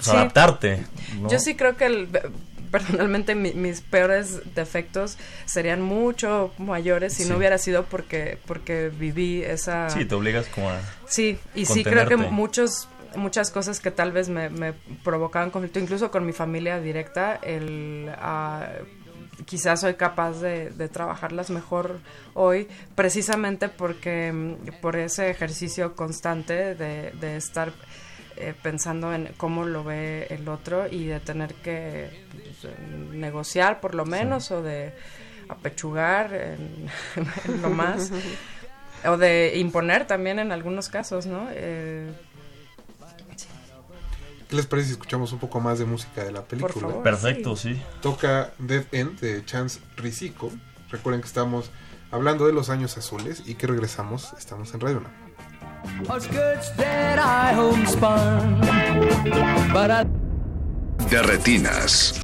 sí. 0.00 0.10
adaptarte. 0.10 0.84
¿no? 1.20 1.30
Yo 1.30 1.38
sí 1.38 1.54
creo 1.54 1.76
que 1.76 1.86
el, 1.86 2.08
personalmente 2.74 3.36
mi, 3.36 3.52
mis 3.52 3.82
peores 3.82 4.40
defectos 4.56 5.16
serían 5.44 5.80
mucho 5.80 6.52
mayores 6.58 7.14
si 7.14 7.22
sí. 7.22 7.28
no 7.28 7.36
hubiera 7.36 7.56
sido 7.56 7.84
porque 7.84 8.36
porque 8.46 8.88
viví 8.88 9.42
esa 9.44 9.88
sí 9.90 10.04
te 10.04 10.14
obligas 10.16 10.48
como 10.48 10.70
a 10.70 10.80
sí 11.06 11.38
y 11.54 11.66
sí 11.66 11.84
creo 11.84 12.08
que 12.08 12.16
muchos 12.16 12.88
muchas 13.14 13.52
cosas 13.52 13.78
que 13.78 13.92
tal 13.92 14.10
vez 14.10 14.28
me, 14.28 14.50
me 14.50 14.72
provocaban 15.04 15.52
conflicto 15.52 15.78
incluso 15.78 16.10
con 16.10 16.26
mi 16.26 16.32
familia 16.32 16.80
directa 16.80 17.36
el 17.36 18.10
uh, 18.12 18.84
quizás 19.44 19.82
soy 19.82 19.94
capaz 19.94 20.40
de, 20.40 20.70
de, 20.70 20.88
trabajarlas 20.88 21.50
mejor 21.50 22.00
hoy 22.34 22.66
precisamente 22.96 23.68
porque 23.68 24.56
por 24.82 24.96
ese 24.96 25.30
ejercicio 25.30 25.94
constante 25.94 26.74
de, 26.74 27.12
de 27.12 27.36
estar 27.36 27.72
eh, 28.36 28.54
pensando 28.62 29.12
en 29.12 29.32
cómo 29.36 29.64
lo 29.64 29.84
ve 29.84 30.26
el 30.30 30.48
otro 30.48 30.86
y 30.90 31.06
de 31.06 31.20
tener 31.20 31.54
que 31.54 32.10
pues, 32.30 32.72
negociar 33.12 33.80
por 33.80 33.94
lo 33.94 34.04
menos 34.04 34.46
sí. 34.46 34.54
o 34.54 34.62
de 34.62 34.94
apechugar 35.48 36.32
en, 36.34 36.88
en 37.44 37.62
lo 37.62 37.70
más 37.70 38.10
o 39.06 39.16
de 39.16 39.52
imponer 39.56 40.06
también 40.06 40.38
en 40.38 40.52
algunos 40.52 40.88
casos, 40.88 41.26
¿no? 41.26 41.48
Eh, 41.50 42.10
¿Qué 44.48 44.56
les 44.56 44.66
parece 44.66 44.88
si 44.88 44.92
escuchamos 44.92 45.32
un 45.32 45.38
poco 45.38 45.60
más 45.60 45.78
de 45.78 45.84
música 45.84 46.22
de 46.22 46.32
la 46.32 46.42
película? 46.42 46.72
Por 46.72 46.82
favor, 46.82 47.02
Perfecto, 47.02 47.56
sí. 47.56 47.74
sí. 47.74 47.82
Toca 48.00 48.52
Dead 48.58 48.84
End 48.92 49.18
de 49.20 49.44
Chance 49.44 49.80
Risico. 49.96 50.52
Recuerden 50.90 51.22
que 51.22 51.26
estamos 51.26 51.70
hablando 52.10 52.46
de 52.46 52.52
los 52.52 52.70
años 52.70 52.96
azules 52.96 53.42
y 53.46 53.54
que 53.54 53.66
regresamos, 53.66 54.32
estamos 54.38 54.72
en 54.74 54.80
Radio 54.80 54.98
1. 54.98 55.23
De 61.10 61.22
retinas. 61.22 62.20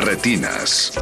Retinas. 0.00 0.92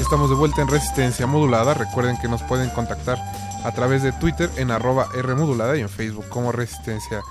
Estamos 0.00 0.28
de 0.28 0.36
vuelta 0.36 0.62
en 0.62 0.68
Resistencia 0.68 1.26
Modulada. 1.26 1.74
Recuerden 1.74 2.18
que 2.20 2.28
nos 2.28 2.42
pueden 2.42 2.70
contactar 2.70 3.18
a 3.64 3.72
través 3.72 4.02
de 4.02 4.12
Twitter 4.12 4.50
en 4.56 4.70
arroba 4.70 5.08
Rmodulada 5.14 5.76
y 5.76 5.80
en 5.80 5.88
Facebook 5.88 6.28
como 6.28 6.52
Resistencia 6.52 7.22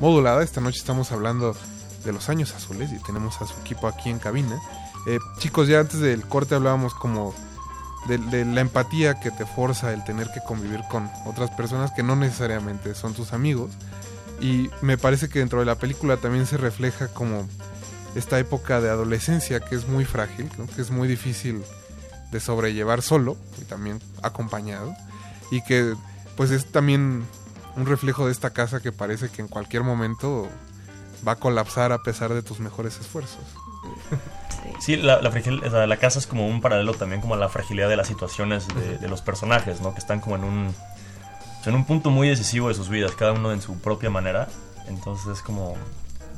Modulada. 0.00 0.42
Esta 0.42 0.60
noche 0.60 0.78
estamos 0.78 1.12
hablando 1.12 1.56
de 2.04 2.12
los 2.12 2.28
años 2.28 2.54
azules 2.54 2.92
y 2.92 3.02
tenemos 3.02 3.40
a 3.42 3.46
su 3.46 3.54
equipo 3.60 3.88
aquí 3.88 4.10
en 4.10 4.18
cabina. 4.18 4.60
Eh, 5.06 5.18
chicos, 5.38 5.68
ya 5.68 5.80
antes 5.80 6.00
del 6.00 6.22
corte 6.22 6.54
hablábamos 6.54 6.94
como 6.94 7.34
de, 8.08 8.44
la 8.44 8.60
empatía 8.60 9.20
que 9.20 9.30
te 9.30 9.46
forza 9.46 9.92
el 9.92 10.02
tener 10.04 10.30
que 10.32 10.40
convivir 10.40 10.80
con 10.90 11.10
otras 11.26 11.50
personas 11.50 11.92
que 11.92 12.02
no 12.02 12.16
necesariamente 12.16 12.94
son 12.94 13.14
tus 13.14 13.32
amigos. 13.32 13.70
Y 14.40 14.70
me 14.80 14.98
parece 14.98 15.28
que 15.28 15.40
dentro 15.40 15.60
de 15.60 15.66
la 15.66 15.76
película 15.76 16.16
también 16.16 16.46
se 16.46 16.56
refleja 16.56 17.08
como 17.08 17.46
esta 18.14 18.38
época 18.38 18.80
de 18.80 18.88
adolescencia 18.88 19.60
que 19.60 19.74
es 19.74 19.86
muy 19.86 20.04
frágil, 20.04 20.48
que 20.74 20.80
es 20.80 20.90
muy 20.90 21.08
difícil 21.08 21.62
de 22.32 22.40
sobrellevar 22.40 23.02
solo 23.02 23.36
y 23.60 23.64
también 23.64 24.00
acompañado 24.22 24.94
y 25.50 25.62
que 25.62 25.94
pues 26.36 26.50
es 26.50 26.66
también 26.66 27.24
un 27.76 27.86
reflejo 27.86 28.26
de 28.26 28.32
esta 28.32 28.50
casa 28.50 28.80
que 28.80 28.92
parece 28.92 29.28
que 29.28 29.42
en 29.42 29.48
cualquier 29.48 29.82
momento 29.82 30.48
va 31.26 31.32
a 31.32 31.36
colapsar 31.36 31.92
a 31.92 32.02
pesar 32.02 32.32
de 32.34 32.42
tus 32.42 32.60
mejores 32.60 32.98
esfuerzos. 32.98 33.42
Sí, 34.80 34.96
la, 34.96 35.20
la, 35.20 35.30
fragil- 35.30 35.64
o 35.66 35.70
sea, 35.70 35.86
la 35.86 35.96
casa 35.96 36.18
es 36.18 36.26
como 36.26 36.46
un 36.46 36.60
paralelo 36.60 36.94
también 36.94 37.20
como 37.20 37.34
a 37.34 37.36
la 37.36 37.48
fragilidad 37.48 37.88
de 37.88 37.96
las 37.96 38.06
situaciones 38.06 38.66
de, 38.68 38.98
de 38.98 39.08
los 39.08 39.20
personajes, 39.22 39.80
¿no? 39.80 39.92
Que 39.92 39.98
están 40.00 40.20
como 40.20 40.36
en 40.36 40.44
un, 40.44 40.74
en 41.66 41.74
un 41.74 41.84
punto 41.84 42.10
muy 42.10 42.28
decisivo 42.28 42.68
de 42.68 42.74
sus 42.74 42.88
vidas, 42.88 43.12
cada 43.12 43.32
uno 43.32 43.52
en 43.52 43.60
su 43.62 43.78
propia 43.80 44.10
manera. 44.10 44.48
Entonces 44.88 45.26
es 45.38 45.42
como... 45.42 45.76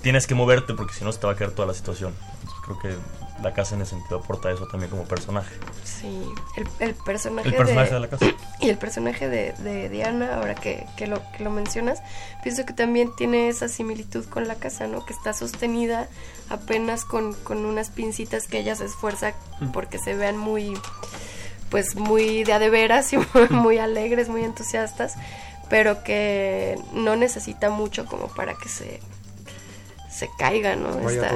Tienes 0.02 0.27
que 0.27 0.35
moverte 0.35 0.73
porque 0.74 0.94
si 0.94 1.05
no 1.05 1.12
se 1.12 1.19
te 1.19 1.27
va 1.27 1.35
a 1.35 1.36
caer 1.36 1.51
toda 1.52 1.69
la 1.69 1.74
situación. 1.74 2.15
Entonces 2.40 2.59
creo 2.65 2.78
que 2.78 2.97
la 3.42 3.52
casa 3.52 3.74
en 3.74 3.82
ese 3.82 3.90
sentido 3.92 4.18
aporta 4.18 4.50
eso 4.50 4.66
también 4.66 4.90
como 4.90 5.04
personaje. 5.04 5.54
Sí, 5.84 6.22
el, 6.56 6.68
el 6.80 6.94
personaje, 6.94 7.48
El 7.48 7.54
personaje 7.54 7.94
de 7.94 8.00
la 8.00 8.08
casa. 8.08 8.26
Y 8.60 8.68
el 8.68 8.78
personaje 8.78 9.28
de, 9.28 9.52
de 9.54 9.88
Diana, 9.88 10.36
ahora 10.36 10.54
que, 10.54 10.86
que, 10.96 11.06
lo, 11.06 11.20
que 11.32 11.44
lo 11.44 11.50
mencionas, 11.50 12.02
pienso 12.42 12.66
que 12.66 12.72
también 12.72 13.10
tiene 13.16 13.48
esa 13.48 13.68
similitud 13.68 14.24
con 14.26 14.48
la 14.48 14.56
casa, 14.56 14.86
¿no? 14.86 15.04
Que 15.04 15.12
está 15.12 15.32
sostenida 15.32 16.08
apenas 16.48 17.04
con, 17.04 17.34
con 17.34 17.64
unas 17.64 17.90
pincitas 17.90 18.46
que 18.46 18.58
ella 18.58 18.74
se 18.74 18.84
esfuerza 18.84 19.34
porque 19.72 19.98
se 19.98 20.14
vean 20.14 20.36
muy, 20.36 20.78
pues 21.70 21.96
muy 21.96 22.44
de 22.44 22.52
a 22.52 22.58
de 22.58 22.70
veras 22.70 23.12
y 23.12 23.18
muy 23.50 23.78
alegres, 23.78 24.28
muy 24.28 24.44
entusiastas, 24.44 25.14
pero 25.68 26.02
que 26.02 26.78
no 26.92 27.16
necesita 27.16 27.70
mucho 27.70 28.04
como 28.06 28.28
para 28.28 28.54
que 28.54 28.68
se, 28.68 29.00
se 30.10 30.28
caiga, 30.38 30.76
¿no? 30.76 31.08
Esta, 31.08 31.32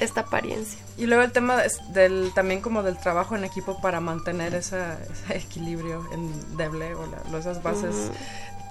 esta 0.00 0.20
apariencia. 0.22 0.87
Y 0.98 1.06
luego 1.06 1.22
el 1.22 1.30
tema 1.32 1.62
del, 1.90 2.32
también 2.34 2.60
como 2.60 2.82
del 2.82 2.98
trabajo 2.98 3.36
en 3.36 3.44
equipo 3.44 3.80
para 3.80 4.00
mantener 4.00 4.54
esa, 4.54 4.98
ese 5.02 5.36
equilibrio 5.38 6.04
endeble 6.12 6.94
o 6.94 7.06
la- 7.06 7.38
esas 7.38 7.62
bases 7.62 8.10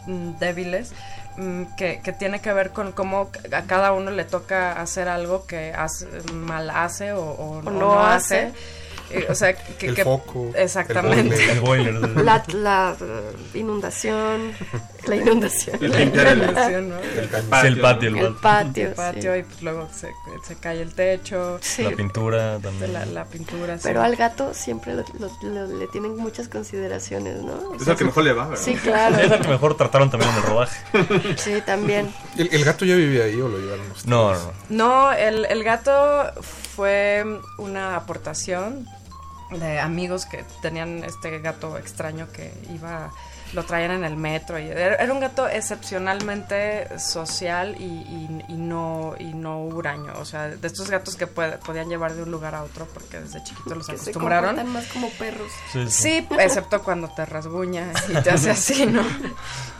mm, 0.08 0.38
débiles 0.38 0.91
mm, 1.38 1.64
que, 1.78 2.02
que 2.04 2.12
tiene 2.14 2.41
que 2.41 2.52
ver 2.52 2.72
con 2.72 2.91
cómo 2.91 3.30
a 3.54 3.62
cada 3.64 3.94
uno 3.94 4.12
le 4.12 4.26
toca 4.26 4.74
hacer 4.80 5.08
algo 5.08 5.45
que 5.48 5.74
hace, 5.74 6.06
mal 6.34 6.70
hace 6.70 7.14
o, 7.14 7.22
o- 7.24 7.58
o 7.60 7.62
no 7.62 7.72
no, 7.72 7.99
hace. 8.06 8.48
hace. 8.48 8.54
O 9.30 9.36
sea, 9.36 9.54
que, 9.56 9.88
El 9.88 9.96
que- 9.96 10.04
foco, 10.04 10.52
exactamente. 10.56 11.52
el 11.52 11.60
boiler. 11.62 11.96
El 11.96 12.00
boiler. 12.02 12.18
La, 12.26 12.44
la, 12.54 12.96
inundación, 13.54 14.54
la 15.08 15.16
inundación. 15.16 15.78
La 15.82 16.02
inundación, 16.02 16.90
¿no? 16.90 17.00
El 17.00 17.28
patio. 17.30 17.68
El 17.68 17.80
patio, 17.80 18.10
el 18.10 18.18
El 18.18 18.36
patio, 18.36 18.88
El 18.88 18.94
patio 18.94 19.34
sí. 19.34 19.40
y 19.40 19.44
pues 19.44 19.62
luego 19.62 19.90
se, 19.94 20.12
se 20.46 20.56
cae 20.56 20.82
el 20.82 20.94
techo. 20.94 21.58
Sí. 21.62 21.84
La 21.84 21.92
pintura 21.92 22.60
también. 22.60 22.94
La, 22.94 23.06
la 23.06 23.26
pintura, 23.26 23.78
sí. 23.78 23.84
Pero 23.84 24.02
al 24.02 24.16
gato 24.16 24.54
siempre 24.54 24.94
lo- 24.94 25.06
lo- 25.20 25.50
lo- 25.68 25.78
le 25.78 25.88
tienen 25.88 26.16
muchas 26.18 26.48
consideraciones, 26.48 27.42
¿no? 27.42 27.54
O 27.54 27.76
Es 27.76 27.84
sea, 27.84 27.94
el 27.94 28.00
que 28.00 28.06
mejor 28.06 28.24
le 28.24 28.34
va, 28.34 28.48
¿verdad? 28.50 28.64
Sí, 28.64 28.76
claro. 28.76 29.16
Es 29.18 29.32
el 29.32 29.40
que 29.42 29.48
mejor 29.48 29.76
trataron 29.78 30.10
también 30.10 30.32
en 30.32 30.38
el 30.38 30.44
rodaje. 30.44 30.78
Sí, 31.38 31.62
también. 31.66 32.14
¿El, 32.38 32.50
el 32.52 32.64
gato 32.66 32.84
ya 32.86 32.96
vivía 32.96 33.24
ahí 33.26 33.40
o 33.40 33.48
lo 33.48 33.58
llevaron 33.58 33.86
ustedes? 33.92 34.06
No, 34.08 34.34
no, 34.34 34.40
no. 34.40 34.52
No, 34.70 35.12
el, 35.14 35.46
el 35.46 35.64
gato 35.64 36.32
fue 36.76 37.24
una 37.58 37.96
aportación 37.96 38.88
de 39.52 39.80
amigos 39.80 40.26
que 40.26 40.44
tenían 40.61 41.03
este 41.03 41.40
gato 41.40 41.78
extraño 41.78 42.28
que 42.32 42.52
iba, 42.74 43.11
lo 43.53 43.64
traían 43.64 43.91
en 43.91 44.03
el 44.03 44.18
metro. 44.18 44.60
Y 44.60 44.68
era, 44.68 45.11
un 45.14 45.19
gato 45.19 45.48
excepcionalmente 45.48 46.99
social 46.99 47.76
y, 47.80 47.84
y- 47.84 48.45
y 48.49 48.53
no, 48.53 49.15
y 49.19 49.34
no 49.34 49.61
huraño. 49.64 50.14
O 50.19 50.26
sea, 50.26 50.48
de 50.49 50.68
estos 50.68 50.90
gatos 50.90 51.15
que 51.15 51.28
puede- 51.28 51.57
podían 51.60 51.88
llevar 51.90 52.14
de 52.14 52.24
un 52.24 52.32
lugar 52.32 52.56
a 52.56 52.64
otro 52.64 52.86
porque 52.94 53.19
desde 53.19 53.44
chiquitos 53.44 53.78
los 53.78 53.88
Que 53.88 53.98
se 53.98 54.02
acostumbraron. 54.11 54.56
comportan 54.56 54.74
más 54.74 54.86
como 54.91 55.10
perros. 55.11 55.52
Sí, 55.90 56.28
excepto 56.40 56.84
cuando 56.84 57.10
te 57.10 57.26
rasguña 57.26 57.91
y 58.10 58.22
te 58.22 58.32
hace 58.32 58.49
así, 58.52 58.86
¿no? 58.86 59.03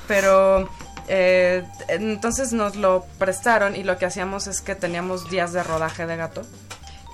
Pero 0.08 0.70
eh, 1.10 1.66
entonces 1.90 2.54
nos 2.54 2.76
lo 2.76 3.06
prestaron 3.20 3.76
y 3.76 3.84
lo 3.84 3.98
que 3.98 4.06
hacíamos 4.06 4.48
es 4.48 4.62
que 4.62 4.76
teníamos 4.76 5.30
días 5.30 5.54
de 5.54 5.64
rodaje 5.64 6.06
de 6.06 6.16
gato 6.18 6.42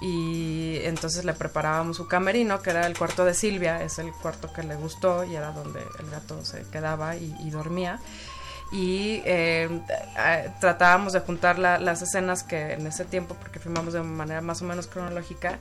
y 0.03 0.79
entonces 0.83 1.23
le 1.23 1.33
preparábamos 1.33 1.95
su 1.97 2.07
camerino, 2.07 2.61
que 2.61 2.71
era 2.71 2.85
el 2.85 2.97
cuarto 2.97 3.23
de 3.23 3.33
Silvia, 3.33 3.81
es 3.81 3.99
el 3.99 4.11
cuarto 4.11 4.51
que 4.51 4.61
le 4.63 4.75
gustó 4.75 5.23
y 5.23 5.35
era 5.35 5.51
donde 5.51 5.79
el 5.99 6.09
gato 6.09 6.43
se 6.43 6.63
quedaba 6.63 7.15
y, 7.15 7.33
y 7.39 7.49
dormía. 7.49 7.99
Y 8.71 9.21
eh, 9.25 9.69
tratábamos 10.59 11.13
de 11.13 11.19
juntar 11.19 11.59
la- 11.59 11.77
las 11.77 12.01
escenas 12.01 12.43
que 12.43 12.73
en 12.73 12.87
ese 12.87 13.05
tiempo, 13.05 13.35
porque 13.35 13.59
filmamos 13.59 13.93
de 13.93 14.01
manera 14.01 14.41
más 14.41 14.61
o 14.61 14.65
menos 14.65 14.87
cronológica, 14.87 15.59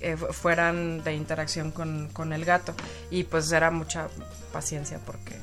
eh, 0.00 0.16
fu- 0.16 0.32
fueran 0.32 1.02
de 1.02 1.12
interacción 1.14 1.70
con, 1.72 2.08
con 2.12 2.32
el 2.32 2.44
gato. 2.44 2.72
Y 3.10 3.24
pues 3.24 3.50
era 3.52 3.70
mucha 3.70 4.08
paciencia 4.52 4.98
porque 5.04 5.36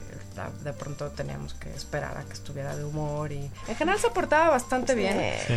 de 0.64 0.72
pronto 0.72 1.10
teníamos 1.12 1.54
que 1.56 1.70
esperar 1.76 2.18
a 2.18 2.24
que 2.24 2.32
estuviera 2.32 2.74
de 2.74 2.86
humor 2.86 3.34
y 3.34 3.52
en 3.68 3.76
general 3.76 4.00
se 4.00 4.10
portaba 4.10 4.52
bastante 4.52 4.96
bien. 4.96 5.18
Sí. 5.46 5.54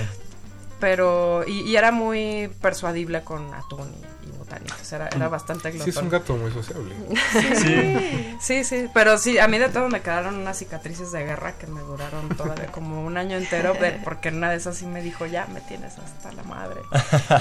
Pero, 0.83 1.45
y, 1.47 1.61
y 1.61 1.77
era 1.77 1.93
muy 1.93 2.51
persuadible 2.61 3.23
con 3.23 3.55
atún 3.55 3.89
y, 4.25 4.27
y 4.27 4.33
botanitas, 4.37 4.93
era, 4.93 5.07
era 5.15 5.29
bastante 5.29 5.71
Sí, 5.71 5.79
es 5.91 5.97
un 5.97 6.09
glotón. 6.09 6.11
gato 6.11 6.37
muy 6.43 6.51
sociable. 6.51 6.93
Sí. 7.63 8.37
sí, 8.41 8.65
sí, 8.65 8.89
pero 8.93 9.17
sí, 9.17 9.39
a 9.39 9.47
mí 9.47 9.59
de 9.59 9.69
todo 9.69 9.89
me 9.89 10.01
quedaron 10.01 10.35
unas 10.35 10.59
cicatrices 10.59 11.13
de 11.13 11.25
guerra 11.25 11.53
que 11.53 11.69
me 11.69 11.81
duraron 11.83 12.29
todavía 12.31 12.67
como 12.67 13.05
un 13.05 13.17
año 13.17 13.37
entero, 13.37 13.75
de- 13.75 13.93
porque 14.03 14.31
una 14.31 14.51
de 14.51 14.57
esas 14.57 14.77
sí 14.77 14.87
me 14.87 15.03
dijo, 15.03 15.25
ya 15.27 15.47
me 15.55 15.61
tienes 15.61 15.93
hasta 16.01 16.33
la 16.33 16.43
madre. 16.43 16.81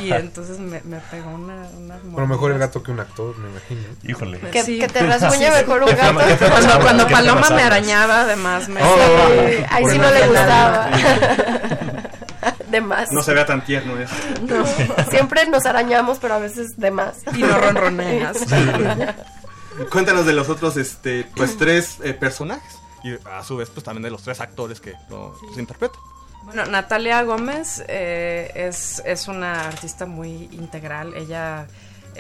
Y 0.04 0.12
entonces 0.14 0.60
me, 0.60 0.80
me 0.82 0.98
pegó 1.10 1.32
una, 1.32 1.68
unas 1.76 2.00
Pero 2.14 2.28
mejor 2.28 2.52
el 2.52 2.60
gato 2.60 2.84
que 2.84 2.92
un 2.92 3.00
actor, 3.00 3.36
me 3.40 3.50
imagino. 3.50 3.82
Híjole. 4.04 4.40
Que, 4.52 4.62
Sí. 4.64 4.78
que 4.78 4.88
te 4.88 5.02
rasguñe 5.02 5.48
sí. 5.48 5.52
mejor 5.52 5.82
un 5.82 5.90
¿Qué 5.90 5.96
gato. 5.96 6.20
Cuando, 6.48 6.80
cuando 6.82 7.08
¿Qué 7.08 7.16
te 7.16 7.20
Paloma 7.22 7.50
me 7.50 7.64
arañaba, 7.64 8.22
además 8.22 8.70
me... 8.70 8.84
Oh, 8.84 8.96
Sí, 9.50 9.66
ahí 9.72 9.86
sí 9.90 9.98
no 9.98 10.12
le 10.12 10.28
gustaba. 10.28 10.92
De 12.70 12.82
más. 12.82 13.12
No 13.12 13.22
se 13.24 13.34
vea 13.34 13.46
tan 13.46 13.64
tierno 13.66 13.98
eso. 14.00 14.14
No, 14.48 14.66
siempre 15.10 15.48
nos 15.48 15.66
arañamos, 15.66 16.20
pero 16.20 16.36
a 16.36 16.40
veces 16.40 16.78
de 16.78 16.92
más. 16.92 17.18
Y 17.36 17.42
no 17.44 17.58
ronroneas. 17.58 18.38
Cuéntanos 19.92 20.26
de 20.26 20.34
los 20.34 20.50
otros, 20.50 20.78
este, 20.78 21.26
pues 21.36 21.58
tres 21.58 21.98
eh, 22.04 22.14
personajes. 22.14 22.76
Y 23.04 23.14
a 23.28 23.44
su 23.44 23.58
vez, 23.58 23.70
pues 23.70 23.84
también 23.84 24.04
de 24.04 24.12
los 24.12 24.22
tres 24.24 24.40
actores 24.42 24.80
que 24.80 24.94
lo- 25.10 25.36
los 25.48 25.58
interpretan. 25.58 26.00
Bueno, 26.44 26.66
Natalia 26.66 27.22
Gómez 27.24 27.84
eh, 27.88 28.52
es, 28.54 29.02
es 29.06 29.28
una 29.28 29.68
artista 29.68 30.06
muy 30.06 30.50
integral. 30.52 31.14
Ella 31.16 31.68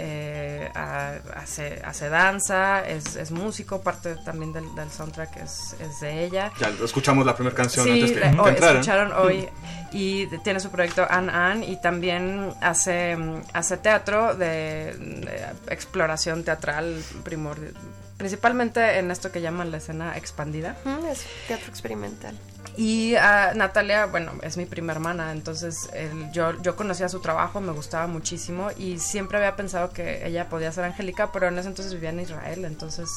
eh, 0.03 0.71
ha- 0.73 1.13
hace, 1.35 1.79
hace 1.85 2.09
danza, 2.09 2.87
es, 2.87 3.15
es 3.15 3.29
músico, 3.29 3.81
parte 3.81 4.15
también 4.25 4.51
del, 4.51 4.73
del 4.73 4.89
soundtrack 4.89 5.37
es, 5.37 5.75
es 5.79 5.99
de 5.99 6.25
ella. 6.25 6.51
Ya 6.59 6.71
escuchamos 6.83 7.23
la 7.25 7.35
primera 7.35 7.55
canción 7.55 7.85
Sí, 7.85 7.91
antes 7.91 8.11
que, 8.13 8.19
la- 8.19 8.31
que 8.31 8.39
hoy- 8.39 8.49
entraran. 8.49 8.77
escucharon 8.77 9.13
hoy 9.13 9.47
y 9.91 10.25
tiene 10.39 10.59
su 10.59 10.71
proyecto 10.71 11.05
An 11.09 11.29
An 11.29 11.63
y 11.63 11.79
también 11.81 12.51
hace, 12.61 13.15
mm, 13.15 13.43
hace 13.53 13.77
teatro 13.77 14.33
de, 14.35 14.95
de 14.97 15.53
exploración 15.69 16.43
teatral 16.43 17.03
primordial, 17.23 17.73
principalmente 18.17 18.97
en 18.99 19.11
esto 19.11 19.31
que 19.31 19.41
llaman 19.41 19.69
la 19.71 19.77
escena 19.77 20.17
expandida. 20.17 20.77
Mm, 20.85 21.05
Es 21.11 21.25
teatro 21.47 21.67
experimental. 21.69 22.35
Y 22.77 23.15
ah, 23.15 23.51
Natalia, 23.55 24.05
bueno, 24.05 24.31
es 24.41 24.55
mi 24.57 24.65
prima 24.65 24.93
hermana, 24.93 25.31
entonces 25.33 25.89
el- 25.93 26.31
yo, 26.31 26.59
yo 26.61 26.75
conocía 26.75 27.09
su 27.09 27.19
trabajo, 27.19 27.59
me 27.61 27.73
gustaba 27.73 28.07
muchísimo 28.07 28.69
y 28.77 28.97
siempre 28.99 29.37
había 29.37 29.55
pensado 29.55 29.91
que 29.91 30.25
ella 30.25 30.47
podía 30.49 30.71
ser 30.71 30.85
Angélica, 30.85 31.31
pero 31.31 31.47
en 31.47 31.57
ese 31.59 31.67
entonces 31.67 31.93
vivía 31.93 32.11
en 32.11 32.21
Israel, 32.21 32.63
entonces 32.65 33.09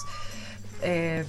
eh, 0.82 1.24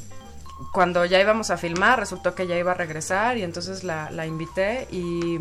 cuando 0.73 1.05
ya 1.05 1.19
íbamos 1.21 1.51
a 1.51 1.57
filmar 1.57 1.99
resultó 1.99 2.33
que 2.33 2.43
ella 2.43 2.57
iba 2.57 2.71
a 2.71 2.75
regresar 2.75 3.37
y 3.37 3.43
entonces 3.43 3.83
la, 3.83 4.09
la 4.09 4.25
invité 4.25 4.87
y, 4.91 5.37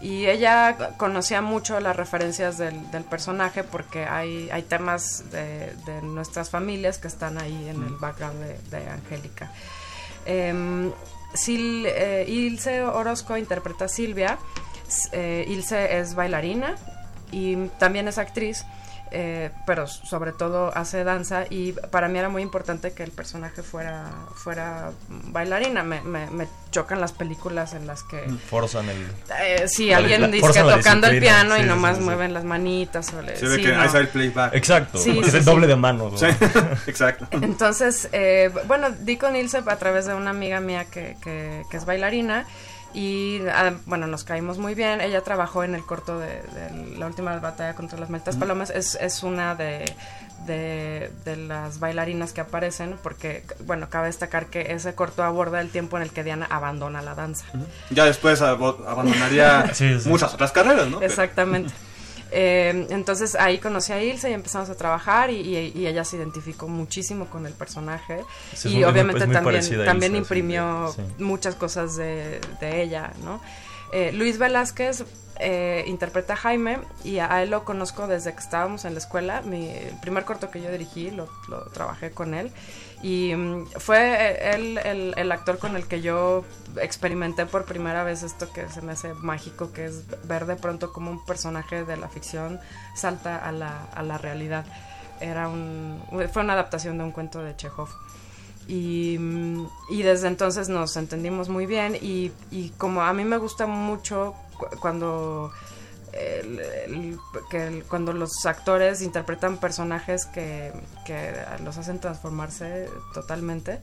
Y 0.00 0.26
ella 0.26 0.76
conocía 0.96 1.42
mucho 1.42 1.80
las 1.80 1.96
referencias 1.96 2.56
del, 2.56 2.88
del 2.92 3.02
personaje 3.02 3.64
porque 3.64 4.06
hay, 4.06 4.48
hay 4.50 4.62
temas 4.62 5.24
de, 5.32 5.74
de 5.86 6.02
nuestras 6.02 6.50
familias 6.50 6.98
que 6.98 7.08
están 7.08 7.36
ahí 7.36 7.68
en 7.68 7.82
el 7.82 7.94
background 7.98 8.40
de, 8.40 8.58
de 8.78 8.88
Angélica. 8.90 9.50
Em, 10.24 10.92
Sil- 11.34 11.86
eh, 11.86 12.24
Ilse 12.28 12.82
Orozco 12.82 13.36
interpreta 13.36 13.86
a 13.86 13.88
Silvia. 13.88 14.38
Eh, 15.12 15.44
Ilse 15.48 15.98
es 15.98 16.14
bailarina 16.14 16.76
y 17.30 17.56
también 17.78 18.08
es 18.08 18.16
actriz, 18.18 18.64
eh, 19.10 19.50
pero 19.66 19.86
sobre 19.86 20.32
todo 20.32 20.70
hace 20.76 21.04
danza 21.04 21.44
y 21.50 21.72
para 21.72 22.08
mí 22.08 22.18
era 22.18 22.28
muy 22.28 22.42
importante 22.42 22.92
que 22.92 23.02
el 23.02 23.10
personaje 23.10 23.62
fuera, 23.62 24.06
fuera 24.34 24.90
bailarina. 25.08 25.82
Me, 25.82 26.00
me- 26.02 26.30
me 26.30 26.48
chocan 26.70 27.00
las 27.00 27.12
películas 27.12 27.72
en 27.74 27.86
las 27.86 28.02
que... 28.02 28.22
Forzan 28.50 28.88
el. 28.88 29.06
Eh, 29.40 29.64
sí, 29.68 29.88
la- 29.90 29.98
alguien 29.98 30.20
la- 30.22 30.28
dice 30.28 30.62
tocando 30.62 31.06
el 31.06 31.20
piano 31.20 31.56
y 31.56 31.60
Sí, 31.60 31.66
nomás 31.66 31.96
sí, 31.96 32.02
sí. 32.02 32.04
mueven 32.04 32.34
las 32.34 32.44
manitas. 32.44 33.12
o 33.14 33.22
le- 33.22 33.36
Se 33.36 33.46
ve 33.48 33.56
sí, 33.56 33.62
que 33.62 33.72
no. 33.72 33.84
el 33.98 34.08
playback. 34.08 34.54
Exacto. 34.54 34.98
Sí, 34.98 35.18
es 35.18 35.30
sí, 35.30 35.36
el 35.36 35.42
sí. 35.42 35.50
doble 35.50 35.66
de 35.66 35.76
mano. 35.76 36.12
Sí, 36.16 36.26
exacto. 36.86 37.26
Entonces, 37.32 38.08
eh, 38.12 38.50
bueno, 38.66 38.90
di 38.90 39.16
con 39.16 39.34
Ilse 39.36 39.62
a 39.66 39.76
través 39.76 40.06
de 40.06 40.14
una 40.14 40.30
amiga 40.30 40.60
mía 40.60 40.84
que, 40.84 41.16
que, 41.22 41.62
que 41.70 41.76
es 41.76 41.84
bailarina 41.84 42.46
y, 42.94 43.40
ah, 43.52 43.74
bueno, 43.86 44.06
nos 44.06 44.24
caímos 44.24 44.58
muy 44.58 44.74
bien. 44.74 45.00
Ella 45.00 45.22
trabajó 45.22 45.62
en 45.64 45.74
el 45.74 45.84
corto 45.84 46.18
de, 46.18 46.26
de 46.28 46.96
la 46.98 47.06
última 47.06 47.36
batalla 47.38 47.74
contra 47.74 47.98
las 47.98 48.10
malditas 48.10 48.36
palomas. 48.36 48.70
Es, 48.70 48.94
es 49.00 49.22
una 49.22 49.54
de, 49.54 49.84
de, 50.46 51.10
de 51.24 51.36
las 51.36 51.78
bailarinas 51.80 52.32
que 52.32 52.40
aparecen 52.40 52.96
porque, 53.02 53.44
bueno, 53.66 53.88
cabe 53.90 54.06
destacar 54.06 54.46
que 54.46 54.72
ese 54.72 54.94
corto 54.94 55.22
aborda 55.22 55.60
el 55.60 55.68
tiempo 55.70 55.96
en 55.96 56.02
el 56.04 56.10
que 56.10 56.24
Diana 56.24 56.46
abandona 56.50 57.02
la 57.02 57.14
danza. 57.14 57.44
Ya 57.90 58.04
después 58.06 58.40
abo- 58.42 58.84
abandonaría 58.86 59.70
Sí, 59.74 60.00
sí. 60.00 60.08
muchas 60.08 60.32
otras 60.34 60.52
carreras, 60.52 60.88
¿no? 60.88 60.98
Pero- 60.98 61.10
Exactamente. 61.10 61.72
Eh, 62.30 62.86
entonces 62.90 63.34
ahí 63.34 63.58
conocí 63.58 63.92
a 63.92 64.02
Ilse 64.02 64.30
y 64.30 64.34
empezamos 64.34 64.68
a 64.68 64.74
trabajar 64.74 65.30
y, 65.30 65.36
y- 65.36 65.72
y 65.74 65.86
ella 65.86 66.04
se 66.04 66.16
identificó 66.16 66.68
muchísimo 66.68 67.26
con 67.26 67.46
el 67.46 67.54
personaje 67.54 68.22
Sí, 68.54 68.68
y 68.78 68.84
obviamente 68.84 69.22
es 69.22 69.26
muy 69.28 69.34
también, 69.34 69.84
también 69.86 70.12
Ilse, 70.12 70.18
imprimió 70.18 70.92
sí. 70.94 71.02
muchas 71.22 71.54
cosas 71.54 71.96
de, 71.96 72.40
de 72.60 72.82
ella, 72.82 73.12
¿no? 73.24 73.40
Eh, 73.92 74.12
Luis 74.12 74.36
Velázquez 74.38 75.04
eh, 75.40 75.84
interpreta 75.86 76.34
a 76.34 76.36
Jaime 76.36 76.78
y 77.04 77.20
a 77.20 77.42
él 77.42 77.48
lo 77.50 77.64
conozco 77.64 78.06
desde 78.06 78.34
que 78.34 78.40
estábamos 78.40 78.84
en 78.84 78.92
la 78.92 78.98
escuela. 78.98 79.40
Mi, 79.40 79.68
el 79.70 79.98
primer 80.02 80.24
corto 80.26 80.50
que 80.50 80.60
yo 80.60 80.70
dirigí 80.70 81.10
lo, 81.10 81.30
lo 81.48 81.62
trabajé 81.70 82.10
con 82.10 82.34
él 82.34 82.50
y 83.02 83.34
mm, 83.34 83.66
fue 83.78 83.98
eh, 83.98 84.50
él 84.54 84.78
el, 84.78 85.14
el 85.16 85.32
actor 85.32 85.58
con 85.58 85.76
el 85.76 85.86
que 85.86 86.00
yo 86.00 86.44
experimenté 86.80 87.46
por 87.46 87.64
primera 87.64 88.02
vez 88.04 88.22
esto 88.22 88.52
que 88.52 88.68
se 88.68 88.82
me 88.82 88.92
hace 88.92 89.14
mágico, 89.14 89.72
que 89.72 89.86
es 89.86 90.02
ver 90.26 90.46
de 90.46 90.56
pronto 90.56 90.92
como 90.92 91.10
un 91.10 91.24
personaje 91.24 91.84
de 91.84 91.96
la 91.96 92.08
ficción 92.08 92.60
salta 92.94 93.36
a 93.36 93.52
la, 93.52 93.84
a 93.94 94.02
la 94.02 94.18
realidad. 94.18 94.64
Era 95.20 95.48
un, 95.48 96.02
fue 96.32 96.42
una 96.42 96.52
adaptación 96.54 96.98
de 96.98 97.04
un 97.04 97.12
cuento 97.12 97.42
de 97.42 97.56
Chekhov. 97.56 97.88
Y, 98.66 99.16
mm, 99.18 99.66
y 99.90 100.02
desde 100.02 100.28
entonces 100.28 100.68
nos 100.68 100.96
entendimos 100.96 101.48
muy 101.48 101.64
bien 101.66 101.96
y, 102.00 102.32
y 102.50 102.70
como 102.76 103.02
a 103.02 103.12
mí 103.14 103.24
me 103.24 103.38
gusta 103.38 103.66
mucho 103.66 104.34
cu- 104.58 104.66
cuando 104.80 105.50
el- 106.12 106.58
el- 106.60 107.18
que 107.50 107.66
el- 107.66 107.84
cuando 107.84 108.12
los 108.12 108.44
actores 108.46 109.02
interpretan 109.02 109.58
personajes 109.58 110.26
que, 110.26 110.72
que 111.06 111.32
los 111.64 111.76
hacen 111.78 112.00
transformarse 112.00 112.88
totalmente. 113.14 113.80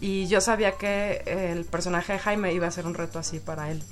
Y 0.00 0.26
yo 0.26 0.40
sabía 0.40 0.72
que 0.72 1.22
el 1.26 1.64
personaje 1.64 2.14
de 2.14 2.18
Jaime 2.18 2.52
iba 2.52 2.66
a 2.66 2.70
ser 2.70 2.86
un 2.86 2.94
reto 2.94 3.18
así 3.18 3.38
para 3.38 3.70
él. 3.70 3.82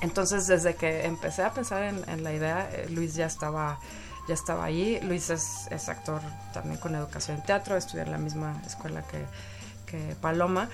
Entonces 0.00 0.46
desde 0.46 0.74
que 0.76 1.06
empecé 1.06 1.42
a 1.42 1.52
pensar 1.52 1.82
en, 1.82 2.08
en 2.08 2.22
la 2.22 2.32
idea 2.32 2.68
eh, 2.72 2.88
Luis 2.90 3.14
ya 3.14 3.26
estaba 3.26 3.78
ya 4.28 4.34
estaba 4.34 4.64
ahí. 4.64 5.00
Luis 5.02 5.30
es, 5.30 5.66
es 5.70 5.88
actor 5.88 6.20
también 6.52 6.78
con 6.78 6.94
educación 6.94 7.38
en 7.38 7.42
teatro 7.44 7.76
estudió 7.76 8.04
en 8.04 8.10
la 8.12 8.18
misma 8.18 8.60
escuela 8.66 9.02
que, 9.06 9.24
que 9.86 10.14
Paloma. 10.16 10.68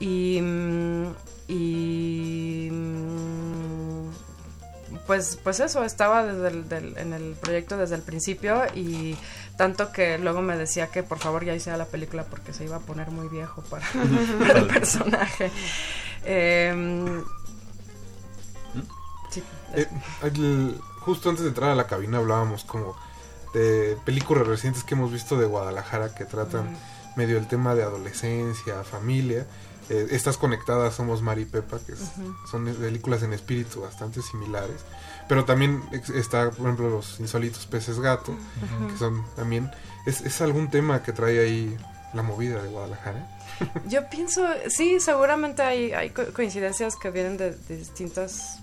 Y, 0.00 0.40
mm, 0.40 1.06
y 1.48 2.68
mm, 2.72 4.08
pues, 5.06 5.38
pues 5.42 5.60
eso, 5.60 5.84
estaba 5.84 6.24
desde 6.24 6.48
el, 6.48 6.68
del- 6.68 6.98
en 6.98 7.12
el 7.12 7.34
proyecto 7.40 7.76
desde 7.76 7.94
el 7.96 8.02
principio 8.02 8.62
y 8.74 9.16
tanto 9.56 9.92
que 9.92 10.18
luego 10.18 10.42
me 10.42 10.56
decía 10.56 10.88
que 10.88 11.02
por 11.02 11.18
favor 11.18 11.44
ya 11.44 11.54
hiciera 11.54 11.76
la 11.78 11.86
película 11.86 12.24
porque 12.24 12.52
se 12.52 12.64
iba 12.64 12.76
a 12.76 12.80
poner 12.80 13.10
muy 13.10 13.28
viejo 13.28 13.62
para, 13.70 13.86
para 14.40 14.58
el 14.60 14.66
personaje. 14.66 15.50
Em, 16.24 17.22
sí, 19.30 19.42
Eh, 19.74 19.86
el- 20.22 20.78
justo 21.00 21.28
antes 21.30 21.42
de 21.44 21.48
entrar 21.50 21.70
a 21.70 21.74
la 21.74 21.86
cabina 21.86 22.18
hablábamos 22.18 22.64
como 22.64 22.96
de 23.52 23.96
películas 24.04 24.46
recientes 24.46 24.82
que 24.84 24.94
hemos 24.94 25.12
visto 25.12 25.36
de 25.38 25.46
Guadalajara 25.46 26.14
que 26.14 26.24
tratan 26.24 26.76
medio 27.16 27.38
el 27.38 27.46
tema 27.46 27.74
de 27.74 27.82
adolescencia, 27.84 28.82
familia. 28.84 29.46
Eh, 29.90 30.08
estas 30.12 30.36
conectadas 30.38 30.94
somos 30.94 31.20
Mari 31.22 31.42
y 31.42 31.44
Pepa, 31.44 31.78
que 31.84 31.92
es- 31.92 32.12
son 32.50 32.64
películas 32.74 33.22
en 33.22 33.32
espíritu 33.32 33.82
bastante 33.82 34.22
similares. 34.22 34.80
Pero 35.28 35.44
también 35.44 35.82
está, 36.14 36.50
por 36.50 36.66
ejemplo, 36.66 36.90
los 36.90 37.18
insólitos 37.20 37.66
peces 37.66 37.98
gato, 38.00 38.32
Ujú. 38.32 38.88
que 38.92 38.98
son 38.98 39.24
también... 39.36 39.70
Es, 40.06 40.20
es 40.20 40.40
algún 40.42 40.70
tema 40.70 41.02
que 41.02 41.12
trae 41.12 41.38
ahí 41.40 41.76
la 42.12 42.22
movida 42.22 42.62
de 42.62 42.68
Guadalajara. 42.68 43.26
Yo 43.88 44.08
pienso, 44.10 44.46
sí, 44.68 45.00
seguramente 45.00 45.62
hay, 45.62 45.92
hay 45.92 46.10
co- 46.10 46.32
coincidencias 46.34 46.96
que 46.96 47.10
vienen 47.10 47.36
de, 47.38 47.52
de 47.52 47.76
distintas, 47.76 48.58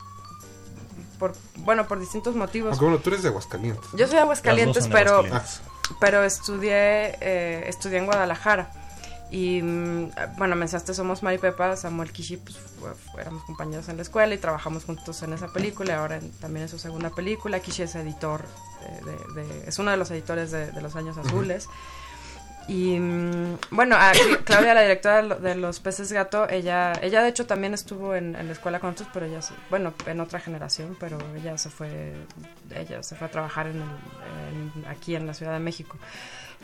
por, 1.19 1.33
bueno, 1.57 1.87
por 1.87 1.99
distintos 1.99 2.35
motivos. 2.35 2.71
Aunque 2.71 2.85
bueno, 2.85 2.99
tú 2.99 3.09
eres 3.09 3.23
de 3.23 3.29
Aguascalientes. 3.29 3.85
Yo 3.93 4.05
soy 4.07 4.15
de 4.17 4.21
Aguascalientes, 4.21 4.83
de 4.85 4.89
pero, 4.89 5.11
Aguascalientes. 5.17 5.61
pero 5.99 6.23
estudié, 6.23 7.17
eh, 7.21 7.63
estudié 7.67 7.97
en 7.99 8.05
Guadalajara. 8.05 8.71
Y 9.31 9.61
mm, 9.61 10.11
bueno, 10.37 10.55
mencionaste 10.57 10.93
Somos 10.93 11.23
Mari 11.23 11.37
Pepa, 11.37 11.77
Samuel 11.77 12.11
Kishi, 12.11 12.35
pues 12.37 12.57
fue- 12.57 12.93
fue- 12.93 13.21
éramos 13.21 13.43
compañeros 13.45 13.87
en 13.87 13.95
la 13.95 14.01
escuela 14.03 14.33
y 14.35 14.37
trabajamos 14.37 14.83
juntos 14.83 15.23
en 15.23 15.31
esa 15.31 15.47
película 15.47 15.93
y 15.93 15.95
ahora 15.95 16.17
en- 16.17 16.31
también 16.33 16.63
en 16.63 16.69
su 16.69 16.77
segunda 16.77 17.09
película. 17.11 17.61
Kishi 17.61 17.83
es 17.83 17.95
editor, 17.95 18.43
de, 19.35 19.41
de- 19.41 19.67
es 19.69 19.79
uno 19.79 19.89
de 19.91 19.97
los 19.97 20.11
editores 20.11 20.51
de, 20.51 20.81
Los 20.81 20.95
Años. 20.97 21.17
Azules. 21.17 21.67
Y 22.67 22.99
mm, 22.99 23.57
bueno, 23.71 23.95
a 23.97 24.11
Claudia, 24.43 24.73
la 24.73 24.81
directora 24.81 25.17
de, 25.21 25.23
lo- 25.23 25.35
de 25.39 25.55
Los 25.55 25.79
Peces 25.79 26.11
Gato, 26.11 26.47
ella, 26.49 26.93
ella 27.01 27.21
de 27.23 27.29
hecho 27.29 27.45
también 27.47 27.73
estuvo 27.73 28.15
en, 28.15 28.35
en 28.35 28.47
la 28.47 28.53
escuela 28.53 28.79
con 28.79 28.91
nosotros, 28.91 29.09
pero 29.13 29.25
ella, 29.27 29.41
se- 29.41 29.53
bueno, 29.69 29.93
en 30.05 30.19
otra 30.19 30.39
generación, 30.41 30.95
pero 30.99 31.17
ella 31.35 31.57
se 31.57 31.69
fue, 31.69 32.15
ella 32.69 33.01
se 33.01 33.15
fue 33.15 33.27
a 33.27 33.31
trabajar 33.31 33.67
en 33.67 33.77
en- 33.81 34.85
aquí 34.89 35.15
en 35.15 35.25
la 35.25 35.33
Ciudad 35.33 35.53
de 35.53 35.59
México. 35.59 35.97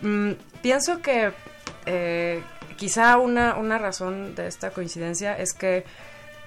Mm, 0.02 0.32
pienso 0.62 1.02
que 1.02 1.32
eh, 1.86 2.44
quizá 2.76 3.18
una, 3.18 3.56
una 3.56 3.78
razón 3.78 4.36
de 4.36 4.48
esta 4.48 4.72
coincidencia 4.72 5.38
es 5.38 5.54
que 5.54 5.86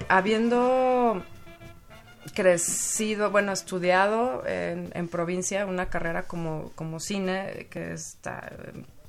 habiendo 0.09 1.23
crecido, 2.35 3.31
bueno, 3.31 3.53
estudiado 3.53 4.47
en, 4.47 4.91
en 4.95 5.09
provincia 5.09 5.67
una 5.67 5.87
carrera 5.87 6.25
como, 6.25 6.71
como 6.75 7.01
cine, 7.01 7.67
que 7.71 7.93
está, 7.93 8.53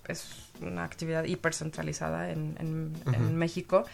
es 0.07 0.51
una 0.61 0.83
actividad 0.83 1.23
hipercentralizada 1.25 2.31
en, 2.31 2.55
en. 2.59 3.35
México, 3.35 3.85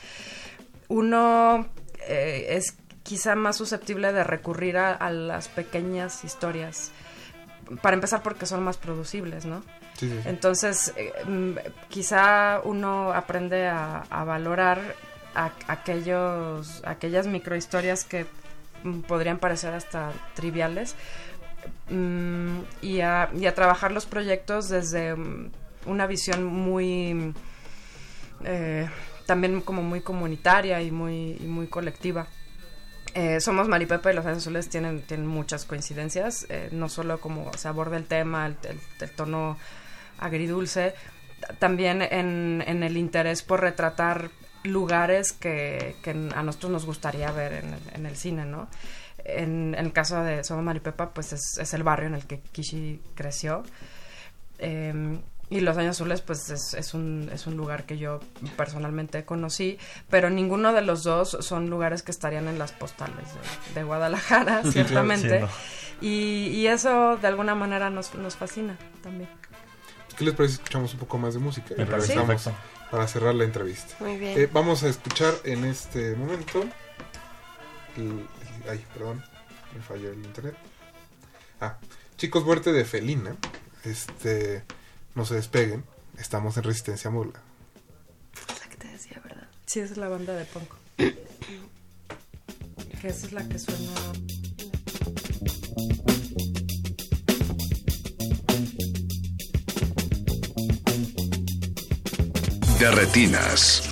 uno 0.88 1.68
eh, 2.08 2.48
es 2.50 2.76
quizá 3.04 3.36
más 3.36 3.58
susceptible 3.58 4.12
de 4.12 4.24
recurrir 4.24 4.78
a, 4.78 4.94
a 4.94 5.12
las 5.12 5.48
pequeñas 5.48 6.24
historias, 6.24 6.92
para 7.82 7.96
empezar 7.96 8.22
porque 8.24 8.46
son 8.46 8.64
más 8.64 8.78
producibles, 8.78 9.46
¿no? 9.46 9.64
Entonces, 10.26 10.94
eh, 10.98 11.12
mm, 11.26 11.52
quizá 11.90 12.62
uno 12.64 13.12
aprende 13.14 13.68
a, 13.68 14.04
valorar 14.26 14.80
aquellos, 15.68 16.82
aquellas 16.86 17.28
microhistorias 17.28 18.04
que 18.04 18.26
mm, 18.84 19.02
podrían 19.02 19.38
parecer 19.40 19.74
hasta 19.74 20.12
triviales 20.36 20.96
mm, 21.90 22.60
y, 22.82 23.02
a, 23.02 23.30
y 23.38 23.46
a 23.46 23.54
trabajar 23.56 23.92
los 23.92 24.06
proyectos 24.06 24.70
desde 24.70 25.16
una 25.86 26.08
visión 26.08 26.44
muy 26.46 27.34
eh, 28.44 28.90
también 29.26 29.62
como 29.62 29.82
muy 29.84 30.02
comunitaria 30.02 30.82
y 30.82 30.92
muy, 30.92 31.36
muy 31.42 31.68
colectiva. 31.68 32.28
Eh, 33.14 33.40
somos 33.42 33.68
Maripepa 33.68 34.12
y 34.12 34.16
Los 34.16 34.26
Azules 34.26 34.70
tienen, 34.70 35.02
tienen 35.02 35.26
muchas 35.28 35.66
coincidencias, 35.66 36.46
no 36.72 36.88
solo 36.88 37.20
como 37.20 37.52
se 37.58 37.68
aborda 37.68 37.98
el 37.98 38.06
tema, 38.06 38.46
el, 38.48 38.58
el- 38.70 38.80
el 39.02 39.12
tono 39.12 39.58
agridulce, 40.20 40.94
también 41.60 42.02
en, 42.02 42.64
en 42.66 42.84
el 42.84 42.98
interés 42.98 43.44
por 43.44 43.62
retratar 43.62 44.30
lugares 44.64 45.32
que, 45.34 45.96
que 46.02 46.12
a 46.12 46.44
nosotros 46.44 46.72
nos 46.72 46.86
gustaría 46.86 47.32
ver 47.32 47.54
en 47.54 47.74
el, 47.74 47.80
en 47.94 48.06
el 48.06 48.16
cine, 48.18 48.46
¿no? 48.46 48.68
En, 49.24 49.76
en 49.78 49.86
el 49.86 49.94
caso 49.94 50.24
de 50.24 50.44
Somos 50.44 50.64
Maripepa, 50.64 51.10
pues 51.14 51.34
es, 51.34 51.58
es 51.60 51.74
el 51.74 51.84
barrio 51.84 52.08
en 52.08 52.16
el 52.16 52.26
que 52.26 52.40
Kishi 52.40 53.02
creció. 53.16 53.64
Eh, 54.60 55.20
Y 55.50 55.62
Los 55.62 55.78
Años 55.78 55.96
Azules, 55.96 56.20
pues 56.22 56.50
es, 56.50 56.74
es, 56.74 56.94
un, 56.94 57.30
es 57.34 57.48
un 57.48 57.56
lugar 57.56 57.86
que 57.86 57.98
yo 57.98 58.20
personalmente 58.58 59.24
conocí, 59.24 59.78
pero 60.10 60.30
ninguno 60.30 60.74
de 60.74 60.82
los 60.82 61.04
dos 61.04 61.38
son 61.40 61.70
lugares 61.70 62.04
que 62.04 62.12
estarían 62.12 62.50
en 62.50 62.60
las 62.60 62.74
postales 62.74 63.28
de, 63.34 63.80
de 63.80 63.84
Guadalajara, 63.86 64.64
ciertamente. 64.70 65.40
Sí, 65.40 65.46
no. 65.46 65.50
y, 66.06 66.48
y 66.50 66.68
eso 66.68 67.16
de 67.16 67.28
alguna 67.28 67.56
manera 67.56 67.90
nos, 67.90 68.14
nos 68.16 68.36
fascina 68.36 68.78
también. 69.02 69.30
¿Qué 70.18 70.26
les 70.26 70.34
parece 70.34 70.56
si 70.56 70.62
escuchamos 70.62 70.94
un 70.94 71.00
poco 71.00 71.18
más 71.18 71.34
de 71.36 71.40
música? 71.40 71.74
Y 71.76 71.80
Me 71.80 71.86
parece 71.86 72.14
regresamos 72.16 72.44
perfecto. 72.44 72.90
para 72.92 73.08
cerrar 73.08 73.36
la 73.36 73.44
entrevista. 73.44 73.96
Muy 74.00 74.18
bien. 74.18 74.40
Eh, 74.40 74.50
vamos 74.52 74.84
a 74.84 74.90
escuchar 74.90 75.34
en 75.44 75.66
este 75.66 76.16
momento. 76.16 76.64
el- 77.98 78.04
el- 78.04 78.70
ay, 78.70 78.86
perdón, 78.94 79.24
me 79.76 79.82
falló 79.82 80.12
el 80.12 80.24
internet. 80.24 80.56
Ah, 81.60 81.78
chicos, 82.18 82.46
muerte 82.46 82.72
de 82.72 82.86
Felina. 82.86 83.36
Este, 83.84 84.64
no 85.16 85.26
se 85.26 85.36
despeguen. 85.36 85.84
Estamos 86.20 86.58
en 86.58 86.64
resistencia 86.64 87.10
modular. 87.10 87.42
La 88.62 88.70
que 88.70 88.78
te 88.78 88.88
decía, 88.88 89.20
¿verdad? 89.24 89.48
Sí, 89.66 89.80
esa 89.80 89.94
es 89.94 89.98
la 89.98 90.08
banda 90.10 90.34
de 90.34 90.46
punk. 90.46 90.70
que 90.98 91.16
esa 93.08 93.26
es 93.28 93.34
la 93.34 93.48
que 93.48 93.58
suena... 93.60 93.92
De 102.80 102.92
retinas. 102.92 103.90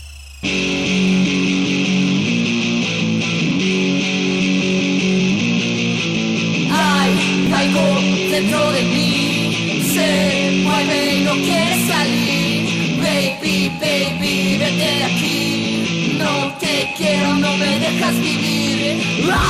Ay, 6.72 7.48
caigo 7.49 7.99
dentro 8.30 8.72
de 8.74 8.84
mí, 8.84 9.82
se 9.91 10.62
mueve 10.64 11.16
y 11.16 11.22
no 11.24 11.34
quiere 11.34 11.88
salir. 11.88 12.99
Baby, 13.02 13.72
baby, 13.82 14.57
vete 14.60 14.98
de 14.98 15.03
aquí. 15.03 16.18
No 16.20 16.53
te 16.60 16.94
quiero, 16.95 17.34
no 17.38 17.57
me 17.57 17.80
dejas 17.80 18.14
vivir. 18.20 19.26
La 19.26 19.41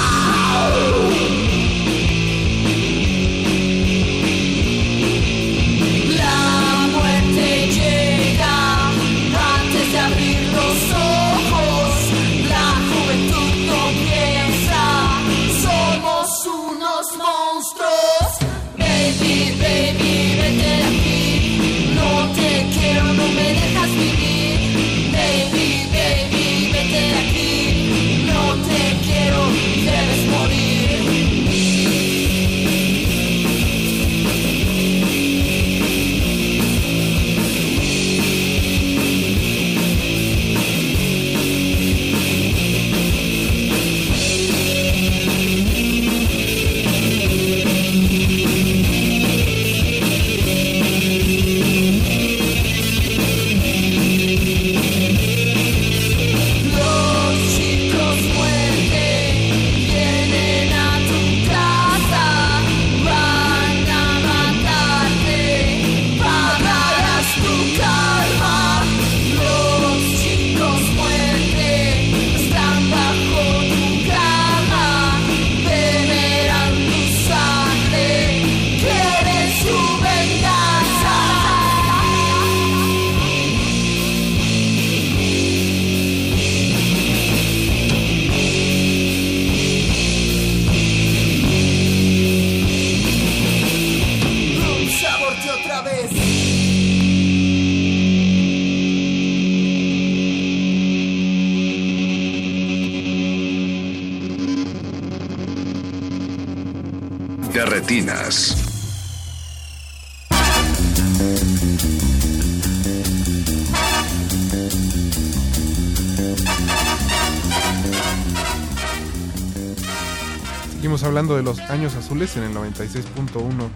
hablando 121.16 121.38
de 121.38 121.44
los 121.44 121.60
años 121.70 121.96
azules 121.96 122.36
en 122.36 122.44
el 122.44 122.54
96.1 122.54 123.70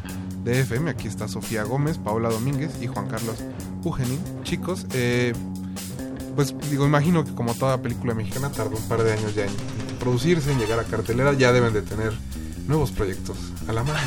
de 0.44 0.60
FM. 0.60 0.92
Aquí 0.92 1.08
está 1.08 1.30
Sofía 1.30 1.64
Gómez, 1.64 1.98
Paola 1.98 2.28
Domínguez 2.28 2.72
y 2.82 2.88
Juan 2.88 3.08
Carlos 3.08 3.38
Ugenin. 3.82 4.20
Chicos, 4.44 4.86
eh, 4.92 5.32
pues 6.36 6.54
digo, 6.70 6.86
imagino 6.86 7.24
que 7.24 7.34
como 7.34 7.56
toda 7.56 7.82
película 7.82 8.14
mexicana 8.14 8.52
tardó 8.52 8.76
un 8.76 8.84
par 8.90 9.04
de 9.04 9.14
años 9.14 9.36
ya 9.36 9.46
en 9.46 9.54
producirse, 10.02 10.52
en 10.52 10.60
llegar 10.60 10.80
a 10.80 10.84
cartelera. 10.84 11.32
Ya 11.32 11.54
deben 11.54 11.72
de 11.72 11.82
tener 11.82 12.12
nuevos 12.68 12.92
proyectos 12.92 13.38
a 13.70 13.72
la 13.72 13.84
mano. 13.84 14.00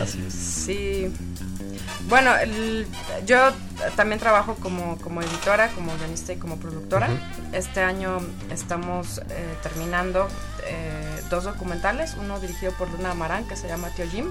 Así 0.00 0.24
es. 0.26 0.32
Sí. 0.32 1.12
Bueno, 2.08 2.34
el- 2.36 2.86
yo 3.26 3.50
también 3.96 4.20
trabajo 4.20 4.56
como, 4.56 4.98
como 4.98 5.22
editora, 5.22 5.68
como 5.70 5.96
guionista 5.96 6.32
y 6.32 6.36
como 6.36 6.56
productora. 6.58 7.08
Este 7.52 7.82
año 7.82 8.20
estamos 8.50 9.18
eh, 9.30 9.54
terminando 9.62 10.28
eh, 10.66 11.22
dos 11.30 11.44
documentales, 11.44 12.14
uno 12.20 12.40
dirigido 12.40 12.72
por 12.72 12.90
Luna 12.90 13.14
Marán 13.14 13.44
que 13.48 13.56
se 13.56 13.68
llama 13.68 13.88
Tío 13.96 14.06
Jim, 14.10 14.30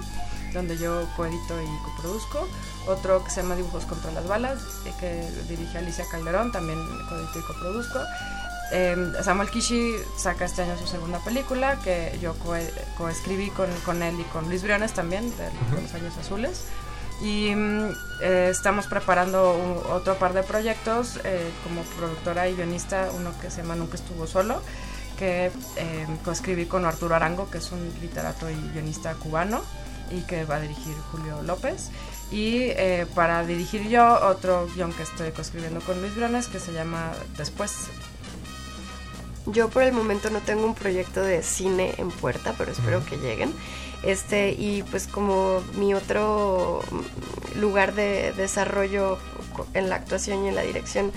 donde 0.54 0.78
yo 0.78 1.08
coedito 1.16 1.60
y 1.62 1.66
coproduzco, 1.84 2.48
otro 2.88 3.24
que 3.24 3.32
se 3.32 3.42
llama 3.42 3.56
Dibujos 3.56 3.86
contra 3.86 4.12
las 4.12 4.28
balas, 4.28 4.60
eh, 4.86 4.94
que 5.00 5.30
dirige 5.50 5.78
Alicia 5.80 6.06
Calderón, 6.12 6.52
también 6.52 6.80
coedito 7.10 7.40
y 7.40 7.42
coproduzco. 7.42 8.00
Eh, 8.72 8.96
Samuel 9.24 9.50
Kishi 9.50 9.94
saca 10.18 10.46
este 10.46 10.62
año 10.62 10.78
su 10.78 10.88
segunda 10.88 11.20
película, 11.20 11.78
que 11.84 12.18
yo 12.22 12.36
coe- 12.40 12.72
coescribí 12.98 13.50
con, 13.50 13.68
con 13.86 14.02
él 14.04 14.20
y 14.20 14.24
con 14.26 14.48
Luis 14.48 14.62
Briones 14.64 14.94
también, 14.94 15.30
de. 15.38 15.50
Los 15.82 15.94
Años 15.96 16.16
Azules. 16.20 16.62
Y 17.22 17.54
mm, 17.56 17.90
eh, 18.22 18.48
estamos 18.52 18.88
preparando 18.88 19.56
un- 19.56 19.92
otro 19.92 20.16
par 20.18 20.34
de 20.34 20.44
proyectos 20.44 21.20
eh, 21.24 21.50
como 21.64 21.82
productora 21.98 22.48
y 22.50 22.56
guionista, 22.56 23.10
uno 23.14 23.32
que 23.40 23.50
se 23.50 23.62
llama 23.62 23.76
Nunca 23.76 23.96
estuvo 23.96 24.28
solo, 24.28 24.62
que 25.18 25.52
eh, 25.78 26.08
coescribí 26.26 26.66
con 26.66 26.86
Arturo 26.86 27.16
Arango, 27.16 27.50
que 27.50 27.60
es 27.60 27.72
un 27.72 27.88
literato 28.02 28.50
y 28.50 28.56
guionista 28.74 29.14
cubano, 29.14 29.62
y 30.12 30.22
que 30.22 30.44
va 30.46 30.56
a 30.56 30.60
dirigir 30.60 30.96
Julio 31.12 31.42
López. 31.44 31.90
Y 32.32 32.64
eh, 32.72 33.06
para 33.14 33.46
dirigir 33.46 33.88
yo 33.88 34.20
otro 34.28 34.68
guion 34.76 34.92
que 34.92 35.04
estoy 35.04 35.32
coescribiendo 35.32 35.80
con 35.82 36.02
Luis 36.02 36.16
Briones, 36.16 36.48
que 36.48 36.60
se 36.60 36.74
llama 36.74 37.12
Después. 37.38 37.74
Yo 39.46 39.70
por 39.70 39.84
el 39.84 39.92
momento 39.92 40.30
no 40.30 40.40
tengo 40.40 40.66
un 40.66 40.74
proyecto 40.74 41.22
de 41.22 41.44
cine 41.44 41.94
en 41.98 42.10
puerta, 42.12 42.56
pero 42.58 42.72
espero 42.72 43.06
que 43.06 43.18
lleguen. 43.18 43.54
Este, 44.04 44.52
y 44.52 44.84
pues 44.84 45.08
como 45.08 45.62
mi 45.76 45.94
otro 45.94 46.82
lugar 47.56 47.96
de 47.96 48.34
desarrollo 48.34 49.18
en 49.74 49.90
la 49.90 49.96
actuación 49.96 50.44
y 50.44 50.50
en 50.50 50.56
la 50.56 50.62
dirección 50.64 51.12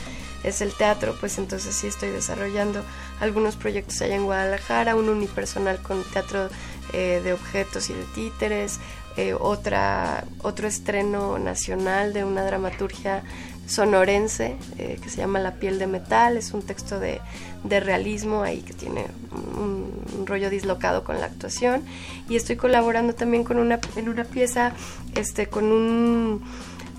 es 0.45 0.61
el 0.61 0.73
teatro, 0.73 1.17
pues 1.19 1.39
entonces 1.39 1.75
sí 1.75 1.89
estoy 1.89 2.11
desarrollando 2.11 2.85
algunos 3.21 3.57
proyectos 3.57 4.01
allá 4.03 4.15
en 4.15 4.25
Guadalajara, 4.25 4.95
un 4.95 5.09
unipersonal 5.09 5.83
con 5.83 6.05
teatro 6.05 6.49
eh, 6.93 7.21
de 7.25 7.33
objetos 7.33 7.91
y 7.91 7.95
de 7.95 8.05
títeres, 8.15 8.79
eh, 9.17 9.35
otra, 9.35 10.25
otro 10.43 10.69
estreno 10.69 11.39
nacional 11.39 12.13
de 12.13 12.23
una 12.23 12.45
dramaturgia 12.45 13.25
sonorense 13.67 14.57
eh, 14.79 14.99
que 15.03 15.11
se 15.11 15.19
llama 15.19 15.41
La 15.41 15.55
piel 15.55 15.79
de 15.79 15.87
metal, 15.87 16.37
es 16.37 16.53
un 16.53 16.63
texto 16.63 17.01
de, 17.01 17.21
de 17.65 17.81
realismo 17.81 18.43
ahí 18.43 18.63
que 18.63 18.73
tiene 18.73 19.07
un, 19.33 19.93
un 20.19 20.27
rollo 20.27 20.51
dislocado 20.51 21.05
con 21.05 21.21
la 21.21 21.27
actuación. 21.27 21.83
Y 22.29 22.37
estoy 22.37 22.57
colaborando 22.57 23.15
también 23.15 23.45
con 23.45 23.59
una, 23.59 23.81
en 23.97 24.09
una 24.09 24.25
pieza 24.25 24.73
este, 25.15 25.49
con 25.49 25.65
un 25.65 26.43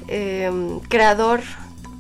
eh, 0.08 0.52
creador 0.90 1.42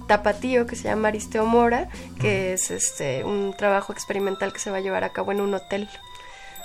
tapatío 0.07 0.65
que 0.65 0.75
se 0.75 0.83
llama 0.85 1.09
Aristeo 1.09 1.45
Mora, 1.45 1.89
que 2.19 2.53
es 2.53 2.71
este 2.71 3.23
un 3.23 3.53
trabajo 3.57 3.91
experimental 3.91 4.53
que 4.53 4.59
se 4.59 4.71
va 4.71 4.77
a 4.77 4.79
llevar 4.79 5.03
a 5.03 5.09
cabo 5.09 5.31
en 5.31 5.41
un 5.41 5.53
hotel. 5.53 5.89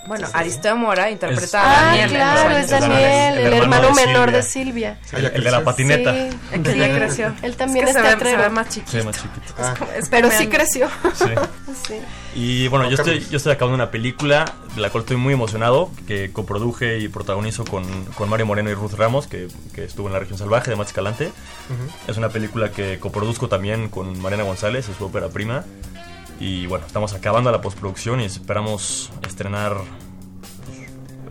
Bueno, 0.07 0.27
Entonces- 0.27 0.35
Aristeo 0.35 0.77
Mora 0.77 1.11
interpreta 1.11 1.45
Es- 1.45 1.55
a 1.55 1.63
Ah, 1.63 1.85
Daniel. 1.87 2.11
claro, 2.11 2.57
es 2.57 2.71
Daniel, 2.71 3.39
el, 3.39 3.53
hermano, 3.53 3.93
menor 3.95 4.33
de 4.33 4.43
Silvia. 4.43 4.99
El, 5.13 5.27
el 5.27 5.45
de 5.45 5.51
la 5.51 5.63
patineta. 5.63 6.13
Sí, 6.13 6.59
que 6.63 6.77
ya 6.79 6.95
creció. 6.95 7.35
Él 7.43 7.57
también 7.57 7.87
Es 7.87 7.95
que 7.95 8.01
se 8.01 8.03
ve- 8.03 8.09
teatrero. 8.09 8.39
se 8.39 8.49
ve 8.49 8.51
más 8.51 8.69
chiquito. 8.69 8.91
Se 8.91 8.97
ve 8.99 9.05
más 9.05 9.17
chiquito. 9.17 9.55
Ah. 9.59 9.75
Es 9.97 10.09
Pero 10.09 10.31
sí 10.31 10.49
creció. 10.49 10.89
Sí. 11.15 11.25
Sí. 11.89 11.95
Y 12.35 12.69
bueno, 12.69 12.89
yo 12.89 12.97
estoy, 12.97 13.27
yo 13.31 13.39
estoy 13.39 13.53
acabando 13.53 13.75
una 13.75 13.91
película 13.91 14.45
de 14.75 14.81
la 14.83 14.91
cual 14.91 15.03
estoy 15.03 15.17
muy 15.17 15.33
emocionado, 15.35 15.91
que 16.07 16.31
coproduje 16.33 16.99
y 16.99 17.09
protagonizo 17.09 17.65
con, 17.65 17.85
con 18.15 18.29
Mario 18.29 18.45
Moreno 18.47 18.71
y 18.71 18.75
Ruth 18.75 18.93
Ramos, 18.93 19.27
que, 19.27 19.49
que 19.75 19.85
estuvo 19.85 20.07
en 20.07 20.13
La 20.13 20.19
Región 20.19 20.39
Salvaje 20.39 20.71
de 20.71 20.77
Max 20.77 20.91
Escalante. 20.91 21.27
Ujú. 21.29 22.11
Es 22.11 22.17
una 22.19 22.29
película 22.29 22.71
que 22.71 22.99
coproduzco 23.01 23.49
también 23.49 23.89
con 23.89 24.21
Mariana 24.21 24.45
González, 24.45 24.87
es 24.89 24.97
su 24.97 25.07
ópera 25.07 25.29
prima. 25.31 25.65
Y 26.43 26.67
bueno, 26.67 26.85
estamos 26.85 27.15
acabando 27.15 27.53
la 27.53 27.61
postproducción 27.61 28.21
y 28.21 28.25
esperamos 28.25 29.13
estrenar 29.25 29.77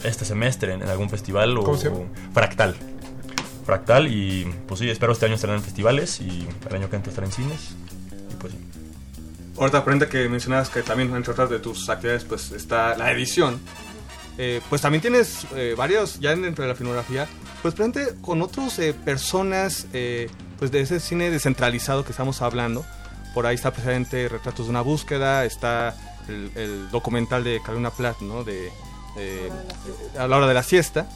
este 0.05 0.23
semestre 0.23 0.73
en, 0.73 0.83
en 0.83 0.87
algún 0.87 1.09
festival 1.09 1.57
o, 1.57 1.63
¿Cómo 1.63 1.77
se 1.77 1.89
llama? 1.89 1.99
o 1.99 2.33
Fractal. 2.33 2.77
Fractal 3.65 4.07
y 4.07 4.45
pues 4.69 4.79
sí, 4.79 4.89
espero 4.89 5.11
este 5.11 5.25
año 5.25 5.35
estrenar 5.35 5.57
en 5.57 5.65
festivales 5.65 6.21
y 6.21 6.47
el 6.69 6.75
año 6.75 6.89
que 6.89 6.95
entra 6.95 7.09
estar 7.09 7.25
en 7.25 7.31
cines. 7.33 7.71
Y 8.31 8.35
pues 8.35 8.53
sí. 8.53 8.59
Ahorita 9.59 9.79
aprende 9.79 10.07
que 10.07 10.29
mencionabas 10.29 10.69
que 10.69 10.81
también 10.81 11.13
entre 11.13 11.33
otras 11.33 11.49
de 11.49 11.59
tus 11.59 11.89
actividades 11.89 12.23
pues 12.23 12.53
está 12.53 12.95
la 12.95 13.11
edición. 13.11 13.59
Eh, 14.37 14.61
pues 14.69 14.81
también 14.81 15.01
tienes 15.01 15.45
eh, 15.57 15.75
varios 15.77 16.21
ya 16.21 16.33
dentro 16.33 16.63
de 16.63 16.69
la 16.69 16.75
filmografía, 16.75 17.27
pues 17.61 17.73
presente 17.73 18.15
con 18.21 18.41
otras 18.41 18.79
personas 19.03 19.87
eh, 19.91 20.29
pues 20.57 20.71
de 20.71 20.79
ese 20.79 21.01
cine 21.01 21.29
descentralizado 21.29 22.05
que 22.05 22.11
estamos 22.11 22.41
hablando. 22.41 22.85
Por 23.33 23.45
ahí 23.45 23.55
está 23.55 23.71
presente 23.71 24.27
Retratos 24.27 24.65
de 24.65 24.71
una 24.71 24.81
búsqueda, 24.81 25.45
está 25.45 25.95
el, 26.27 26.89
documental 26.91 27.43
de 27.43 27.61
Carolina 27.61 27.91
Platt, 27.91 28.21
¿no? 28.21 28.43
De 28.43 28.71
eh, 29.17 29.49
a 30.17 30.27
la 30.27 30.37
hora 30.37 30.47
de 30.47 30.53
la 30.53 30.63
siesta. 30.63 31.07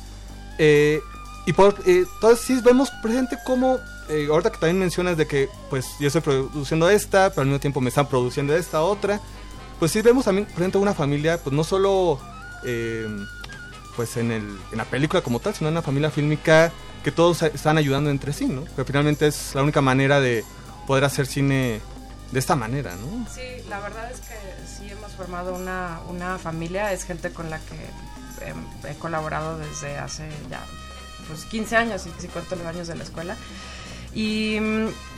Eh, 0.57 1.01
y 1.45 1.53
por, 1.53 1.75
eh, 1.85 2.05
entonces 2.13 2.45
sí 2.45 2.59
vemos 2.63 2.89
presente 3.03 3.37
cómo, 3.43 3.77
eh, 4.09 4.27
ahorita 4.29 4.51
que 4.51 4.57
también 4.57 4.79
mencionas 4.79 5.17
de 5.17 5.27
que 5.27 5.49
pues 5.69 5.85
yo 5.99 6.07
estoy 6.07 6.21
produciendo 6.21 6.89
esta, 6.89 7.29
pero 7.29 7.41
al 7.41 7.47
mismo 7.47 7.59
tiempo 7.59 7.81
me 7.81 7.89
están 7.89 8.07
produciendo 8.07 8.55
esta 8.55 8.81
otra, 8.81 9.19
pues 9.79 9.91
sí 9.91 10.01
vemos 10.01 10.25
también 10.25 10.47
presente 10.47 10.77
una 10.77 10.93
familia, 10.93 11.37
pues 11.37 11.55
no 11.55 11.63
solo 11.63 12.19
pues 13.95 14.17
en, 14.17 14.31
el, 14.31 14.57
en 14.71 14.77
la 14.77 14.85
película 14.85 15.21
como 15.21 15.39
tal, 15.39 15.53
sino 15.53 15.67
en 15.67 15.75
una 15.75 15.83
familia 15.83 16.09
fílmica 16.09 16.71
que 17.03 17.11
todos 17.11 17.43
están 17.43 17.77
ayudando 17.77 18.09
entre 18.09 18.33
sí, 18.33 18.47
¿no? 18.47 18.65
Que 18.75 18.83
finalmente 18.83 19.27
es 19.27 19.53
la 19.53 19.61
única 19.61 19.81
manera 19.81 20.19
de 20.19 20.43
poder 20.87 21.03
hacer 21.03 21.27
cine 21.27 21.79
de 22.31 22.39
esta 22.39 22.55
manera, 22.55 22.95
¿no? 22.95 23.27
Sí, 23.29 23.63
la 23.69 23.79
verdad 23.79 24.11
es 24.11 24.19
que 24.21 24.35
sí 24.67 24.89
hemos 24.89 25.11
formado 25.13 25.55
una, 25.55 25.99
una 26.09 26.37
familia, 26.37 26.91
es 26.91 27.03
gente 27.03 27.31
con 27.31 27.49
la 27.49 27.59
que 27.59 28.45
em, 28.45 28.57
he 28.89 28.95
colaborado 28.95 29.57
desde 29.57 29.97
hace 29.97 30.27
ya 30.49 30.61
pues 31.27 31.45
15 31.45 31.75
años, 31.75 32.01
si, 32.01 32.11
si 32.19 32.27
cuento 32.27 32.55
los 32.55 32.65
años 32.65 32.87
de 32.87 32.95
la 32.95 33.03
escuela. 33.03 33.35
Y, 34.13 34.57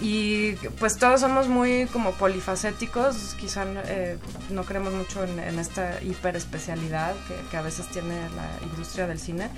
y, 0.02 0.54
pues 0.80 0.98
todos 0.98 1.22
somos 1.22 1.48
muy 1.48 1.86
como 1.94 2.14
polifacéticos, 2.14 3.36
quizá 3.40 3.64
eh, 3.86 4.18
no 4.50 4.64
creemos 4.64 4.92
mucho 4.92 5.24
en, 5.24 5.38
en 5.38 5.60
esta 5.60 6.02
hiperespecialidad 6.02 7.14
que, 7.28 7.36
que 7.52 7.58
a 7.58 7.62
veces 7.62 7.88
tiene 7.90 8.16
la 8.16 8.50
industria 8.66 9.06
del 9.06 9.20
cine, 9.20 9.52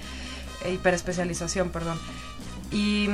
eh, 0.66 0.74
hiperespecialización, 0.74 1.70
perdón. 1.70 1.98
Y 2.72 3.08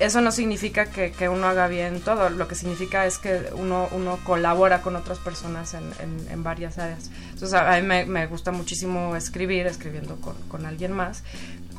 eso 0.00 0.20
no 0.20 0.32
significa 0.32 0.86
que, 0.86 1.12
que 1.12 1.28
uno 1.28 1.46
haga 1.46 1.68
bien 1.68 2.00
todo, 2.00 2.30
lo 2.30 2.48
que 2.48 2.54
significa 2.54 3.06
es 3.06 3.18
que 3.18 3.50
uno, 3.54 3.88
uno 3.92 4.18
colabora 4.24 4.82
con 4.82 4.96
otras 4.96 5.18
personas 5.18 5.74
en, 5.74 5.84
en- 6.30 6.42
varias 6.42 6.78
áreas. 6.78 7.10
Entonces 7.32 7.52
a 7.54 7.78
mí 7.80 7.82
me, 8.06 8.26
gusta 8.26 8.50
muchísimo 8.50 9.14
escribir, 9.14 9.66
escribiendo 9.66 10.16
con, 10.16 10.34
con 10.48 10.64
alguien 10.66 10.92
más. 10.92 11.22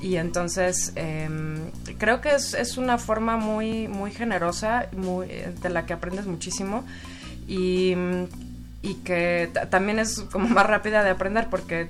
Y 0.02 0.16
entonces 0.18 0.94
em, 0.96 1.72
creo 1.98 2.22
que 2.22 2.34
es, 2.36 2.54
es 2.54 2.78
una 2.78 2.98
forma 2.98 3.38
muy, 3.38 3.88
muy 3.88 4.12
generosa, 4.12 4.88
muy, 4.96 5.28
de 5.28 5.70
la 5.70 5.86
que 5.86 5.94
aprendes 5.94 6.26
muchísimo. 6.28 6.86
Y, 7.48 7.96
y 8.84 8.94
que 9.04 9.50
ta- 9.54 9.70
también 9.70 10.00
es 10.00 10.22
como 10.32 10.48
más 10.48 10.66
rápida 10.66 11.04
de 11.04 11.10
aprender 11.10 11.48
porque 11.50 11.88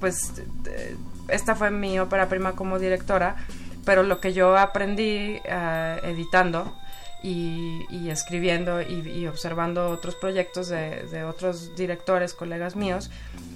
pues 0.00 0.32
eh, 0.66 0.96
esta 1.28 1.54
fue 1.54 1.70
mi 1.70 1.98
ópera 1.98 2.28
prima 2.28 2.52
como 2.52 2.78
directora 2.78 3.36
pero 3.84 4.02
lo 4.02 4.20
que 4.20 4.32
yo 4.32 4.56
aprendí 4.56 5.40
eh, 5.44 6.00
editando 6.04 6.76
y, 7.22 7.84
escribiendo 8.10 8.82
y, 8.82 9.26
observando 9.28 9.90
otros 9.90 10.16
proyectos 10.16 10.68
de, 10.68 11.06
otros 11.24 11.74
directores, 11.76 12.34
colegas 12.34 12.74
míos, 12.74 13.10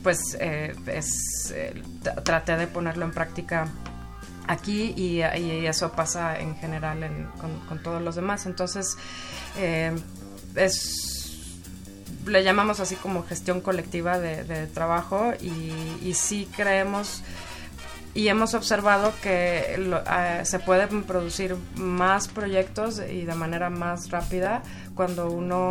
pues 0.05 0.37
eh, 0.39 0.75
es, 0.87 1.53
eh, 1.55 1.75
tra- 2.03 2.23
traté 2.23 2.57
de 2.57 2.69
ponerlo 2.69 3.05
en 3.05 3.11
práctica 3.11 3.67
aquí 4.47 4.95
y, 4.97 5.21
y 5.23 5.67
eso 5.67 5.91
pasa 5.93 6.39
en 6.39 6.55
general 6.57 7.03
en- 7.03 7.27
con, 7.41 7.59
todos 7.83 8.01
los 8.01 8.15
demás. 8.15 8.47
Entonces, 8.47 8.97
eh, 9.59 9.93
es 10.55 11.13
le 12.27 12.43
llamamos 12.43 12.81
así 12.81 12.97
como 12.97 13.25
gestión 13.25 13.61
colectiva 13.61 14.19
de, 14.19 14.43
trabajo 14.67 15.33
y 15.41 16.13
sí 16.15 16.49
creemos 16.57 17.23
y 18.17 18.29
hemos 18.29 18.55
observado 18.55 19.13
que 19.23 19.77
lo- 19.79 20.03
eh, 20.11 20.41
se 20.45 20.59
pueden 20.59 21.05
producir 21.05 21.55
más 21.77 22.29
proyectos 22.29 23.01
y 23.09 23.25
de 23.25 23.35
manera 23.35 23.71
más 23.71 24.11
rápida 24.11 24.63
cuando 24.95 25.29
uno 25.31 25.71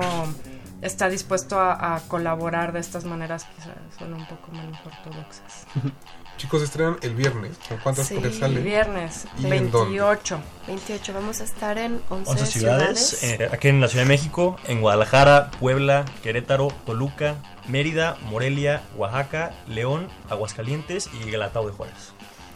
está 0.82 1.10
dispuesto 1.10 1.60
a, 1.60 1.96
a 1.96 2.00
colaborar 2.02 2.72
de 2.74 2.80
estas 2.80 3.06
maneras 3.06 3.46
que 3.46 3.64
son 3.98 4.14
un 4.14 4.26
poco 4.28 4.52
menos 4.52 4.78
ortodoxas. 4.86 5.66
Chicos, 6.38 6.62
estrenan 6.64 6.98
el 7.02 7.16
viernes. 7.16 7.58
¿Con 7.70 7.78
cuántas 7.78 8.08
Sí, 8.08 8.20
sale? 8.38 8.58
El 8.58 8.64
viernes, 8.66 9.26
¿Y 9.40 9.46
en 9.46 9.72
dónde? 9.72 9.98
28. 9.98 10.38
28, 10.68 11.14
vamos 11.14 11.40
a 11.40 11.46
estar 11.46 11.78
en 11.78 12.02
11, 12.10 12.30
11 12.32 12.46
ciudades, 12.46 13.24
eh, 13.24 13.50
aquí 13.54 13.70
en 13.70 13.80
la 13.80 13.88
Ciudad 13.88 14.04
de 14.04 14.10
México, 14.10 14.58
en 14.68 14.82
Guadalajara, 14.82 15.50
Puebla, 15.62 16.04
Querétaro, 16.24 16.68
Toluca, 16.86 17.36
Mérida, 17.70 18.18
Morelia, 18.30 18.82
Oaxaca, 18.98 19.54
León, 19.68 20.10
Aguascalientes 20.30 21.10
y 21.14 21.32
Galatao 21.32 21.68
de 21.68 21.72
Juárez. 21.72 22.12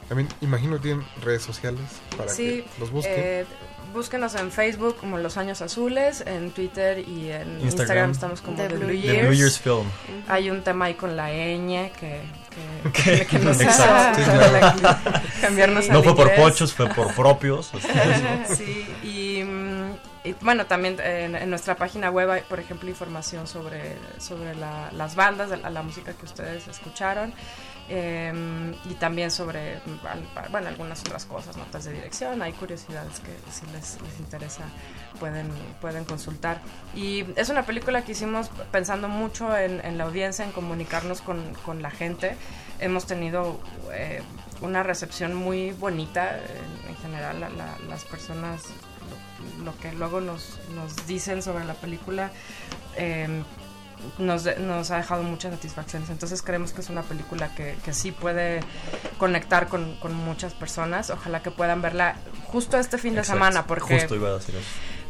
También 0.09 0.27
imagino 0.41 0.75
que 0.77 0.81
tienen 0.83 1.05
redes 1.21 1.43
sociales 1.43 1.81
para 2.17 2.29
Sí, 2.31 2.63
que 2.63 2.79
los 2.79 2.91
busquen. 2.91 3.13
eh, 3.15 3.45
búsquenos 3.93 4.35
en 4.35 4.51
Facebook 4.51 4.97
como 4.97 5.17
Los 5.19 5.37
Años 5.37 5.61
Azules, 5.61 6.21
en 6.25 6.51
Twitter 6.51 6.99
y 6.99 7.29
en 7.31 7.61
Instagram. 7.61 7.63
Instagram, 7.63 8.11
estamos 8.11 8.41
como 8.41 8.57
The 8.57 8.67
The, 8.67 8.75
Blue 8.75 8.85
Blue, 8.87 8.93
Years. 8.95 9.17
The 9.19 9.27
Blue 9.27 9.33
Years 9.37 9.59
Film. 9.59 9.85
Hay 10.27 10.49
un 10.49 10.63
tema 10.63 10.85
ahí 10.85 10.95
con 10.95 11.15
la 11.15 11.29
ñ 11.31 11.91
que, 11.91 12.21
que, 13.25 13.39
nos 13.39 13.61
Exacto. 13.61 14.19
Sí, 14.19 14.29
claro. 14.79 14.97
cambiarnos 15.41 15.87
No 15.89 16.03
fue 16.03 16.15
por 16.15 16.33
pochos, 16.35 16.73
fue 16.73 16.87
por 16.89 17.13
propios. 17.15 17.71
sí, 18.57 18.85
y, 19.03 19.39
y, 20.27 20.33
bueno, 20.41 20.65
también 20.65 20.99
en, 20.99 21.35
en 21.35 21.49
nuestra 21.49 21.75
página 21.75 22.09
web 22.11 22.29
hay, 22.31 22.41
por 22.41 22.59
ejemplo, 22.59 22.89
información 22.89 23.47
sobre, 23.47 23.95
sobre 24.19 24.55
la- 24.55 24.91
las 24.91 25.15
bandas, 25.15 25.49
la, 25.49 25.69
la 25.69 25.81
música 25.83 26.13
que 26.13 26.25
ustedes 26.25 26.67
escucharon. 26.67 27.33
Eh, 27.89 28.73
y 28.89 28.93
también 28.95 29.31
sobre 29.31 29.79
bueno, 30.51 30.67
algunas 30.67 31.01
otras 31.01 31.25
cosas, 31.25 31.57
notas 31.57 31.85
de 31.85 31.93
dirección, 31.93 32.41
hay 32.41 32.53
curiosidades 32.53 33.19
que 33.19 33.31
si 33.51 33.65
les, 33.71 33.99
les 34.01 34.19
interesa 34.19 34.63
pueden, 35.19 35.49
pueden 35.81 36.05
consultar. 36.05 36.61
Y 36.95 37.25
es 37.35 37.49
una 37.49 37.63
película 37.65 38.03
que 38.03 38.11
hicimos 38.13 38.49
pensando 38.71 39.07
mucho 39.09 39.55
en, 39.57 39.83
en 39.85 39.97
la 39.97 40.05
audiencia, 40.05 40.45
en 40.45 40.51
comunicarnos 40.51 41.21
con, 41.21 41.53
con 41.65 41.81
la 41.81 41.91
gente. 41.91 42.35
Hemos 42.79 43.05
tenido 43.07 43.59
eh, 43.91 44.21
una 44.61 44.83
recepción 44.83 45.33
muy 45.33 45.71
bonita 45.71 46.37
en, 46.37 46.89
en 46.89 46.95
general, 46.97 47.39
la- 47.41 47.49
la- 47.49 47.77
las 47.89 48.05
personas, 48.05 48.61
lo 49.63 49.75
que 49.77 49.91
luego 49.93 50.21
nos, 50.21 50.59
nos 50.75 51.07
dicen 51.07 51.41
sobre 51.41 51.65
la 51.65 51.73
película. 51.73 52.31
eh, 52.95 53.43
nos, 54.17 54.43
de- 54.43 54.57
nos 54.59 54.91
ha 54.91 54.97
dejado 54.97 55.23
muchas 55.23 55.53
satisfacciones. 55.53 56.09
Entonces 56.09 56.41
creemos 56.41 56.71
que 56.73 56.81
es 56.81 56.89
una 56.89 57.01
película 57.03 57.53
que, 57.55 57.77
que 57.83 57.93
sí 57.93 58.11
puede 58.11 58.61
conectar 59.17 59.67
con, 59.67 59.95
con 59.97 60.13
muchas 60.13 60.53
personas. 60.53 61.09
Ojalá 61.09 61.41
que 61.41 61.51
puedan 61.51 61.81
verla 61.81 62.15
justo 62.47 62.77
este 62.77 62.97
fin 62.97 63.13
de 63.13 63.19
Exacto. 63.21 63.37
semana, 63.43 63.65
porque, 63.67 63.99
Justo 63.99 64.15
iba 64.15 64.29
a 64.29 64.33
decir 64.33 64.55
eso. 64.55 64.65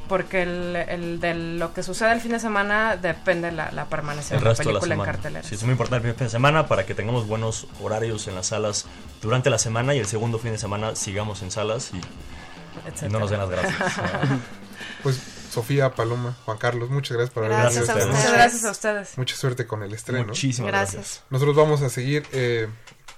porque 0.07 0.41
el, 0.43 0.75
el 0.75 1.19
de 1.19 1.33
lo 1.35 1.73
que 1.73 1.83
sucede 1.83 2.11
el 2.13 2.19
fin 2.21 2.31
de 2.31 2.39
semana 2.39 2.97
depende 2.97 3.51
la, 3.51 3.71
la 3.71 3.85
permanencia 3.85 4.35
El 4.35 4.39
de 4.41 4.45
la 4.45 4.49
resto 4.51 4.63
de 4.69 4.73
la 4.73 4.79
película 4.79 4.93
en 4.95 4.99
semana. 4.99 5.11
cartelera. 5.13 5.43
Sí, 5.47 5.55
es 5.55 5.63
muy 5.63 5.71
importante 5.73 6.07
el 6.09 6.15
fin 6.15 6.25
de 6.27 6.31
semana 6.31 6.67
para 6.67 6.85
que 6.85 6.95
tengamos 6.95 7.27
buenos 7.27 7.67
horarios 7.81 8.27
en 8.27 8.35
las 8.35 8.47
salas 8.47 8.85
durante 9.21 9.49
la 9.49 9.59
semana 9.59 9.93
y 9.95 9.99
el 9.99 10.05
segundo 10.07 10.39
fin 10.39 10.51
de 10.51 10.57
semana 10.57 10.95
sigamos 10.95 11.41
en 11.43 11.51
salas 11.51 11.91
y, 11.93 13.05
y 13.05 13.09
no 13.09 13.19
nos 13.19 13.29
den 13.29 13.39
las 13.39 13.49
gracias. 13.49 13.75
Pues 15.03 15.21
Sofía, 15.49 15.93
Paloma, 15.95 16.35
Juan 16.45 16.57
Carlos, 16.57 16.89
muchas 16.89 17.17
gracias 17.17 17.33
por 17.33 17.43
haber 17.45 17.57
Gracias 17.57 17.87
venido 17.87 17.95
a 17.95 17.99
esta 17.99 18.09
ustedes. 18.11 18.25
noche. 18.25 18.37
Gracias 18.37 18.65
a 18.65 18.71
ustedes. 18.71 19.17
Mucha 19.17 19.35
suerte 19.35 19.65
con 19.67 19.83
el 19.83 19.93
estreno. 19.93 20.25
Muchísimas 20.27 20.71
Gracias. 20.71 20.95
gracias. 20.95 21.23
Nosotros 21.29 21.55
vamos 21.55 21.81
a 21.81 21.89
seguir 21.89 22.25
eh, 22.31 22.67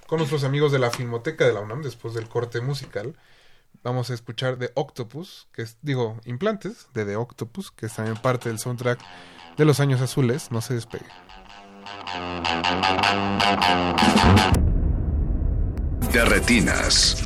con 0.06 0.18
nuestros 0.18 0.44
amigos 0.44 0.72
de 0.72 0.78
la 0.78 0.90
Filmoteca 0.90 1.46
de 1.46 1.52
la 1.52 1.60
UNAM 1.60 1.82
después 1.82 2.14
del 2.14 2.28
corte 2.28 2.60
musical. 2.60 3.14
Vamos 3.82 4.10
a 4.10 4.14
escuchar 4.14 4.56
The 4.56 4.70
Octopus, 4.74 5.48
que 5.52 5.62
es, 5.62 5.76
digo, 5.82 6.20
implantes 6.24 6.86
de 6.94 7.04
The 7.04 7.16
Octopus, 7.16 7.70
que 7.72 7.86
es 7.86 7.94
también 7.94 8.16
parte 8.16 8.48
del 8.48 8.58
soundtrack 8.58 9.00
de 9.56 9.64
Los 9.64 9.80
Años 9.80 10.00
Azules. 10.00 10.50
No 10.50 10.60
se 10.60 10.74
despegue. 10.74 11.06
De 16.12 16.24
retinas. 16.24 17.24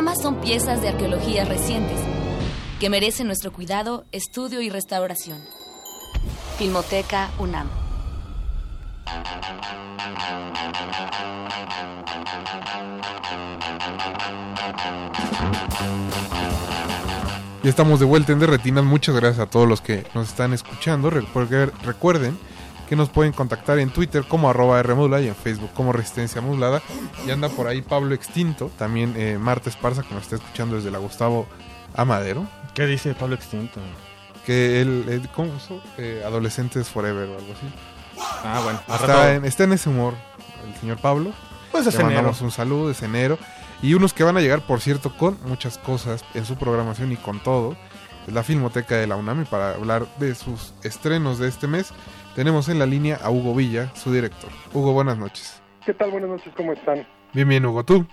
Fotogramas 0.00 0.22
son 0.22 0.40
piezas 0.40 0.80
de 0.80 0.88
arqueología 0.88 1.44
recientes 1.44 2.00
que 2.80 2.88
merecen 2.88 3.26
nuestro 3.26 3.52
cuidado, 3.52 4.06
estudio 4.12 4.62
y 4.62 4.70
restauración. 4.70 5.38
Filmoteca 6.56 7.28
UNAM. 7.38 7.68
Ya 17.62 17.68
estamos 17.68 18.00
de 18.00 18.06
vuelta 18.06 18.32
en 18.32 18.38
De 18.38 18.46
Retinas. 18.46 18.84
Muchas 18.84 19.14
gracias 19.14 19.46
a 19.46 19.50
todos 19.50 19.68
los 19.68 19.82
que 19.82 20.06
nos 20.14 20.28
están 20.28 20.54
escuchando. 20.54 21.10
Recuer- 21.10 21.72
Recuerden 21.82 22.38
que 22.90 22.96
nos 22.96 23.08
pueden 23.08 23.32
contactar 23.32 23.78
en 23.78 23.90
Twitter 23.90 24.24
como 24.26 24.50
arroba 24.50 24.82
y 25.22 25.28
en 25.28 25.36
Facebook 25.36 25.70
como 25.74 25.92
Resistencia 25.92 26.40
Modulada. 26.40 26.82
Y 27.24 27.30
anda 27.30 27.48
por 27.48 27.68
ahí 27.68 27.82
Pablo 27.82 28.16
Extinto, 28.16 28.68
también 28.76 29.14
eh, 29.16 29.38
Marta 29.38 29.70
Esparza, 29.70 30.02
que 30.02 30.12
nos 30.12 30.24
está 30.24 30.34
escuchando 30.34 30.74
desde 30.74 30.90
la 30.90 30.98
Gustavo 30.98 31.46
Amadero. 31.94 32.48
¿Qué 32.74 32.86
dice 32.86 33.14
Pablo 33.14 33.36
Extinto? 33.36 33.78
Que 34.44 34.82
él, 34.82 35.04
eh, 35.08 35.22
¿cómo? 35.36 35.52
Eh, 35.98 36.24
Adolescentes 36.26 36.88
Forever 36.88 37.28
o 37.28 37.38
algo 37.38 37.52
así. 37.52 37.72
Ah, 38.42 38.60
bueno. 38.64 38.80
Está 38.92 39.34
en, 39.36 39.44
está 39.44 39.62
en 39.62 39.72
ese 39.74 39.88
humor 39.88 40.14
el 40.66 40.80
señor 40.80 40.98
Pablo. 40.98 41.30
Pues 41.70 41.86
es 41.86 41.94
Le 41.94 42.02
mandamos 42.02 42.40
un 42.40 42.50
saludo, 42.50 42.90
es 42.90 43.00
enero. 43.04 43.38
Y 43.82 43.94
unos 43.94 44.12
que 44.12 44.24
van 44.24 44.36
a 44.36 44.40
llegar, 44.40 44.62
por 44.62 44.80
cierto, 44.80 45.16
con 45.16 45.38
muchas 45.44 45.78
cosas 45.78 46.24
en 46.34 46.44
su 46.44 46.56
programación 46.56 47.12
y 47.12 47.16
con 47.16 47.38
todo. 47.38 47.76
La 48.26 48.42
Filmoteca 48.42 48.96
de 48.96 49.06
la 49.06 49.14
UNAM 49.14 49.42
y 49.42 49.44
para 49.44 49.74
hablar 49.74 50.08
de 50.18 50.34
sus 50.34 50.74
estrenos 50.82 51.38
de 51.38 51.46
este 51.46 51.68
mes 51.68 51.92
tenemos 52.40 52.70
en 52.70 52.78
la 52.78 52.86
línea 52.86 53.16
a 53.22 53.30
Hugo 53.30 53.54
Villa, 53.54 53.88
su 53.94 54.10
director. 54.14 54.48
Hugo, 54.72 54.94
buenas 54.94 55.18
noches. 55.18 55.62
¿Qué 55.84 55.92
tal? 55.92 56.10
Buenas 56.10 56.30
noches, 56.30 56.50
¿cómo 56.56 56.72
están? 56.72 57.06
Bien, 57.34 57.46
bien, 57.46 57.66
Hugo. 57.66 57.84
¿Tú? 57.84 58.06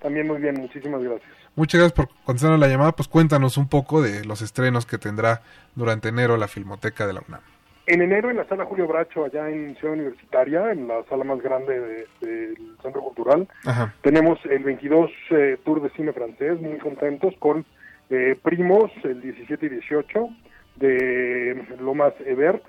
También 0.00 0.28
muy 0.28 0.40
bien, 0.40 0.54
muchísimas 0.60 1.02
gracias. 1.02 1.28
Muchas 1.56 1.80
gracias 1.80 1.92
por 1.96 2.08
contestarnos 2.24 2.60
la 2.60 2.68
llamada. 2.68 2.92
Pues 2.92 3.08
cuéntanos 3.08 3.56
un 3.56 3.68
poco 3.68 4.00
de 4.00 4.24
los 4.24 4.42
estrenos 4.42 4.86
que 4.86 4.96
tendrá 4.96 5.42
durante 5.74 6.08
enero 6.10 6.36
la 6.36 6.46
Filmoteca 6.46 7.04
de 7.08 7.14
la 7.14 7.22
UNAM. 7.26 7.40
En 7.88 8.00
enero 8.00 8.30
en 8.30 8.36
la 8.36 8.46
sala 8.46 8.64
Julio 8.64 8.86
Bracho, 8.86 9.24
allá 9.24 9.50
en 9.50 9.74
Ciudad 9.74 9.94
Universitaria, 9.94 10.70
en 10.70 10.86
la 10.86 11.02
sala 11.10 11.24
más 11.24 11.42
grande 11.42 11.80
de- 11.80 12.06
del 12.20 12.76
Centro 12.80 13.00
Cultural, 13.02 13.48
Ajá. 13.66 13.92
tenemos 14.02 14.38
el 14.48 14.62
22 14.62 15.10
eh, 15.30 15.58
Tour 15.64 15.82
de 15.82 15.90
Cine 15.96 16.12
Francés, 16.12 16.60
muy 16.60 16.78
contentos, 16.78 17.34
con 17.40 17.66
eh, 18.08 18.38
Primos, 18.40 18.92
el 19.02 19.20
17 19.20 19.66
y 19.66 19.68
18, 19.68 20.28
de 20.76 21.66
Lomas 21.80 22.12
Ebert, 22.24 22.62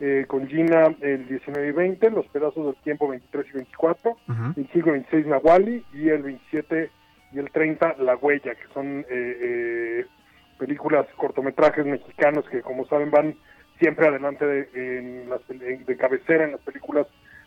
eh, 0.00 0.24
con 0.26 0.48
Gina 0.48 0.94
el 1.00 1.28
19 1.28 1.68
y 1.68 1.72
20, 1.72 2.10
Los 2.10 2.26
Pedazos 2.26 2.66
del 2.66 2.82
Tiempo 2.82 3.08
23 3.08 3.46
y 3.48 3.52
24, 3.52 4.10
Ujú. 4.10 4.42
25 4.56 4.88
y 4.88 4.92
26 4.92 5.26
Nahuali, 5.26 5.84
y 5.92 6.08
el 6.08 6.22
27 6.22 6.90
y 7.32 7.38
el 7.38 7.50
30 7.50 7.96
La 7.98 8.16
Huella, 8.16 8.54
que 8.54 8.66
son 8.72 9.00
eh, 9.00 9.04
eh, 9.10 10.06
películas, 10.58 11.06
cortometrajes 11.16 11.84
mexicanos 11.84 12.44
que, 12.48 12.62
como 12.62 12.86
saben, 12.86 13.10
van 13.10 13.34
siempre 13.78 14.06
adelante 14.06 14.46
de, 14.46 14.98
en 14.98 15.28
las 15.28 15.40
de 15.48 15.96
cabecera 15.96 16.44
en 16.44 16.52
las 16.52 16.60
películas 16.60 17.06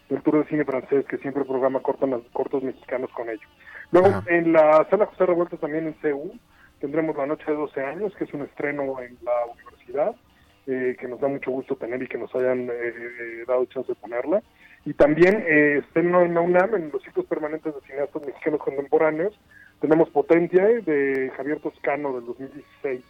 del 0.10 0.22
Tour 0.22 0.44
de 0.44 0.50
Cine 0.50 0.66
Francés, 0.66 1.06
que 1.06 1.18
siempre 1.18 1.44
programa 1.46 1.82
cortos, 1.82 2.10
cortos 2.34 2.64
mexicanos 2.64 3.10
con 3.12 3.30
ellos. 3.30 3.50
Luego, 3.92 4.24
en 4.28 4.54
la 4.54 4.86
sala 4.90 5.06
José 5.06 5.26
Revuelta, 5.26 5.58
también 5.58 5.88
en 5.88 5.96
CEU, 6.02 6.34
tendremos 6.80 7.16
La 7.16 7.26
Noche 7.26 7.46
de 7.48 7.54
12 7.58 7.82
Años, 7.84 8.14
que 8.16 8.26
es 8.26 8.34
un 8.34 8.42
estreno 8.44 9.02
en 9.02 9.18
la 9.24 9.54
universidad, 9.54 10.16
eh, 10.68 10.96
que 11.00 11.08
nos 11.08 11.20
da 11.20 11.28
mucho 11.28 11.52
gusto 11.52 11.76
tener 11.76 12.02
y 12.04 12.08
que 12.08 12.18
nos 12.18 12.34
hayan 12.36 12.70
eh, 12.70 12.74
eh, 12.74 13.44
dado 13.48 13.66
chance 13.66 13.92
de 13.92 13.96
ponerla. 13.96 14.42
Y 14.88 14.94
también 14.94 15.44
eh, 15.46 15.82
en 15.96 16.12
la 16.12 16.40
UNAM, 16.40 16.76
en 16.76 16.92
los 16.94 17.04
ciclos 17.04 17.26
permanentes 17.26 17.76
de 17.76 17.82
cineastas 17.82 18.26
mexicanos 18.26 18.62
contemporáneos, 18.62 19.38
tenemos 19.82 20.10
Potentia 20.10 20.64
de 20.64 21.30
Javier 21.36 21.60
Toscano 21.60 22.14
del 22.14 22.26
2016, 22.26 23.02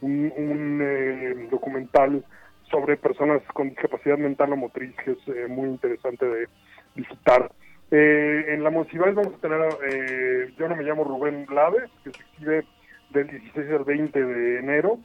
un, 0.00 0.32
un, 0.36 0.80
eh, 0.82 1.48
documental 1.50 2.24
sobre 2.70 2.96
personas 2.96 3.42
con 3.52 3.68
discapacidad 3.68 4.16
mental 4.16 4.54
o 4.54 4.56
motriz 4.56 4.94
que 5.04 5.12
es 5.12 5.48
muy 5.50 5.68
interesante 5.68 6.24
de 6.24 6.48
visitar. 6.94 7.52
Eh, 7.90 8.46
en 8.48 8.64
la 8.64 8.70
Monsiváis 8.70 9.14
vamos 9.14 9.34
a 9.34 9.40
tener, 9.40 10.54
yo 10.56 10.66
no 10.66 10.76
me 10.76 10.82
llamo 10.82 11.04
Rubén 11.04 11.44
Blades, 11.44 11.90
que 12.04 12.10
se 12.10 12.22
exhibe 12.22 12.64
del 13.10 13.28
16 13.28 13.70
al 13.70 13.84
20 13.84 14.24
de 14.24 14.58
enero, 14.60 14.98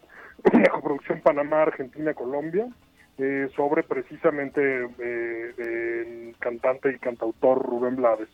una 0.54 0.70
coproducción 0.70 1.22
Panamá, 1.22 1.64
Argentina, 1.64 2.14
Colombia, 2.14 2.68
eh, 3.18 3.50
sobre 3.56 3.84
precisamente 3.84 4.88
eh, 5.00 5.54
el 5.58 6.36
cantante 6.40 6.92
y 6.92 7.00
cantautor 7.00 7.62
Rubén 7.62 7.96
Blades. 7.96 8.30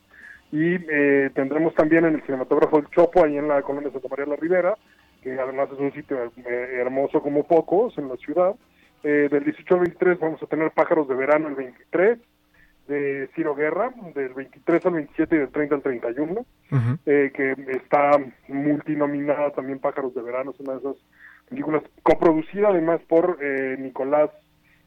Y 0.51 0.76
eh, 0.89 1.30
tendremos 1.35 1.76
también 1.76 2.05
en 2.05 2.15
el 2.15 2.21
cinematógrafo 2.23 2.77
del 2.77 2.89
Chopo, 2.89 3.23
ahí 3.23 3.38
en 3.38 3.47
la 3.47 3.61
colonia 3.61 3.91
Santa 3.91 4.07
María 4.09 4.26
la 4.26 4.35
Ribera, 4.35 4.76
que 5.21 5.39
además 5.39 5.69
es 5.71 5.80
un 5.80 5.93
sitio 5.93 6.17
eh, 6.23 6.77
hermoso 6.80 7.21
como 7.21 7.43
pocos 7.43 7.97
en 7.97 8.07
la 8.07 8.15
ciudad. 8.17 8.55
Eh, 9.03 9.30
del 9.31 9.43
18 9.43 9.76
al 9.76 9.81
23 9.81 10.19
vamos 10.19 10.43
a 10.43 10.47
tener 10.47 10.71
Pájaros 10.71 11.07
de 11.07 11.15
Verano 11.15 11.47
el 11.47 11.55
23, 11.55 12.19
de 12.88 13.30
Ciro 13.35 13.53
Guerra, 13.53 13.93
del 14.15 14.34
23 14.34 14.85
al 14.88 14.93
27 14.93 15.35
y 15.35 15.39
del 15.39 15.49
30 15.49 15.76
al 15.76 15.81
31, 15.84 16.45
eh, 17.05 17.31
que 17.34 17.55
está 17.71 18.19
multinominada 18.47 19.51
también 19.51 19.80
Pájaros 19.80 20.15
de 20.15 20.23
Verano, 20.23 20.51
es 20.51 20.59
una 20.59 20.73
de 20.73 20.80
esas 20.80 20.95
películas 21.49 21.84
coproducida 22.03 22.69
además 22.69 23.01
por 23.07 23.38
eh, 23.41 23.76
Nicolás 23.80 24.30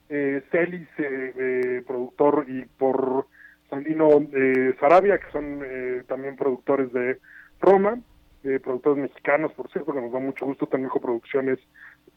eh, 0.08 0.42
Celis, 0.50 0.88
eh, 0.98 1.82
productor, 1.86 2.44
y 2.48 2.64
por 2.78 3.26
Sandino 3.70 4.08
eh, 4.32 4.74
Sarabia, 4.78 5.18
que 5.18 5.30
son 5.32 5.60
eh, 5.64 6.02
también 6.06 6.36
productores 6.36 6.92
de 6.92 7.18
Roma, 7.60 7.98
productores 8.64 9.00
mexicanos, 9.00 9.52
por 9.52 9.70
cierto, 9.70 9.94
que 9.94 10.00
nos 10.00 10.10
da 10.10 10.18
mucho 10.18 10.44
gusto 10.44 10.66
tener 10.66 10.88
coproducciones 10.88 11.60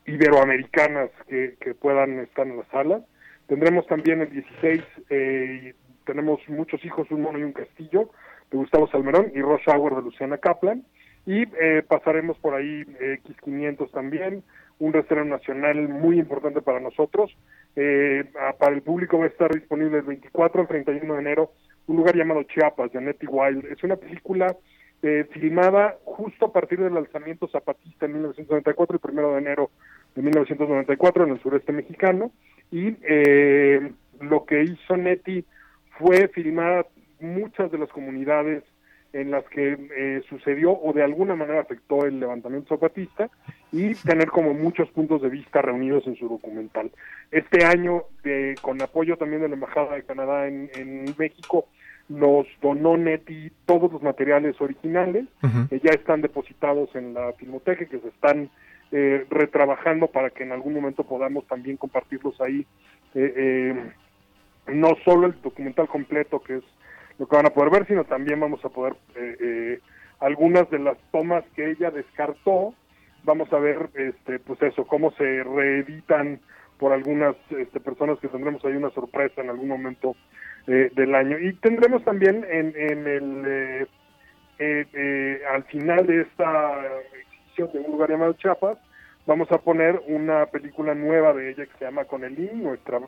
iberoamericanas 0.07 1.11
que, 1.27 1.55
que 1.59 1.76
puedan 1.76 2.19
estar 2.19 2.47
en 2.47 2.57
las 2.57 2.67
salas. 2.69 3.03
Tendremos 3.47 3.85
también 3.88 4.22
el 4.22 4.31
16, 4.31 4.84
eh, 5.09 5.73
y 5.76 6.05
tenemos 6.05 6.39
muchos 6.47 6.84
hijos, 6.84 7.09
un 7.11 7.22
mono 7.22 7.38
y 7.38 7.43
un 7.43 7.53
castillo, 7.53 8.09
de 8.49 8.57
Gustavo 8.57 8.88
Salmerón, 8.88 9.31
y 9.35 9.41
Rush 9.41 9.67
Hour 9.67 9.97
de 9.97 10.01
Luciana 10.01 10.38
Kaplan. 10.38 10.84
Y 11.26 11.43
eh, 11.43 11.84
pasaremos 11.88 12.38
por 12.38 12.53
ahí 12.53 12.84
eh, 12.99 13.19
X500 13.23 13.91
también, 13.91 14.43
un 14.80 14.93
restreno 14.93 15.26
nacional 15.26 15.88
muy 15.89 16.19
importante 16.19 16.61
para 16.61 16.80
nosotros. 16.80 17.35
Eh, 17.76 18.26
para 18.60 18.76
el 18.76 18.81
público 18.81 19.18
va 19.18 19.26
a 19.26 19.30
estar 19.30 19.53
disponible 19.53 19.97
el 19.97 20.03
24 20.03 20.61
al 20.61 20.68
31 20.68 21.14
de 21.14 21.19
enero, 21.19 21.52
un 21.88 21.97
lugar 21.97 22.15
llamado 22.15 22.43
Chiapas, 22.43 22.91
de 22.91 23.02
Nettie 23.02 23.30
Wild. 23.30 23.65
Es 23.65 23.84
una 23.84 23.95
película 23.95 24.56
eh, 25.02 25.27
filmada 25.31 25.97
justo 26.03 26.45
a 26.45 26.53
partir 26.53 26.80
del 26.80 26.93
lanzamiento 26.93 27.47
zapatista 27.47 28.06
en 28.06 28.14
1994, 28.14 28.95
el 28.95 28.99
primero 28.99 29.34
de 29.34 29.39
enero 29.39 29.69
de 30.15 30.22
1994 30.22 31.26
en 31.26 31.31
el 31.31 31.41
sureste 31.41 31.72
mexicano. 31.72 32.31
Y 32.72 32.95
eh, 33.03 33.91
lo 34.22 34.45
que 34.45 34.64
hizo 34.64 34.97
Nettie 34.97 35.45
fue 35.99 36.27
filmar 36.30 36.88
muchas 37.19 37.72
de 37.72 37.77
las 37.77 37.89
comunidades 37.89 38.64
en 39.21 39.31
las 39.31 39.43
que 39.45 39.77
eh, 39.97 40.21
sucedió 40.29 40.71
o 40.73 40.91
de 40.93 41.01
alguna 41.03 41.35
manera 41.35 41.61
afectó 41.61 42.05
el 42.05 42.19
levantamiento 42.19 42.75
zapatista 42.75 43.29
y 43.71 43.95
tener 43.95 44.27
como 44.29 44.53
muchos 44.53 44.89
puntos 44.91 45.21
de 45.21 45.29
vista 45.29 45.61
reunidos 45.61 46.05
en 46.07 46.15
su 46.17 46.27
documental. 46.27 46.91
Este 47.31 47.65
año, 47.65 48.03
de- 48.23 48.55
con 48.61 48.81
apoyo 48.81 49.15
también 49.17 49.41
de 49.41 49.47
la 49.49 49.55
Embajada 49.55 49.95
de 49.95 50.03
Canadá 50.03 50.47
en, 50.47 50.69
en 50.75 51.15
México, 51.17 51.65
nos 52.09 52.45
donó 52.61 52.97
Neti 52.97 53.51
todos 53.65 53.91
los 53.91 54.03
materiales 54.03 54.59
originales 54.61 55.25
que 55.69 55.79
ya 55.79 55.91
están 55.91 56.21
depositados 56.21 56.93
en 56.95 57.13
la 57.13 57.33
Filmoteca 57.33 57.83
y 57.83 57.87
que 57.87 57.99
se 57.99 58.09
están 58.09 58.49
eh, 58.91 59.25
retrabajando 59.29 60.07
para 60.07 60.29
que 60.29 60.43
en 60.43 60.51
algún 60.51 60.73
momento 60.73 61.03
podamos 61.03 61.47
también 61.47 61.77
compartirlos 61.77 62.39
ahí. 62.41 62.65
eh, 63.15 63.33
eh, 63.35 63.91
no 64.67 64.89
solo 65.05 65.27
el 65.27 65.41
documental 65.41 65.87
completo, 65.87 66.41
que 66.41 66.57
es 66.57 66.63
lo 67.17 67.27
que 67.27 67.35
van 67.35 67.45
a 67.45 67.51
poder 67.51 67.71
ver, 67.71 67.87
sino 67.87 68.03
también 68.03 68.39
vamos 68.39 68.63
a 68.65 68.69
poder 68.69 68.95
eh, 69.15 69.37
eh, 69.39 69.79
algunas 70.19 70.69
de 70.69 70.79
las 70.79 70.97
tomas 71.11 71.43
que 71.55 71.71
ella 71.71 71.91
descartó. 71.91 72.73
Vamos 73.23 73.51
a 73.53 73.59
ver, 73.59 73.89
este, 73.95 74.39
pues 74.39 74.61
eso, 74.61 74.85
cómo 74.85 75.11
se 75.11 75.43
reeditan 75.43 76.39
por 76.77 76.91
algunas 76.91 77.35
este, 77.49 77.79
personas 77.79 78.19
que 78.19 78.27
tendremos 78.27 78.63
ahí 78.65 78.73
una 78.73 78.91
sorpresa 78.91 79.41
en 79.41 79.49
algún 79.49 79.69
momento 79.69 80.15
eh, 80.67 80.91
del 80.95 81.15
año. 81.15 81.39
Y 81.39 81.53
tendremos 81.53 82.03
también 82.03 82.45
en, 82.49 82.73
en 82.75 83.07
el 83.07 83.87
eh, 84.57 85.41
al 85.51 85.63
final 85.65 86.07
de 86.07 86.21
esta 86.21 86.81
exhibición 87.19 87.71
de 87.73 87.79
un 87.79 87.91
lugar 87.91 88.09
llamado 88.09 88.33
Chiapas, 88.33 88.77
vamos 89.25 89.51
a 89.51 89.57
poner 89.57 90.01
una 90.07 90.45
película 90.45 90.95
nueva 90.95 91.33
de 91.33 91.51
ella 91.51 91.65
que 91.65 91.77
se 91.77 91.85
llama 91.85 92.05
Conelín, 92.05 92.63
nuestra 92.63 92.99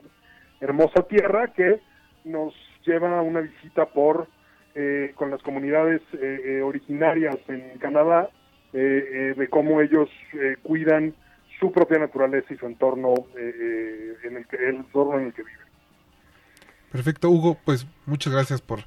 hermosa 0.60 1.04
tierra, 1.04 1.54
que 1.54 1.80
nos 2.26 2.54
lleva 2.88 3.22
una 3.22 3.42
visita 3.42 3.86
por 3.86 4.28
eh, 4.74 5.12
con 5.16 5.30
las 5.32 5.42
comunidades 5.42 6.02
eh, 6.14 6.42
eh, 6.46 6.62
originarias 6.62 7.38
en 7.48 7.78
Canadá, 7.80 8.30
eh, 8.74 8.80
eh, 8.80 9.34
de 9.36 9.48
cómo 9.50 9.82
ellos 9.82 10.10
eh, 10.34 10.56
cuidan 10.64 11.16
su 11.60 11.72
propia 11.72 11.98
naturaleza 12.00 12.54
y 12.54 12.58
su 12.58 12.68
entorno 12.68 13.16
en 13.36 14.38
el 14.38 14.46
que 14.48 14.58
el 14.58 14.76
entorno 14.76 15.20
en 15.20 15.28
el 15.28 15.34
que 15.34 15.42
viven. 15.44 15.66
Perfecto, 16.92 17.30
Hugo, 17.32 17.58
pues 17.66 17.88
muchas 18.06 18.32
gracias 18.32 18.62
por 18.62 18.82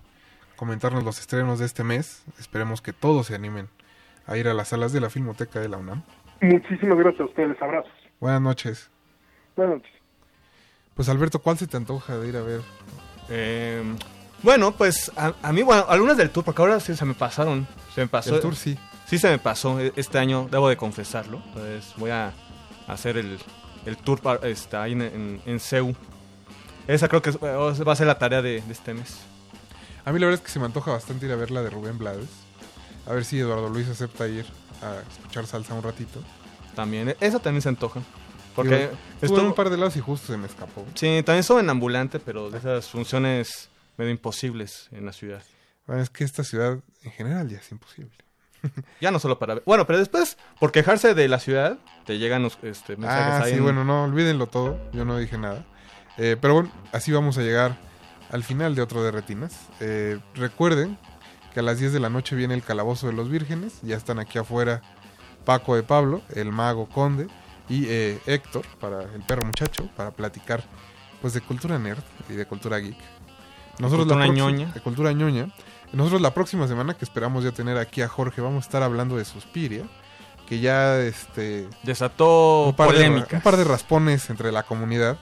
comentarnos 0.54 1.02
los 1.02 1.18
estrenos 1.18 1.58
de 1.58 1.66
este 1.66 1.82
mes. 1.82 2.24
Esperemos 2.38 2.80
que 2.80 2.92
todos 2.92 3.26
se 3.26 3.34
animen 3.34 3.68
a 4.26 4.36
ir 4.36 4.46
a 4.46 4.54
las 4.54 4.68
salas 4.68 4.92
de 4.92 5.00
la 5.00 5.10
Filmoteca 5.10 5.58
de 5.58 5.68
la 5.68 5.78
UNAM. 5.78 6.04
Muchísimas 6.40 6.98
gracias 6.98 7.22
a 7.22 7.24
ustedes, 7.24 7.60
abrazos. 7.60 7.92
Buenas 8.20 8.40
noches. 8.40 8.90
Buenas 9.56 9.76
noches. 9.76 9.92
Pues 10.94 11.08
Alberto, 11.08 11.40
¿cuál 11.40 11.56
se 11.56 11.66
te 11.66 11.76
antoja 11.76 12.18
de 12.18 12.28
ir 12.28 12.36
a 12.36 12.42
ver? 12.42 12.60
Eh, 13.30 13.82
bueno, 14.42 14.72
pues 14.72 15.10
a, 15.16 15.32
a 15.42 15.52
mí, 15.52 15.62
bueno, 15.62 15.86
algunas 15.88 16.16
del 16.16 16.30
tour, 16.30 16.44
porque 16.44 16.62
ahora 16.62 16.80
sí 16.80 16.94
se 16.96 17.04
me 17.04 17.14
pasaron. 17.14 17.66
Se 17.94 18.00
me 18.02 18.08
pasó. 18.08 18.34
El 18.34 18.40
tour 18.40 18.56
sí. 18.56 18.76
Sí 19.06 19.18
se 19.18 19.28
me 19.28 19.38
pasó 19.38 19.80
e- 19.80 19.92
este 19.96 20.18
año, 20.18 20.48
debo 20.50 20.68
de 20.68 20.76
confesarlo. 20.76 21.42
Entonces 21.48 21.92
voy 21.96 22.10
a 22.10 22.32
hacer 22.86 23.16
el, 23.16 23.38
el 23.86 23.96
tour 23.96 24.20
para, 24.20 24.48
este, 24.48 24.76
ahí 24.76 24.92
en, 24.92 25.02
en, 25.02 25.42
en 25.46 25.60
CEU. 25.60 25.94
Esa 26.86 27.08
creo 27.08 27.20
que 27.22 27.30
es- 27.30 27.38
va 27.42 27.92
a 27.92 27.96
ser 27.96 28.06
la 28.06 28.18
tarea 28.18 28.40
de, 28.42 28.60
de 28.62 28.72
este 28.72 28.94
mes. 28.94 29.18
A 30.04 30.12
mí 30.12 30.18
la 30.18 30.26
verdad 30.26 30.40
es 30.40 30.46
que 30.46 30.52
se 30.52 30.58
me 30.58 30.64
antoja 30.66 30.92
bastante 30.92 31.26
ir 31.26 31.32
a 31.32 31.36
ver 31.36 31.50
la 31.50 31.62
de 31.62 31.70
Rubén 31.70 31.98
Blades. 31.98 32.28
A 33.06 33.12
ver 33.12 33.24
si 33.24 33.38
Eduardo 33.40 33.68
Luis 33.68 33.88
acepta 33.88 34.26
ir 34.28 34.46
a 34.82 34.96
escuchar 35.10 35.46
salsa 35.46 35.74
un 35.74 35.82
ratito. 35.82 36.20
También, 36.74 37.14
esa 37.20 37.38
también 37.40 37.62
se 37.62 37.68
antoja. 37.68 38.00
Porque 38.54 38.90
estuve 39.22 39.42
un 39.42 39.54
par 39.54 39.70
de 39.70 39.76
lados 39.76 39.96
y 39.96 40.00
justo 40.00 40.32
se 40.32 40.36
me 40.38 40.46
escapó. 40.46 40.84
Sí, 40.94 41.22
también 41.24 41.42
son 41.44 41.60
en 41.60 41.70
ambulante, 41.70 42.18
pero 42.18 42.50
de 42.50 42.58
esas 42.58 42.88
funciones 42.88 43.68
medio 43.96 44.10
imposibles 44.10 44.88
en 44.92 45.06
la 45.06 45.12
ciudad. 45.12 45.42
Bueno, 45.86 46.02
es 46.02 46.10
que 46.10 46.24
esta 46.24 46.44
ciudad 46.44 46.78
en 47.02 47.10
general 47.12 47.48
ya 47.48 47.58
es 47.58 47.70
imposible. 47.72 48.12
Ya 49.00 49.10
no 49.10 49.18
solo 49.18 49.38
para 49.38 49.54
ver. 49.54 49.62
Bueno, 49.64 49.86
pero 49.86 49.98
después, 49.98 50.36
por 50.58 50.70
quejarse 50.72 51.14
de 51.14 51.28
la 51.28 51.38
ciudad, 51.38 51.78
te 52.04 52.18
llegan 52.18 52.42
los 52.42 52.58
este, 52.62 52.96
mensajes 52.96 53.34
Ah, 53.34 53.42
ahí 53.44 53.52
sí, 53.52 53.56
en- 53.56 53.62
bueno, 53.64 53.84
no, 53.84 54.04
olvídenlo 54.04 54.46
todo. 54.46 54.78
Yo 54.92 55.04
no 55.06 55.16
dije 55.16 55.38
nada. 55.38 55.64
Eh, 56.18 56.36
pero 56.38 56.54
bueno, 56.54 56.70
así 56.92 57.10
vamos 57.12 57.38
a 57.38 57.42
llegar 57.42 57.78
al 58.30 58.42
final 58.44 58.74
de 58.74 58.82
otro 58.82 59.02
de 59.02 59.10
Retinas. 59.12 59.54
Eh, 59.80 60.18
recuerden 60.34 60.98
que 61.54 61.60
a 61.60 61.62
las 61.62 61.78
10 61.78 61.92
de 61.94 62.00
la 62.00 62.10
noche 62.10 62.36
viene 62.36 62.52
el 62.54 62.62
Calabozo 62.62 63.06
de 63.06 63.14
los 63.14 63.30
Vírgenes. 63.30 63.80
Ya 63.82 63.96
están 63.96 64.18
aquí 64.18 64.38
afuera 64.38 64.82
Paco 65.46 65.74
de 65.74 65.82
Pablo, 65.82 66.20
el 66.34 66.52
Mago 66.52 66.86
Conde 66.86 67.28
y 67.70 67.86
eh, 67.88 68.18
Héctor, 68.26 68.66
para 68.80 69.02
el 69.04 69.22
perro 69.26 69.44
muchacho, 69.46 69.88
para 69.96 70.10
platicar 70.10 70.62
pues 71.22 71.32
de 71.32 71.40
cultura 71.40 71.78
nerd 71.78 72.02
y 72.28 72.34
de 72.34 72.44
cultura 72.46 72.78
geek. 72.78 72.96
cultura 73.78 74.04
próxima- 74.04 74.26
ñoña. 74.26 74.66
De 74.72 74.80
cultura 74.80 75.12
ñoña. 75.12 75.48
Nosotros 75.92 76.20
la 76.20 76.32
próxima 76.34 76.68
semana 76.68 76.94
que 76.94 77.04
esperamos 77.04 77.42
ya 77.44 77.52
tener 77.52 77.76
aquí 77.78 78.02
a 78.02 78.08
Jorge, 78.08 78.40
vamos 78.40 78.64
a 78.64 78.66
estar 78.66 78.82
hablando 78.82 79.16
de 79.16 79.24
Suspiria, 79.24 79.84
que 80.48 80.60
ya 80.60 80.98
este 81.00 81.68
Desató 81.82 82.66
un 82.68 82.74
par, 82.76 82.92
de, 82.92 83.08
un 83.08 83.40
par 83.40 83.56
de 83.56 83.64
raspones 83.64 84.30
entre 84.30 84.52
la 84.52 84.62
comunidad 84.64 85.18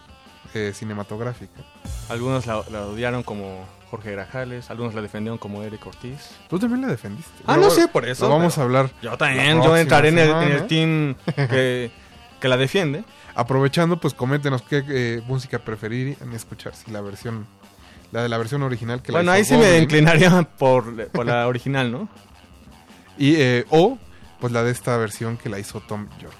eh, 0.54 0.72
cinematográfica. 0.74 1.60
Algunos 2.08 2.46
la, 2.46 2.62
la 2.70 2.82
odiaron 2.86 3.22
como 3.22 3.64
Jorge 3.90 4.12
Grajales, 4.12 4.70
algunos 4.70 4.94
la 4.94 5.00
defendieron 5.02 5.38
como 5.38 5.62
Eric 5.62 5.86
Ortiz. 5.86 6.30
Tú 6.48 6.58
también 6.58 6.82
la 6.82 6.88
defendiste. 6.88 7.30
Ah, 7.46 7.54
Pero 7.54 7.60
no 7.62 7.70
sé, 7.70 7.88
por 7.88 8.06
eso. 8.06 8.28
vamos 8.28 8.58
a 8.58 8.62
hablar. 8.62 8.90
Yo 9.02 9.10
la 9.12 9.16
también, 9.16 9.62
yo 9.62 9.76
entraré 9.76 10.08
en 10.10 10.18
el, 10.18 10.30
en 10.30 10.52
el 10.52 10.66
team 10.66 11.14
que, 11.34 11.90
que 12.40 12.48
la 12.48 12.56
defiende. 12.56 13.04
Aprovechando, 13.34 13.98
pues 14.00 14.14
coméntenos 14.14 14.62
qué 14.62 14.84
eh, 14.88 15.22
música 15.26 15.58
preferirían 15.58 16.32
escuchar. 16.32 16.74
Si 16.74 16.90
la 16.90 17.00
versión, 17.00 17.46
la 18.12 18.22
de 18.22 18.28
la 18.28 18.38
versión 18.38 18.62
original 18.62 19.02
que 19.02 19.12
la 19.12 19.18
Bueno, 19.18 19.32
ahí 19.32 19.44
sí 19.44 19.56
me 19.56 19.78
inclinaría 19.78 20.42
por, 20.58 21.08
por 21.08 21.26
la 21.26 21.46
original, 21.46 21.90
¿no? 21.92 22.08
Y, 23.16 23.34
eh, 23.36 23.64
o, 23.70 23.98
pues 24.40 24.52
la 24.52 24.62
de 24.62 24.70
esta 24.70 24.96
versión 24.96 25.36
que 25.36 25.48
la 25.48 25.58
hizo 25.58 25.80
Tom 25.80 26.08
York. 26.20 26.34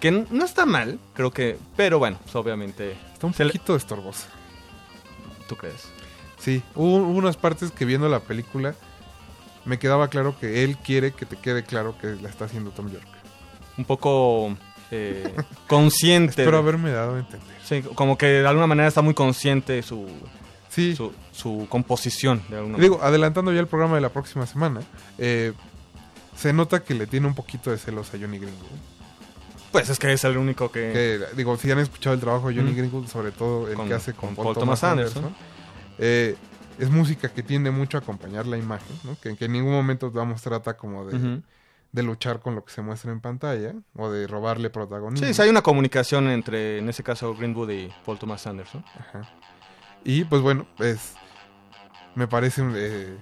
Que 0.00 0.10
no 0.12 0.44
está 0.44 0.64
mal, 0.66 0.98
creo 1.14 1.32
que. 1.32 1.58
Pero 1.76 1.98
bueno, 1.98 2.18
pues, 2.22 2.34
obviamente. 2.36 2.96
Está 3.12 3.26
un 3.26 3.34
se 3.34 3.44
le- 3.44 3.50
poquito 3.52 3.74
estorbosa. 3.74 4.28
¿Tú 5.48 5.56
crees? 5.56 5.88
Sí, 6.38 6.62
hubo 6.76 6.96
unas 6.98 7.36
partes 7.36 7.72
que 7.72 7.84
viendo 7.84 8.08
la 8.08 8.20
película 8.20 8.74
me 9.64 9.78
quedaba 9.80 10.06
claro 10.08 10.38
que 10.38 10.62
él 10.62 10.76
quiere 10.78 11.10
que 11.12 11.26
te 11.26 11.36
quede 11.36 11.64
claro 11.64 11.96
que 12.00 12.14
la 12.22 12.28
está 12.28 12.44
haciendo 12.44 12.70
Tom 12.70 12.90
York. 12.92 13.06
Un 13.76 13.84
poco 13.84 14.56
eh, 14.90 15.34
consciente. 15.66 16.30
Espero 16.30 16.52
de- 16.52 16.56
haberme 16.58 16.90
dado 16.90 17.16
a 17.16 17.18
entender. 17.18 17.56
Sí, 17.64 17.82
como 17.94 18.16
que 18.18 18.26
de 18.26 18.46
alguna 18.48 18.66
manera 18.66 18.88
está 18.88 19.02
muy 19.02 19.14
consciente 19.14 19.82
su, 19.82 20.06
Sí. 20.70 20.94
su, 20.96 21.12
su 21.32 21.66
composición. 21.68 22.42
De 22.48 22.56
alguna 22.58 22.78
Digo, 22.78 23.00
adelantando 23.02 23.52
ya 23.52 23.60
el 23.60 23.66
programa 23.66 23.96
de 23.96 24.00
la 24.00 24.08
próxima 24.10 24.46
semana, 24.46 24.80
eh, 25.18 25.52
se 26.36 26.52
nota 26.52 26.82
que 26.84 26.94
le 26.94 27.06
tiene 27.06 27.26
un 27.26 27.34
poquito 27.34 27.70
de 27.70 27.78
celos 27.78 28.08
a 28.14 28.18
Johnny 28.18 28.38
Greenwood. 28.38 28.66
Pues 29.72 29.90
es 29.90 29.98
que 29.98 30.10
es 30.12 30.24
el 30.24 30.38
único 30.38 30.70
que... 30.72 30.92
Que, 30.92 31.36
digo, 31.36 31.56
si 31.58 31.70
han 31.70 31.78
escuchado 31.78 32.14
el 32.14 32.20
trabajo 32.20 32.48
de 32.48 32.54
Johnny 32.56 32.72
Mm. 32.72 32.76
Greenwood, 32.76 33.06
sobre 33.08 33.32
todo 33.32 33.68
el 33.68 33.74
Con- 33.74 33.88
que 33.88 33.94
hace 33.94 34.12
con, 34.14 34.28
con 34.34 34.36
Paul, 34.36 34.44
Paul 34.46 34.54
Thomas, 34.64 34.80
Thomas 34.80 34.92
Anderson, 34.98 35.24
Anderson. 35.26 35.44
eh, 35.98 36.36
es 36.78 36.88
música 36.90 37.28
que 37.28 37.42
tiende 37.42 37.70
mucho 37.70 37.98
a 37.98 38.00
acompañar 38.00 38.46
la 38.46 38.56
imagen, 38.56 38.96
¿no? 39.04 39.16
que, 39.20 39.36
que 39.36 39.44
en 39.46 39.52
ningún 39.52 39.72
momento 39.72 40.10
vamos 40.10 40.40
trata 40.40 40.76
como 40.76 41.04
de. 41.06 41.40
De 41.92 42.02
luchar 42.02 42.40
con 42.40 42.54
lo 42.54 42.64
que 42.64 42.72
se 42.72 42.82
muestra 42.82 43.10
en 43.12 43.20
pantalla 43.20 43.74
o 43.96 44.10
de 44.10 44.26
robarle 44.26 44.70
protagonismo. 44.70 45.32
Sí, 45.32 45.42
hay 45.42 45.48
una 45.48 45.62
comunicación 45.62 46.28
entre, 46.28 46.78
en 46.78 46.88
ese 46.88 47.02
caso, 47.02 47.34
Greenwood 47.34 47.70
y 47.70 47.90
Paul 48.04 48.18
Thomas 48.18 48.46
Anderson. 48.46 48.84
Ajá. 48.98 49.22
Y 50.04 50.24
pues 50.24 50.42
bueno, 50.42 50.66
pues 50.76 51.14
me 52.14 52.28
parece 52.28 52.62
un, 52.62 52.74
eh, 52.76 53.16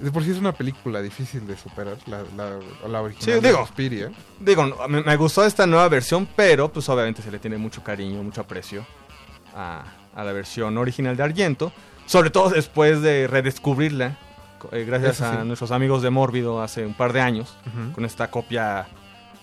de 0.00 0.12
por 0.12 0.22
sí 0.22 0.30
es 0.30 0.38
una 0.38 0.52
película 0.52 1.02
difícil 1.02 1.46
de 1.46 1.56
superar, 1.56 1.96
la, 2.06 2.22
la, 2.36 2.58
la 2.88 3.02
original 3.02 3.24
Sí, 3.38 3.42
de 3.42 3.48
digo. 3.48 3.66
Suspiria. 3.66 4.12
Digo, 4.38 4.88
me, 4.88 5.02
me 5.02 5.16
gustó 5.16 5.44
esta 5.44 5.66
nueva 5.66 5.88
versión, 5.88 6.28
pero 6.36 6.72
pues 6.72 6.88
obviamente 6.88 7.20
se 7.22 7.30
le 7.32 7.38
tiene 7.40 7.56
mucho 7.58 7.82
cariño, 7.82 8.22
mucho 8.22 8.42
aprecio 8.42 8.86
a, 9.54 9.84
a 10.14 10.24
la 10.24 10.32
versión 10.32 10.78
original 10.78 11.16
de 11.16 11.22
Argento. 11.24 11.72
Sobre 12.06 12.30
todo 12.30 12.50
después 12.50 13.02
de 13.02 13.26
redescubrirla, 13.26 14.16
eh, 14.72 14.84
gracias 14.84 15.20
Eso 15.20 15.30
sí. 15.30 15.36
a 15.38 15.44
nuestros 15.44 15.70
amigos 15.70 16.02
de 16.02 16.10
Mórbido 16.10 16.62
hace 16.62 16.84
un 16.86 16.94
par 16.94 17.12
de 17.12 17.20
años, 17.20 17.56
con 17.94 18.04
esta 18.04 18.30
copia 18.30 18.86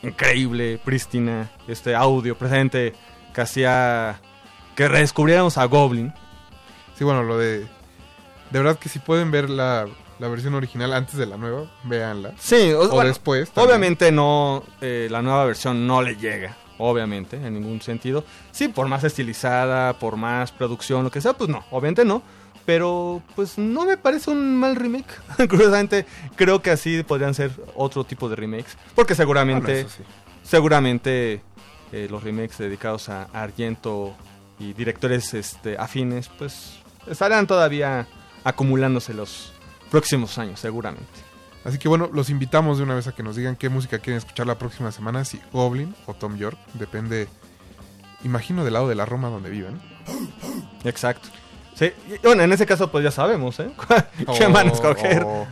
increíble, 0.04 0.80
prístina, 0.84 1.50
este 1.68 1.96
audio 1.96 2.38
presente 2.38 2.94
que 3.34 3.42
hacía 3.42 4.20
que 4.76 4.88
redescubriéramos 4.88 5.58
a 5.58 5.66
Goblin. 5.66 6.14
Sí, 6.98 7.04
bueno, 7.04 7.24
lo 7.24 7.38
de... 7.38 7.60
De 8.52 8.60
verdad 8.60 8.78
que 8.78 8.90
si 8.90 9.00
pueden 9.00 9.32
ver 9.32 9.50
la, 9.50 9.88
la 10.20 10.28
versión 10.28 10.54
original 10.54 10.94
antes 10.94 11.16
de 11.16 11.26
la 11.26 11.36
nueva, 11.36 11.66
véanla. 11.84 12.34
Sí, 12.38 12.72
o, 12.72 12.82
o 12.82 12.90
bueno, 12.90 13.08
después. 13.10 13.50
también. 13.50 13.68
Obviamente 13.70 14.12
no, 14.12 14.64
eh, 14.82 15.08
la 15.10 15.22
nueva 15.22 15.46
versión 15.46 15.88
no 15.88 16.02
le 16.02 16.16
llega, 16.16 16.56
obviamente, 16.78 17.38
en 17.38 17.54
ningún 17.56 17.82
sentido. 17.82 18.24
Sí, 18.52 18.68
por 18.68 18.88
más 18.88 19.04
estilizada, 19.04 19.94
por 19.98 20.16
más 20.16 20.52
producción, 20.52 21.04
lo 21.04 21.12
que 21.12 21.22
sea, 21.22 21.34
pues 21.34 21.50
no, 21.50 21.66
obviamente 21.72 22.06
no. 22.06 22.22
Pero 22.66 23.22
pues 23.36 23.58
no 23.58 23.86
me 23.86 23.96
parece 23.98 24.32
un 24.32 24.58
mal 24.58 24.76
remake. 24.76 25.14
Curiosamente, 25.50 26.06
creo 26.36 26.62
que 26.62 26.72
así 26.72 27.04
podrían 27.04 27.34
ser 27.34 27.52
otro 27.76 28.04
tipo 28.04 28.28
de 28.28 28.36
remakes. 28.36 28.78
Porque 28.96 29.14
seguramente, 29.16 29.84
Bueno, 29.84 29.90
sí. 29.90 30.04
seguramente 30.44 31.42
eh, 31.92 32.08
los 32.10 32.24
remakes 32.24 32.58
dedicados 32.58 33.10
a 33.10 33.24
Argento 33.34 34.16
y 34.58 34.74
directores 34.74 35.34
este, 35.34 35.78
afines, 35.78 36.30
pues 36.30 36.80
estarán 37.08 37.46
todavía 37.46 38.08
acumulándose 38.44 39.14
los 39.14 39.54
próximos 39.92 40.38
años, 40.40 40.60
seguramente. 40.60 41.06
Así 41.66 41.78
que 41.78 41.88
bueno, 41.88 42.10
los 42.14 42.30
invitamos 42.30 42.78
de 42.78 42.84
una 42.84 42.96
vez 42.96 43.08
a 43.08 43.12
que 43.12 43.24
nos 43.24 43.36
digan 43.36 43.56
qué 43.56 43.70
música 43.70 44.00
quieren 44.00 44.18
escuchar 44.18 44.46
la 44.48 44.58
próxima 44.58 44.92
semana, 44.92 45.26
si 45.26 45.40
Goblin 45.52 45.96
o 46.06 46.14
Tom 46.14 46.38
York, 46.38 46.58
depende, 46.74 47.28
imagino, 48.24 48.64
del 48.64 48.74
lado 48.74 48.88
de 48.88 48.96
la 48.96 49.06
Roma 49.06 49.30
donde 49.30 49.50
vivan. 49.50 49.82
Exacto. 50.84 51.28
Sí, 51.76 51.92
bueno, 52.24 52.44
en 52.44 52.52
ese 52.54 52.66
caso 52.66 52.90
pues 52.92 53.04
ya 53.04 53.12
sabemos, 53.12 53.60
¿eh? 53.60 53.70
¿Qué 54.38 54.48
van 54.48 54.70
a 54.70 54.72
escoger? 54.72 55.24
Oh, 55.26 55.46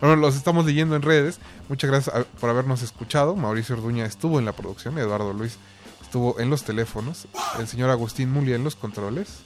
Bueno, 0.00 0.16
los 0.16 0.36
estamos 0.36 0.66
leyendo 0.66 0.96
en 0.96 1.02
redes. 1.02 1.40
Muchas 1.68 1.90
gracias 1.90 2.14
a- 2.14 2.24
por 2.24 2.50
habernos 2.50 2.82
escuchado. 2.82 3.34
Mauricio 3.36 3.74
Orduña 3.76 4.04
estuvo 4.04 4.38
en 4.38 4.44
la 4.44 4.52
producción, 4.52 4.98
Eduardo 4.98 5.32
Luis 5.32 5.58
estuvo 6.02 6.38
en 6.40 6.50
los 6.50 6.62
teléfonos, 6.64 7.26
el 7.58 7.66
señor 7.66 7.88
Agustín 7.88 8.30
Mulia 8.30 8.54
en 8.56 8.64
los 8.64 8.76
controles. 8.76 9.40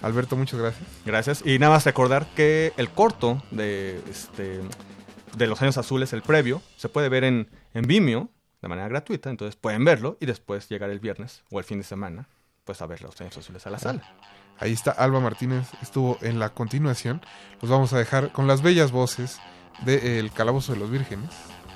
Alberto, 0.00 0.34
muchas 0.36 0.58
gracias. 0.60 0.84
Gracias. 1.04 1.42
Y 1.44 1.58
nada 1.58 1.74
más 1.74 1.84
recordar 1.84 2.26
que 2.34 2.72
el 2.78 2.88
corto 2.90 3.42
de 3.50 4.00
este 4.10 4.60
de 5.36 5.46
Los 5.46 5.60
Años 5.60 5.76
Azules, 5.76 6.12
el 6.14 6.22
previo, 6.22 6.62
se 6.78 6.88
puede 6.88 7.10
ver 7.10 7.24
en, 7.24 7.50
en 7.74 7.86
Vimeo 7.86 8.30
de 8.62 8.68
manera 8.68 8.88
gratuita. 8.88 9.28
Entonces 9.28 9.56
pueden 9.56 9.84
verlo 9.84 10.16
y 10.20 10.24
después 10.26 10.68
llegar 10.70 10.88
el 10.88 11.00
viernes 11.00 11.42
o 11.50 11.58
el 11.58 11.64
fin 11.66 11.78
de 11.78 11.84
semana, 11.84 12.28
pues 12.64 12.80
a 12.80 12.86
ver 12.86 13.02
Los 13.02 13.20
Años 13.20 13.36
Azules 13.36 13.66
a 13.66 13.70
la 13.70 13.78
sala. 13.78 14.02
Ahí 14.58 14.72
está 14.72 14.90
Alba 14.90 15.20
Martínez, 15.20 15.68
estuvo 15.82 16.18
en 16.22 16.38
la 16.38 16.48
continuación. 16.50 17.20
Los 17.60 17.70
vamos 17.70 17.92
a 17.92 17.98
dejar 17.98 18.32
con 18.32 18.46
las 18.46 18.62
bellas 18.62 18.90
voces 18.90 19.38
de 19.84 20.18
El 20.18 20.32
Calabozo 20.32 20.72
de 20.72 20.78
los 20.78 20.90
Vírgenes. 20.90 21.30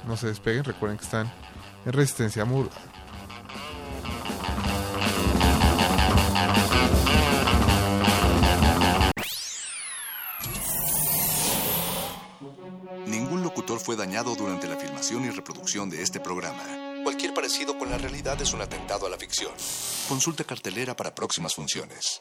No 0.07 0.17
se 0.17 0.29
despeguen, 0.29 0.65
recuerden 0.65 0.97
que 0.97 1.05
están 1.05 1.31
en 1.85 1.93
Resistencia 1.93 2.45
Mur. 2.45 2.71
Ningún 13.07 13.43
locutor 13.43 13.79
fue 13.79 13.97
dañado 13.97 14.35
durante 14.37 14.69
la 14.69 14.77
filmación 14.77 15.25
y 15.25 15.31
reproducción 15.31 15.91
de 15.91 16.03
este 16.03 16.21
programa. 16.21 16.90
Cualquier 17.03 17.35
parecido 17.35 17.79
con 17.79 17.91
la 17.91 17.99
realidad 17.99 18.41
es 18.41 18.53
un 18.53 18.61
atentado 18.61 19.07
a 19.07 19.11
la 19.11 19.17
ficción. 19.17 19.53
Consulta 20.09 20.45
cartelera 20.45 20.97
para 20.97 21.15
próximas 21.15 21.55
funciones. 21.55 22.21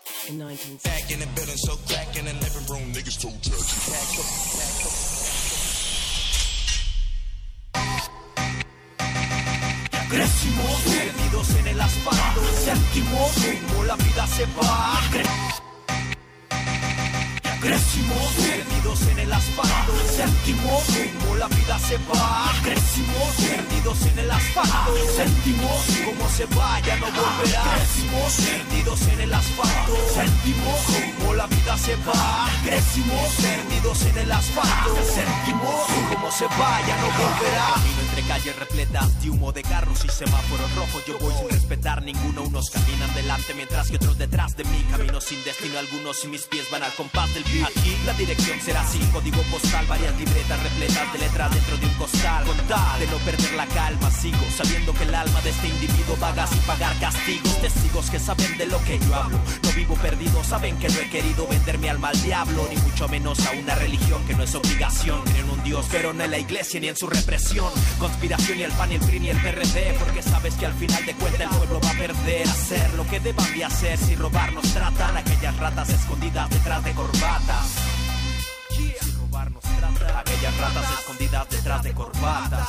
Cre- 17.62 17.70
Crecimos 17.80 18.34
perdidos 18.34 19.02
en 19.12 19.20
el 19.20 19.34
asfalto, 19.34 19.94
sentimos 20.16 20.84
como 21.20 21.36
la 21.36 21.48
vida 21.48 21.80
se 21.80 21.98
va. 21.98 22.54
Crecimos 22.64 23.36
perdidos 23.38 24.02
en 24.06 24.20
el 24.20 24.32
asfalto, 24.32 24.94
sentimos 25.16 25.82
como 26.06 26.30
se 26.30 26.46
va, 26.58 26.80
ya 26.82 26.96
no 26.98 27.06
volverá. 27.08 27.64
Crecimos 27.76 28.34
perdidos 28.34 29.02
en 29.08 29.22
el 29.22 29.34
asfalto, 29.34 29.94
sentimos 30.14 30.80
como 31.20 31.34
la 31.34 31.48
vida 31.48 31.78
se 31.78 31.96
va. 31.98 32.50
Crecimos 32.64 33.30
perdidos 33.42 34.02
en 34.04 34.18
el 34.18 34.32
asfalto, 34.32 34.96
sentimos 35.14 35.86
como 36.14 36.32
se 36.32 36.46
va, 36.46 36.82
ya 36.88 36.96
no 36.98 37.08
volverá. 37.08 37.76
Calles 38.30 38.56
repletas 38.58 39.24
de 39.24 39.32
humo 39.32 39.52
de 39.52 39.64
carros 39.64 40.06
y 40.06 40.08
semáforos 40.08 40.76
rojos. 40.76 41.04
Yo 41.08 41.18
voy 41.18 41.34
sin 41.34 41.50
respetar 41.50 42.04
ninguno, 42.04 42.44
unos 42.44 42.70
caminan 42.70 43.12
delante 43.16 43.56
mientras 43.56 43.90
que 43.90 43.96
otros 43.96 44.20
detrás 44.20 44.56
de 44.56 44.66
mí. 44.66 44.86
Camino 44.92 45.20
sin 45.20 45.44
destino 45.44 45.80
algunos 45.80 46.24
y 46.26 46.28
mis 46.28 46.44
pies 46.44 46.70
van 46.70 46.84
al 46.84 46.94
compás 46.94 47.34
del 47.34 47.44
beat. 47.46 47.68
Aquí 47.68 47.98
la 48.06 48.14
dirección 48.14 48.62
será 48.62 48.82
así, 48.82 49.00
código 49.12 49.42
postal, 49.50 49.84
varias 49.88 50.16
libretas 50.16 50.62
repletas 50.62 51.12
de 51.12 51.20
letras 51.20 51.56
dentro 51.56 51.78
de 51.78 51.86
un 51.88 51.94
costal. 51.96 52.46
Con 52.46 52.58
tal 52.68 53.00
de 53.00 53.08
no 53.08 53.18
perder 53.18 53.54
la 53.54 53.66
calma, 53.66 54.12
sigo 54.12 54.46
sabiendo 54.56 54.94
que 54.94 55.06
el 55.06 55.16
alma 55.16 55.42
de 55.42 55.50
este 55.50 55.68
individuo 55.68 56.16
vaga 56.20 56.46
sin 56.46 56.60
pagar 56.60 56.96
castigos. 57.00 57.60
Testigos 57.62 58.12
que 58.12 58.20
saben 58.20 58.60
de 58.60 58.68
lo 58.68 58.78
que 58.84 59.00
yo 59.00 59.16
hablo. 59.16 59.40
No 59.64 59.72
vivo 59.72 59.96
perdido, 59.96 60.44
saben 60.44 60.78
que 60.78 60.88
no 60.88 61.00
he 61.00 61.10
querido 61.10 61.48
vender 61.48 61.80
mi 61.80 61.88
alma 61.88 62.10
al 62.10 62.22
diablo, 62.22 62.68
ni 62.70 62.78
mucho 62.78 63.08
menos 63.08 63.40
a 63.48 63.54
una 63.54 63.74
religión 63.74 64.24
que 64.28 64.36
no 64.36 64.44
es 64.44 64.54
obligación. 64.54 65.24
Creo 65.24 65.46
en 65.46 65.50
un 65.50 65.64
Dios, 65.64 65.88
pero 65.90 66.14
no 66.14 66.24
en 66.24 66.30
la 66.30 66.38
iglesia 66.38 66.80
ni 66.80 66.90
en 66.90 66.96
su 66.96 67.08
represión. 67.08 67.74
Conspiración 68.20 68.60
y 68.60 68.64
el 68.64 68.72
PAN 68.74 68.92
y 68.92 68.96
el 68.96 69.02
PRI 69.02 69.20
ni 69.22 69.30
el 69.30 69.38
PRD, 69.38 69.96
porque 69.98 70.22
sabes 70.22 70.54
que 70.56 70.66
al 70.66 70.74
final 70.74 71.06
de 71.06 71.14
cuentas 71.14 71.40
el 71.40 71.58
pueblo 71.58 71.80
va 71.80 71.90
a 71.90 71.94
perder. 71.94 72.50
Hacer 72.50 72.94
lo 72.96 73.08
que 73.08 73.18
deban 73.22 73.54
de 73.54 73.64
hacer 73.64 73.98
si 73.98 74.14
robar 74.18 74.52
nos 74.52 74.74
tratan 74.74 75.16
aquellas 75.16 75.56
ratas 75.56 75.90
escondidas 75.90 76.50
detrás 76.50 76.84
de 76.84 76.92
corbatas. 76.92 77.76
Si 78.72 78.94
robar 79.18 79.50
nos 79.52 79.64
tratan 79.64 80.18
aquellas 80.18 80.58
ratas 80.58 81.00
escondidas 81.00 81.50
detrás 81.50 81.82
de 81.82 81.94
corbatas. 81.94 82.68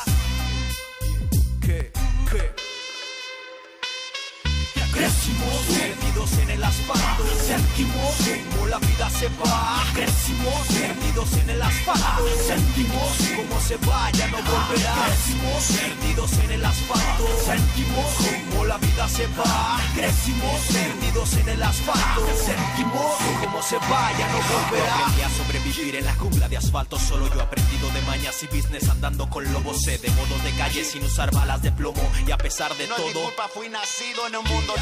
Crecimos 5.01 5.65
perdidos 5.65 6.33
en 6.43 6.51
el 6.51 6.63
asfalto. 6.63 7.25
Sentimos 7.47 8.15
como 8.53 8.67
la 8.67 8.79
vida 8.81 9.09
se 9.09 9.29
va. 9.29 9.83
Crecimos 9.95 10.67
perdidos 10.69 11.33
en 11.39 11.49
el 11.49 11.63
asfalto. 11.63 12.29
Sentimos 12.47 13.13
como 13.35 13.61
se 13.63 13.77
va, 13.79 14.11
ya 14.11 14.29
no 14.29 14.37
volverá. 14.43 14.95
Crecimos 15.07 15.65
perdidos 15.73 16.33
en 16.45 16.51
el 16.51 16.65
asfalto. 16.67 17.27
Sentimos 17.47 18.07
como 18.51 18.65
la 18.67 18.77
vida 18.77 19.09
se 19.09 19.27
va. 19.29 19.81
Crecimos 19.95 20.61
perdidos 20.71 21.33
en 21.33 21.49
el 21.49 21.63
asfalto. 21.63 22.27
Sentimos 22.37 23.17
como 23.41 23.63
se 23.63 23.77
va, 23.79 24.13
ya 24.19 24.29
no 24.29 24.39
volverá. 24.53 24.97
Aprendí 24.97 25.23
a 25.23 25.31
sobrevivir 25.31 25.97
en 25.97 26.05
la 26.05 26.15
jungla 26.17 26.47
de 26.51 26.59
asfalto. 26.59 26.99
Solo 26.99 27.27
yo 27.33 27.41
he 27.41 27.43
aprendido 27.43 27.89
de 27.89 28.03
mañas 28.03 28.43
y 28.43 28.55
business. 28.55 28.87
Andando 28.91 29.31
con 29.31 29.51
lobos 29.51 29.81
Sé 29.81 29.97
de 29.97 30.11
modos 30.11 30.45
de 30.45 30.51
calle 30.59 30.85
sin 30.85 31.03
usar 31.05 31.31
balas 31.31 31.63
de 31.63 31.73
plomo. 31.73 32.03
Y 32.27 32.31
a 32.33 32.37
pesar 32.37 32.77
de 32.77 32.87
No 32.87 32.97
es 32.97 33.03
mi 33.03 33.13
todo 33.15 33.25
culpa, 33.25 33.49
fui 33.49 33.71
nacido 33.71 34.27
en 34.27 34.37
un 34.37 34.45
mundo. 34.45 34.75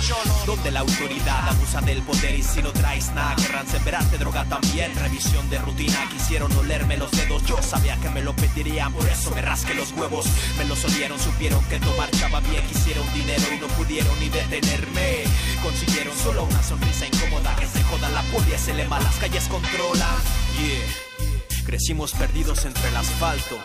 Donde 0.47 0.71
la 0.71 0.81
autoridad 0.81 1.49
abusa 1.51 1.81
del 1.83 2.01
poder 2.03 2.35
y 2.35 2.43
si 2.43 2.63
no 2.63 2.73
traes 2.73 3.13
nada 3.13 3.37
querrán 3.37 3.67
sembrarte 3.67 4.17
droga 4.17 4.45
también. 4.45 4.95
Revisión 4.95 5.49
de 5.51 5.59
rutina 5.59 6.09
quisieron 6.11 6.51
olerme 6.57 6.97
los 6.97 7.11
dedos. 7.11 7.45
Yo 7.45 7.61
sabía 7.63 7.97
que 8.01 8.09
me 8.09 8.23
lo 8.23 8.35
pedirían 8.35 8.93
por 8.93 9.07
eso 9.07 9.31
me 9.35 9.43
rasqué 9.43 9.75
los 9.75 9.93
huevos. 9.93 10.27
Me 10.57 10.65
los 10.65 10.83
olieron 10.85 11.19
supieron 11.19 11.63
que 11.65 11.79
todo 11.79 11.97
marchaba 11.97 12.41
bien 12.41 12.67
quisieron 12.67 13.05
dinero 13.13 13.43
y 13.55 13.59
no 13.59 13.67
pudieron 13.69 14.19
ni 14.21 14.29
detenerme. 14.29 15.25
Consiguieron 15.63 16.17
solo 16.17 16.45
una 16.45 16.63
sonrisa 16.63 17.07
incómoda 17.07 17.55
que 17.57 17.67
se 17.67 17.83
joda 17.85 18.09
la 18.09 18.23
polia 18.23 18.59
se 18.59 18.75
le 18.75 18.89
las 18.89 19.17
calles 19.17 19.47
controlan. 19.49 20.17
Yeah. 20.59 21.65
Crecimos 21.67 22.13
perdidos 22.13 22.65
entre 22.65 22.89
el 22.89 22.97
asfalto 22.97 23.59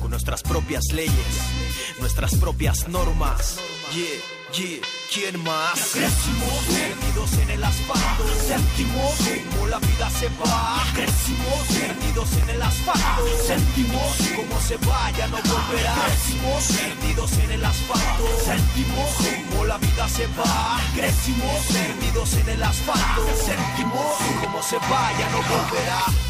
con 0.00 0.10
nuestras 0.10 0.42
propias 0.42 0.84
leyes 0.92 1.50
nuestras 1.98 2.36
propias 2.36 2.88
normas. 2.88 3.58
Yeah 3.92 4.39
Yeah, 4.52 4.80
¿quién 5.14 5.44
más? 5.44 5.92
Crecimos 5.92 6.64
perdidos 6.64 7.32
en 7.34 7.50
el 7.50 7.62
asfalto. 7.62 8.24
Sentimos 8.48 9.14
como 9.54 9.66
la 9.68 9.78
vida 9.78 10.10
se 10.10 10.28
va. 10.30 10.84
Crecimos 10.92 11.68
perdidos 11.68 12.32
en 12.32 12.50
el 12.50 12.62
asfalto. 12.62 13.26
Sentimos 13.46 14.16
como 14.34 14.60
se 14.60 14.76
va, 14.78 15.10
ya 15.12 15.28
no 15.28 15.36
volverá. 15.36 15.94
Crecimos 16.04 16.64
perdidos 16.64 17.32
en 17.38 17.50
el 17.52 17.64
asfalto. 17.64 18.24
Sentimos 18.44 19.10
como 19.50 19.64
la 19.66 19.78
vida 19.78 20.08
se 20.08 20.26
va. 20.26 20.80
Crecimos 20.96 21.66
perdidos 21.70 22.34
en 22.34 22.48
el 22.48 22.62
asfalto. 22.64 23.22
Sentimos 23.46 24.16
como 24.42 24.62
se 24.64 24.78
va, 24.78 25.12
ya 25.16 25.30
no 25.30 25.38
volverá 25.42 26.29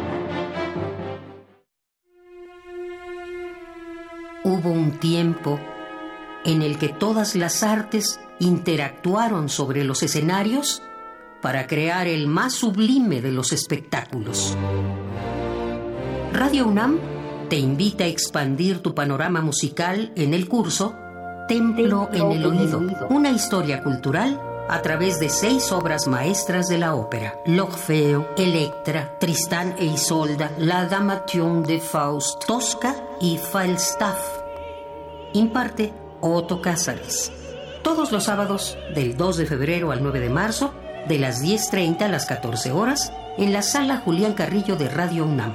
Hubo 4.43 4.71
un 4.71 4.99
tiempo 4.99 5.59
en 6.45 6.63
el 6.63 6.79
que 6.79 6.89
todas 6.89 7.35
las 7.35 7.61
artes 7.61 8.19
interactuaron 8.39 9.49
sobre 9.49 9.83
los 9.83 10.01
escenarios 10.01 10.81
para 11.41 11.67
crear 11.67 12.07
el 12.07 12.25
más 12.25 12.53
sublime 12.53 13.21
de 13.21 13.31
los 13.31 13.51
espectáculos. 13.51 14.57
Radio 16.33 16.67
UNAM 16.67 16.97
te 17.49 17.57
invita 17.57 18.05
a 18.05 18.07
expandir 18.07 18.79
tu 18.79 18.95
panorama 18.95 19.41
musical 19.41 20.11
en 20.15 20.33
el 20.33 20.47
curso 20.47 20.95
Templo 21.47 22.09
en 22.11 22.31
el 22.31 22.45
Oído, 22.45 22.81
una 23.09 23.29
historia 23.29 23.83
cultural 23.83 24.41
a 24.69 24.81
través 24.81 25.19
de 25.19 25.29
seis 25.29 25.71
obras 25.71 26.07
maestras 26.07 26.67
de 26.67 26.79
la 26.79 26.95
ópera: 26.95 27.35
L'Orfeo, 27.45 28.29
Electra, 28.37 29.19
Tristán 29.19 29.75
e 29.77 29.85
Isolda, 29.85 30.51
La 30.57 30.85
Damation 30.85 31.61
de 31.61 31.79
Faust, 31.79 32.45
Tosca 32.47 32.95
y 33.21 33.37
Falstaff. 33.37 34.19
Imparte 35.33 35.93
Otto 36.19 36.61
Cázares. 36.61 37.31
Todos 37.83 38.11
los 38.11 38.25
sábados, 38.25 38.77
del 38.93 39.15
2 39.15 39.37
de 39.37 39.45
febrero 39.45 39.91
al 39.91 40.03
9 40.03 40.19
de 40.19 40.29
marzo, 40.29 40.73
de 41.07 41.19
las 41.19 41.43
10.30 41.43 42.01
a 42.01 42.07
las 42.09 42.25
14 42.25 42.71
horas, 42.71 43.13
en 43.37 43.53
la 43.53 43.61
sala 43.61 43.97
Julián 43.97 44.33
Carrillo 44.33 44.75
de 44.75 44.89
Radio 44.89 45.25
UNAM. 45.25 45.53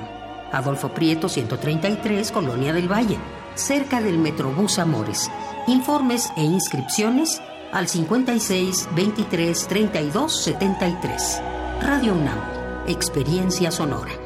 Adolfo 0.52 0.94
Prieto, 0.94 1.28
133, 1.28 2.32
Colonia 2.32 2.72
del 2.72 2.90
Valle, 2.90 3.18
cerca 3.54 4.00
del 4.00 4.18
Metrobús 4.18 4.78
Amores. 4.78 5.30
Informes 5.66 6.32
e 6.36 6.42
inscripciones 6.42 7.42
al 7.72 7.88
56 7.88 8.88
23 8.94 9.66
32 9.68 10.44
73. 10.44 11.42
Radio 11.82 12.14
UNAM, 12.14 12.38
Experiencia 12.86 13.70
Sonora. 13.70 14.25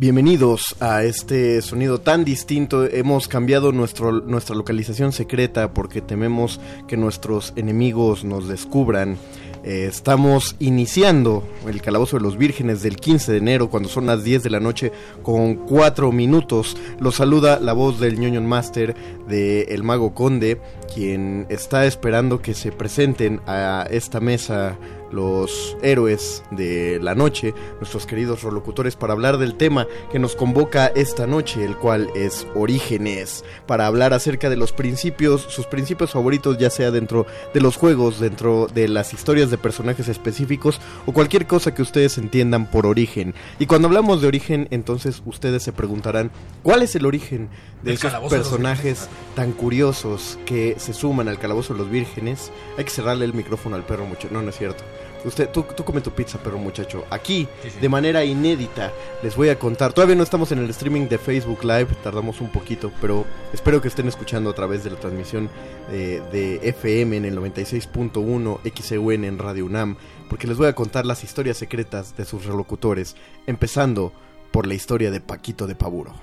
Bienvenidos 0.00 0.76
a 0.78 1.02
este 1.02 1.60
sonido 1.60 2.00
tan 2.00 2.24
distinto. 2.24 2.84
Hemos 2.84 3.26
cambiado 3.26 3.72
nuestro, 3.72 4.12
nuestra 4.12 4.54
localización 4.54 5.10
secreta 5.10 5.74
porque 5.74 6.00
tememos 6.00 6.60
que 6.86 6.96
nuestros 6.96 7.52
enemigos 7.56 8.22
nos 8.22 8.46
descubran. 8.46 9.18
Eh, 9.64 9.86
estamos 9.88 10.54
iniciando 10.60 11.42
el 11.66 11.82
Calabozo 11.82 12.16
de 12.16 12.22
los 12.22 12.38
Vírgenes 12.38 12.80
del 12.80 12.94
15 12.94 13.32
de 13.32 13.38
enero 13.38 13.70
cuando 13.70 13.88
son 13.88 14.06
las 14.06 14.22
10 14.22 14.44
de 14.44 14.50
la 14.50 14.60
noche 14.60 14.92
con 15.24 15.56
4 15.56 16.12
minutos. 16.12 16.76
Los 17.00 17.16
saluda 17.16 17.58
la 17.58 17.72
voz 17.72 17.98
del 17.98 18.20
ñoño 18.20 18.40
master 18.40 18.94
de 19.28 19.62
El 19.62 19.82
Mago 19.82 20.14
Conde, 20.14 20.60
quien 20.92 21.46
está 21.48 21.86
esperando 21.86 22.40
que 22.40 22.54
se 22.54 22.72
presenten 22.72 23.40
a 23.46 23.86
esta 23.90 24.20
mesa 24.20 24.76
los 25.10 25.76
héroes 25.82 26.42
de 26.50 26.98
la 27.00 27.14
noche, 27.14 27.54
nuestros 27.80 28.06
queridos 28.06 28.42
rolocutores, 28.42 28.96
para 28.96 29.12
hablar 29.12 29.38
del 29.38 29.54
tema 29.54 29.86
que 30.10 30.18
nos 30.18 30.36
convoca 30.36 30.88
esta 30.88 31.26
noche, 31.26 31.64
el 31.64 31.76
cual 31.76 32.10
es 32.14 32.46
Orígenes, 32.54 33.44
para 33.66 33.86
hablar 33.86 34.12
acerca 34.12 34.50
de 34.50 34.56
los 34.56 34.72
principios, 34.72 35.42
sus 35.48 35.66
principios 35.66 36.12
favoritos, 36.12 36.58
ya 36.58 36.70
sea 36.70 36.90
dentro 36.90 37.26
de 37.54 37.60
los 37.60 37.76
juegos, 37.76 38.20
dentro 38.20 38.66
de 38.66 38.88
las 38.88 39.12
historias 39.12 39.50
de 39.50 39.58
personajes 39.58 40.08
específicos 40.08 40.80
o 41.06 41.12
cualquier 41.12 41.46
cosa 41.46 41.74
que 41.74 41.82
ustedes 41.82 42.18
entiendan 42.18 42.70
por 42.70 42.86
origen. 42.86 43.34
Y 43.58 43.66
cuando 43.66 43.88
hablamos 43.88 44.20
de 44.20 44.28
origen, 44.28 44.68
entonces 44.70 45.22
ustedes 45.24 45.62
se 45.62 45.72
preguntarán, 45.72 46.30
¿cuál 46.62 46.82
es 46.82 46.94
el 46.94 47.06
origen 47.06 47.48
de 47.82 47.94
esos 47.94 48.12
personajes 48.28 49.08
tan 49.34 49.52
curiosos 49.52 50.38
que 50.44 50.77
se 50.78 50.92
suman 50.92 51.28
al 51.28 51.38
Calabozo 51.38 51.72
de 51.74 51.80
los 51.80 51.90
Vírgenes? 51.90 52.50
Hay 52.76 52.84
que 52.84 52.90
cerrarle 52.90 53.24
el 53.24 53.34
micrófono 53.34 53.76
al 53.76 53.84
perro 53.84 54.06
mucho. 54.06 54.28
No, 54.30 54.42
no 54.42 54.50
es 54.50 54.56
cierto. 54.58 54.84
Usted, 55.24 55.48
tú, 55.50 55.64
tú 55.76 55.84
come 55.84 56.00
tu 56.00 56.12
pizza, 56.12 56.38
perro 56.38 56.58
muchacho. 56.58 57.04
Aquí, 57.10 57.48
Sí, 57.62 57.70
sí. 57.70 57.80
de 57.80 57.88
manera 57.88 58.24
inédita, 58.24 58.92
les 59.22 59.34
voy 59.34 59.48
a 59.48 59.58
contar. 59.58 59.92
Todavía 59.92 60.14
no 60.14 60.22
estamos 60.22 60.52
en 60.52 60.60
el 60.60 60.70
streaming 60.70 61.08
de 61.08 61.18
Facebook 61.18 61.64
Live, 61.64 61.88
tardamos 62.04 62.40
un 62.40 62.50
poquito, 62.50 62.92
pero 63.00 63.24
espero 63.52 63.80
que 63.82 63.88
estén 63.88 64.06
escuchando 64.06 64.48
a 64.50 64.54
través 64.54 64.84
de 64.84 64.90
la 64.90 64.96
transmisión 65.00 65.50
eh, 65.90 66.22
de 66.30 66.60
FM 66.68 67.16
en 67.16 67.24
el 67.24 67.36
96.1 67.36 68.60
XEUN 68.80 69.24
en 69.24 69.38
Radio 69.38 69.66
UNAM, 69.66 69.96
porque 70.28 70.46
les 70.46 70.56
voy 70.56 70.68
a 70.68 70.74
contar 70.74 71.04
las 71.04 71.24
historias 71.24 71.56
secretas 71.56 72.16
de 72.16 72.24
sus 72.24 72.44
relocutores, 72.46 73.16
empezando 73.46 74.12
por 74.52 74.66
la 74.68 74.74
historia 74.74 75.10
de 75.10 75.20
Paquito 75.20 75.66
de 75.66 75.74
Paburo. 75.74 76.14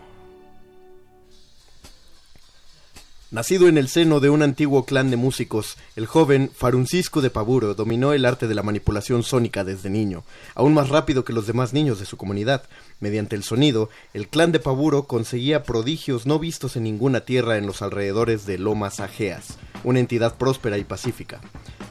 Nacido 3.36 3.68
en 3.68 3.78
el 3.78 3.90
seno 3.90 4.22
de 4.22 4.30
un 4.30 4.42
antiguo 4.44 4.86
clan 4.86 5.12
de 5.12 5.18
músicos, 5.18 5.76
el 5.98 6.06
joven 6.06 6.50
Faruncisco 6.56 7.20
de 7.20 7.30
Paburo 7.30 7.76
dominó 7.76 8.14
el 8.14 8.24
arte 8.24 8.48
de 8.48 8.56
la 8.56 8.64
manipulación 8.64 9.24
sónica 9.24 9.66
desde 9.66 9.90
niño, 9.90 10.24
aún 10.54 10.74
más 10.74 10.88
rápido 10.88 11.26
que 11.26 11.34
los 11.34 11.46
demás 11.46 11.74
niños 11.74 12.00
de 12.00 12.06
su 12.06 12.16
comunidad. 12.16 12.64
Mediante 13.02 13.36
el 13.36 13.44
sonido, 13.44 13.90
el 14.14 14.30
clan 14.30 14.54
de 14.54 14.62
Paburo 14.62 15.04
conseguía 15.04 15.64
prodigios 15.64 16.26
no 16.26 16.40
vistos 16.40 16.78
en 16.78 16.84
ninguna 16.84 17.26
tierra 17.26 17.58
en 17.58 17.68
los 17.68 17.82
alrededores 17.82 18.46
de 18.46 18.58
Lomas 18.58 19.02
Ajeas, 19.02 19.58
una 19.84 20.00
entidad 20.00 20.38
próspera 20.38 20.78
y 20.78 20.86
pacífica. 20.86 21.42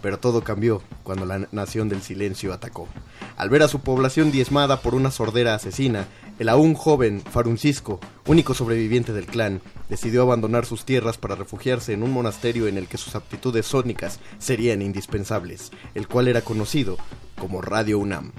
Pero 0.00 0.18
todo 0.18 0.44
cambió 0.44 0.80
cuando 1.02 1.26
la 1.26 1.46
nación 1.52 1.90
del 1.90 2.00
silencio 2.00 2.54
atacó. 2.54 2.88
Al 3.36 3.50
ver 3.50 3.62
a 3.62 3.68
su 3.68 3.80
población 3.80 4.32
diezmada 4.32 4.80
por 4.80 4.94
una 4.94 5.10
sordera 5.10 5.54
asesina, 5.54 6.06
el 6.38 6.48
aún 6.48 6.74
joven 6.74 7.20
Faruncisco, 7.20 8.00
único 8.26 8.54
sobreviviente 8.54 9.12
del 9.12 9.26
clan, 9.26 9.60
decidió 9.88 10.22
abandonar 10.22 10.66
sus 10.66 10.84
tierras 10.84 11.18
para 11.18 11.34
refugiarse 11.36 11.92
en 11.92 12.02
un 12.02 12.10
monasterio 12.10 12.66
en 12.66 12.76
el 12.76 12.88
que 12.88 12.98
sus 12.98 13.14
aptitudes 13.14 13.66
sónicas 13.66 14.18
serían 14.38 14.82
indispensables, 14.82 15.70
el 15.94 16.08
cual 16.08 16.28
era 16.28 16.42
conocido 16.42 16.96
como 17.38 17.60
Radio 17.60 17.98
UNAM. 17.98 18.32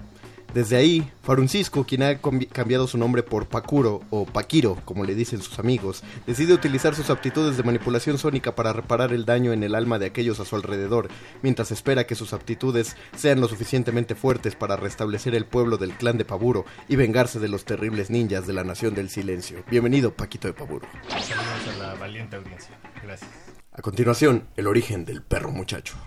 Desde 0.56 0.78
ahí, 0.78 1.12
Faruncisco, 1.22 1.84
quien 1.84 2.02
ha 2.02 2.18
cambiado 2.18 2.88
su 2.88 2.98
nombre 2.98 3.24
por 3.24 3.46
Pakuro 3.46 4.04
o 4.10 4.26
Paquiro, 4.26 4.78
como 4.86 5.04
le 5.04 5.14
dicen 5.14 5.42
sus 5.42 5.60
amigos, 5.60 6.02
decide 6.26 6.54
utilizar 6.54 6.96
sus 6.96 7.10
aptitudes 7.10 7.58
de 7.58 7.64
manipulación 7.64 8.18
sónica 8.18 8.56
para 8.56 8.72
reparar 8.72 9.12
el 9.12 9.26
daño 9.26 9.52
en 9.52 9.64
el 9.64 9.76
alma 9.76 10.00
de 10.00 10.06
aquellos 10.06 10.40
a 10.40 10.46
su 10.46 10.56
alrededor, 10.56 11.10
mientras 11.42 11.72
espera 11.72 12.08
que 12.08 12.16
sus 12.16 12.32
aptitudes 12.32 12.96
sean 13.18 13.42
lo 13.42 13.50
suficientemente 13.50 14.16
fuertes 14.16 14.56
para 14.56 14.78
restablecer 14.78 15.36
el 15.36 15.46
pueblo 15.46 15.76
del 15.76 15.92
clan 15.92 16.18
de 16.18 16.24
Paburo 16.24 16.64
y 16.88 16.96
vengarse 16.96 17.42
de 17.42 17.50
los 17.50 17.66
terribles 17.66 18.10
ninjas 18.10 18.48
de 18.48 18.54
la 18.54 18.64
Nación 18.64 18.96
del 18.96 19.10
Silencio. 19.10 19.62
Bienvenido, 19.70 20.14
Paquito 20.14 20.48
de 20.48 20.54
Paburo. 20.54 20.88
Saludos 21.10 21.76
a 21.76 21.78
la 21.80 21.96
valiente 21.96 22.38
audiencia. 22.38 22.80
Gracias. 23.04 23.30
A 23.74 23.82
continuación, 23.82 24.48
el 24.56 24.68
origen 24.68 25.04
del 25.04 25.22
perro 25.22 25.52
muchacho. 25.52 25.98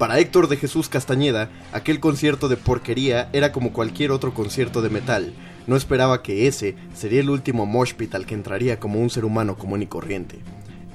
Para 0.00 0.18
Héctor 0.18 0.48
de 0.48 0.56
Jesús 0.56 0.88
Castañeda, 0.88 1.50
aquel 1.74 2.00
concierto 2.00 2.48
de 2.48 2.56
porquería 2.56 3.28
era 3.34 3.52
como 3.52 3.74
cualquier 3.74 4.12
otro 4.12 4.32
concierto 4.32 4.80
de 4.80 4.88
metal. 4.88 5.34
No 5.66 5.76
esperaba 5.76 6.22
que 6.22 6.46
ese 6.46 6.74
sería 6.94 7.20
el 7.20 7.28
último 7.28 7.66
mosh 7.66 7.92
pit 7.92 8.14
al 8.14 8.24
que 8.24 8.32
entraría 8.32 8.80
como 8.80 8.98
un 8.98 9.10
ser 9.10 9.26
humano 9.26 9.58
común 9.58 9.82
y 9.82 9.86
corriente. 9.86 10.38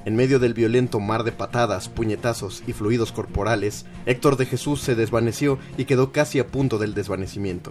En 0.06 0.16
medio 0.16 0.40
del 0.40 0.54
violento 0.54 0.98
mar 0.98 1.22
de 1.22 1.30
patadas, 1.30 1.88
puñetazos 1.88 2.64
y 2.66 2.72
fluidos 2.72 3.12
corporales, 3.12 3.86
Héctor 4.06 4.36
de 4.36 4.46
Jesús 4.46 4.80
se 4.80 4.96
desvaneció 4.96 5.60
y 5.78 5.84
quedó 5.84 6.10
casi 6.10 6.40
a 6.40 6.48
punto 6.48 6.76
del 6.78 6.92
desvanecimiento. 6.92 7.70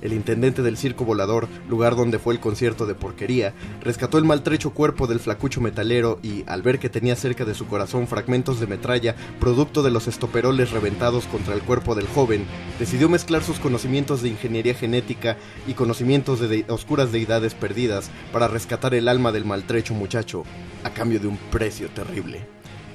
El 0.00 0.12
intendente 0.12 0.62
del 0.62 0.76
circo 0.76 1.04
volador, 1.04 1.48
lugar 1.68 1.96
donde 1.96 2.18
fue 2.18 2.34
el 2.34 2.40
concierto 2.40 2.86
de 2.86 2.94
porquería, 2.94 3.52
rescató 3.82 4.18
el 4.18 4.24
maltrecho 4.24 4.70
cuerpo 4.70 5.06
del 5.06 5.18
flacucho 5.20 5.60
metalero 5.60 6.20
y, 6.22 6.44
al 6.46 6.62
ver 6.62 6.78
que 6.78 6.88
tenía 6.88 7.16
cerca 7.16 7.44
de 7.44 7.54
su 7.54 7.66
corazón 7.66 8.06
fragmentos 8.06 8.60
de 8.60 8.66
metralla, 8.68 9.16
producto 9.40 9.82
de 9.82 9.90
los 9.90 10.06
estoperoles 10.06 10.70
reventados 10.70 11.26
contra 11.26 11.54
el 11.54 11.62
cuerpo 11.62 11.94
del 11.94 12.06
joven, 12.06 12.46
decidió 12.78 13.08
mezclar 13.08 13.42
sus 13.42 13.58
conocimientos 13.58 14.22
de 14.22 14.28
ingeniería 14.28 14.74
genética 14.74 15.36
y 15.66 15.72
conocimientos 15.74 16.38
de, 16.40 16.48
de- 16.48 16.64
oscuras 16.68 17.10
deidades 17.12 17.54
perdidas 17.54 18.10
para 18.32 18.46
rescatar 18.48 18.94
el 18.94 19.08
alma 19.08 19.32
del 19.32 19.44
maltrecho 19.44 19.94
muchacho, 19.94 20.44
a 20.84 20.90
cambio 20.90 21.18
de 21.18 21.26
un 21.26 21.36
precio 21.50 21.88
terrible. 21.88 22.46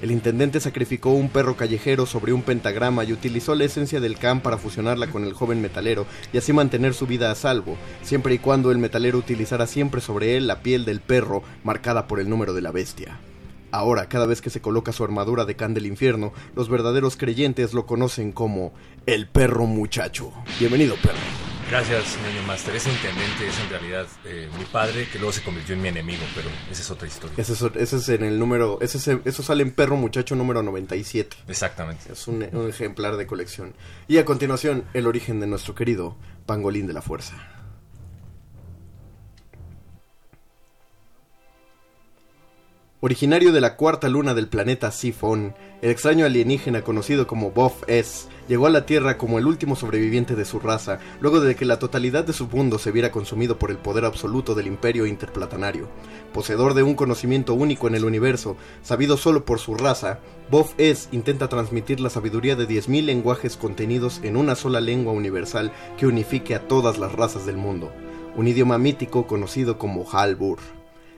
El 0.04 0.12
intendente 0.12 0.60
sacrificó 0.60 1.12
un 1.12 1.30
perro 1.30 1.56
callejero 1.56 2.06
sobre 2.06 2.34
un 2.34 2.42
pentagrama 2.42 3.06
y 3.06 3.14
utilizó 3.14 3.56
la 3.56 3.64
esencia 3.64 4.02
del 4.02 4.18
Khan 4.18 4.42
para 4.42 4.58
fusionarla 4.58 5.08
con 5.08 5.24
el 5.24 5.32
joven 5.32 5.62
metalero 5.62 6.06
y 6.34 6.38
así 6.38 6.52
mantener 6.52 6.94
su 6.94 7.08
vida 7.08 7.32
a 7.32 7.36
salvo, 7.36 7.78
siempre 8.02 8.34
y 8.34 8.40
cuando 8.40 8.72
el 8.72 8.80
metalero 8.80 9.18
utilizara 9.18 9.66
siempre 9.66 10.02
sobre 10.02 10.36
él 10.36 10.46
la 10.46 10.62
piel 10.62 10.84
del 10.84 11.00
perro 11.00 11.42
marcada 11.64 12.06
por 12.06 12.20
el 12.20 12.30
número 12.30 12.54
de 12.54 12.62
la 12.62 12.72
bestia. 12.72 13.18
Ahora, 13.72 14.10
cada 14.10 14.26
vez 14.26 14.42
que 14.42 14.50
se 14.50 14.60
coloca 14.60 14.92
su 14.92 15.06
armadura 15.06 15.46
de 15.46 15.56
Khan 15.56 15.74
del 15.74 15.86
infierno, 15.86 16.34
los 16.54 16.68
verdaderos 16.68 17.16
creyentes 17.16 17.74
lo 17.74 17.86
conocen 17.86 18.34
como 18.34 18.74
el 19.06 19.30
perro 19.30 19.68
muchacho. 19.68 20.34
Bienvenido, 20.60 20.96
perro. 21.02 21.53
Gracias, 21.69 22.03
señor 22.06 22.45
Master. 22.45 22.76
Ese 22.76 22.90
intendente 22.91 23.48
es 23.48 23.60
en 23.60 23.69
realidad 23.69 24.06
eh, 24.26 24.48
mi 24.60 24.65
padre, 24.65 25.07
que 25.11 25.18
luego 25.18 25.31
se 25.31 25.41
convirtió 25.41 25.73
en 25.73 25.81
mi 25.81 25.88
enemigo, 25.88 26.22
pero 26.35 26.49
esa 26.72 26.81
es 26.81 26.91
otra 26.91 27.07
historia. 27.07 27.34
Ese 27.38 27.53
es, 27.53 27.61
ese 27.61 27.95
es 27.98 28.10
en 28.10 28.23
el 28.23 28.38
número, 28.38 28.77
ese 28.81 28.98
es- 28.98 29.19
eso 29.26 29.41
sale 29.44 29.64
en 29.64 29.72
perro 29.72 29.95
muchacho 29.95 30.35
número 30.35 30.61
97. 30.61 31.35
Exactamente. 31.48 32.11
Es 32.14 32.27
un, 32.27 32.48
un 32.52 32.69
ejemplar 32.69 33.18
de 33.18 33.26
colección. 33.26 33.73
Y 34.07 34.18
a 34.18 34.26
continuación, 34.26 34.84
el 34.94 35.07
origen 35.07 35.40
de 35.40 35.48
nuestro 35.48 35.73
querido 35.73 36.15
pangolín 36.45 36.85
de 36.85 36.94
la 36.94 37.02
fuerza. 37.02 37.34
Originario 43.06 43.52
de 43.52 43.60
la 43.60 43.76
cuarta 43.76 44.08
luna 44.08 44.34
del 44.34 44.48
planeta 44.48 44.90
Sifon, 44.90 45.54
el 45.82 45.92
extraño 45.92 46.26
alienígena 46.26 46.84
conocido 46.84 47.28
como 47.28 47.52
Bof 47.52 47.84
S 47.88 48.30
llegó 48.48 48.66
a 48.66 48.70
la 48.70 48.86
Tierra 48.86 49.18
como 49.18 49.38
el 49.38 49.46
último 49.46 49.76
sobreviviente 49.76 50.38
de 50.38 50.46
su 50.46 50.58
raza, 50.62 51.00
luego 51.20 51.42
de 51.42 51.54
que 51.54 51.66
la 51.66 51.80
totalidad 51.80 52.24
de 52.24 52.32
su 52.32 52.48
mundo 52.48 52.80
se 52.80 52.92
viera 52.92 53.12
consumido 53.12 53.60
por 53.60 53.72
el 53.72 53.78
poder 53.78 54.06
absoluto 54.06 54.56
del 54.56 54.68
imperio 54.68 55.06
interplatanario. 55.06 55.90
Poseedor 56.32 56.76
de 56.76 56.84
un 56.84 56.96
conocimiento 56.96 57.54
único 57.56 57.90
en 57.90 57.96
el 57.96 58.06
universo, 58.06 58.56
sabido 58.84 59.18
solo 59.18 59.44
por 59.44 59.60
su 59.60 59.76
raza, 59.76 60.20
Bof 60.50 60.74
S 60.78 61.10
intenta 61.12 61.50
transmitir 61.50 62.00
la 62.00 62.10
sabiduría 62.10 62.56
de 62.56 62.70
10.000 62.70 63.04
lenguajes 63.04 63.58
contenidos 63.58 64.22
en 64.24 64.38
una 64.38 64.56
sola 64.56 64.80
lengua 64.80 65.12
universal 65.12 65.74
que 65.98 66.08
unifique 66.08 66.56
a 66.56 66.70
todas 66.70 67.00
las 67.00 67.12
razas 67.12 67.46
del 67.46 67.58
mundo, 67.58 67.92
un 68.38 68.48
idioma 68.48 68.78
mítico 68.78 69.28
conocido 69.28 69.78
como 69.78 70.10
Halbur. 70.10 70.60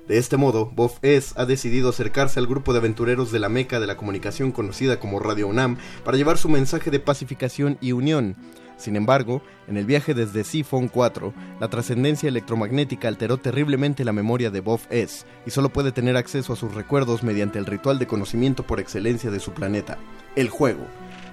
De 0.07 0.19
este 0.19 0.37
modo, 0.37 0.67
Bof 0.67 0.99
Es 1.01 1.33
ha 1.35 1.45
decidido 1.45 1.89
acercarse 1.89 2.39
al 2.39 2.45
grupo 2.45 2.73
de 2.73 2.79
aventureros 2.79 3.31
de 3.31 3.39
la 3.39 3.49
meca 3.49 3.79
de 3.79 3.87
la 3.87 3.97
comunicación 3.97 4.51
conocida 4.51 4.99
como 4.99 5.19
Radio 5.19 5.47
UNAM 5.47 5.77
para 6.03 6.15
llevar 6.15 6.37
su 6.37 6.47
mensaje 6.47 6.91
de 6.91 6.99
pacificación 6.99 7.79
y 7.81 7.91
unión. 7.91 8.35
Sin 8.77 8.97
embargo, 8.97 9.41
en 9.67 9.77
el 9.77 9.85
viaje 9.85 10.13
desde 10.13 10.43
Siphon 10.43 10.89
4, 10.89 11.33
la 11.59 11.69
trascendencia 11.69 12.29
electromagnética 12.29 13.07
alteró 13.07 13.37
terriblemente 13.37 14.05
la 14.05 14.13
memoria 14.13 14.51
de 14.51 14.59
Bof 14.59 14.85
S 14.91 15.25
y 15.45 15.49
solo 15.49 15.69
puede 15.69 15.91
tener 15.91 16.17
acceso 16.17 16.53
a 16.53 16.55
sus 16.55 16.75
recuerdos 16.75 17.23
mediante 17.23 17.57
el 17.57 17.65
ritual 17.65 17.97
de 17.97 18.05
conocimiento 18.05 18.63
por 18.67 18.79
excelencia 18.79 19.31
de 19.31 19.39
su 19.39 19.53
planeta, 19.53 19.97
el 20.35 20.49
juego. 20.49 20.85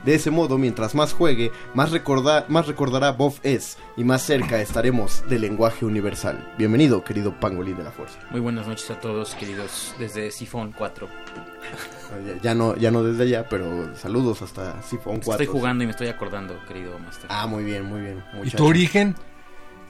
De 0.04 0.14
ese 0.16 0.30
modo, 0.32 0.58
mientras 0.58 0.96
más 0.96 1.12
juegue, 1.12 1.52
más, 1.74 1.92
recorda- 1.92 2.44
más 2.48 2.66
recordará 2.66 3.12
Bof 3.12 3.38
S 3.44 3.76
y 3.96 4.02
más 4.02 4.22
cerca 4.22 4.60
estaremos 4.60 5.22
del 5.28 5.42
lenguaje 5.42 5.84
universal. 5.84 6.52
Bienvenido, 6.58 7.04
querido 7.04 7.38
pangolín 7.38 7.76
de 7.76 7.84
la 7.84 7.92
fuerza. 7.92 8.18
Muy 8.30 8.40
buenas 8.40 8.66
noches 8.66 8.90
a 8.90 8.98
todos, 8.98 9.34
queridos, 9.36 9.94
desde 10.00 10.32
Sifón 10.32 10.72
4. 10.76 11.08
Ya, 12.26 12.42
ya 12.42 12.54
no, 12.54 12.74
ya 12.76 12.90
no 12.90 13.04
desde 13.04 13.22
allá, 13.22 13.48
pero 13.48 13.94
saludos 13.96 14.42
hasta 14.42 14.82
Siphon 14.82 15.20
4. 15.20 15.32
Estoy 15.32 15.46
jugando 15.46 15.84
y 15.84 15.86
me 15.86 15.92
estoy 15.92 16.08
acordando, 16.08 16.58
querido 16.66 16.98
Master. 16.98 17.26
Ah, 17.30 17.46
muy 17.46 17.62
bien, 17.62 17.84
muy 17.84 18.00
bien. 18.00 18.24
¿Y 18.42 18.50
tu 18.50 18.66
origen? 18.66 19.14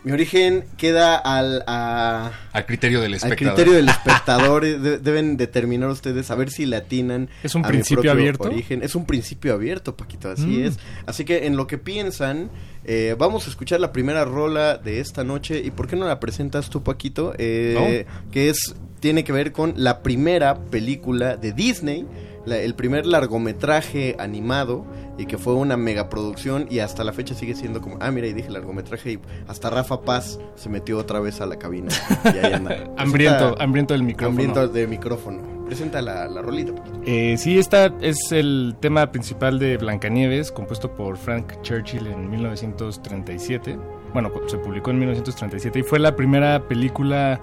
Mi 0.05 0.11
origen 0.11 0.65
queda 0.77 1.17
al, 1.17 1.63
a- 1.69 2.33
Al 2.53 2.67
criterio 2.67 3.01
del 3.01 3.13
al 3.13 3.17
espectador. 3.19 3.55
criterio 3.55 3.73
del 3.75 3.89
espectador. 3.89 4.65
eh, 4.65 4.79
de- 4.79 4.99
deben 4.99 5.37
determinar 5.37 5.89
ustedes 5.91 6.29
a 6.31 6.35
ver 6.35 6.51
si 6.51 6.67
le 6.67 6.77
atinan. 6.77 7.29
¿Es 7.45 7.55
un 7.55 7.65
a 7.65 7.69
principio 7.69 8.11
abierto? 8.11 8.45
Origen. 8.49 8.83
Es 8.83 8.97
un 8.97 9.07
principio 9.07 9.55
abierto, 9.55 9.97
Paquito, 9.97 10.29
así 10.31 10.47
Mm. 10.47 10.65
es. 10.65 10.79
Así 11.07 11.25
que 11.25 11.47
en 11.47 11.57
lo 11.57 11.69
que 11.69 11.79
piensan, 11.79 12.51
eh, 12.85 13.15
vamos 13.17 13.47
a 13.47 13.51
escuchar 13.51 13.79
la 13.79 13.93
primera 13.93 14.25
rola 14.25 14.77
de 14.77 14.99
esta 14.99 15.23
noche. 15.23 15.61
¿Y 15.65 15.71
por 15.71 15.87
qué 15.87 15.95
no 15.95 16.07
la 16.07 16.19
presentas 16.19 16.69
tú, 16.69 16.83
Paquito? 16.83 17.33
Eh, 17.39 18.05
Que 18.33 18.49
es 18.49 18.75
tiene 18.99 19.23
que 19.25 19.33
ver 19.33 19.53
con 19.53 19.75
la 19.77 20.01
primera 20.03 20.57
película 20.65 21.37
de 21.37 21.53
Disney. 21.53 22.07
La- 22.47 22.59
el 22.59 22.75
primer 22.75 23.07
largometraje 23.07 24.17
animado 24.19 24.85
y 25.19 25.27
que 25.27 25.39
fue 25.39 25.55
una 25.55 25.77
megaproducción 25.77 26.67
y 26.71 26.79
hasta 26.81 27.05
la 27.05 27.13
fecha 27.13 27.35
sigue 27.35 27.55
siendo 27.55 27.81
como, 27.81 27.99
ah, 28.01 28.11
mira, 28.11 28.27
y 28.27 28.33
dije 28.33 28.51
largometraje 28.51 29.13
y 29.13 29.19
hasta 29.49 29.71
Rafa 29.71 30.03
Paz 30.03 30.39
se 30.55 30.69
metió 30.69 30.99
otra 30.99 31.21
vez 31.21 31.41
a 31.41 31.47
la 31.47 31.57
cabina. 31.59 31.89
Y 32.25 32.39
ahí 32.45 32.53
anda. 32.53 32.77
Hambriento, 32.97 33.55
hambriento 33.61 33.95
del 33.95 34.03
micrófono. 34.03 34.29
Hambriento 34.31 34.69
de 34.69 34.87
micrófono. 34.87 35.53
Presenta 35.67 36.03
la, 36.03 36.29
la 36.29 36.43
rolita. 36.43 36.73
Eh, 37.07 37.37
sí, 37.39 37.59
esta 37.59 37.87
es 38.03 38.31
el 38.31 38.77
tema 38.81 39.11
principal 39.11 39.59
de 39.59 39.79
Blancanieves, 39.79 40.53
compuesto 40.53 40.95
por 40.95 41.17
Frank 41.17 41.63
Churchill 41.63 42.07
en 42.09 42.29
1937. 42.31 43.79
Bueno, 44.13 44.31
se 44.49 44.59
publicó 44.59 44.91
en 44.91 44.99
1937 44.99 45.79
y 45.79 45.83
fue 45.83 45.99
la 45.99 46.15
primera 46.15 46.69
película 46.69 47.41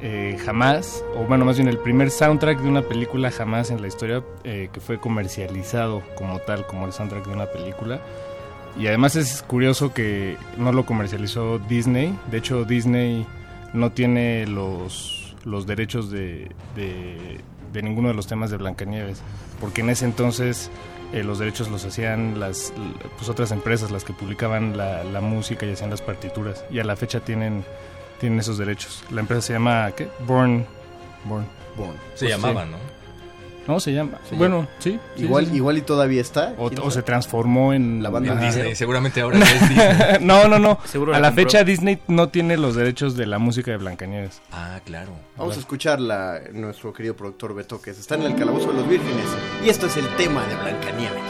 eh, 0.00 0.38
jamás, 0.44 1.04
o 1.16 1.24
bueno, 1.24 1.44
más 1.44 1.56
bien 1.56 1.68
el 1.68 1.78
primer 1.78 2.10
soundtrack 2.10 2.60
de 2.60 2.68
una 2.68 2.82
película 2.82 3.30
jamás 3.30 3.70
en 3.70 3.80
la 3.80 3.88
historia 3.88 4.22
eh, 4.44 4.68
que 4.72 4.80
fue 4.80 4.98
comercializado 4.98 6.02
como 6.16 6.38
tal, 6.40 6.66
como 6.66 6.86
el 6.86 6.92
soundtrack 6.92 7.26
de 7.26 7.32
una 7.32 7.46
película. 7.46 8.00
Y 8.78 8.86
además 8.86 9.16
es 9.16 9.42
curioso 9.42 9.92
que 9.92 10.36
no 10.56 10.72
lo 10.72 10.86
comercializó 10.86 11.58
Disney. 11.58 12.16
De 12.30 12.38
hecho, 12.38 12.64
Disney 12.64 13.26
no 13.72 13.90
tiene 13.90 14.46
los, 14.46 15.34
los 15.44 15.66
derechos 15.66 16.10
de, 16.10 16.50
de, 16.76 17.40
de 17.72 17.82
ninguno 17.82 18.08
de 18.08 18.14
los 18.14 18.28
temas 18.28 18.50
de 18.50 18.56
Blancanieves. 18.56 19.20
Porque 19.60 19.80
en 19.80 19.90
ese 19.90 20.04
entonces 20.04 20.70
eh, 21.12 21.24
los 21.24 21.38
derechos 21.38 21.68
los 21.68 21.84
hacían 21.84 22.38
las 22.38 22.72
pues, 23.16 23.28
otras 23.28 23.50
empresas, 23.50 23.90
las 23.90 24.04
que 24.04 24.12
publicaban 24.12 24.76
la, 24.76 25.02
la 25.04 25.20
música 25.20 25.66
y 25.66 25.72
hacían 25.72 25.90
las 25.90 26.02
partituras. 26.02 26.64
Y 26.70 26.78
a 26.78 26.84
la 26.84 26.94
fecha 26.96 27.20
tienen, 27.20 27.64
tienen 28.20 28.38
esos 28.38 28.58
derechos. 28.58 29.04
La 29.10 29.20
empresa 29.20 29.42
se 29.42 29.52
llama, 29.54 29.90
¿qué? 29.96 30.08
Born. 30.26 30.66
Born. 31.24 31.46
Born. 31.76 31.96
Se 32.14 32.28
llamaba, 32.28 32.64
¿no? 32.64 32.76
No, 33.68 33.80
se 33.80 33.92
llama. 33.92 34.18
Se 34.26 34.34
bueno, 34.34 34.60
llama. 34.60 34.68
sí. 34.78 34.98
igual, 35.18 35.44
sí, 35.44 35.50
sí. 35.50 35.56
igual 35.58 35.76
y 35.76 35.82
todavía 35.82 36.22
está. 36.22 36.54
O, 36.56 36.90
se 36.90 37.02
transformó 37.02 37.74
en 37.74 38.02
La 38.02 38.08
banda 38.08 38.32
Ajá. 38.32 38.46
Disney, 38.46 38.74
seguramente 38.74 39.20
ahora 39.20 39.38
ya 39.40 39.44
es 39.44 39.68
Disney. 39.68 39.86
no, 40.22 40.48
no, 40.48 40.58
no. 40.58 40.78
Seguro 40.86 41.12
a 41.12 41.16
la 41.16 41.20
la 41.20 41.28
compró. 41.28 41.44
fecha 41.44 41.64
Disney 41.64 41.98
no 42.08 42.30
tiene 42.30 42.56
los 42.56 42.74
derechos 42.74 43.14
de 43.14 43.26
la 43.26 43.38
música 43.38 43.70
de 43.70 43.76
Blancanieves. 43.76 44.40
Ah, 44.52 44.80
claro. 44.86 45.10
Vamos 45.36 45.58
a 45.58 45.60
escuchar 45.60 46.00
la, 46.00 46.40
nuestro 46.54 46.94
querido 46.94 47.14
productor 47.14 47.54
Beto, 47.54 47.80
que 47.82 47.90
está 47.90 48.14
en 48.14 48.22
el 48.22 48.36
calabozo 48.36 48.68
de 48.68 48.74
los 48.74 48.88
vírgenes. 48.88 49.26
Y 49.62 49.68
esto 49.68 49.86
es 49.86 49.98
el 49.98 50.08
tema 50.16 50.46
de 50.46 50.54
Blancanieves. 50.56 51.22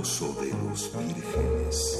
Calabozo 0.00 0.34
de 0.40 0.50
los 0.50 0.90
vírgenes. 0.96 1.96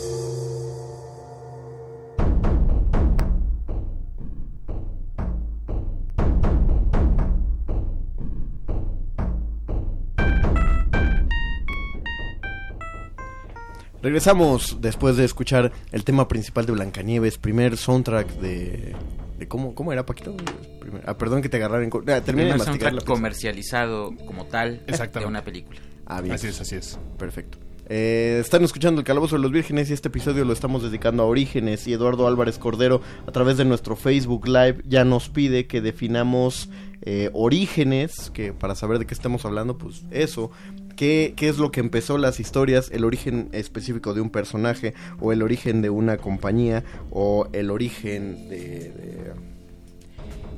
Regresamos 14.02 14.78
después 14.80 15.16
de 15.16 15.24
escuchar 15.26 15.72
el 15.92 16.04
tema 16.04 16.26
principal 16.26 16.64
de 16.64 16.72
Blancanieves, 16.72 17.36
primer 17.36 17.76
soundtrack 17.76 18.28
de... 18.40 18.96
de 19.38 19.48
¿cómo, 19.48 19.74
¿Cómo 19.74 19.92
era, 19.92 20.06
Paquito? 20.06 20.34
Primer- 20.80 21.02
ah, 21.06 21.18
perdón 21.18 21.42
que 21.42 21.50
te 21.50 21.58
en 21.82 21.90
co- 21.90 21.98
Ah, 22.00 22.02
termina 22.02 22.20
de 22.20 22.22
Primer 22.32 22.48
masticar 22.56 22.66
soundtrack 22.66 22.94
la 22.94 23.00
comercializado 23.04 24.14
como 24.26 24.46
tal 24.46 24.82
de 24.86 25.26
una 25.26 25.44
película. 25.44 25.80
Ah, 26.06 26.22
bien. 26.22 26.34
Así 26.34 26.46
es, 26.46 26.60
así 26.60 26.76
es. 26.76 26.98
Perfecto. 27.18 27.58
Eh, 27.92 28.38
están 28.40 28.62
escuchando 28.62 29.00
el 29.00 29.04
Calabozo 29.04 29.34
de 29.34 29.42
los 29.42 29.50
Vírgenes 29.50 29.90
y 29.90 29.94
este 29.94 30.06
episodio 30.06 30.44
lo 30.44 30.52
estamos 30.52 30.84
dedicando 30.84 31.24
a 31.24 31.26
Orígenes 31.26 31.88
y 31.88 31.92
Eduardo 31.92 32.28
Álvarez 32.28 32.56
Cordero 32.56 33.02
a 33.26 33.32
través 33.32 33.56
de 33.56 33.64
nuestro 33.64 33.96
Facebook 33.96 34.46
Live 34.46 34.76
ya 34.86 35.04
nos 35.04 35.28
pide 35.28 35.66
que 35.66 35.80
definamos 35.80 36.70
eh, 37.02 37.30
orígenes, 37.32 38.30
que 38.30 38.52
para 38.52 38.76
saber 38.76 39.00
de 39.00 39.06
qué 39.06 39.14
estamos 39.14 39.44
hablando, 39.44 39.76
pues 39.76 40.04
eso, 40.12 40.52
qué, 40.94 41.34
qué 41.36 41.48
es 41.48 41.58
lo 41.58 41.72
que 41.72 41.80
empezó 41.80 42.16
las 42.16 42.38
historias, 42.38 42.92
el 42.92 43.04
origen 43.04 43.48
específico 43.50 44.14
de 44.14 44.20
un 44.20 44.30
personaje 44.30 44.94
o 45.18 45.32
el 45.32 45.42
origen 45.42 45.82
de 45.82 45.90
una 45.90 46.16
compañía 46.16 46.84
o 47.10 47.48
el 47.52 47.72
origen 47.72 48.48
de... 48.48 49.32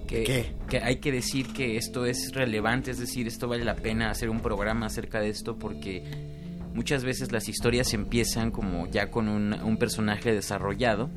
que, 0.07 0.25
¿Qué? 0.25 0.53
que 0.69 0.81
hay 0.81 0.97
que 0.97 1.11
decir 1.13 1.47
que 1.55 1.79
esto 1.79 2.05
es 2.05 2.33
relevante, 2.35 2.91
es 2.91 2.99
decir, 2.99 3.27
esto 3.27 3.49
vale 3.49 3.65
la 3.65 3.77
pena 3.77 4.11
hacer 4.11 4.29
un 4.29 4.41
programa 4.41 4.85
acerca 4.85 5.19
de 5.19 5.31
esto 5.31 5.59
porque 5.59 6.42
muchas 6.75 7.05
veces 7.05 7.33
las 7.33 7.49
historias 7.49 7.93
empiezan 7.95 8.51
como 8.51 8.87
ya 8.87 9.11
con 9.11 9.29
un, 9.29 9.53
un 9.53 9.77
personaje 9.77 10.33
desarrollado. 10.33 11.11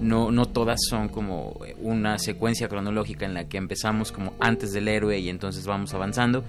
No, 0.00 0.32
no 0.32 0.46
todas 0.46 0.80
son 0.88 1.08
como 1.08 1.60
una 1.78 2.18
secuencia 2.18 2.68
cronológica 2.68 3.26
en 3.26 3.34
la 3.34 3.48
que 3.48 3.58
empezamos 3.58 4.10
como 4.10 4.32
antes 4.40 4.72
del 4.72 4.88
héroe 4.88 5.18
y 5.18 5.28
entonces 5.28 5.66
vamos 5.66 5.94
avanzando, 5.94 6.44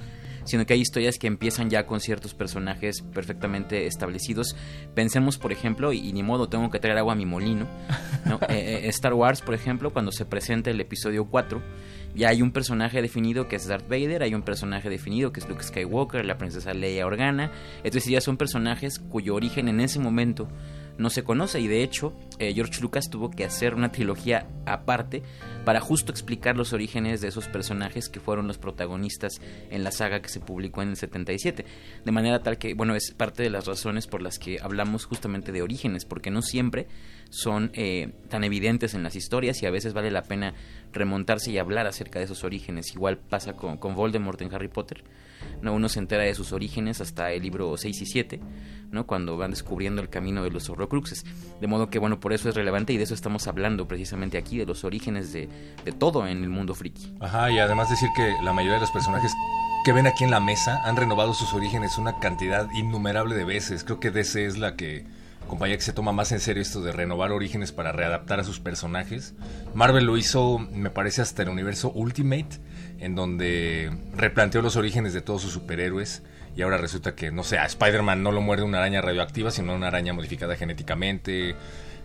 sino 0.46 0.66
que 0.66 0.74
hay 0.74 0.82
historias 0.82 1.18
que 1.18 1.28
empiezan 1.28 1.70
ya 1.70 1.86
con 1.86 2.00
ciertos 2.00 2.34
personajes 2.34 3.02
perfectamente 3.02 3.86
establecidos. 3.86 4.56
Pensemos, 4.96 5.38
por 5.38 5.52
ejemplo, 5.52 5.94
y, 5.94 6.00
y 6.00 6.14
ni 6.14 6.24
modo, 6.24 6.48
tengo 6.48 6.70
que 6.72 6.80
traer 6.80 6.98
agua 6.98 7.14
a 7.14 7.16
mi 7.16 7.26
molino, 7.26 7.68
¿no? 8.26 8.40
Eh, 8.50 8.86
eh, 8.86 8.88
Star 8.90 9.14
Wars, 9.14 9.42
por 9.42 9.56
ejemplo, 9.56 9.92
cuando 9.92 10.12
se 10.12 10.26
presenta 10.26 10.70
el 10.70 10.80
episodio 10.80 11.26
4, 11.26 11.62
ya 12.16 12.30
hay 12.30 12.42
un 12.42 12.52
personaje 12.52 13.02
definido 13.02 13.48
que 13.48 13.56
es 13.56 13.68
Darth 13.68 13.88
Vader, 13.88 14.24
hay 14.24 14.36
un 14.36 14.44
personaje 14.44 14.90
definido 14.90 15.32
que 15.32 15.40
es 15.40 15.50
Luke 15.50 15.64
Skywalker, 15.64 16.26
la 16.26 16.38
princesa 16.38 16.74
Leia 16.74 17.06
Organa, 17.06 17.52
es 17.84 17.94
decir, 17.94 18.14
ya 18.14 18.22
son 18.22 18.38
personajes 18.38 19.00
cuyo 19.00 19.36
origen 19.36 19.68
en 19.68 19.80
ese 19.80 20.00
momento 20.00 20.48
no 20.98 21.10
se 21.10 21.24
conoce 21.24 21.60
y 21.60 21.68
de 21.68 21.84
hecho 21.84 22.14
eh, 22.40 22.54
George 22.54 22.82
Lucas 22.82 23.10
tuvo 23.10 23.32
que 23.32 23.46
hacer 23.46 23.74
una 23.74 23.92
trilogía 23.92 24.48
aparte 24.66 25.24
para 25.66 25.80
justo 25.80 26.12
explicar 26.12 26.56
los 26.56 26.74
orígenes 26.74 27.22
de 27.22 27.30
esos 27.30 27.48
personajes 27.48 28.10
que 28.10 28.20
fueron 28.20 28.48
los 28.48 28.58
protagonistas 28.58 29.42
en 29.72 29.84
la 29.84 29.92
saga 29.92 30.22
que 30.22 30.30
se 30.30 30.40
publicó 30.40 30.82
en 30.82 30.90
el 30.90 30.96
77 30.96 31.66
de 32.06 32.12
manera 32.12 32.44
tal 32.44 32.58
que 32.58 32.74
bueno 32.74 32.96
es 32.96 33.12
parte 33.12 33.44
de 33.44 33.50
las 33.50 33.66
razones 33.66 34.08
por 34.08 34.22
las 34.22 34.38
que 34.38 34.60
hablamos 34.62 35.06
justamente 35.06 35.52
de 35.52 35.62
orígenes 35.62 36.06
porque 36.06 36.32
no 36.32 36.42
siempre 36.42 36.88
son 37.34 37.72
eh, 37.74 38.12
tan 38.30 38.44
evidentes 38.44 38.94
en 38.94 39.02
las 39.02 39.16
historias 39.16 39.64
y 39.64 39.66
a 39.66 39.72
veces 39.72 39.94
vale 39.94 40.12
la 40.12 40.22
pena 40.22 40.54
remontarse 40.92 41.52
y 41.52 41.58
hablar 41.58 41.88
acerca 41.88 42.20
de 42.20 42.26
esos 42.26 42.44
orígenes 42.44 42.94
igual 42.94 43.18
pasa 43.18 43.54
con, 43.54 43.78
con 43.78 43.96
Voldemort 43.96 44.40
en 44.44 44.54
Harry 44.54 44.68
Potter 44.68 45.04
no 45.64 45.74
uno 45.74 45.90
se 45.90 45.98
entera 45.98 46.22
de 46.22 46.36
sus 46.36 46.54
orígenes 46.54 47.02
hasta 47.02 47.32
el 47.32 47.42
libro 47.42 47.76
6 47.76 48.02
y 48.04 48.06
7 48.06 48.40
¿no? 48.92 49.08
cuando 49.08 49.36
van 49.36 49.50
descubriendo 49.50 50.00
el 50.00 50.10
camino 50.10 50.44
de 50.44 50.52
los 50.52 50.70
horrocruxes 50.70 51.26
de 51.60 51.66
modo 51.66 51.90
que 51.90 51.98
bueno 51.98 52.20
por 52.20 52.34
eso 52.34 52.50
es 52.50 52.56
relevante 52.56 52.94
y 52.94 52.98
de 52.98 53.04
eso 53.04 53.16
estamos 53.16 53.48
hablando 53.48 53.88
precisamente 53.88 54.38
aquí 54.38 54.60
de 54.60 54.68
los 54.68 54.84
orígenes 54.84 55.34
de, 55.34 55.50
de 55.84 55.92
todo 55.92 56.28
en 56.28 56.44
el 56.44 56.50
mundo 56.50 56.76
friki 56.76 57.16
Ajá, 57.20 57.50
y 57.50 57.58
además 57.58 57.90
decir 57.90 58.10
que 58.16 58.36
la 58.44 58.54
mayoría 58.54 58.76
de 58.76 58.82
los 58.82 58.92
personajes 58.92 59.34
que 59.84 59.92
ven 59.92 60.06
aquí 60.06 60.24
en 60.24 60.32
la 60.32 60.40
mesa 60.40 60.82
han 60.86 60.96
renovado 60.96 61.34
sus 61.34 61.54
orígenes 61.54 61.98
una 61.98 62.20
cantidad 62.20 62.70
innumerable 62.74 63.36
de 63.36 63.44
veces. 63.44 63.84
Creo 63.84 64.00
que 64.00 64.12
DC 64.12 64.46
es 64.46 64.58
la 64.58 64.78
que 64.78 65.06
compañía 65.48 65.76
que 65.76 65.84
se 65.84 65.94
toma 65.94 66.12
más 66.12 66.32
en 66.32 66.40
serio 66.40 66.62
esto 66.62 66.82
de 66.82 66.92
renovar 66.92 67.32
orígenes 67.32 67.72
para 67.72 67.92
readaptar 67.92 68.40
a 68.40 68.44
sus 68.44 68.60
personajes. 68.60 69.34
Marvel 69.74 70.06
lo 70.06 70.18
hizo, 70.18 70.60
me 70.60 70.90
parece, 70.90 71.22
hasta 71.22 71.44
el 71.44 71.50
universo 71.50 71.92
Ultimate, 71.92 72.60
en 73.00 73.16
donde 73.16 73.92
replanteó 74.16 74.62
los 74.62 74.76
orígenes 74.76 75.14
de 75.14 75.22
todos 75.22 75.42
sus 75.42 75.54
superhéroes. 75.54 76.24
Y 76.56 76.62
ahora 76.62 76.78
resulta 76.78 77.16
que, 77.16 77.32
no 77.32 77.44
sé, 77.44 77.58
a 77.58 77.66
Spider-Man 77.66 78.22
no 78.22 78.32
lo 78.32 78.42
muerde 78.42 78.64
una 78.64 78.78
araña 78.78 79.02
radioactiva, 79.02 79.50
sino 79.52 79.74
una 79.74 79.88
araña 79.88 80.14
modificada 80.14 80.56
genéticamente. 80.56 81.56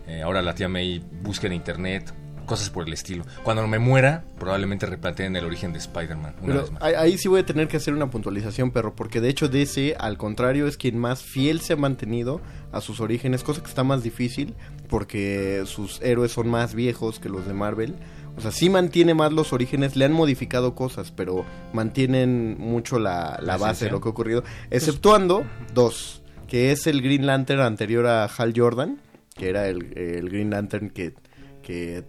Eh, 0.07 0.21
ahora 0.23 0.41
la 0.41 0.55
tía 0.55 0.67
May 0.67 1.03
busca 1.21 1.47
en 1.47 1.53
internet 1.53 2.11
cosas 2.49 2.71
por 2.71 2.87
el 2.87 2.93
estilo. 2.93 3.23
Cuando 3.43 3.65
me 3.67 3.77
muera, 3.77 4.23
probablemente 4.39 4.87
replanteen 4.87 5.35
el 5.35 5.45
origen 5.45 5.71
de 5.71 5.77
Spider-Man. 5.77 6.33
Ahí, 6.81 6.93
ahí 6.95 7.17
sí 7.19 7.27
voy 7.27 7.41
a 7.41 7.45
tener 7.45 7.67
que 7.67 7.77
hacer 7.77 7.93
una 7.93 8.09
puntualización, 8.09 8.71
perro, 8.71 8.95
porque 8.95 9.21
de 9.21 9.29
hecho 9.29 9.47
DC, 9.47 9.95
al 9.99 10.17
contrario, 10.17 10.67
es 10.67 10.75
quien 10.75 10.97
más 10.97 11.21
fiel 11.21 11.61
se 11.61 11.73
ha 11.73 11.75
mantenido 11.75 12.41
a 12.71 12.81
sus 12.81 13.01
orígenes, 13.01 13.43
cosa 13.43 13.61
que 13.61 13.69
está 13.69 13.83
más 13.83 14.01
difícil, 14.01 14.55
porque 14.89 15.61
sus 15.67 16.01
héroes 16.01 16.31
son 16.31 16.49
más 16.49 16.73
viejos 16.73 17.19
que 17.19 17.29
los 17.29 17.45
de 17.45 17.53
Marvel. 17.53 17.95
O 18.35 18.41
sea, 18.41 18.51
sí 18.51 18.69
mantiene 18.69 19.13
más 19.13 19.31
los 19.31 19.53
orígenes, 19.53 19.95
le 19.95 20.05
han 20.05 20.13
modificado 20.13 20.73
cosas, 20.73 21.11
pero 21.11 21.45
mantienen 21.71 22.57
mucho 22.57 22.97
la, 22.97 23.37
la 23.41 23.53
La 23.53 23.57
base 23.57 23.85
de 23.85 23.91
lo 23.91 24.01
que 24.01 24.09
ha 24.09 24.11
ocurrido, 24.11 24.43
exceptuando 24.71 25.45
dos, 25.75 26.23
que 26.47 26.71
es 26.71 26.87
el 26.87 27.03
Green 27.03 27.27
Lantern 27.27 27.61
anterior 27.61 28.07
a 28.07 28.25
Hal 28.25 28.53
Jordan, 28.55 28.99
que 29.35 29.49
era 29.49 29.67
el, 29.67 29.95
el 29.95 30.29
Green 30.29 30.49
Lantern 30.49 30.89
que, 30.89 31.13
que 31.61 32.03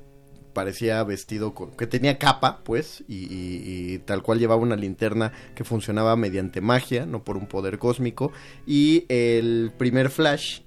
parecía 0.52 1.02
vestido 1.04 1.54
con, 1.54 1.70
que 1.76 1.86
tenía 1.86 2.18
capa 2.18 2.60
pues 2.64 3.04
y, 3.08 3.16
y- 3.16 3.94
y 3.94 3.98
tal 3.98 4.22
cual 4.22 4.38
llevaba 4.38 4.60
una 4.62 4.76
linterna 4.76 5.32
que 5.54 5.64
funcionaba 5.64 6.16
mediante 6.16 6.60
magia 6.60 7.06
no 7.06 7.22
por 7.24 7.36
un 7.36 7.46
poder 7.46 7.78
cósmico 7.78 8.32
y 8.66 9.04
el 9.08 9.72
primer 9.78 10.10
Flash 10.10 10.60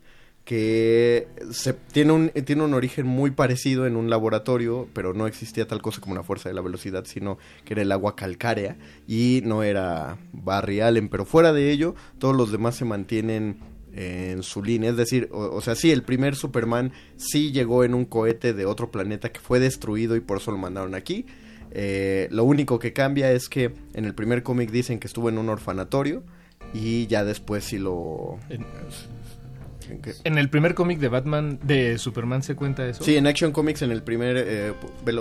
que 0.45 1.27
se, 1.51 1.71
tiene, 1.73 2.11
un, 2.11 2.29
tiene 2.29 2.63
un 2.63 2.73
origen 2.73 3.07
muy 3.07 3.31
parecido 3.31 3.87
en 3.87 3.95
un 3.95 4.09
laboratorio, 4.09 4.89
pero 4.93 5.13
no 5.13 5.25
existía 5.25 5.65
tal 5.67 5.81
cosa 5.81 6.01
como 6.01 6.11
una 6.13 6.23
fuerza 6.23 6.49
de 6.49 6.55
la 6.55 6.59
velocidad, 6.61 7.05
sino 7.05 7.37
que 7.63 7.73
era 7.75 7.81
el 7.81 7.91
agua 7.93 8.17
calcárea 8.17 8.75
y 9.07 9.41
no 9.45 9.63
era 9.63 10.17
Barry 10.33 10.81
Allen. 10.81 11.07
Pero 11.07 11.23
fuera 11.23 11.53
de 11.53 11.71
ello, 11.71 11.95
todos 12.19 12.35
los 12.35 12.51
demás 12.51 12.75
se 12.75 12.83
mantienen 12.83 13.57
en 13.93 14.43
su 14.43 14.63
línea. 14.63 14.89
Es 14.89 14.97
decir, 14.97 15.29
o, 15.31 15.61
sea, 15.61 15.75
sí, 15.75 15.91
el 15.91 16.03
primer 16.03 16.35
Superman 16.35 16.91
sí 17.15 17.51
llegó 17.51 17.83
en 17.83 17.93
un 17.93 18.05
cohete 18.05 18.53
de 18.53 18.65
otro 18.65 18.91
planeta 18.91 19.31
que 19.31 19.39
fue 19.39 19.59
destruido 19.59 20.15
y 20.15 20.19
por 20.19 20.37
eso 20.37 20.51
lo 20.51 20.57
mandaron 20.57 20.95
aquí. 20.95 21.25
Eh, 21.71 22.27
lo 22.31 22.43
único 22.43 22.79
que 22.79 22.93
cambia 22.93 23.31
es 23.31 23.49
que 23.49 23.73
en 23.93 24.05
el 24.05 24.13
primer 24.13 24.43
cómic 24.43 24.71
dicen 24.71 24.99
que 24.99 25.07
estuvo 25.07 25.29
en 25.29 25.37
un 25.37 25.49
orfanatorio 25.49 26.23
y 26.73 27.07
ya 27.07 27.23
después 27.23 27.63
sí 27.63 27.77
lo... 27.77 28.39
En 30.23 30.37
el 30.37 30.49
primer 30.49 30.73
cómic 30.75 30.99
de 30.99 31.07
Batman, 31.07 31.59
de 31.63 31.97
Superman, 31.97 32.43
se 32.43 32.55
cuenta 32.55 32.87
eso. 32.87 33.03
Sí, 33.03 33.15
en 33.15 33.27
Action 33.27 33.51
Comics 33.51 33.81
en 33.81 33.91
el 33.91 34.03
primer, 34.03 34.37
eh, 34.37 34.73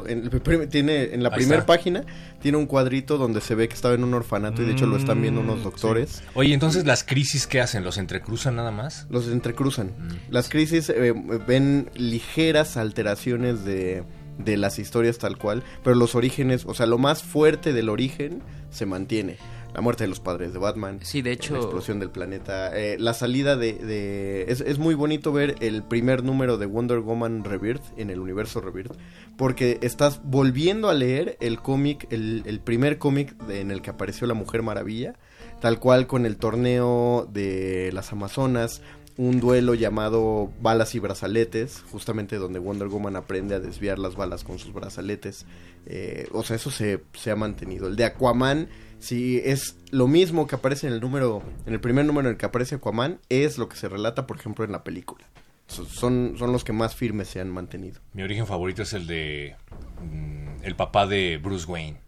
en, 0.07 0.31
el 0.33 0.69
tiene 0.69 1.15
en 1.15 1.23
la 1.23 1.31
primera 1.31 1.67
página 1.67 2.05
tiene 2.41 2.59
un 2.59 2.67
cuadrito 2.67 3.19
donde 3.19 3.41
se 3.41 3.55
ve 3.55 3.69
que 3.69 3.75
estaba 3.75 3.95
en 3.95 4.05
un 4.05 4.15
orfanato 4.15 4.63
y 4.63 4.67
de 4.67 4.73
hecho 4.73 4.87
lo 4.87 4.97
están 4.97 5.23
viendo 5.23 5.41
unos 5.41 5.63
doctores. 5.63 6.23
Oye, 6.35 6.55
entonces 6.55 6.85
las 6.87 7.05
crisis 7.05 7.47
que 7.47 7.61
hacen, 7.61 7.85
¿los 7.85 7.99
entrecruzan 7.99 8.57
nada 8.57 8.71
más? 8.71 9.07
Los 9.11 9.29
entrecruzan. 9.29 9.91
Las 10.31 10.49
crisis 10.49 10.91
eh, 10.91 11.15
ven 11.47 11.91
ligeras 11.95 12.77
alteraciones 12.77 13.65
de, 13.65 14.03
de 14.39 14.57
las 14.57 14.79
historias 14.79 15.19
tal 15.19 15.39
cual, 15.39 15.63
pero 15.83 15.97
los 15.97 16.15
orígenes, 16.15 16.65
o 16.67 16.75
sea, 16.75 16.87
lo 16.87 16.99
más 16.99 17.23
fuerte 17.23 17.73
del 17.73 17.89
origen 17.89 18.43
se 18.71 18.87
mantiene. 18.87 19.37
La 19.75 19.81
muerte 19.81 20.05
de 20.05 20.09
los 20.09 20.21
padres 20.21 20.53
de 20.53 20.59
Batman. 20.59 20.99
Sí, 21.03 21.23
de 21.23 21.33
hecho- 21.33 21.55
La 21.55 21.61
explosión 21.61 21.99
del 21.99 22.11
planeta. 22.11 22.79
eh, 22.79 22.97
la 22.99 23.15
salida 23.15 23.57
de... 23.57 23.73
de- 23.73 24.45
es, 24.49 24.61
es 24.61 24.79
muy 24.79 24.95
bonito 24.95 25.33
ver 25.33 25.55
el 25.61 25.83
primer 25.83 26.23
número 26.25 26.59
de 26.59 26.67
Wonder 26.67 26.99
Woman 27.01 27.43
Rebirth 27.45 27.83
en 27.97 28.11
el 28.11 28.21
universo 28.21 28.61
Rebirth. 28.61 28.93
Porque 29.39 29.79
estás 29.81 30.21
volviendo 30.25 30.91
a 30.91 30.95
leer 30.95 31.39
el 31.41 31.61
cómic, 31.61 32.07
el, 32.11 32.43
el 32.45 32.61
primer 32.61 32.99
cómic 32.99 33.35
en 33.49 33.71
el 33.71 33.81
que 33.81 33.89
apareció 33.91 34.27
la 34.27 34.35
Mujer 34.35 34.63
Maravilla. 34.63 35.15
Tal 35.61 35.79
cual 35.79 36.07
con 36.07 36.27
el 36.27 36.37
torneo 36.37 37.27
de 37.33 37.91
las 37.95 38.13
Amazonas. 38.13 38.83
Un 39.17 39.41
duelo 39.41 39.75
llamado 39.75 40.51
Balas 40.61 40.95
y 40.95 40.99
Brazaletes. 40.99 41.83
Justamente 41.91 42.37
donde 42.37 42.59
Wonder 42.59 42.89
Woman 42.89 43.17
aprende 43.17 43.55
a 43.55 43.61
desviar 43.61 43.99
las 43.99 44.17
balas 44.17 44.45
con 44.45 44.59
sus 44.59 44.73
brazaletes. 44.75 45.47
Eh, 45.87 46.29
o 46.33 46.43
sea, 46.43 46.57
eso 46.57 46.71
se, 46.71 47.03
se 47.15 47.31
ha 47.31 47.37
mantenido. 47.37 47.89
El 47.89 47.97
de 47.97 48.05
Aquaman, 48.05 48.69
si 49.03 49.39
es 49.45 49.77
lo 49.91 50.07
mismo 50.09 50.47
que 50.47 50.55
aparece 50.55 50.87
en 50.87 50.93
el 50.95 51.01
número, 51.01 51.43
en 51.67 51.73
el 51.75 51.81
primer 51.81 52.05
número 52.07 52.29
en 52.29 52.35
el 52.35 52.39
que 52.39 52.47
aparece 52.47 52.77
Aquaman, 52.77 53.19
es 53.29 53.59
lo 53.59 53.69
que 53.69 53.77
se 53.77 53.89
relata, 53.89 54.27
por 54.27 54.37
ejemplo, 54.39 54.65
en 54.65 54.73
la 54.73 54.85
película. 54.85 55.27
So- 55.67 55.85
Son, 55.87 56.35
son 56.39 56.53
los 56.53 56.65
que 56.65 56.73
más 56.73 56.95
firmes 56.95 57.29
se 57.29 57.41
han 57.41 57.51
mantenido. 57.51 58.01
Mi 58.15 58.23
origen 58.23 58.47
favorito 58.47 58.83
es 58.83 58.93
el 58.93 59.07
de 59.07 59.57
mm, 60.03 60.63
el 60.65 60.77
papá 60.77 61.07
de 61.07 61.39
Bruce 61.43 61.67
Wayne. 61.71 61.99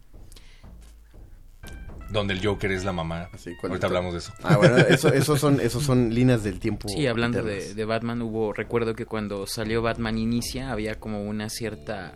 Donde 2.10 2.34
el 2.34 2.46
Joker 2.46 2.70
es 2.70 2.84
la 2.84 2.92
mamá. 2.92 3.28
Ahorita 3.62 3.86
hablamos 3.86 4.12
de 4.12 4.18
eso. 4.20 4.32
Ah, 4.42 4.56
bueno, 4.56 4.76
eso, 4.88 5.08
esos 5.12 5.40
son, 5.40 5.58
esos 5.58 5.82
son 5.82 6.14
líneas 6.14 6.44
del 6.44 6.60
tiempo. 6.60 6.88
Sí, 6.88 7.06
hablando 7.06 7.42
de, 7.42 7.74
de 7.74 7.84
Batman, 7.84 8.22
hubo, 8.22 8.52
recuerdo 8.52 8.94
que 8.94 9.06
cuando 9.06 9.46
salió 9.46 9.82
Batman 9.82 10.18
Inicia 10.18 10.70
había 10.70 10.94
como 11.00 11.24
una 11.24 11.48
cierta, 11.48 12.12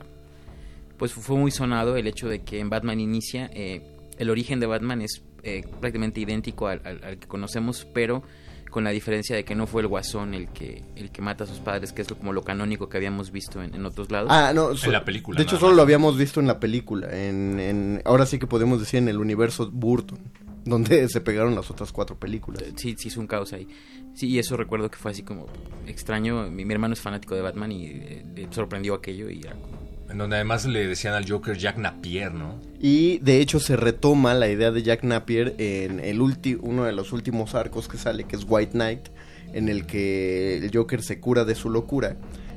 pues 0.99 1.13
fue 1.15 1.37
muy 1.37 1.51
sonado 1.51 1.97
el 1.97 2.07
hecho 2.07 2.29
de 2.29 2.43
que 2.43 2.61
en 2.61 2.69
Batman 2.71 3.01
Inicia 3.01 3.51
eh, 3.55 3.83
el 4.19 4.31
origen 4.31 4.61
de 4.61 4.67
Batman 4.67 5.01
es 5.03 5.23
eh, 5.43 5.63
prácticamente 5.81 6.21
idéntico 6.21 6.67
al, 6.69 6.81
al- 6.85 7.05
al 7.05 7.19
que 7.19 7.27
conocemos, 7.29 7.87
pero 7.95 8.23
con 8.71 8.85
la 8.85 8.91
diferencia 8.91 9.35
de 9.35 9.45
que 9.45 9.55
no 9.55 9.67
fue 9.67 9.81
el 9.81 9.89
guasón 9.89 10.35
el 10.35 10.49
que 10.51 10.85
el 10.95 11.11
que 11.11 11.23
mata 11.23 11.45
a 11.45 11.47
sus 11.47 11.59
padres, 11.61 11.93
que 11.93 12.03
es 12.03 12.11
lo- 12.11 12.19
como 12.19 12.33
lo 12.33 12.43
canónico 12.43 12.89
que 12.89 12.97
habíamos 12.99 13.31
visto 13.31 13.63
en, 13.63 13.75
en 13.75 13.87
otros 13.87 14.11
lados. 14.11 14.29
Ah, 14.31 14.53
no, 14.55 14.77
so- 14.77 14.91
De 14.91 15.43
hecho, 15.43 15.59
solo 15.59 15.75
lo 15.75 15.83
habíamos 15.83 16.19
visto 16.19 16.41
en 16.41 16.47
la 16.47 16.61
película. 16.61 17.09
En, 17.11 17.59
en, 17.61 18.03
ahora 18.05 18.27
sí 18.27 18.39
que 18.39 18.47
podemos 18.47 18.79
decir 18.81 18.99
en 18.99 19.09
el 19.09 19.19
universo 19.19 19.71
Burton. 19.71 20.19
donde 20.65 21.09
se 21.09 21.23
pegaron 21.23 21.55
las 21.55 21.71
otras 21.71 21.93
cuatro 21.93 22.19
películas. 22.19 22.63
Sí, 22.77 22.95
sí, 22.99 23.09
hizo 23.09 23.21
un 23.21 23.27
caos 23.27 23.55
ahí. 23.55 23.67
Sí, 24.15 24.27
y 24.29 24.39
eso 24.39 24.55
recuerdo 24.55 24.91
que 24.91 24.99
fue 24.99 25.13
así 25.13 25.23
como 25.23 25.47
extraño. 25.87 26.51
Mi, 26.51 26.67
mi 26.67 26.75
hermano 26.75 26.93
es 26.93 27.01
fanático 27.01 27.35
de 27.35 27.41
Batman 27.41 27.73
y 27.73 27.87
eh, 27.87 28.27
le 28.37 28.53
sorprendió 28.53 28.93
aquello 28.95 29.31
y 29.31 29.41
era 29.41 29.53
como- 29.55 29.88
En 30.11 30.17
donde 30.19 30.37
además 30.37 30.65
le 30.65 30.87
decían 30.87 31.15
al 31.15 31.29
Joker 31.29 31.59
Jack 31.59 31.77
Napier, 31.77 32.33
¿no? 32.33 32.59
Y 32.81 33.19
de 33.19 33.41
hecho 33.41 33.61
se 33.61 33.77
retoma 33.77 34.33
la 34.35 34.49
idea 34.49 34.71
de 34.71 34.83
Jack 34.83 35.05
Napier 35.05 35.55
en 35.59 36.01
el 36.01 36.21
ulti- 36.21 36.59
uno 36.61 36.85
de 36.85 36.93
los 36.93 37.13
últimos 37.13 37.55
arcos 37.55 37.89
que 37.89 37.99
sale, 37.99 38.25
que 38.25 38.37
es 38.37 38.47
White 38.49 38.73
Knight, 38.73 39.09
en 39.53 39.69
el 39.69 39.85
que 39.87 40.57
el 40.57 40.71
Joker 40.73 41.03
se 41.03 41.21
cura 41.21 41.45
de 41.45 41.55
su 41.55 41.69
locura 41.69 42.17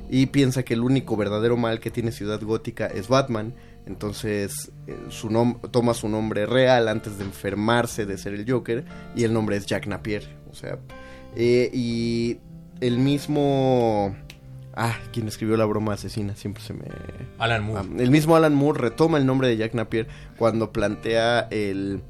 y 0.09 0.27
piensa 0.27 0.63
que 0.63 0.75
el 0.75 0.81
único 0.81 1.17
verdadero 1.17 1.57
mal 1.57 1.79
que 1.79 1.91
tiene 1.91 2.11
Ciudad 2.11 2.41
Gótica 2.41 2.87
es 2.87 3.07
Batman. 3.07 3.53
Entonces 3.85 4.71
eh, 4.87 4.95
su 5.09 5.29
toma 5.71 5.93
su 5.93 6.07
nombre 6.07 6.45
real 6.45 6.87
antes 6.87 7.17
de 7.17 7.25
enfermarse 7.25 8.05
de 8.05 8.17
ser 8.17 8.33
el 8.33 8.49
Joker 8.49 8.85
y 9.15 9.23
el 9.23 9.33
nombre 9.33 9.57
es 9.57 9.65
Jack 9.65 9.87
Napier. 9.87 10.23
O 10.51 10.55
sea, 10.55 10.79
eh, 11.35 11.69
y 11.73 12.37
el 12.79 12.97
mismo... 12.99 14.15
Ah, 14.73 14.97
quien 15.11 15.27
escribió 15.27 15.57
la 15.57 15.65
broma 15.65 15.93
asesina, 15.93 16.35
siempre 16.35 16.63
se 16.63 16.73
me... 16.73 16.85
Alan 17.37 17.63
Moore. 17.63 17.81
Ah, 17.83 18.01
el 18.01 18.11
mismo 18.11 18.35
Alan 18.35 18.55
Moore 18.55 18.79
retoma 18.79 19.17
el 19.17 19.25
nombre 19.25 19.47
de 19.47 19.57
Jack 19.57 19.73
Napier 19.73 20.07
cuando 20.37 20.71
plantea 20.71 21.47
el 21.51 22.01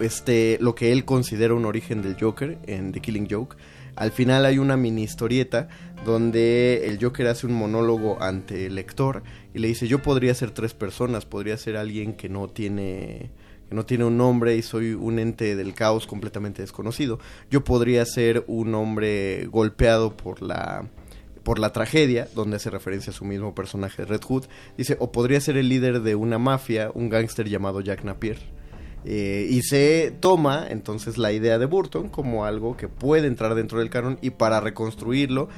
este 0.00 0.58
lo 0.60 0.74
que 0.74 0.92
él 0.92 1.04
considera 1.04 1.54
un 1.54 1.64
origen 1.64 2.02
del 2.02 2.16
Joker 2.18 2.58
en 2.66 2.92
The 2.92 3.00
Killing 3.00 3.28
Joke. 3.30 3.56
Al 3.96 4.12
final 4.12 4.44
hay 4.44 4.58
una 4.58 4.76
mini 4.76 5.02
historieta 5.02 5.68
donde 6.04 6.86
el 6.86 7.02
Joker 7.02 7.26
hace 7.26 7.46
un 7.46 7.54
monólogo 7.54 8.22
ante 8.22 8.66
el 8.66 8.76
lector 8.76 9.24
y 9.54 9.58
le 9.58 9.68
dice, 9.68 9.88
"Yo 9.88 10.00
podría 10.00 10.34
ser 10.34 10.52
tres 10.52 10.72
personas, 10.72 11.24
podría 11.24 11.56
ser 11.56 11.76
alguien 11.76 12.14
que 12.14 12.28
no 12.28 12.48
tiene 12.48 13.32
que 13.68 13.74
no 13.74 13.84
tiene 13.84 14.04
un 14.04 14.16
nombre 14.16 14.56
y 14.56 14.62
soy 14.62 14.92
un 14.92 15.18
ente 15.18 15.54
del 15.54 15.74
caos 15.74 16.06
completamente 16.06 16.62
desconocido. 16.62 17.18
Yo 17.50 17.64
podría 17.64 18.04
ser 18.06 18.44
un 18.46 18.74
hombre 18.74 19.46
golpeado 19.46 20.16
por 20.16 20.40
la 20.42 20.88
por 21.48 21.60
la 21.60 21.72
tragedia, 21.72 22.28
donde 22.34 22.56
hace 22.56 22.68
referencia 22.68 23.10
a 23.10 23.14
su 23.14 23.24
mismo 23.24 23.54
personaje 23.54 24.04
Red 24.04 24.20
Hood, 24.20 24.44
dice, 24.76 24.98
o 25.00 25.12
podría 25.12 25.40
ser 25.40 25.56
el 25.56 25.70
líder 25.70 26.02
de 26.02 26.14
una 26.14 26.36
mafia, 26.36 26.90
un 26.92 27.08
gángster 27.08 27.48
llamado 27.48 27.80
Jack 27.80 28.04
Napier. 28.04 28.36
Eh, 29.06 29.46
y 29.48 29.62
se 29.62 30.14
toma 30.20 30.66
entonces 30.68 31.16
la 31.16 31.32
idea 31.32 31.58
de 31.58 31.64
Burton 31.64 32.10
como 32.10 32.44
algo 32.44 32.76
que 32.76 32.88
puede 32.88 33.28
entrar 33.28 33.54
dentro 33.54 33.78
del 33.78 33.88
canon 33.88 34.18
y 34.20 34.28
para 34.28 34.60
reconstruirlo, 34.60 35.48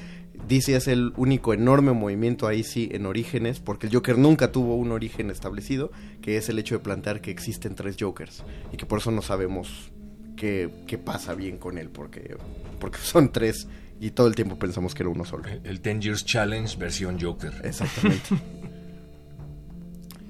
DC 0.46 0.76
es 0.76 0.86
el 0.86 1.12
único 1.16 1.54
enorme 1.54 1.90
movimiento 1.90 2.46
ahí 2.46 2.62
sí 2.62 2.88
en 2.92 3.04
orígenes, 3.04 3.58
porque 3.58 3.88
el 3.88 3.92
Joker 3.92 4.16
nunca 4.16 4.52
tuvo 4.52 4.76
un 4.76 4.92
origen 4.92 5.28
establecido, 5.28 5.90
que 6.22 6.36
es 6.36 6.48
el 6.48 6.60
hecho 6.60 6.76
de 6.76 6.84
plantear 6.84 7.20
que 7.20 7.32
existen 7.32 7.74
tres 7.74 7.96
Jokers 7.98 8.44
y 8.72 8.76
que 8.76 8.86
por 8.86 9.00
eso 9.00 9.10
no 9.10 9.22
sabemos 9.22 9.90
qué, 10.36 10.70
qué 10.86 10.98
pasa 10.98 11.34
bien 11.34 11.58
con 11.58 11.78
él, 11.78 11.88
porque, 11.88 12.36
porque 12.78 12.98
son 12.98 13.32
tres 13.32 13.66
y 14.01 14.10
todo 14.12 14.27
el 14.27 14.35
tiempo 14.35 14.59
pensamos 14.59 14.94
que 14.94 15.02
era 15.02 15.10
uno 15.10 15.24
solo. 15.24 15.44
El 15.62 15.81
10 15.82 16.01
Years 16.01 16.24
Challenge 16.24 16.77
versión 16.78 17.20
Joker. 17.20 17.52
Exactamente. 17.62 18.28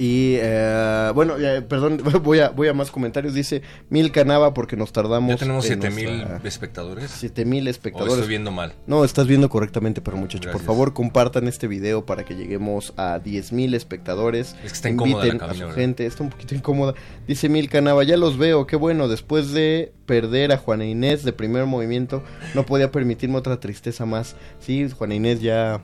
Y 0.02 0.36
eh, 0.40 1.10
bueno, 1.14 1.34
eh, 1.38 1.60
perdón, 1.60 2.00
voy 2.22 2.38
a, 2.40 2.48
voy 2.48 2.68
a 2.68 2.72
más 2.72 2.90
comentarios. 2.90 3.34
Dice 3.34 3.60
Mil 3.90 4.10
Canava 4.12 4.54
porque 4.54 4.74
nos 4.74 4.92
tardamos. 4.92 5.28
Ya 5.28 5.36
tenemos 5.36 5.66
en 5.66 5.82
7000 5.82 6.06
nuestra- 6.26 6.48
espectadores. 6.48 7.10
7000 7.10 7.68
espectadores. 7.68 8.14
O 8.14 8.16
estoy 8.16 8.28
viendo 8.30 8.50
mal. 8.50 8.72
No, 8.86 9.04
estás 9.04 9.26
viendo 9.26 9.50
correctamente, 9.50 10.00
pero 10.00 10.16
muchachos, 10.16 10.50
por 10.52 10.62
favor 10.62 10.94
compartan 10.94 11.48
este 11.48 11.68
video 11.68 12.06
para 12.06 12.24
que 12.24 12.34
lleguemos 12.34 12.94
a 12.96 13.18
10.000 13.22 13.74
espectadores. 13.74 14.56
Es 14.64 14.70
que 14.72 14.76
está 14.78 14.88
incómoda 14.88 15.18
la 15.18 15.26
Inviten 15.32 15.38
cabina, 15.38 15.52
a 15.52 15.54
su 15.54 15.60
¿verdad? 15.68 15.74
gente, 15.82 16.06
está 16.06 16.22
un 16.22 16.30
poquito 16.30 16.54
incómoda. 16.54 16.94
Dice 17.28 17.50
Mil 17.50 17.68
Canava, 17.68 18.02
ya 18.02 18.16
los 18.16 18.38
veo, 18.38 18.66
qué 18.66 18.76
bueno, 18.76 19.06
después 19.06 19.52
de 19.52 19.92
perder 20.06 20.52
a 20.52 20.56
Juana 20.56 20.86
Inés 20.86 21.24
de 21.24 21.34
primer 21.34 21.66
movimiento, 21.66 22.24
no 22.54 22.64
podía 22.64 22.90
permitirme 22.90 23.36
otra 23.36 23.60
tristeza 23.60 24.06
más. 24.06 24.34
Sí, 24.60 24.88
Juana 24.90 25.14
Inés 25.14 25.42
ya, 25.42 25.82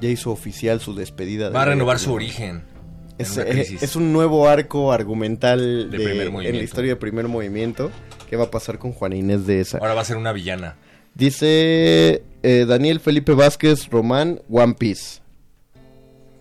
ya 0.00 0.08
hizo 0.08 0.30
oficial 0.30 0.78
su 0.80 0.94
despedida. 0.94 1.50
Va 1.50 1.62
a 1.62 1.66
renovar 1.66 1.98
su 1.98 2.12
origen. 2.12 2.62
Es, 3.18 3.38
eh, 3.38 3.78
es 3.80 3.96
un 3.96 4.12
nuevo 4.12 4.46
arco 4.48 4.92
argumental 4.92 5.90
De 5.90 5.96
en 6.48 6.56
la 6.56 6.62
historia 6.62 6.90
de 6.90 6.96
primer 6.96 7.28
movimiento. 7.28 7.90
¿Qué 8.28 8.36
va 8.36 8.44
a 8.44 8.50
pasar 8.50 8.78
con 8.78 8.92
Juana 8.92 9.16
Inés 9.16 9.46
de 9.46 9.60
esa? 9.60 9.78
Ahora 9.78 9.94
va 9.94 10.02
a 10.02 10.04
ser 10.04 10.16
una 10.16 10.32
villana. 10.32 10.76
Dice 11.14 12.22
eh, 12.42 12.64
Daniel 12.68 13.00
Felipe 13.00 13.32
Vázquez 13.32 13.88
Román, 13.88 14.40
One 14.50 14.74
Piece. 14.74 15.20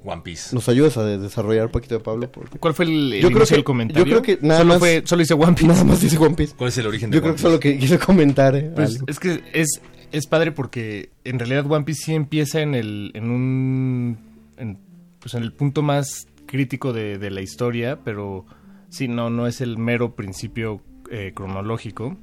One 0.04 0.22
Piece. 0.24 0.54
¿Nos 0.54 0.68
ayudas 0.70 0.98
a 0.98 1.04
de- 1.04 1.18
desarrollar 1.18 1.66
un 1.66 1.72
poquito 1.72 1.96
de 1.96 2.02
Pablo? 2.04 2.32
Porque- 2.32 2.60
¿Cuál 2.60 2.74
fue 2.74 2.86
el, 2.86 3.14
el 3.14 3.22
Yo 3.22 3.32
creo 3.32 3.46
que- 3.46 3.64
comentario? 3.64 4.04
Yo 4.06 4.22
creo 4.22 4.38
que 4.38 4.46
nada 4.46 4.60
solo 4.60 4.70
más. 4.74 4.80
fue- 4.80 5.02
solo 5.06 5.20
dice 5.22 5.34
One 5.34 5.54
Piece. 5.54 5.68
Nada 5.68 5.84
más 5.84 6.02
dice 6.02 6.18
One 6.18 6.36
Piece. 6.36 6.54
¿Cuál 6.56 6.68
es 6.70 6.78
el 6.78 6.88
origen 6.88 7.10
de 7.10 7.16
Yo 7.16 7.22
creo 7.22 7.32
One 7.32 7.38
que 7.38 7.42
solo 7.42 7.60
que 7.60 7.78
quiso 7.80 8.00
comentar. 8.00 8.56
eh, 8.56 8.72
Pues, 8.76 8.96
algo. 8.96 9.06
es 9.08 9.20
que 9.20 9.42
es, 9.54 9.82
es 10.12 10.28
padre 10.28 10.52
porque 10.52 11.10
en 11.24 11.40
realidad 11.40 11.66
One 11.72 11.86
Piece 11.86 12.04
sí 12.06 12.14
empieza 12.14 12.62
en 12.62 12.76
el 12.76 13.12
en 13.16 13.30
un 13.32 14.18
en, 14.58 14.78
pues 15.20 15.34
en 15.34 15.42
el 15.44 15.54
punto 15.54 15.82
más 15.82 16.28
crítico 16.56 16.94
de, 16.94 17.18
de 17.18 17.32
la 17.32 17.42
historia, 17.42 18.00
pero 18.02 18.46
sí 18.88 19.10
no 19.10 19.30
no 19.30 19.46
es 19.46 19.60
el 19.60 19.78
mero 19.78 20.16
principio 20.16 20.82
eh, 21.12 21.34
cronológico. 21.36 22.16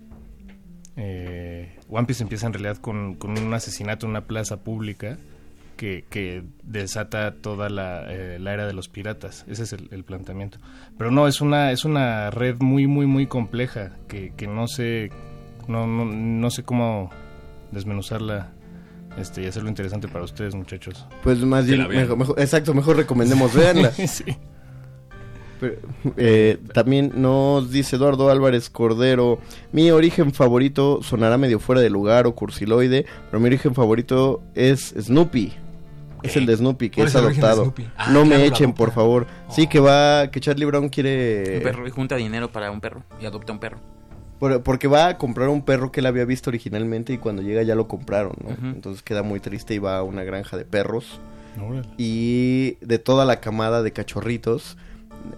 Eh, 0.96 1.78
One 1.90 2.06
Piece 2.06 2.22
empieza 2.22 2.46
en 2.46 2.54
realidad 2.54 2.78
con, 2.78 3.14
con 3.16 3.38
un 3.38 3.52
asesinato 3.52 4.06
en 4.06 4.10
una 4.10 4.22
plaza 4.22 4.64
pública 4.64 5.18
que, 5.76 6.06
que 6.08 6.44
desata 6.62 7.34
toda 7.42 7.68
la, 7.68 8.10
eh, 8.10 8.38
la 8.38 8.54
era 8.54 8.66
de 8.66 8.72
los 8.72 8.88
piratas. 8.88 9.44
Ese 9.48 9.64
es 9.64 9.74
el, 9.74 9.88
el 9.90 10.02
planteamiento. 10.02 10.58
Pero 10.96 11.10
no, 11.10 11.28
es 11.28 11.42
una, 11.42 11.70
es 11.70 11.84
una 11.84 12.30
red 12.30 12.56
muy, 12.60 12.86
muy, 12.86 13.04
muy 13.04 13.26
compleja 13.26 13.96
que, 14.08 14.32
que 14.34 14.46
no 14.46 14.66
sé 14.66 15.10
no, 15.68 15.86
no, 15.86 16.06
no 16.06 16.50
sé 16.50 16.62
cómo 16.62 17.10
desmenuzarla 17.70 18.52
este, 19.18 19.42
y 19.42 19.46
hacerlo 19.46 19.68
interesante 19.68 20.08
para 20.08 20.24
ustedes, 20.24 20.54
muchachos. 20.54 21.06
Pues 21.22 21.38
más 21.40 21.66
bien, 21.66 21.88
mejor, 21.88 22.16
mejor- 22.16 22.40
exacto, 22.40 22.74
mejor 22.74 22.96
recomendemos, 22.96 23.54
véanla. 23.54 23.90
Sí. 23.92 24.24
Pero, 25.60 25.76
eh, 26.16 26.58
también 26.74 27.12
nos 27.14 27.70
dice 27.70 27.94
Eduardo 27.94 28.30
Álvarez 28.30 28.68
Cordero, 28.68 29.38
mi 29.70 29.90
origen 29.92 30.32
favorito 30.32 31.00
sonará 31.02 31.38
medio 31.38 31.60
fuera 31.60 31.80
de 31.80 31.88
lugar 31.88 32.26
o 32.26 32.34
cursiloide, 32.34 33.06
pero 33.30 33.38
mi 33.40 33.46
origen 33.46 33.74
favorito 33.74 34.42
es 34.56 34.92
Snoopy. 34.98 35.52
Es 36.24 36.36
el 36.36 36.46
de 36.46 36.56
Snoopy, 36.56 36.90
que 36.90 36.96
¿Cuál 36.96 37.08
es 37.08 37.16
adoptado. 37.16 37.74
Ah, 37.96 38.10
no 38.12 38.24
me 38.24 38.44
echen, 38.46 38.72
por 38.72 38.92
favor. 38.92 39.26
Sí, 39.50 39.66
que 39.66 39.80
va, 39.80 40.30
que 40.30 40.40
Charlie 40.40 40.64
Brown 40.64 40.88
quiere... 40.88 41.56
Un 41.58 41.62
perro 41.64 41.86
y 41.86 41.90
junta 41.90 42.16
dinero 42.16 42.50
para 42.50 42.70
un 42.70 42.80
perro 42.80 43.02
y 43.20 43.26
adopta 43.26 43.52
un 43.52 43.58
perro. 43.58 43.78
Por- 44.42 44.60
porque 44.64 44.88
va 44.88 45.06
a 45.06 45.18
comprar 45.18 45.48
un 45.50 45.62
perro 45.64 45.92
que 45.92 46.00
él 46.00 46.06
había 46.06 46.24
visto 46.24 46.50
originalmente 46.50 47.12
y 47.12 47.18
cuando 47.18 47.42
llega 47.42 47.62
ya 47.62 47.76
lo 47.76 47.86
compraron, 47.86 48.32
¿no? 48.42 48.70
Entonces 48.70 49.00
queda 49.04 49.22
muy 49.22 49.38
triste 49.38 49.72
y 49.74 49.78
va 49.78 49.98
a 49.98 50.02
una 50.02 50.24
granja 50.24 50.56
de 50.56 50.64
perros. 50.64 51.20
Órale. 51.64 51.86
Y 51.96 52.76
de 52.80 52.98
toda 52.98 53.24
la 53.24 53.38
camada 53.40 53.84
de 53.84 53.92
cachorritos, 53.92 54.76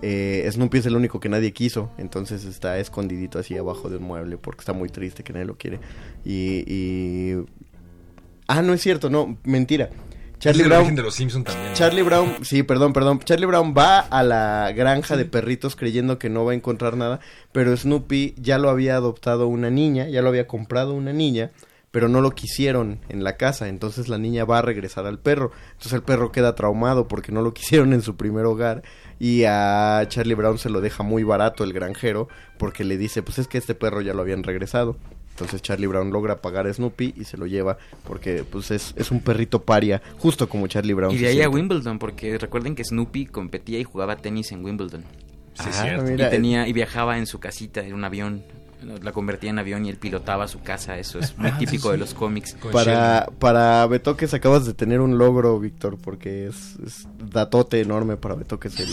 eh, 0.00 0.49
Snoopy 0.50 0.78
es 0.78 0.86
el 0.86 0.97
único 0.97 1.20
que 1.20 1.28
nadie 1.28 1.52
quiso. 1.52 1.91
Entonces 1.99 2.47
está 2.47 2.78
escondidito 2.78 3.39
así 3.39 3.58
abajo 3.58 3.91
de 3.91 3.99
un 3.99 4.05
mueble 4.05 4.39
porque 4.39 4.60
está 4.60 4.73
muy 4.73 4.89
triste 4.89 5.23
que 5.23 5.34
nadie 5.34 5.44
lo 5.44 5.58
quiere. 5.58 5.81
Y... 6.24 6.65
y- 6.66 7.44
Ah, 8.47 8.62
no 8.62 8.73
es 8.73 8.81
cierto, 8.81 9.10
no, 9.10 9.36
mentira. 9.44 9.91
Charlie 10.38 10.60
Es 10.60 10.64
el 10.64 10.68
Brown... 10.68 10.80
origen 10.80 10.96
de 10.96 11.02
los 11.02 11.14
Simpson 11.14 11.44
también. 11.44 11.72
Charlie 11.74 12.02
Brown, 12.02 12.36
sí, 12.42 12.62
perdón, 12.62 12.92
perdón. 12.92 13.20
Charlie 13.20 13.46
Brown 13.46 13.74
va 13.76 14.00
a 14.00 14.22
la 14.22 14.72
granja 14.74 15.16
de 15.16 15.24
perritos 15.24 15.76
creyendo 15.76 16.18
que 16.18 16.28
no 16.28 16.44
va 16.44 16.52
a 16.52 16.54
encontrar 16.54 16.96
nada, 16.96 17.20
pero 17.52 17.76
Snoopy 17.76 18.34
ya 18.36 18.58
lo 18.58 18.68
había 18.70 18.96
adoptado 18.96 19.46
una 19.46 19.70
niña, 19.70 20.08
ya 20.08 20.22
lo 20.22 20.28
había 20.28 20.46
comprado 20.46 20.94
una 20.94 21.12
niña, 21.12 21.50
pero 21.90 22.08
no 22.08 22.20
lo 22.20 22.32
quisieron 22.32 22.98
en 23.08 23.22
la 23.22 23.36
casa, 23.36 23.68
entonces 23.68 24.08
la 24.08 24.18
niña 24.18 24.44
va 24.44 24.58
a 24.58 24.62
regresar 24.62 25.06
al 25.06 25.20
perro. 25.20 25.52
Entonces 25.68 25.92
el 25.92 26.02
perro 26.02 26.32
queda 26.32 26.56
traumado 26.56 27.06
porque 27.06 27.30
no 27.30 27.40
lo 27.40 27.54
quisieron 27.54 27.92
en 27.92 28.02
su 28.02 28.16
primer 28.16 28.44
hogar 28.46 28.82
y 29.20 29.44
a 29.44 30.04
Charlie 30.08 30.34
Brown 30.34 30.58
se 30.58 30.70
lo 30.70 30.80
deja 30.80 31.04
muy 31.04 31.22
barato 31.22 31.62
el 31.62 31.72
granjero 31.72 32.28
porque 32.58 32.82
le 32.82 32.96
dice, 32.96 33.22
pues 33.22 33.38
es 33.38 33.46
que 33.46 33.58
este 33.58 33.76
perro 33.76 34.00
ya 34.00 34.12
lo 34.12 34.22
habían 34.22 34.42
regresado. 34.42 34.96
Entonces 35.34 35.62
Charlie 35.62 35.88
Brown 35.88 36.10
logra 36.10 36.40
pagar 36.40 36.66
a 36.68 36.72
Snoopy 36.72 37.14
y 37.16 37.24
se 37.24 37.36
lo 37.36 37.46
lleva 37.46 37.76
porque 38.06 38.44
pues 38.44 38.70
es, 38.70 38.94
es 38.96 39.10
un 39.10 39.20
perrito 39.20 39.62
paria, 39.62 40.00
justo 40.18 40.48
como 40.48 40.68
Charlie 40.68 40.94
Brown. 40.94 41.12
Y 41.12 41.18
de 41.18 41.26
ahí 41.28 41.42
a. 41.42 41.48
Wimbledon, 41.48 41.98
porque 41.98 42.38
recuerden 42.38 42.76
que 42.76 42.84
Snoopy 42.84 43.26
competía 43.26 43.80
y 43.80 43.84
jugaba 43.84 44.16
tenis 44.16 44.52
en 44.52 44.64
Wimbledon. 44.64 45.02
Sí, 45.54 45.64
Ah, 45.68 45.72
cierto. 45.72 46.04
mira, 46.04 46.28
y 46.28 46.30
tenía 46.30 46.68
y 46.68 46.72
viajaba 46.72 47.18
en 47.18 47.26
su 47.26 47.40
casita 47.40 47.80
en 47.80 47.94
un 47.94 48.04
avión. 48.04 48.42
La 49.02 49.12
convertía 49.12 49.48
en 49.50 49.58
avión 49.58 49.86
y 49.86 49.88
él 49.88 49.96
pilotaba 49.96 50.46
su 50.46 50.60
casa. 50.60 50.98
Eso 50.98 51.18
es 51.18 51.36
muy 51.38 51.48
Ah, 51.48 51.58
típico 51.58 51.88
sí. 51.88 51.92
de 51.92 51.96
los 51.98 52.12
cómics. 52.12 52.54
Para, 52.70 53.28
para 53.38 53.86
Betoques 53.86 54.34
acabas 54.34 54.66
de 54.66 54.74
tener 54.74 55.00
un 55.00 55.16
logro, 55.16 55.58
Víctor, 55.58 55.96
porque 55.96 56.46
es, 56.48 56.76
es 56.84 57.08
datote 57.18 57.80
enorme 57.80 58.16
para 58.18 58.34
Betoques 58.34 58.78
el, 58.78 58.88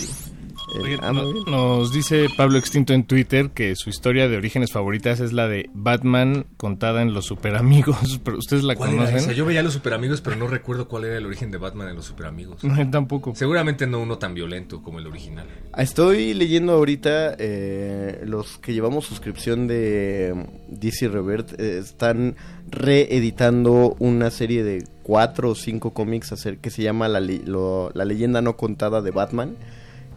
Oye, 0.79 0.97
ah, 1.01 1.11
no- 1.11 1.33
nos 1.45 1.91
dice 1.93 2.27
Pablo 2.37 2.57
Extinto 2.57 2.93
en 2.93 3.03
Twitter 3.03 3.49
que 3.49 3.75
su 3.75 3.89
historia 3.89 4.27
de 4.29 4.37
orígenes 4.37 4.71
favoritas 4.71 5.19
es 5.19 5.33
la 5.33 5.47
de 5.47 5.69
Batman 5.73 6.45
contada 6.57 7.01
en 7.01 7.13
Los 7.13 7.25
Superamigos. 7.25 8.19
Pero 8.23 8.37
¿Ustedes 8.37 8.63
la 8.63 8.75
¿Cuál 8.75 8.91
era 8.91 8.97
conocen? 8.99 9.17
esa? 9.17 9.31
Yo 9.33 9.45
veía 9.45 9.63
los 9.63 9.73
superamigos, 9.73 10.21
pero 10.21 10.35
no 10.35 10.47
recuerdo 10.47 10.87
cuál 10.87 11.05
era 11.05 11.17
el 11.17 11.25
origen 11.25 11.51
de 11.51 11.57
Batman 11.57 11.89
en 11.89 11.95
los 11.95 12.05
superamigos. 12.05 12.63
No, 12.63 12.89
tampoco. 12.89 13.33
Seguramente 13.35 13.87
no 13.87 13.99
uno 13.99 14.17
tan 14.17 14.33
violento 14.33 14.81
como 14.81 14.99
el 14.99 15.07
original. 15.07 15.47
Estoy 15.77 16.33
leyendo 16.33 16.73
ahorita 16.73 17.35
eh, 17.37 18.21
los 18.25 18.57
que 18.57 18.73
llevamos 18.73 19.05
suscripción 19.05 19.67
de 19.67 20.33
mm, 20.35 20.73
DC 20.79 21.07
Revert 21.09 21.59
eh, 21.59 21.79
están 21.79 22.35
reeditando 22.69 23.95
una 23.99 24.31
serie 24.31 24.63
de 24.63 24.83
cuatro 25.03 25.49
o 25.51 25.55
cinco 25.55 25.91
cómics 25.93 26.31
hacer, 26.31 26.57
que 26.59 26.69
se 26.69 26.83
llama 26.83 27.07
la, 27.07 27.19
le- 27.19 27.41
lo- 27.45 27.91
La 27.93 28.05
leyenda 28.05 28.41
no 28.41 28.55
contada 28.57 29.01
de 29.01 29.11
Batman 29.11 29.55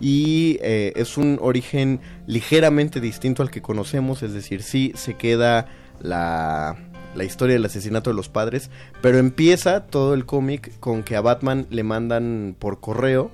y 0.00 0.58
eh, 0.60 0.92
es 0.96 1.16
un 1.16 1.38
origen 1.40 2.00
ligeramente 2.26 3.00
distinto 3.00 3.42
al 3.42 3.50
que 3.50 3.62
conocemos, 3.62 4.22
es 4.22 4.32
decir, 4.32 4.62
sí 4.62 4.92
se 4.94 5.14
queda 5.14 5.66
la, 6.00 6.76
la 7.14 7.24
historia 7.24 7.54
del 7.54 7.64
asesinato 7.64 8.10
de 8.10 8.16
los 8.16 8.28
padres, 8.28 8.70
pero 9.00 9.18
empieza 9.18 9.86
todo 9.86 10.14
el 10.14 10.26
cómic 10.26 10.78
con 10.80 11.02
que 11.02 11.16
a 11.16 11.20
Batman 11.20 11.66
le 11.70 11.82
mandan 11.82 12.56
por 12.58 12.80
correo 12.80 13.30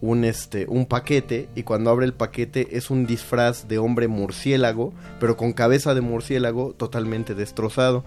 un 0.00 0.24
este 0.24 0.66
un 0.68 0.84
paquete 0.84 1.48
y 1.54 1.62
cuando 1.62 1.90
abre 1.90 2.04
el 2.04 2.12
paquete 2.12 2.76
es 2.76 2.90
un 2.90 3.06
disfraz 3.06 3.68
de 3.68 3.78
hombre 3.78 4.06
murciélago, 4.06 4.92
pero 5.18 5.36
con 5.36 5.54
cabeza 5.54 5.94
de 5.94 6.02
murciélago 6.02 6.74
totalmente 6.74 7.34
destrozado. 7.34 8.04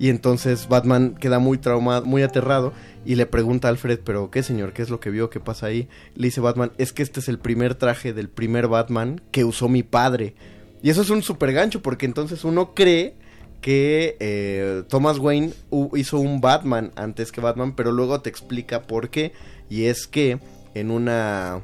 Y 0.00 0.08
entonces 0.08 0.66
Batman 0.66 1.14
queda 1.14 1.38
muy 1.40 1.58
traumado, 1.58 2.06
muy 2.06 2.22
aterrado 2.22 2.72
y 3.04 3.16
le 3.16 3.26
pregunta 3.26 3.68
a 3.68 3.70
Alfred, 3.70 4.00
pero 4.02 4.30
¿qué 4.30 4.42
señor? 4.42 4.72
¿Qué 4.72 4.80
es 4.80 4.88
lo 4.88 4.98
que 4.98 5.10
vio? 5.10 5.28
¿Qué 5.28 5.40
pasa 5.40 5.66
ahí? 5.66 5.90
Le 6.14 6.28
dice 6.28 6.40
Batman, 6.40 6.72
es 6.78 6.94
que 6.94 7.02
este 7.02 7.20
es 7.20 7.28
el 7.28 7.38
primer 7.38 7.74
traje 7.74 8.14
del 8.14 8.30
primer 8.30 8.66
Batman 8.66 9.20
que 9.30 9.44
usó 9.44 9.68
mi 9.68 9.82
padre. 9.82 10.34
Y 10.82 10.88
eso 10.88 11.02
es 11.02 11.10
un 11.10 11.22
super 11.22 11.52
gancho 11.52 11.82
porque 11.82 12.06
entonces 12.06 12.44
uno 12.44 12.72
cree 12.72 13.14
que 13.60 14.16
eh, 14.20 14.84
Thomas 14.88 15.18
Wayne 15.18 15.52
hizo 15.94 16.18
un 16.18 16.40
Batman 16.40 16.92
antes 16.96 17.30
que 17.30 17.42
Batman, 17.42 17.76
pero 17.76 17.92
luego 17.92 18.22
te 18.22 18.30
explica 18.30 18.84
por 18.84 19.10
qué. 19.10 19.34
Y 19.68 19.84
es 19.84 20.06
que 20.06 20.38
en 20.72 20.90
una... 20.90 21.60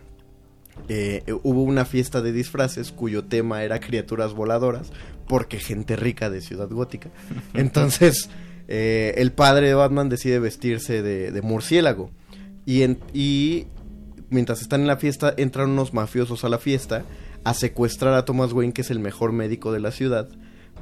eh, 0.88 1.24
hubo 1.42 1.62
una 1.62 1.86
fiesta 1.86 2.20
de 2.20 2.32
disfraces 2.32 2.92
cuyo 2.92 3.24
tema 3.24 3.64
era 3.64 3.80
criaturas 3.80 4.34
voladoras, 4.34 4.92
porque 5.28 5.58
gente 5.58 5.96
rica 5.96 6.30
de 6.30 6.40
Ciudad 6.40 6.68
Gótica. 6.68 7.10
Entonces, 7.54 8.28
eh, 8.68 9.14
el 9.16 9.32
padre 9.32 9.68
de 9.68 9.74
Batman 9.74 10.08
decide 10.08 10.38
vestirse 10.38 11.02
de, 11.02 11.30
de 11.32 11.42
murciélago. 11.42 12.10
Y, 12.64 12.82
en- 12.82 12.98
y 13.12 13.66
mientras 14.30 14.60
están 14.62 14.80
en 14.82 14.86
la 14.86 14.96
fiesta, 14.96 15.34
entran 15.36 15.70
unos 15.70 15.94
mafiosos 15.94 16.44
a 16.44 16.48
la 16.48 16.58
fiesta 16.58 17.04
a 17.44 17.54
secuestrar 17.54 18.14
a 18.14 18.24
Thomas 18.24 18.52
Wayne, 18.52 18.72
que 18.72 18.80
es 18.82 18.90
el 18.90 18.98
mejor 18.98 19.32
médico 19.32 19.72
de 19.72 19.80
la 19.80 19.92
ciudad, 19.92 20.28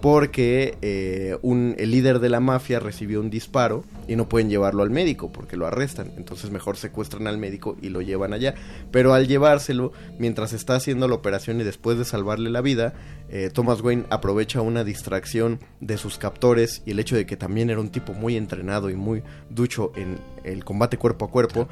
porque 0.04 0.76
eh, 0.82 1.38
un, 1.40 1.76
el 1.78 1.90
líder 1.90 2.18
de 2.18 2.28
la 2.28 2.38
mafia 2.38 2.78
recibió 2.78 3.20
un 3.20 3.30
disparo 3.30 3.84
y 4.06 4.16
no 4.16 4.28
pueden 4.28 4.50
llevarlo 4.50 4.82
al 4.82 4.90
médico 4.90 5.32
porque 5.32 5.56
lo 5.56 5.66
arrestan. 5.66 6.12
Entonces 6.18 6.50
mejor 6.50 6.76
secuestran 6.76 7.26
al 7.26 7.38
médico 7.38 7.78
y 7.80 7.88
lo 7.88 8.02
llevan 8.02 8.34
allá. 8.34 8.54
Pero 8.90 9.14
al 9.14 9.26
llevárselo, 9.26 9.92
mientras 10.18 10.52
está 10.52 10.74
haciendo 10.74 11.08
la 11.08 11.14
operación 11.14 11.58
y 11.58 11.64
después 11.64 11.96
de 11.96 12.04
salvarle 12.04 12.50
la 12.50 12.60
vida, 12.60 12.92
eh, 13.30 13.48
Thomas 13.50 13.80
Wayne 13.80 14.04
aprovecha 14.10 14.60
una 14.60 14.84
distracción 14.84 15.58
de 15.80 15.96
sus 15.96 16.18
captores 16.18 16.82
y 16.84 16.90
el 16.90 16.98
hecho 16.98 17.16
de 17.16 17.24
que 17.24 17.38
también 17.38 17.70
era 17.70 17.80
un 17.80 17.88
tipo 17.88 18.12
muy 18.12 18.36
entrenado 18.36 18.90
y 18.90 18.96
muy 18.96 19.22
ducho 19.48 19.90
en 19.96 20.18
el 20.44 20.66
combate 20.66 20.98
cuerpo 20.98 21.24
a 21.24 21.30
cuerpo. 21.30 21.66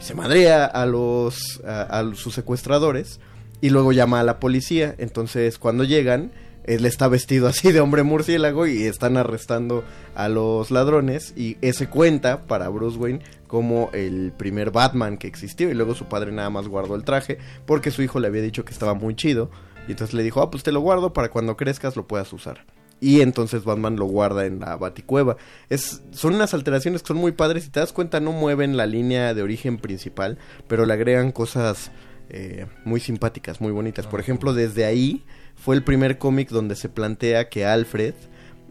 Se 0.00 0.16
madrea 0.16 0.64
a 0.64 0.86
los 0.86 1.62
a, 1.64 2.00
a 2.00 2.14
sus 2.16 2.34
secuestradores 2.34 3.20
y 3.60 3.70
luego 3.70 3.92
llama 3.92 4.18
a 4.18 4.24
la 4.24 4.40
policía. 4.40 4.96
Entonces, 4.98 5.56
cuando 5.58 5.84
llegan, 5.84 6.32
él 6.66 6.84
está 6.84 7.08
vestido 7.08 7.46
así 7.48 7.72
de 7.72 7.80
hombre 7.80 8.02
murciélago 8.02 8.66
y 8.66 8.84
están 8.84 9.16
arrestando 9.16 9.84
a 10.14 10.28
los 10.28 10.70
ladrones. 10.70 11.32
Y 11.36 11.56
ese 11.60 11.88
cuenta 11.88 12.42
para 12.42 12.68
Bruce 12.68 12.98
Wayne 12.98 13.20
como 13.46 13.90
el 13.92 14.32
primer 14.36 14.70
Batman 14.70 15.18
que 15.18 15.28
existió. 15.28 15.70
Y 15.70 15.74
luego 15.74 15.94
su 15.94 16.06
padre 16.06 16.32
nada 16.32 16.50
más 16.50 16.68
guardó 16.68 16.94
el 16.94 17.04
traje 17.04 17.38
porque 17.64 17.90
su 17.90 18.02
hijo 18.02 18.20
le 18.20 18.28
había 18.28 18.42
dicho 18.42 18.64
que 18.64 18.72
estaba 18.72 18.94
muy 18.94 19.14
chido. 19.14 19.50
Y 19.88 19.92
entonces 19.92 20.14
le 20.14 20.22
dijo, 20.22 20.42
ah, 20.42 20.50
pues 20.50 20.62
te 20.62 20.72
lo 20.72 20.80
guardo 20.80 21.12
para 21.12 21.30
cuando 21.30 21.56
crezcas 21.56 21.96
lo 21.96 22.06
puedas 22.06 22.32
usar. 22.32 22.64
Y 22.98 23.20
entonces 23.20 23.64
Batman 23.64 23.96
lo 23.96 24.06
guarda 24.06 24.46
en 24.46 24.60
la 24.60 24.76
baticueva. 24.76 25.36
Es, 25.68 26.02
son 26.12 26.34
unas 26.34 26.54
alteraciones 26.54 27.02
que 27.02 27.08
son 27.08 27.18
muy 27.18 27.32
padres. 27.32 27.64
Si 27.64 27.70
te 27.70 27.80
das 27.80 27.92
cuenta, 27.92 28.20
no 28.20 28.32
mueven 28.32 28.76
la 28.76 28.86
línea 28.86 29.34
de 29.34 29.42
origen 29.42 29.76
principal, 29.76 30.38
pero 30.66 30.86
le 30.86 30.94
agregan 30.94 31.30
cosas 31.30 31.90
eh, 32.30 32.66
muy 32.84 33.00
simpáticas, 33.00 33.60
muy 33.60 33.70
bonitas. 33.70 34.06
Por 34.06 34.18
ejemplo, 34.18 34.54
desde 34.54 34.86
ahí 34.86 35.24
fue 35.56 35.74
el 35.74 35.82
primer 35.82 36.18
cómic 36.18 36.50
donde 36.50 36.76
se 36.76 36.88
plantea 36.88 37.48
que 37.48 37.64
Alfred, 37.66 38.14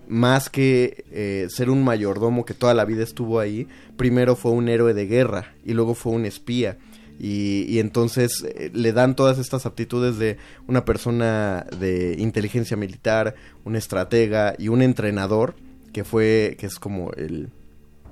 más 0.07 0.49
que 0.49 1.03
eh, 1.11 1.47
ser 1.49 1.69
un 1.69 1.83
mayordomo 1.83 2.45
que 2.45 2.53
toda 2.53 2.73
la 2.73 2.85
vida 2.85 3.03
estuvo 3.03 3.39
ahí, 3.39 3.67
primero 3.97 4.35
fue 4.35 4.51
un 4.51 4.69
héroe 4.69 4.93
de 4.93 5.07
guerra 5.07 5.53
y 5.65 5.73
luego 5.73 5.95
fue 5.95 6.13
un 6.13 6.25
espía. 6.25 6.77
Y, 7.19 7.65
y 7.69 7.79
entonces 7.79 8.43
eh, 8.45 8.71
le 8.73 8.91
dan 8.91 9.15
todas 9.15 9.37
estas 9.39 9.65
aptitudes 9.65 10.17
de 10.17 10.37
una 10.67 10.83
persona 10.85 11.65
de 11.79 12.15
inteligencia 12.19 12.75
militar, 12.77 13.35
un 13.63 13.75
estratega 13.77 14.53
y 14.59 14.67
un 14.67 14.81
entrenador 14.81 15.55
que 15.93 16.03
fue, 16.03 16.55
que 16.59 16.65
es 16.65 16.77
como 16.77 17.11
el 17.13 17.49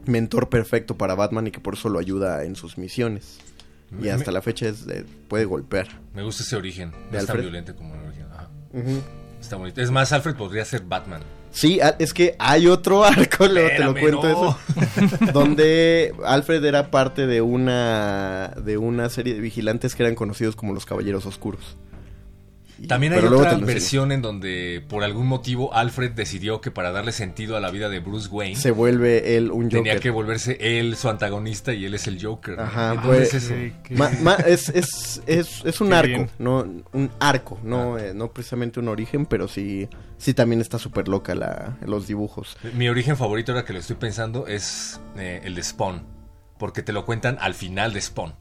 mentor 0.06 0.50
perfecto 0.50 0.98
para 0.98 1.16
Batman 1.16 1.48
y 1.48 1.52
que 1.52 1.60
por 1.60 1.74
eso 1.76 1.90
lo 1.90 2.00
ayuda 2.00 2.44
en 2.46 2.56
sus 2.56 2.78
misiones. 2.78 3.40
Y 4.02 4.08
hasta 4.08 4.32
me- 4.32 4.36
la 4.36 4.42
fecha 4.42 4.68
es 4.70 4.86
de- 4.86 5.06
puede 5.28 5.46
golpear. 5.46 5.88
Me 6.16 6.24
gusta 6.24 6.42
ese 6.44 6.56
origen. 6.56 6.92
¿De 6.92 6.98
No 7.12 7.20
es 7.20 7.26
tan 7.28 7.40
violento 7.42 7.76
como 7.76 7.94
el 7.96 8.02
origen. 8.08 8.26
Está 9.40 9.58
bonito. 9.58 9.82
Es 9.82 9.92
más, 9.92 10.12
Alfred 10.12 10.36
podría 10.36 10.66
ser 10.66 10.84
Batman. 10.84 11.22
Sí, 11.52 11.80
es 12.00 12.14
que 12.14 12.36
hay 12.40 12.68
otro 12.68 13.04
arco, 13.06 13.48
te 13.48 13.80
lo 13.80 13.94
cuento 13.94 14.24
no. 14.24 14.30
eso. 14.30 14.58
donde 15.34 16.14
Alfred 16.26 16.66
era 16.66 16.90
parte 16.90 17.28
de 17.28 17.42
una 17.42 18.54
de 18.64 18.78
una 18.78 19.10
serie 19.10 19.36
de 19.36 19.40
vigilantes 19.40 19.96
que 19.96 20.04
eran 20.04 20.16
conocidos 20.16 20.56
como 20.56 20.74
los 20.74 20.86
Caballeros 20.86 21.26
Oscuros. 21.26 21.78
También 22.88 23.14
hay 23.14 23.20
otra 23.24 23.56
versión 23.58 24.12
en 24.12 24.22
donde 24.22 24.84
por 24.90 25.04
algún 25.04 25.28
motivo 25.28 25.74
Alfred 25.74 26.12
decidió 26.12 26.60
que 26.62 26.72
para 26.72 26.92
darle 26.92 27.12
sentido 27.12 27.56
a 27.56 27.60
la 27.60 27.70
vida 27.72 27.88
de 27.90 28.00
Bruce 28.00 28.28
Wayne 28.30 28.56
Se 28.56 28.72
vuelve 28.72 29.38
él 29.38 29.52
un 29.52 29.66
Joker. 29.66 29.84
tenía 29.84 30.00
que 30.00 30.10
volverse 30.10 30.58
él 30.80 30.96
su 30.96 31.08
antagonista 31.10 31.74
y 31.74 31.86
él 31.86 31.94
es 31.94 32.08
el 32.08 32.24
Joker. 32.24 32.60
Ajá, 32.60 32.94
¿En 32.94 33.00
fue- 33.02 33.10
dónde 33.12 33.24
es 33.24 33.34
eso? 33.36 33.54
Ma- 33.92 34.12
ma- 34.22 34.36
es, 34.36 34.70
es, 34.70 35.22
es, 35.28 35.62
es 35.64 35.82
un 35.82 35.90
Qué 35.90 35.96
arco, 35.96 36.08
bien. 36.08 36.30
no 36.40 36.66
un 36.94 37.12
arco, 37.20 37.60
no, 37.64 37.98
eh, 37.98 38.14
no 38.14 38.32
precisamente 38.32 38.80
un 38.80 38.88
origen, 38.88 39.26
pero 39.26 39.48
sí, 39.48 39.88
sí 40.18 40.34
también 40.34 40.60
está 40.62 40.80
súper 40.80 41.08
loca 41.08 41.36
la, 41.36 41.78
los 41.86 42.08
dibujos. 42.08 42.58
Mi 42.74 42.90
origen 42.90 43.18
favorito 43.18 43.52
ahora 43.52 43.66
que 43.66 43.74
lo 43.74 43.80
estoy 43.80 43.96
pensando 43.98 44.48
es 44.48 45.00
eh, 45.18 45.42
el 45.44 45.56
de 45.56 45.64
Spawn. 45.64 46.02
Porque 46.58 46.82
te 46.82 46.94
lo 46.94 47.06
cuentan 47.06 47.38
al 47.42 47.56
final 47.56 47.94
de 47.94 48.00
Spawn. 48.02 48.34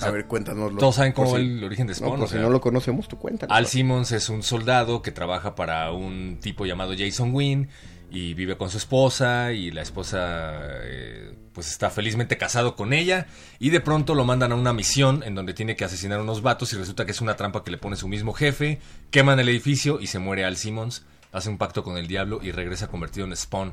O 0.00 0.04
A 0.04 0.10
ver, 0.10 0.26
cuéntanoslo. 0.26 0.78
Todos 0.78 0.96
saben 0.96 1.12
cómo 1.12 1.36
si- 1.36 1.42
el 1.42 1.62
origen 1.64 1.86
de 1.86 1.92
no, 1.92 1.96
Spawn. 1.98 2.16
por 2.16 2.24
o 2.24 2.26
si 2.26 2.32
sea, 2.34 2.42
no 2.42 2.50
lo 2.50 2.60
conocemos, 2.60 3.08
tú 3.08 3.18
cuéntanos. 3.18 3.54
Al 3.56 3.66
Simmons 3.66 4.12
es 4.12 4.28
un 4.28 4.42
soldado 4.42 5.02
que 5.02 5.12
trabaja 5.12 5.54
para 5.54 5.90
un 5.92 6.38
tipo 6.40 6.64
llamado 6.66 6.94
Jason 6.96 7.34
Wynn 7.34 7.68
y 8.10 8.34
vive 8.34 8.56
con 8.56 8.70
su 8.70 8.78
esposa 8.78 9.52
y 9.52 9.70
la 9.70 9.82
esposa 9.82 10.60
eh, 10.84 11.34
pues 11.54 11.68
está 11.70 11.90
felizmente 11.90 12.36
casado 12.38 12.74
con 12.76 12.92
ella 12.92 13.26
y 13.58 13.70
de 13.70 13.80
pronto 13.80 14.14
lo 14.14 14.24
mandan 14.24 14.52
a 14.52 14.54
una 14.54 14.72
misión 14.72 15.22
en 15.24 15.34
donde 15.34 15.54
tiene 15.54 15.76
que 15.76 15.84
asesinar 15.84 16.18
a 16.20 16.22
unos 16.22 16.42
vatos 16.42 16.72
y 16.72 16.76
resulta 16.76 17.04
que 17.06 17.12
es 17.12 17.20
una 17.20 17.36
trampa 17.36 17.62
que 17.64 17.70
le 17.70 17.78
pone 17.78 17.96
su 17.96 18.08
mismo 18.08 18.32
jefe, 18.32 18.80
queman 19.10 19.40
el 19.40 19.48
edificio 19.48 19.98
y 20.00 20.06
se 20.08 20.18
muere 20.18 20.44
Al 20.44 20.56
Simmons, 20.56 21.04
hace 21.32 21.48
un 21.48 21.58
pacto 21.58 21.82
con 21.84 21.96
el 21.96 22.06
diablo 22.06 22.40
y 22.42 22.50
regresa 22.52 22.88
convertido 22.88 23.26
en 23.26 23.34
Spawn. 23.36 23.72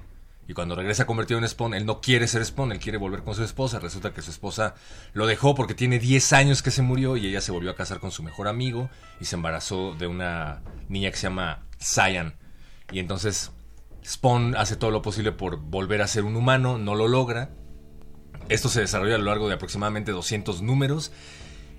Y 0.50 0.56
cuando 0.56 0.74
regresa 0.74 1.06
convertido 1.06 1.40
en 1.40 1.48
Spawn, 1.48 1.76
él 1.76 1.86
no 1.86 2.02
quiere 2.02 2.28
ser 2.28 2.44
Spawn, 2.44 2.72
él 2.72 2.80
quiere 2.80 2.98
volver 2.98 3.22
con 3.22 3.36
su 3.36 3.44
esposa. 3.44 3.78
Resulta 3.78 4.16
que 4.16 4.24
su 4.24 4.32
esposa 4.32 4.74
lo 5.14 5.28
dejó 5.28 5.54
porque 5.54 5.76
tiene 5.76 6.00
10 6.00 6.34
años 6.34 6.64
que 6.64 6.72
se 6.72 6.82
murió 6.82 7.18
y 7.18 7.28
ella 7.28 7.40
se 7.40 7.52
volvió 7.52 7.70
a 7.70 7.76
casar 7.76 8.00
con 8.00 8.10
su 8.10 8.24
mejor 8.24 8.48
amigo 8.48 8.90
y 9.22 9.26
se 9.26 9.36
embarazó 9.36 9.94
de 9.94 10.08
una 10.08 10.64
niña 10.88 11.12
que 11.12 11.18
se 11.18 11.28
llama 11.28 11.68
Cyan. 11.78 12.34
Y 12.92 12.98
entonces 12.98 13.52
Spawn 14.04 14.56
hace 14.56 14.76
todo 14.76 14.90
lo 14.90 15.04
posible 15.04 15.32
por 15.32 15.58
volver 15.58 16.02
a 16.02 16.08
ser 16.08 16.24
un 16.24 16.36
humano, 16.36 16.80
no 16.80 16.96
lo 16.96 17.08
logra. 17.08 17.52
Esto 18.50 18.70
se 18.70 18.82
desarrolla 18.82 19.14
a 19.14 19.20
lo 19.20 19.26
largo 19.26 19.50
de 19.50 19.54
aproximadamente 19.54 20.12
200 20.12 20.64
números. 20.64 21.12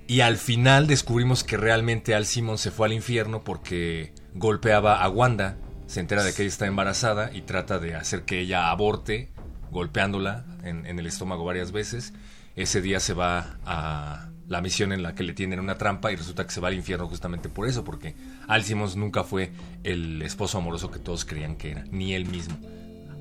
Y 0.07 0.21
al 0.21 0.37
final 0.37 0.87
descubrimos 0.87 1.43
que 1.43 1.57
realmente 1.57 2.15
Al 2.15 2.25
Simon 2.25 2.57
se 2.57 2.71
fue 2.71 2.87
al 2.87 2.93
infierno 2.93 3.43
porque 3.43 4.13
golpeaba 4.33 5.03
a 5.03 5.09
Wanda, 5.09 5.57
se 5.91 5.99
entera 5.99 6.23
de 6.23 6.33
que 6.33 6.43
ella 6.43 6.49
está 6.49 6.67
embarazada 6.67 7.31
y 7.33 7.41
trata 7.41 7.77
de 7.77 7.95
hacer 7.95 8.21
que 8.21 8.39
ella 8.39 8.69
aborte, 8.69 9.27
golpeándola 9.71 10.45
en, 10.63 10.85
el 10.85 11.05
estómago 11.05 11.43
varias 11.43 11.73
veces. 11.73 12.13
Ese 12.55 12.81
día 12.81 13.01
se 13.01 13.13
va 13.13 13.57
a 13.65 14.29
la 14.47 14.61
misión 14.61 14.93
en 14.93 15.03
la 15.03 15.15
que 15.15 15.23
le 15.23 15.33
tienen 15.33 15.59
una 15.59 15.77
trampa 15.77 16.09
y 16.13 16.15
resulta 16.15 16.45
que 16.45 16.51
se 16.51 16.61
va 16.61 16.69
al 16.69 16.75
infierno 16.75 17.09
justamente 17.09 17.49
por 17.49 17.67
eso, 17.67 17.83
porque 17.83 18.15
Al 18.47 18.63
Simmons 18.63 18.95
nunca 18.95 19.25
fue 19.25 19.51
el 19.83 20.21
esposo 20.21 20.59
amoroso 20.59 20.89
que 20.91 20.99
todos 20.99 21.25
creían 21.25 21.57
que 21.57 21.71
era, 21.71 21.83
ni 21.91 22.13
él 22.13 22.25
mismo. 22.25 22.57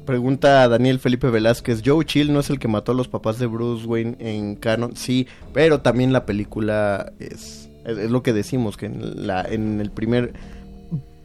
Pregunta 0.07 0.62
a 0.62 0.68
Daniel 0.68 1.00
Felipe 1.00 1.28
Velázquez, 1.28 1.82
Joe 1.84 2.05
Chill 2.05 2.32
no 2.32 2.39
es 2.39 2.50
el 2.50 2.60
que 2.60 2.68
mató 2.68 2.92
a 2.92 2.94
los 2.94 3.08
papás 3.08 3.40
de 3.40 3.47
Bruce 3.47 3.84
Wayne 3.84 4.16
en 4.20 4.55
canon, 4.55 4.94
sí, 4.94 5.26
pero 5.52 5.81
también 5.81 6.12
la 6.12 6.24
película 6.24 7.12
es 7.18 7.68
Es, 7.84 7.99
es 7.99 8.10
lo 8.10 8.23
que 8.23 8.32
decimos, 8.32 8.76
que 8.76 8.86
en, 8.86 9.26
la, 9.26 9.42
en 9.42 9.81
el 9.81 9.90
primer 9.90 10.34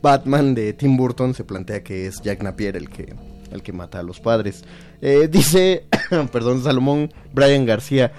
Batman 0.05 0.53
de 0.53 0.71
Tim 0.73 0.97
Burton 0.97 1.33
se 1.33 1.43
plantea 1.43 1.81
que 1.83 2.05
es 2.05 2.21
Jack 2.21 2.43
Napier 2.43 2.77
el 2.77 2.89
que, 2.89 3.15
el 3.51 3.63
que 3.63 3.73
mata 3.73 3.97
a 3.99 4.03
los 4.03 4.19
padres. 4.19 4.63
Eh, 5.01 5.27
dice, 5.31 5.87
perdón, 6.31 6.61
Salomón 6.61 7.11
Brian 7.33 7.65
García, 7.65 8.11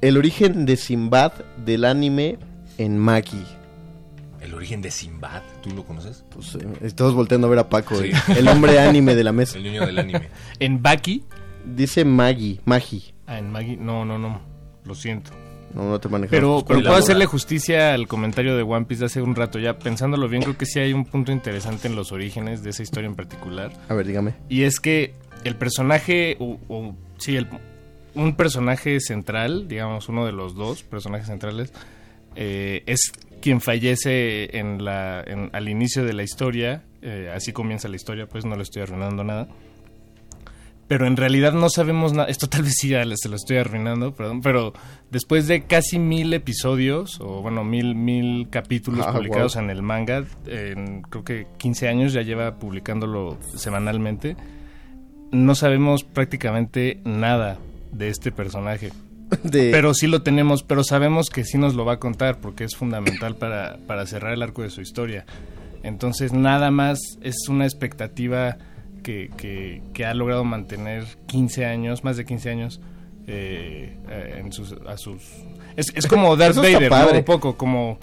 el 0.00 0.16
origen 0.16 0.64
de 0.64 0.78
Simbad 0.78 1.32
del 1.62 1.84
anime 1.84 2.38
en 2.78 2.96
Maki. 2.96 3.44
El 4.40 4.54
origen 4.54 4.80
de 4.80 4.90
Simbad, 4.90 5.42
¿tú 5.62 5.68
lo 5.74 5.84
conoces? 5.84 6.24
Pues 6.30 6.54
eh, 6.54 6.66
estamos 6.80 7.12
volteando 7.12 7.48
a 7.48 7.50
ver 7.50 7.58
a 7.58 7.68
Paco, 7.68 7.96
Sí. 7.96 8.10
el, 8.28 8.38
el 8.38 8.48
hombre 8.48 8.80
anime 8.80 9.14
de 9.14 9.22
la 9.24 9.32
mesa. 9.32 9.58
El 9.58 9.64
niño 9.64 9.84
del 9.84 9.98
anime. 9.98 10.30
¿En 10.58 10.80
Baki? 10.80 11.24
Dice 11.76 12.06
Magi, 12.06 12.60
Magi. 12.64 13.12
Ah, 13.26 13.38
en 13.38 13.52
Maggie. 13.52 13.76
No, 13.76 14.06
no, 14.06 14.18
no. 14.18 14.40
Lo 14.86 14.94
siento. 14.94 15.32
No, 15.74 15.88
no 15.88 16.00
te 16.00 16.08
manejas. 16.08 16.30
Pero, 16.30 16.64
pero 16.66 16.80
puedo 16.80 16.94
hacerle 16.96 17.26
justicia 17.26 17.94
al 17.94 18.08
comentario 18.08 18.56
de 18.56 18.62
One 18.62 18.86
Piece 18.86 19.00
de 19.00 19.06
hace 19.06 19.22
un 19.22 19.34
rato 19.36 19.58
ya. 19.58 19.78
Pensándolo 19.78 20.28
bien, 20.28 20.42
creo 20.42 20.56
que 20.58 20.66
sí 20.66 20.80
hay 20.80 20.92
un 20.92 21.04
punto 21.04 21.30
interesante 21.32 21.86
en 21.88 21.96
los 21.96 22.10
orígenes 22.12 22.62
de 22.62 22.70
esa 22.70 22.82
historia 22.82 23.06
en 23.08 23.14
particular. 23.14 23.72
A 23.88 23.94
ver, 23.94 24.06
dígame. 24.06 24.34
Y 24.48 24.62
es 24.64 24.80
que 24.80 25.14
el 25.44 25.54
personaje, 25.56 26.36
o, 26.40 26.58
o- 26.68 26.96
sí, 27.18 27.36
el- 27.36 27.46
un 28.14 28.34
personaje 28.34 28.98
central, 29.00 29.68
digamos 29.68 30.08
uno 30.08 30.26
de 30.26 30.32
los 30.32 30.54
dos 30.56 30.82
personajes 30.82 31.28
centrales, 31.28 31.72
eh, 32.36 32.82
es 32.86 33.12
quien 33.40 33.60
fallece 33.60 34.58
en 34.58 34.84
la, 34.84 35.22
en- 35.26 35.50
al 35.52 35.68
inicio 35.68 36.04
de 36.04 36.12
la 36.12 36.22
historia. 36.22 36.82
eh, 37.02 37.32
así 37.34 37.52
comienza 37.54 37.88
la 37.88 37.96
historia, 37.96 38.26
pues 38.26 38.44
no 38.44 38.56
le 38.56 38.62
estoy 38.62 38.82
arruinando 38.82 39.24
nada. 39.24 39.48
Pero 40.90 41.06
en 41.06 41.16
realidad 41.16 41.52
no 41.52 41.70
sabemos 41.70 42.12
nada. 42.14 42.28
Esto 42.28 42.48
tal 42.48 42.62
vez 42.64 42.74
sí 42.76 42.88
ya 42.88 43.04
se 43.14 43.28
lo 43.28 43.36
estoy 43.36 43.58
arruinando, 43.58 44.12
perdón. 44.12 44.40
Pero 44.40 44.72
después 45.12 45.46
de 45.46 45.62
casi 45.62 46.00
mil 46.00 46.34
episodios, 46.34 47.20
o 47.20 47.42
bueno, 47.42 47.62
mil, 47.62 47.94
mil 47.94 48.48
capítulos 48.50 49.06
Ah, 49.06 49.12
publicados 49.12 49.54
wow. 49.54 49.62
en 49.62 49.70
el 49.70 49.82
manga, 49.82 50.24
en 50.48 51.02
creo 51.02 51.22
que 51.22 51.46
15 51.58 51.86
años 51.88 52.12
ya 52.12 52.22
lleva 52.22 52.58
publicándolo 52.58 53.38
semanalmente. 53.54 54.36
No 55.30 55.54
sabemos 55.54 56.02
prácticamente 56.02 57.00
nada 57.04 57.58
de 57.92 58.08
este 58.08 58.32
personaje. 58.32 58.90
De- 59.44 59.70
Pero 59.70 59.94
sí 59.94 60.08
lo 60.08 60.22
tenemos, 60.22 60.64
pero 60.64 60.82
sabemos 60.82 61.30
que 61.30 61.44
sí 61.44 61.56
nos 61.56 61.76
lo 61.76 61.84
va 61.84 61.92
a 61.92 61.98
contar 62.00 62.40
porque 62.40 62.64
es 62.64 62.74
fundamental 62.74 63.36
para, 63.36 63.78
para 63.86 64.06
cerrar 64.06 64.32
el 64.32 64.42
arco 64.42 64.62
de 64.62 64.70
su 64.70 64.80
historia. 64.80 65.24
Entonces 65.84 66.32
nada 66.32 66.72
más 66.72 66.98
es 67.22 67.36
una 67.48 67.64
expectativa 67.64 68.58
que, 69.02 69.30
que, 69.36 69.82
que 69.92 70.04
ha 70.04 70.14
logrado 70.14 70.44
mantener 70.44 71.04
15 71.26 71.66
años, 71.66 72.04
más 72.04 72.16
de 72.16 72.24
15 72.24 72.50
años, 72.50 72.80
eh, 73.26 73.96
eh, 74.08 74.36
en 74.40 74.52
sus, 74.52 74.74
a 74.86 74.96
sus... 74.96 75.22
Es, 75.76 75.92
es 75.94 76.06
como 76.06 76.36
Darth 76.36 76.56
Vader, 76.56 76.90
¿no? 76.90 77.10
Un 77.12 77.24
poco 77.24 77.56
como... 77.56 77.98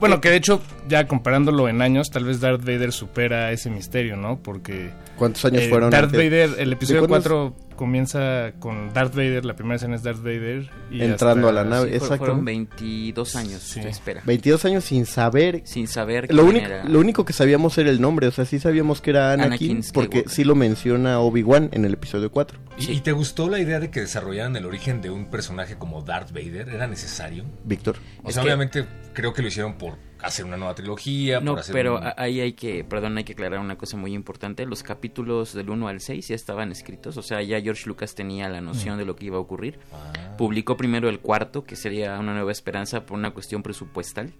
Bueno, 0.00 0.20
que 0.20 0.30
de 0.30 0.36
hecho, 0.36 0.60
ya 0.88 1.06
comparándolo 1.06 1.68
en 1.68 1.80
años, 1.80 2.10
tal 2.10 2.24
vez 2.24 2.40
Darth 2.40 2.64
Vader 2.64 2.92
supera 2.92 3.52
ese 3.52 3.70
misterio, 3.70 4.16
¿no? 4.16 4.40
Porque... 4.42 4.90
¿Cuántos 5.16 5.44
años 5.44 5.62
eh, 5.62 5.68
fueron 5.68 5.90
Darth 5.90 6.06
antes? 6.06 6.18
Vader, 6.18 6.50
el 6.58 6.70
¿De 6.70 6.74
episodio 6.74 7.06
cuándo 7.06 7.54
4 7.54 7.69
comienza 7.80 8.52
con 8.58 8.92
Darth 8.92 9.14
Vader, 9.14 9.44
la 9.46 9.56
primera 9.56 9.76
escena 9.76 9.96
es 9.96 10.02
Darth 10.02 10.18
Vader. 10.22 10.68
Y 10.90 11.00
Entrando 11.02 11.48
hasta- 11.48 11.60
a 11.60 11.64
la 11.64 11.68
nave, 11.70 11.88
Sí, 11.88 11.94
exacto. 11.94 12.18
Fueron 12.18 12.44
22 12.44 13.36
años 13.36 13.74
de 13.74 13.88
espera. 13.88 14.22
22 14.26 14.64
años 14.66 14.84
sin 14.84 15.06
saber. 15.06 15.62
Sin 15.64 15.88
saber 15.88 16.24
Lo 16.32 16.42
quién 16.44 16.56
único, 16.56 16.66
era. 16.66 16.84
lo 16.84 17.00
único 17.00 17.24
que 17.24 17.32
sabíamos 17.32 17.76
era 17.78 17.88
el 17.88 18.00
nombre, 18.02 18.26
o 18.26 18.30
sea, 18.32 18.44
sí 18.44 18.58
sabíamos 18.60 19.00
que 19.00 19.10
era 19.10 19.32
Anakin, 19.32 19.70
Anakin 19.78 19.92
porque 19.94 20.24
sí 20.28 20.44
lo 20.44 20.54
menciona 20.54 21.20
Obi-Wan 21.20 21.70
en 21.72 21.86
el 21.86 21.94
episodio 21.94 22.30
4. 22.30 22.58
¿Y, 22.78 22.90
y 22.92 23.00
te 23.00 23.12
gustó 23.12 23.48
la 23.48 23.58
idea 23.58 23.80
de 23.80 23.90
que 23.90 24.00
desarrollaran 24.00 24.54
el 24.56 24.66
origen 24.66 25.00
de 25.00 25.08
un 25.10 25.30
personaje 25.30 25.76
como 25.78 26.02
Darth 26.02 26.32
Vader? 26.32 26.68
¿Era 26.68 26.86
necesario? 26.86 27.44
Víctor. 27.64 27.96
O 28.22 28.28
Es 28.28 28.34
sea, 28.34 28.42
que- 28.42 28.48
obviamente 28.50 28.84
creo 29.14 29.32
que 29.32 29.40
lo 29.42 29.48
hicieron 29.48 29.78
por 29.78 29.94
hacer 30.22 30.44
una 30.44 30.56
nueva 30.56 30.74
trilogía, 30.74 31.40
No, 31.40 31.52
por 31.52 31.60
hacer 31.60 31.72
pero 31.72 31.98
un- 31.98 32.04
ahí 32.16 32.40
hay 32.40 32.52
que, 32.52 32.84
perdón, 32.84 33.16
hay 33.18 33.24
que 33.24 33.32
aclarar 33.32 33.60
una 33.60 33.76
cosa 33.76 33.96
muy 33.96 34.14
importante. 34.14 34.66
Los 34.66 34.82
capítulos 34.82 35.52
del 35.54 35.70
1 35.70 35.88
al 35.88 36.00
6 36.00 36.28
ya 36.28 36.34
estaban 36.34 36.72
escritos, 36.72 37.16
o 37.16 37.22
sea, 37.22 37.42
ya 37.42 37.60
George 37.60 37.86
Lucas 37.88 38.14
tenía 38.14 38.48
la 38.48 38.60
noción 38.60 38.96
Mm. 38.96 38.98
de 38.98 39.04
lo 39.04 39.16
que 39.16 39.26
iba 39.26 39.36
a 39.36 39.40
ocurrir. 39.40 39.78
Ah. 39.92 40.36
Publicó 40.36 40.76
primero 40.76 41.08
el 41.08 41.20
cuarto, 41.20 41.64
que 41.64 41.76
sería 41.76 42.18
Una 42.18 42.34
Nueva 42.34 42.52
Esperanza, 42.52 43.04
por 43.06 43.18
una 43.18 43.30
cuestión 43.32 43.62
presupuestal. 43.62 44.32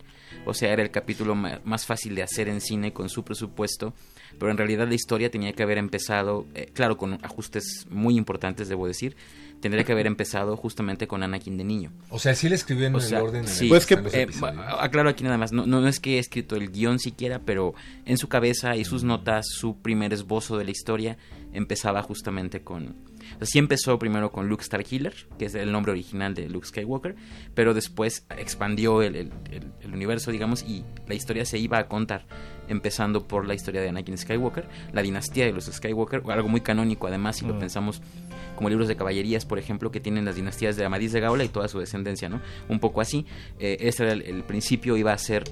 O 0.46 0.54
sea, 0.54 0.72
era 0.72 0.82
el 0.82 0.90
capítulo 0.90 1.34
más 1.34 1.86
fácil 1.86 2.14
de 2.14 2.22
hacer 2.22 2.48
en 2.48 2.60
cine 2.60 2.92
con 2.92 3.08
su 3.08 3.24
presupuesto, 3.24 3.92
pero 4.38 4.50
en 4.50 4.56
realidad 4.56 4.86
la 4.88 4.94
historia 4.94 5.30
tenía 5.30 5.52
que 5.52 5.62
haber 5.62 5.76
empezado, 5.78 6.46
eh, 6.54 6.70
claro, 6.72 6.96
con 6.96 7.14
ajustes 7.24 7.86
muy 7.90 8.16
importantes, 8.16 8.68
debo 8.68 8.86
decir, 8.86 9.16
tendría 9.60 9.84
que 9.84 9.92
haber 9.92 10.06
empezado 10.06 10.56
justamente 10.56 11.06
con 11.06 11.22
Anakin 11.22 11.56
de 11.56 11.64
niño. 11.64 11.92
O 12.08 12.18
sea, 12.18 12.34
sí 12.34 12.48
le 12.48 12.54
escribió 12.54 12.86
en 12.86 12.94
O 12.94 12.98
el 12.98 13.14
orden 13.14 13.46
sí, 13.46 13.68
Pues 13.68 13.86
que- 13.86 13.94
eh, 14.12 14.26
aclaro 14.78 15.08
aquí 15.10 15.22
nada 15.24 15.36
más, 15.38 15.52
no, 15.52 15.66
no, 15.66 15.80
no 15.80 15.88
es 15.88 16.00
que 16.00 16.16
he 16.16 16.18
escrito 16.18 16.56
el 16.56 16.70
guion 16.70 16.98
siquiera, 16.98 17.40
pero 17.44 17.74
en 18.06 18.16
su 18.18 18.28
cabeza 18.28 18.76
y 18.76 18.84
sus 18.84 19.04
notas, 19.04 19.46
su 19.48 19.78
primer 19.80 20.12
esbozo 20.12 20.56
de 20.58 20.64
la 20.64 20.70
historia 20.70 21.18
empezaba 21.52 22.02
justamente 22.02 22.62
con... 22.62 22.88
o 23.34 23.38
sea, 23.38 23.46
sí 23.46 23.58
empezó 23.58 23.98
primero 23.98 24.30
con 24.30 24.48
Luke 24.48 24.62
Starkiller, 24.64 25.14
que 25.38 25.46
es 25.46 25.54
el 25.54 25.72
nombre 25.72 25.92
original 25.92 26.32
de 26.34 26.48
Luke 26.48 26.66
Skywalker, 26.66 27.16
pero 27.54 27.74
después 27.74 28.24
expandió 28.38 29.02
el, 29.02 29.16
el- 29.16 29.32
el- 29.50 29.72
el 29.80 29.92
universo, 29.92 30.30
digamos, 30.30 30.62
y 30.62 30.84
la 31.08 31.14
historia 31.14 31.44
se 31.44 31.58
iba 31.58 31.78
a 31.78 31.88
contar, 31.88 32.24
empezando 32.68 33.26
por 33.26 33.46
la 33.46 33.54
historia 33.54 33.80
de 33.80 33.88
Anakin 33.88 34.16
Skywalker, 34.16 34.68
la 34.92 35.02
dinastía 35.02 35.44
de 35.44 35.52
los 35.52 35.64
Skywalker, 35.66 36.22
algo 36.30 36.48
muy 36.48 36.60
canónico 36.60 37.08
además, 37.08 37.36
si 37.36 37.44
lo 37.46 37.54
Mm. 37.54 37.58
pensamos 37.58 38.00
como 38.60 38.68
libros 38.68 38.88
de 38.88 38.96
caballerías, 38.96 39.46
por 39.46 39.58
ejemplo, 39.58 39.90
que 39.90 40.00
tienen 40.00 40.26
las 40.26 40.36
dinastías 40.36 40.76
de 40.76 40.84
Amadís 40.84 41.12
de 41.12 41.20
Gaula 41.20 41.44
y 41.44 41.48
toda 41.48 41.66
su 41.66 41.78
descendencia, 41.78 42.28
¿no? 42.28 42.42
Un 42.68 42.78
poco 42.78 43.00
así. 43.00 43.24
Ese 43.58 44.02
era 44.02 44.12
el, 44.12 44.42
principio, 44.42 44.98
iba 44.98 45.14
a 45.14 45.16
ser 45.16 45.44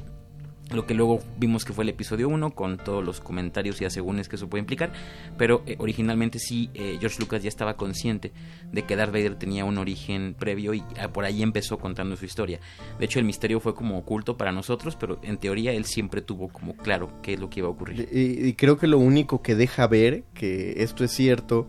lo 0.71 0.85
que 0.85 0.93
luego 0.93 1.21
vimos 1.39 1.65
que 1.65 1.73
fue 1.73 1.85
el 1.85 1.89
episodio 1.89 2.29
1, 2.29 2.51
con 2.51 2.77
todos 2.77 3.03
los 3.03 3.21
comentarios 3.21 3.81
y 3.81 3.87
asegúnes 3.87 4.29
que 4.29 4.37
eso 4.37 4.51
puede 4.51 4.61
implicar, 4.61 4.93
pero 5.39 5.63
eh, 5.65 5.77
originalmente 5.79 6.39
sí, 6.39 6.69
eh, 6.75 6.99
George 7.01 7.17
Lucas 7.19 7.43
ya 7.43 7.49
estaba 7.49 7.79
consciente 7.79 8.31
de 8.71 8.83
que 8.83 8.95
Darth 8.95 9.11
Vader 9.11 9.37
tenía 9.37 9.65
un 9.65 9.79
origen 9.79 10.35
previo 10.39 10.75
y 10.75 10.85
ah, 11.01 11.09
por 11.09 11.25
ahí 11.25 11.43
empezó 11.43 11.79
contando 11.79 12.15
su 12.15 12.27
historia. 12.27 12.61
De 12.99 13.07
hecho, 13.07 13.19
el 13.19 13.25
misterio 13.25 13.61
fue 13.61 13.75
como 13.75 13.97
oculto 13.97 14.37
para 14.37 14.53
nosotros, 14.53 14.97
pero 14.97 15.19
en 15.23 15.39
teoría 15.39 15.73
él 15.73 15.87
siempre 15.87 16.21
tuvo 16.21 16.49
como 16.49 16.77
claro 16.77 17.11
qué 17.23 17.33
es 17.33 17.41
lo 17.41 17.49
que 17.49 17.61
iba 17.61 17.69
a 17.69 17.71
ocurrir. 17.71 18.07
Y 18.13 18.53
creo 18.53 18.77
que 18.77 18.87
lo 18.87 18.99
único 18.99 19.41
que 19.41 19.55
deja 19.55 19.87
ver 19.87 20.25
que 20.35 20.83
esto 20.83 21.03
es 21.03 21.13
cierto 21.13 21.67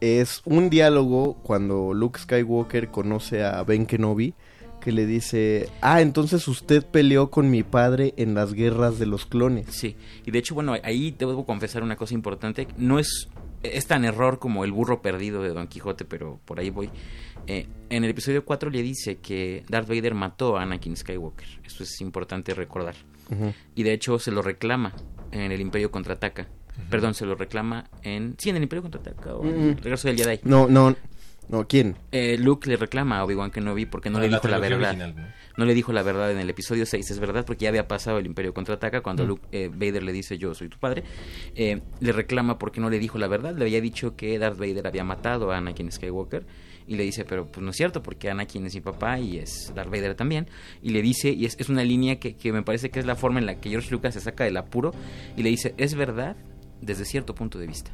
es 0.00 0.42
un 0.44 0.70
diálogo 0.70 1.34
cuando 1.42 1.92
Luke 1.94 2.18
Skywalker 2.18 2.88
conoce 2.88 3.44
a 3.44 3.62
Ben 3.62 3.86
Kenobi 3.86 4.34
que 4.80 4.92
le 4.92 5.06
dice, 5.06 5.68
ah, 5.82 6.00
entonces 6.00 6.48
usted 6.48 6.84
peleó 6.84 7.30
con 7.30 7.50
mi 7.50 7.62
padre 7.62 8.14
en 8.16 8.34
las 8.34 8.54
guerras 8.54 8.98
de 8.98 9.06
los 9.06 9.26
clones. 9.26 9.66
Sí, 9.70 9.96
y 10.24 10.30
de 10.30 10.38
hecho, 10.38 10.54
bueno, 10.54 10.74
ahí 10.82 11.14
debo 11.16 11.44
confesar 11.44 11.82
una 11.82 11.96
cosa 11.96 12.14
importante. 12.14 12.66
No 12.78 12.98
es, 12.98 13.28
es 13.62 13.86
tan 13.86 14.04
error 14.04 14.38
como 14.38 14.64
el 14.64 14.72
burro 14.72 15.02
perdido 15.02 15.42
de 15.42 15.50
Don 15.50 15.68
Quijote, 15.68 16.04
pero 16.04 16.40
por 16.44 16.58
ahí 16.58 16.70
voy. 16.70 16.90
Eh, 17.46 17.66
en 17.90 18.04
el 18.04 18.10
episodio 18.10 18.44
4 18.44 18.70
le 18.70 18.82
dice 18.82 19.18
que 19.18 19.64
Darth 19.68 19.88
Vader 19.88 20.14
mató 20.14 20.56
a 20.56 20.62
Anakin 20.62 20.96
Skywalker. 20.96 21.60
Eso 21.64 21.84
es 21.84 22.00
importante 22.00 22.54
recordar. 22.54 22.94
Y 23.76 23.84
de 23.84 23.92
hecho 23.92 24.18
se 24.18 24.32
lo 24.32 24.42
reclama 24.42 24.92
en 25.30 25.52
el 25.52 25.60
Imperio 25.60 25.92
Contraataca. 25.92 26.48
Perdón, 26.88 27.14
se 27.14 27.26
lo 27.26 27.34
reclama 27.34 27.84
en... 28.02 28.34
Sí, 28.38 28.50
en 28.50 28.56
el 28.56 28.62
Imperio 28.62 28.82
Contraataca 28.82 29.34
o 29.34 29.44
en 29.44 29.66
Mm. 29.66 29.68
el 29.70 29.76
Regreso 29.78 30.08
del 30.08 30.16
Jedi. 30.16 30.40
No, 30.44 30.68
no, 30.68 30.96
no, 31.48 31.66
¿quién? 31.66 31.96
Eh, 32.12 32.36
Luke 32.38 32.68
le 32.68 32.76
reclama 32.76 33.18
a 33.18 33.24
Obi-Wan 33.24 33.50
Kenobi 33.50 33.86
porque 33.86 34.08
no 34.10 34.18
Ah, 34.18 34.22
le 34.22 34.28
dijo 34.28 34.46
la 34.48 34.58
verdad. 34.58 34.90
original, 34.90 35.14
¿no? 35.16 35.22
¿no? 35.56 35.64
le 35.64 35.74
dijo 35.74 35.92
la 35.92 36.02
verdad 36.02 36.30
en 36.30 36.38
el 36.38 36.48
episodio 36.48 36.86
6, 36.86 37.10
es 37.10 37.18
verdad, 37.18 37.44
porque 37.44 37.64
ya 37.64 37.68
había 37.70 37.86
pasado 37.88 38.18
el 38.18 38.26
Imperio 38.26 38.54
Contraataca 38.54 39.00
cuando 39.02 39.24
Mm. 39.24 39.28
Luke, 39.28 39.42
eh, 39.52 39.68
Vader 39.72 40.02
le 40.04 40.12
dice 40.12 40.38
yo 40.38 40.54
soy 40.54 40.68
tu 40.68 40.78
padre. 40.78 41.02
Eh, 41.54 41.80
le 42.00 42.12
reclama 42.12 42.58
porque 42.58 42.80
no 42.80 42.88
le 42.88 42.98
dijo 42.98 43.18
la 43.18 43.26
verdad, 43.28 43.54
le 43.56 43.64
había 43.64 43.80
dicho 43.80 44.16
que 44.16 44.38
Darth 44.38 44.58
Vader 44.58 44.86
había 44.86 45.04
matado 45.04 45.50
a 45.52 45.58
Anakin 45.58 45.90
Skywalker 45.92 46.46
y 46.86 46.96
le 46.96 47.02
dice, 47.04 47.24
pero 47.24 47.46
pues 47.46 47.62
no 47.62 47.70
es 47.70 47.76
cierto 47.76 48.02
porque 48.02 48.30
Anakin 48.30 48.66
es 48.66 48.74
mi 48.74 48.80
papá 48.80 49.18
y 49.18 49.38
es 49.38 49.72
Darth 49.74 49.90
Vader 49.90 50.14
también. 50.14 50.48
Y 50.82 50.90
le 50.90 51.02
dice, 51.02 51.30
y 51.30 51.44
es, 51.46 51.56
es 51.58 51.68
una 51.68 51.84
línea 51.84 52.18
que, 52.18 52.36
que 52.36 52.52
me 52.52 52.62
parece 52.62 52.90
que 52.90 52.98
es 53.00 53.06
la 53.06 53.14
forma 53.16 53.38
en 53.38 53.46
la 53.46 53.60
que 53.60 53.70
George 53.70 53.90
Lucas 53.90 54.14
se 54.14 54.20
saca 54.20 54.44
del 54.44 54.56
apuro 54.56 54.92
y 55.36 55.42
le 55.42 55.50
dice, 55.50 55.74
es 55.78 55.94
verdad 55.94 56.36
desde 56.80 57.04
cierto 57.04 57.34
punto 57.34 57.58
de 57.58 57.66
vista. 57.66 57.90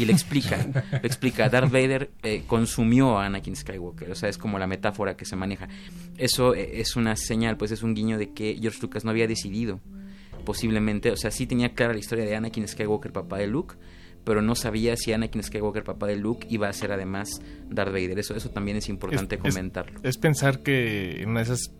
Y 0.00 0.04
le 0.04 0.12
explica, 0.12 0.56
le 0.90 1.06
explica, 1.06 1.48
Darth 1.48 1.70
Vader 1.70 2.10
eh, 2.24 2.42
consumió 2.46 3.18
a 3.18 3.26
Anakin 3.26 3.54
Skywalker, 3.54 4.10
o 4.10 4.14
sea, 4.16 4.28
es 4.28 4.36
como 4.36 4.58
la 4.58 4.66
metáfora 4.66 5.16
que 5.16 5.24
se 5.24 5.36
maneja. 5.36 5.68
Eso 6.18 6.54
eh, 6.54 6.80
es 6.80 6.96
una 6.96 7.14
señal, 7.16 7.56
pues 7.56 7.70
es 7.70 7.82
un 7.84 7.94
guiño 7.94 8.18
de 8.18 8.32
que 8.32 8.58
George 8.60 8.80
Lucas 8.82 9.04
no 9.04 9.10
había 9.10 9.28
decidido, 9.28 9.80
posiblemente, 10.44 11.10
o 11.10 11.16
sea, 11.16 11.30
sí 11.30 11.46
tenía 11.46 11.74
clara 11.74 11.92
la 11.92 11.98
historia 12.00 12.24
de 12.24 12.34
Anakin 12.34 12.66
Skywalker, 12.66 13.12
papá 13.12 13.38
de 13.38 13.46
Luke, 13.46 13.76
pero 14.24 14.42
no 14.42 14.54
sabía 14.54 14.96
si 14.96 15.12
Anakin 15.12 15.42
Skywalker, 15.42 15.84
papá 15.84 16.06
de 16.06 16.16
Luke, 16.16 16.46
iba 16.50 16.68
a 16.68 16.72
ser 16.72 16.92
además 16.92 17.40
Darth 17.68 17.92
Vader. 17.92 18.18
Eso, 18.18 18.34
eso 18.34 18.50
también 18.50 18.76
es 18.76 18.88
importante 18.88 19.36
Es- 19.36 19.44
es- 19.44 19.54
comentarlo. 19.54 20.00
Es, 20.02 20.18
pensar 20.18 20.62
que 20.62 21.22
en 21.22 21.30
una 21.30 21.40
de 21.40 21.44
esas 21.44 21.72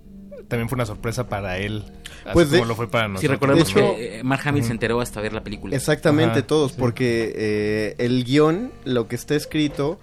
también 0.49 0.69
fue 0.69 0.77
una 0.77 0.87
sorpresa 0.87 1.29
para 1.29 1.59
él, 1.59 1.85
así 2.25 2.31
Pues 2.33 2.51
de- 2.51 2.59
como 2.59 2.69
lo 2.69 2.75
fue 2.77 2.89
para 2.91 3.09
nosotros. 3.09 3.21
Si 3.23 3.27
recordamos 3.29 3.65
De 3.65 3.71
hecho- 3.81 3.97
que 3.97 4.19
eh, 4.21 4.23
Mark 4.25 4.43
Hamill 4.47 4.65
se 4.65 4.73
enteró 4.73 5.01
hasta 5.01 5.21
ver 5.21 5.33
la 5.33 5.43
película. 5.43 5.75
Exactamente 5.77 6.39
Ajá, 6.41 6.47
todos, 6.47 6.73
sí. 6.73 6.77
porque 6.79 7.33
eh, 7.37 7.95
el 7.99 8.25
guion, 8.25 8.73
lo 8.85 9.09
que 9.09 9.17
está 9.17 9.35
escrito 9.35 9.99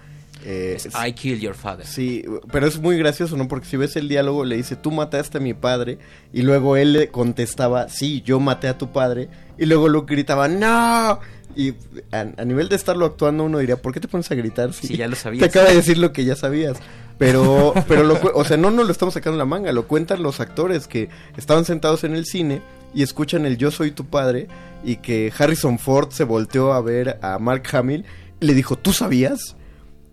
Eh, 0.46 0.76
Es 0.78 0.86
I 0.96 1.14
kill 1.14 1.40
your 1.40 1.56
father. 1.56 1.86
Sí, 1.86 2.24
pero 2.52 2.68
es 2.68 2.80
muy 2.80 2.96
gracioso, 2.98 3.36
¿no? 3.36 3.48
Porque 3.48 3.66
si 3.66 3.76
ves 3.76 3.96
el 3.96 4.08
diálogo, 4.08 4.46
le 4.46 4.56
dice, 4.56 4.76
tú 4.76 4.92
mataste 4.92 5.40
a 5.40 5.42
mi 5.42 5.56
padre. 5.56 5.98
Y 6.32 6.44
luego 6.44 6.78
él 6.78 6.94
le 6.94 7.10
contestaba, 7.10 7.90
sí, 7.90 8.22
yo 8.22 8.40
maté 8.40 8.68
a 8.68 8.78
tu 8.78 8.92
padre. 8.92 9.30
Y 9.58 9.66
luego 9.66 9.90
Luke 9.90 10.14
gritaba, 10.14 10.48
no. 10.48 11.20
Y 11.58 11.74
a, 12.11 12.27
a 12.38 12.45
nivel 12.45 12.69
de 12.69 12.76
estarlo 12.76 13.08
actuando, 13.08 13.44
uno 13.44 13.58
diría, 13.58 13.77
¿por 13.77 13.92
qué 13.92 14.00
te 14.00 14.08
pones 14.08 14.30
a 14.30 14.36
gritar? 14.36 14.74
Sí, 14.74 14.95
ya 14.95 15.08
lo 15.08 15.16
sabías. 15.18 15.40
Te 15.40 15.45
acaba 15.45 15.69
de 15.69 15.76
decir 15.76 15.98
lo 15.98 16.14
que 16.14 16.24
ya 16.24 16.36
sabías. 16.36 16.77
Pero, 17.18 17.74
pero 17.88 18.03
lo, 18.03 18.19
o 18.36 18.45
sea, 18.45 18.58
no 18.58 18.69
nos 18.69 18.86
lo 18.86 18.92
estamos 18.92 19.16
sacando 19.16 19.34
en 19.34 19.40
la 19.40 19.45
manga, 19.45 19.72
lo 19.72 19.88
cuentan 19.88 20.22
los 20.22 20.40
actores 20.40 20.88
que 20.88 21.10
estaban 21.36 21.66
sentados 21.66 22.03
en 22.03 22.14
el 22.14 22.26
cine 22.26 22.61
y 22.94 23.02
escuchan 23.02 23.48
el 23.48 23.58
Yo 23.58 23.72
soy 23.72 23.90
tu 23.90 24.06
padre 24.06 24.48
y 24.84 24.98
que 24.98 25.34
Harrison 25.36 25.80
Ford 25.80 26.11
se 26.11 26.24
volteó 26.24 26.74
a 26.74 26.82
ver 26.82 27.18
a 27.24 27.40
Mark 27.40 27.64
Hamill 27.74 28.06
y 28.40 28.45
le 28.45 28.53
dijo, 28.53 28.77
¿tú 28.77 28.94
sabías? 28.94 29.56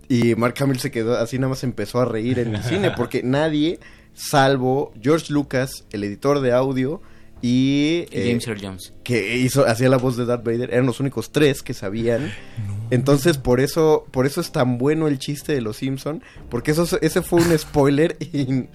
Y 0.08 0.34
Mark 0.36 0.54
Hamill 0.60 0.80
se 0.80 0.90
quedó 0.90 1.18
así, 1.18 1.38
nada 1.38 1.50
más 1.50 1.62
empezó 1.62 2.00
a 2.00 2.06
reír 2.06 2.38
en 2.38 2.54
el 2.54 2.62
cine 2.62 2.90
porque 2.96 3.22
nadie, 3.22 3.80
salvo 4.14 4.94
George 5.00 5.30
Lucas, 5.30 5.84
el 5.92 6.04
editor 6.04 6.40
de 6.40 6.52
audio 6.52 7.02
y... 7.46 8.06
Y 8.10 8.28
James 8.28 8.46
Earl 8.48 8.60
Jones. 8.62 8.92
Que 9.04 9.36
hizo, 9.36 9.66
hacía 9.66 9.90
la 9.90 9.98
voz 9.98 10.16
de 10.16 10.24
Darth 10.24 10.44
Vader, 10.44 10.70
eran 10.72 10.86
los 10.86 10.98
únicos 10.98 11.30
tres 11.30 11.62
que 11.62 11.74
sabían. 11.74 12.32
Entonces 12.90 13.36
por 13.36 13.60
eso, 13.60 14.06
por 14.10 14.24
eso 14.24 14.40
es 14.40 14.50
tan 14.50 14.78
bueno 14.78 15.08
el 15.08 15.18
chiste 15.18 15.52
de 15.54 15.60
los 15.60 15.76
Simpson, 15.76 16.22
porque 16.48 16.70
eso, 16.70 16.86
ese 17.02 17.20
fue 17.22 17.42
un 17.42 17.58
spoiler 17.58 18.16
y, 18.20 18.40
y 18.40 18.52
no, 18.52 18.66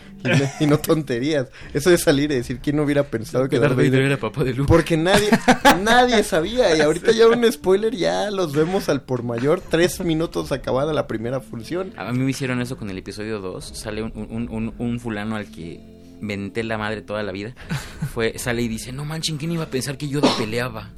y 0.59 0.65
no 0.67 0.77
tonterías. 0.79 1.47
Eso 1.73 1.89
de 1.89 1.97
salir 1.97 2.31
y 2.31 2.35
decir 2.35 2.59
quién 2.61 2.75
no 2.75 2.83
hubiera 2.83 3.03
pensado 3.03 3.45
que, 3.45 3.51
Que 3.55 3.59
Darth 3.59 3.75
Vader 3.75 4.01
era 4.01 4.17
papá 4.17 4.43
de 4.43 4.53
Luke. 4.53 4.67
Porque 4.67 4.97
nadie, 4.97 5.29
nadie 5.83 6.23
sabía 6.23 6.75
y 6.77 6.81
ahorita 6.81 7.11
ya 7.11 7.27
un 7.27 7.51
spoiler 7.51 7.95
ya 7.95 8.29
los 8.29 8.53
vemos 8.53 8.87
al 8.89 9.01
por 9.01 9.23
mayor, 9.23 9.61
tres 9.67 9.99
minutos 10.01 10.51
acabada 10.51 10.93
la 10.93 11.07
primera 11.07 11.39
función. 11.41 11.91
A 11.97 12.11
mí 12.11 12.19
me 12.19 12.29
hicieron 12.29 12.61
eso 12.61 12.77
con 12.77 12.89
el 12.91 12.97
episodio 12.99 13.39
2. 13.39 13.65
Sale 13.75 14.03
un, 14.03 14.11
un- 14.15 14.47
un- 14.49 14.73
un 14.77 14.99
fulano 14.99 15.35
al 15.37 15.49
que 15.49 15.79
venté 16.21 16.63
la 16.63 16.77
madre 16.77 17.01
toda 17.01 17.23
la 17.23 17.31
vida. 17.31 17.55
Fue, 18.13 18.37
sale 18.37 18.61
y 18.61 18.67
dice, 18.67 18.91
no 18.91 19.05
manchen, 19.05 19.37
¿quién 19.37 19.51
iba 19.51 19.63
a 19.63 19.69
pensar 19.69 19.97
que 19.97 20.07
Yoda 20.07 20.29
peleaba? 20.37 20.93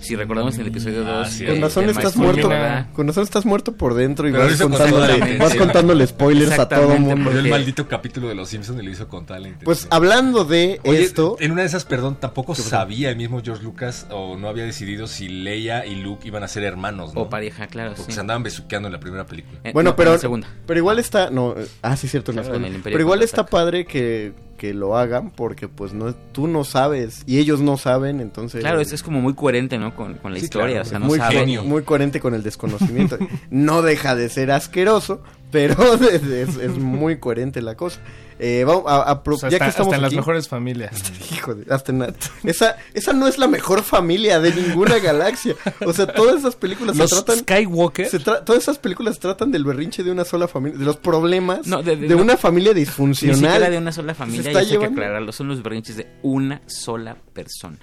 Si 0.00 0.14
recordamos 0.16 0.54
en 0.56 0.62
el 0.62 0.66
episodio 0.68 1.04
2. 1.04 1.42
Con 1.48 1.60
razón 1.62 1.88
estás 1.88 2.16
muerto, 2.16 2.50
con 2.92 3.06
razón 3.06 3.24
estás 3.24 3.46
muerto 3.46 3.72
por 3.76 3.94
dentro 3.94 4.28
y 4.28 4.32
Pero 4.32 4.44
vas 4.44 4.60
contándole, 4.60 5.38
vas 5.38 5.54
contándole 5.54 6.06
spoilers 6.06 6.58
a 6.58 6.68
todo 6.68 6.98
mundo. 6.98 7.30
Vio 7.30 7.40
el 7.40 7.48
maldito 7.48 7.88
capítulo 7.88 8.28
de 8.28 8.34
Los 8.34 8.48
Simpsons 8.50 8.80
y 8.82 8.84
lo 8.84 8.90
hizo 8.90 9.08
con 9.08 9.26
talento. 9.26 9.60
Pues 9.64 9.86
hablando 9.90 10.44
de 10.44 10.80
Oye, 10.84 11.02
esto, 11.02 11.36
en 11.40 11.52
una 11.52 11.62
de 11.62 11.68
esas, 11.68 11.84
perdón, 11.84 12.16
tampoco 12.20 12.54
sabía 12.54 13.10
el 13.10 13.16
mismo 13.16 13.40
George 13.42 13.62
Lucas 13.62 14.06
o 14.10 14.36
no 14.36 14.48
había 14.48 14.64
decidido 14.64 15.06
si 15.06 15.28
Leia 15.28 15.86
y 15.86 15.94
Luke 15.96 16.26
iban 16.28 16.42
a 16.42 16.48
ser 16.48 16.64
hermanos, 16.64 17.14
¿no? 17.14 17.22
O 17.22 17.28
pareja, 17.30 17.66
claro, 17.66 17.94
Porque 17.96 18.12
sí. 18.12 18.16
se 18.16 18.20
andaban 18.20 18.42
besuqueando 18.42 18.88
en 18.88 18.92
la 18.92 19.00
primera 19.00 19.24
película. 19.26 19.58
Eh, 19.64 19.70
bueno, 19.72 19.90
no, 19.90 19.96
pero 19.96 20.10
en 20.10 20.14
la 20.16 20.20
segunda. 20.20 20.48
pero 20.66 20.78
igual 20.78 20.98
está, 20.98 21.30
no, 21.30 21.54
eh, 21.56 21.66
ah 21.82 21.96
sí 21.96 22.08
cierto, 22.08 22.32
en 22.32 22.36
la 22.36 22.42
Claro, 22.42 22.58
segunda. 22.60 22.80
pero 22.84 23.00
igual 23.00 23.22
está 23.22 23.46
padre 23.46 23.84
que, 23.86 24.32
que 24.56 24.74
lo 24.74 24.96
hagan 24.96 25.30
porque 25.30 25.68
pues 25.68 25.92
no 25.92 26.14
tú 26.32 26.46
no 26.48 26.64
sabes 26.64 27.22
y 27.26 27.38
ellos 27.38 27.60
no 27.60 27.76
saben, 27.76 28.20
entonces 28.20 28.60
Claro, 28.60 28.80
es, 28.80 28.92
es 28.92 29.02
como 29.02 29.20
muy 29.20 29.34
coherente, 29.34 29.78
¿no? 29.78 29.94
Con, 29.94 30.14
con 30.14 30.32
la 30.32 30.38
Sí, 30.38 30.44
historia. 30.46 30.66
claro, 30.82 30.82
o 30.82 30.88
sea, 30.88 30.98
no 30.98 31.06
muy, 31.06 31.18
saben. 31.18 31.38
genio, 31.40 31.64
muy 31.64 31.82
coherente 31.82 32.20
con 32.20 32.34
el 32.34 32.42
desconocimiento. 32.42 33.18
no 33.50 33.82
deja 33.82 34.14
de 34.14 34.28
ser 34.28 34.50
asqueroso, 34.50 35.22
pero 35.54 35.94
es, 36.10 36.22
es- 36.24 36.56
es 36.56 36.70
muy 36.76 37.18
coherente 37.18 37.62
la 37.62 37.76
cosa. 37.76 38.00
Eh, 38.40 38.64
vamos 38.66 38.82
a, 38.88 39.02
a 39.02 39.22
pro- 39.22 39.36
O 39.36 39.38
sea, 39.38 39.48
ya 39.48 39.56
hasta- 39.56 39.64
que 39.66 39.70
estamos 39.70 39.92
hasta 39.92 39.96
en 39.96 40.02
las 40.02 40.12
mejores 40.12 40.48
familias. 40.48 40.90
Hijo 41.32 41.54
de, 41.54 41.72
hasta 41.72 41.92
en 41.92 42.04
esa, 42.42 42.76
esa 42.92 43.12
no 43.12 43.28
es 43.28 43.38
la 43.38 43.46
mejor 43.46 43.84
familia 43.84 44.40
de 44.40 44.52
ninguna 44.52 44.98
galaxia. 44.98 45.54
O 45.86 45.92
sea, 45.92 46.08
todas 46.12 46.40
esas 46.40 46.56
películas 46.56 46.96
Los 46.96 47.10
se 47.10 47.16
tratan. 47.22 47.38
Skywalker. 47.44 48.08
se 48.08 48.18
tra- 48.20 48.42
todas 48.44 48.62
esas 48.64 48.78
películas 48.78 49.20
tratan 49.20 49.52
del 49.52 49.64
berrinche 49.64 50.02
de 50.02 50.10
una 50.10 50.24
sola 50.24 50.48
familia, 50.48 50.76
de 50.80 50.84
los 50.84 50.96
problemas 50.96 51.64
No, 51.68 51.82
de, 51.84 51.94
de- 51.96 52.08
de- 52.08 52.14
no. 52.16 52.22
una 52.22 52.36
familia 52.36 52.72
Ni 52.74 52.80
disfuncional. 52.80 53.36
siquiera 53.36 53.70
de 53.70 53.78
una 53.78 53.92
sola 53.92 54.14
familia, 54.14 54.48
está 54.50 54.58
hay 54.58 54.78
que 54.78 54.84
aclararlo. 54.84 55.30
Son 55.30 55.46
los 55.46 55.62
berrinches 55.62 55.96
de 55.96 56.08
una 56.22 56.60
sola 56.66 57.16
persona. 57.32 57.78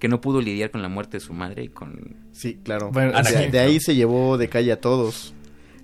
Que 0.00 0.08
no 0.08 0.20
pudo 0.20 0.40
lidiar 0.40 0.70
con 0.72 0.82
la 0.82 0.88
muerte 0.88 1.18
de 1.18 1.20
su 1.20 1.32
madre 1.34 1.62
y 1.62 1.68
con... 1.68 2.16
Sí, 2.32 2.58
claro. 2.64 2.90
Bueno, 2.90 3.12
de, 3.52 3.58
ahí 3.60 3.78
se 3.80 3.94
llevó 3.94 4.36
de 4.38 4.48
calle 4.48 4.72
a 4.72 4.80
todos. 4.80 5.34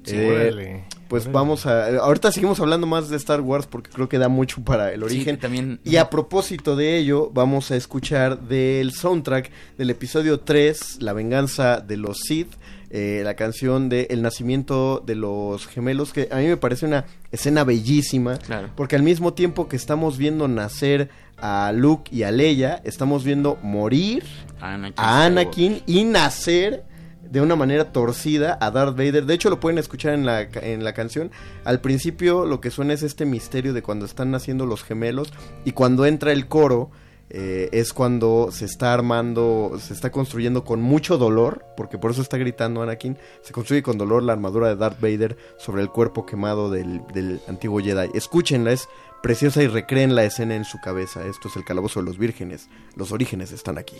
Sí, 0.04 0.14
Eh, 0.16 0.84
pues 1.08 1.30
vamos 1.30 1.66
a. 1.66 1.88
Ahorita 1.98 2.32
seguimos 2.32 2.58
hablando 2.60 2.86
más 2.86 3.08
de 3.08 3.16
Star 3.16 3.40
Wars 3.40 3.66
porque 3.66 3.90
creo 3.90 4.08
que 4.08 4.18
da 4.18 4.28
mucho 4.28 4.62
para 4.62 4.92
el 4.92 5.00
Sí, 5.00 5.04
origen. 5.04 5.36
que 5.36 5.42
también- 5.42 5.80
Y 5.84 5.96
a 5.96 6.10
propósito 6.10 6.76
de 6.76 6.96
ello, 6.98 7.30
vamos 7.32 7.70
a 7.70 7.76
escuchar 7.76 8.40
del 8.42 8.92
soundtrack 8.92 9.50
del 9.78 9.90
episodio 9.90 10.40
3, 10.40 10.98
La 11.00 11.12
venganza 11.12 11.80
de 11.80 11.96
los 11.96 12.18
Sith. 12.26 12.52
eh, 12.88 13.22
la 13.24 13.34
canción 13.34 13.88
de 13.88 14.06
El 14.10 14.22
nacimiento 14.22 15.02
de 15.04 15.16
los 15.16 15.66
gemelos, 15.66 16.12
que 16.12 16.28
a 16.30 16.36
mí 16.36 16.46
me 16.46 16.56
parece 16.56 16.86
una 16.86 17.04
escena 17.32 17.64
bellísima, 17.64 18.38
Claro. 18.38 18.70
porque 18.76 18.94
al 18.94 19.02
mismo 19.02 19.34
tiempo 19.34 19.66
que 19.68 19.74
estamos 19.74 20.16
viendo 20.18 20.46
nacer 20.46 21.10
a 21.36 21.72
Luke 21.74 22.14
y 22.14 22.22
a 22.22 22.30
Leia, 22.30 22.80
estamos 22.84 23.24
viendo 23.24 23.58
morir 23.60 24.22
Anakin. 24.60 24.94
a 25.04 25.24
Anakin 25.26 25.82
y 25.86 26.04
nacer 26.04 26.84
de 27.30 27.40
una 27.40 27.56
manera 27.56 27.92
torcida 27.92 28.58
a 28.60 28.70
Darth 28.70 28.96
Vader. 28.96 29.26
De 29.26 29.34
hecho, 29.34 29.50
lo 29.50 29.60
pueden 29.60 29.78
escuchar 29.78 30.14
en 30.14 30.26
la, 30.26 30.42
en 30.42 30.84
la 30.84 30.92
canción. 30.92 31.30
Al 31.64 31.80
principio 31.80 32.46
lo 32.46 32.60
que 32.60 32.70
suena 32.70 32.94
es 32.94 33.02
este 33.02 33.26
misterio 33.26 33.72
de 33.72 33.82
cuando 33.82 34.04
están 34.06 34.30
naciendo 34.30 34.66
los 34.66 34.82
gemelos 34.82 35.32
y 35.64 35.72
cuando 35.72 36.06
entra 36.06 36.32
el 36.32 36.46
coro 36.48 36.90
eh, 37.28 37.68
es 37.72 37.92
cuando 37.92 38.50
se 38.52 38.64
está 38.64 38.94
armando, 38.94 39.78
se 39.80 39.92
está 39.92 40.10
construyendo 40.10 40.64
con 40.64 40.80
mucho 40.80 41.18
dolor, 41.18 41.64
porque 41.76 41.98
por 41.98 42.12
eso 42.12 42.22
está 42.22 42.36
gritando 42.36 42.82
Anakin, 42.82 43.18
se 43.42 43.52
construye 43.52 43.82
con 43.82 43.98
dolor 43.98 44.22
la 44.22 44.32
armadura 44.32 44.68
de 44.68 44.76
Darth 44.76 45.00
Vader 45.00 45.36
sobre 45.58 45.82
el 45.82 45.90
cuerpo 45.90 46.24
quemado 46.24 46.70
del, 46.70 47.02
del 47.12 47.40
antiguo 47.48 47.80
Jedi. 47.80 48.10
Escúchenla, 48.14 48.72
es 48.72 48.88
preciosa 49.22 49.62
y 49.62 49.66
recreen 49.66 50.14
la 50.14 50.24
escena 50.24 50.54
en 50.54 50.64
su 50.64 50.78
cabeza. 50.80 51.26
Esto 51.26 51.48
es 51.48 51.56
el 51.56 51.64
calabozo 51.64 52.00
de 52.00 52.06
los 52.06 52.18
vírgenes. 52.18 52.68
Los 52.94 53.10
orígenes 53.10 53.50
están 53.50 53.76
aquí. 53.76 53.96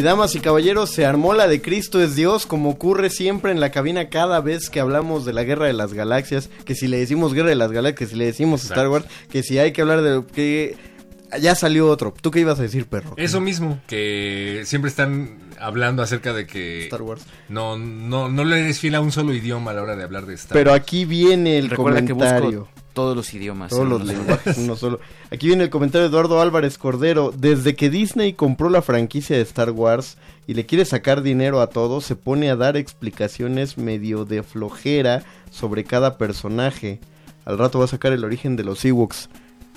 Y 0.00 0.02
damas 0.02 0.34
y 0.34 0.40
caballeros, 0.40 0.88
se 0.88 1.04
armó 1.04 1.34
la 1.34 1.46
de 1.46 1.60
Cristo 1.60 2.02
es 2.02 2.16
Dios, 2.16 2.46
como 2.46 2.70
ocurre 2.70 3.10
siempre 3.10 3.52
en 3.52 3.60
la 3.60 3.70
cabina 3.70 4.08
cada 4.08 4.40
vez 4.40 4.70
que 4.70 4.80
hablamos 4.80 5.26
de 5.26 5.34
la 5.34 5.44
Guerra 5.44 5.66
de 5.66 5.74
las 5.74 5.92
Galaxias, 5.92 6.48
que 6.64 6.74
si 6.74 6.88
le 6.88 6.96
decimos 6.98 7.34
Guerra 7.34 7.50
de 7.50 7.54
las 7.54 7.70
Galaxias, 7.70 7.98
que 7.98 8.06
si 8.14 8.16
le 8.18 8.24
decimos 8.24 8.64
Star 8.64 8.88
Wars, 8.88 9.04
que 9.30 9.42
si 9.42 9.58
hay 9.58 9.72
que 9.72 9.82
hablar 9.82 10.00
de 10.00 10.24
que 10.32 10.78
ya 11.38 11.54
salió 11.54 11.86
otro. 11.90 12.14
¿Tú 12.18 12.30
qué 12.30 12.40
ibas 12.40 12.58
a 12.58 12.62
decir, 12.62 12.86
perro? 12.86 13.12
Eso 13.18 13.42
mismo, 13.42 13.78
que 13.86 14.62
siempre 14.64 14.88
están 14.88 15.38
hablando 15.60 16.02
acerca 16.02 16.32
de 16.32 16.46
que 16.46 16.84
Star 16.84 17.02
Wars. 17.02 17.20
no 17.50 17.76
no 17.76 18.30
no 18.30 18.44
le 18.44 18.56
desfila 18.62 19.02
un 19.02 19.12
solo 19.12 19.34
idioma 19.34 19.72
a 19.72 19.74
la 19.74 19.82
hora 19.82 19.96
de 19.96 20.02
hablar 20.04 20.24
de 20.24 20.32
Star 20.32 20.54
Pero 20.56 20.70
Wars. 20.70 20.80
aquí 20.80 21.04
viene 21.04 21.58
el 21.58 21.68
Recuerda 21.68 22.00
que 22.00 22.12
comentario. 22.14 22.60
busco 22.60 22.79
todos 22.92 23.16
los 23.16 23.32
idiomas. 23.34 23.70
Todos 23.70 23.88
los 23.88 24.02
uno 24.02 24.12
lenguajes, 24.12 24.58
no 24.58 24.76
solo. 24.76 25.00
Aquí 25.30 25.46
viene 25.46 25.64
el 25.64 25.70
comentario 25.70 26.08
de 26.08 26.10
Eduardo 26.10 26.40
Álvarez 26.40 26.78
Cordero. 26.78 27.32
Desde 27.36 27.74
que 27.74 27.90
Disney 27.90 28.32
compró 28.32 28.70
la 28.70 28.82
franquicia 28.82 29.36
de 29.36 29.42
Star 29.42 29.70
Wars 29.70 30.16
y 30.46 30.54
le 30.54 30.66
quiere 30.66 30.84
sacar 30.84 31.22
dinero 31.22 31.60
a 31.60 31.68
todo, 31.68 32.00
se 32.00 32.16
pone 32.16 32.50
a 32.50 32.56
dar 32.56 32.76
explicaciones 32.76 33.78
medio 33.78 34.24
de 34.24 34.42
flojera 34.42 35.24
sobre 35.50 35.84
cada 35.84 36.18
personaje. 36.18 37.00
Al 37.44 37.58
rato 37.58 37.78
va 37.78 37.86
a 37.86 37.88
sacar 37.88 38.12
el 38.12 38.24
origen 38.24 38.56
de 38.56 38.64
los 38.64 38.84
Ewoks. 38.84 39.28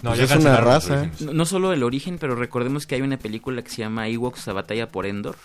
No, 0.02 0.10
Pues 0.10 0.20
ya 0.20 0.36
es 0.36 0.42
una 0.42 0.58
raza. 0.58 1.10
No, 1.22 1.34
no 1.34 1.46
solo 1.46 1.72
el 1.72 1.82
origen, 1.82 2.18
pero 2.20 2.36
recordemos 2.36 2.86
que 2.86 2.96
hay 2.96 3.02
una 3.02 3.18
película 3.18 3.62
que 3.62 3.70
se 3.70 3.78
llama 3.78 4.10
Ewoks, 4.10 4.48
la 4.48 4.54
batalla 4.54 4.90
por 4.90 5.06
Endor. 5.06 5.38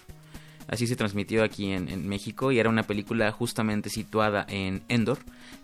Así 0.69 0.87
se 0.87 0.97
transmitió 0.97 1.43
aquí 1.43 1.73
en, 1.73 1.89
en 1.89 2.07
México 2.07 2.53
y 2.53 2.59
era 2.59 2.69
una 2.69 2.83
película 2.83 3.33
justamente 3.33 3.89
situada 3.91 4.47
en 4.49 4.83
Endor 4.89 5.19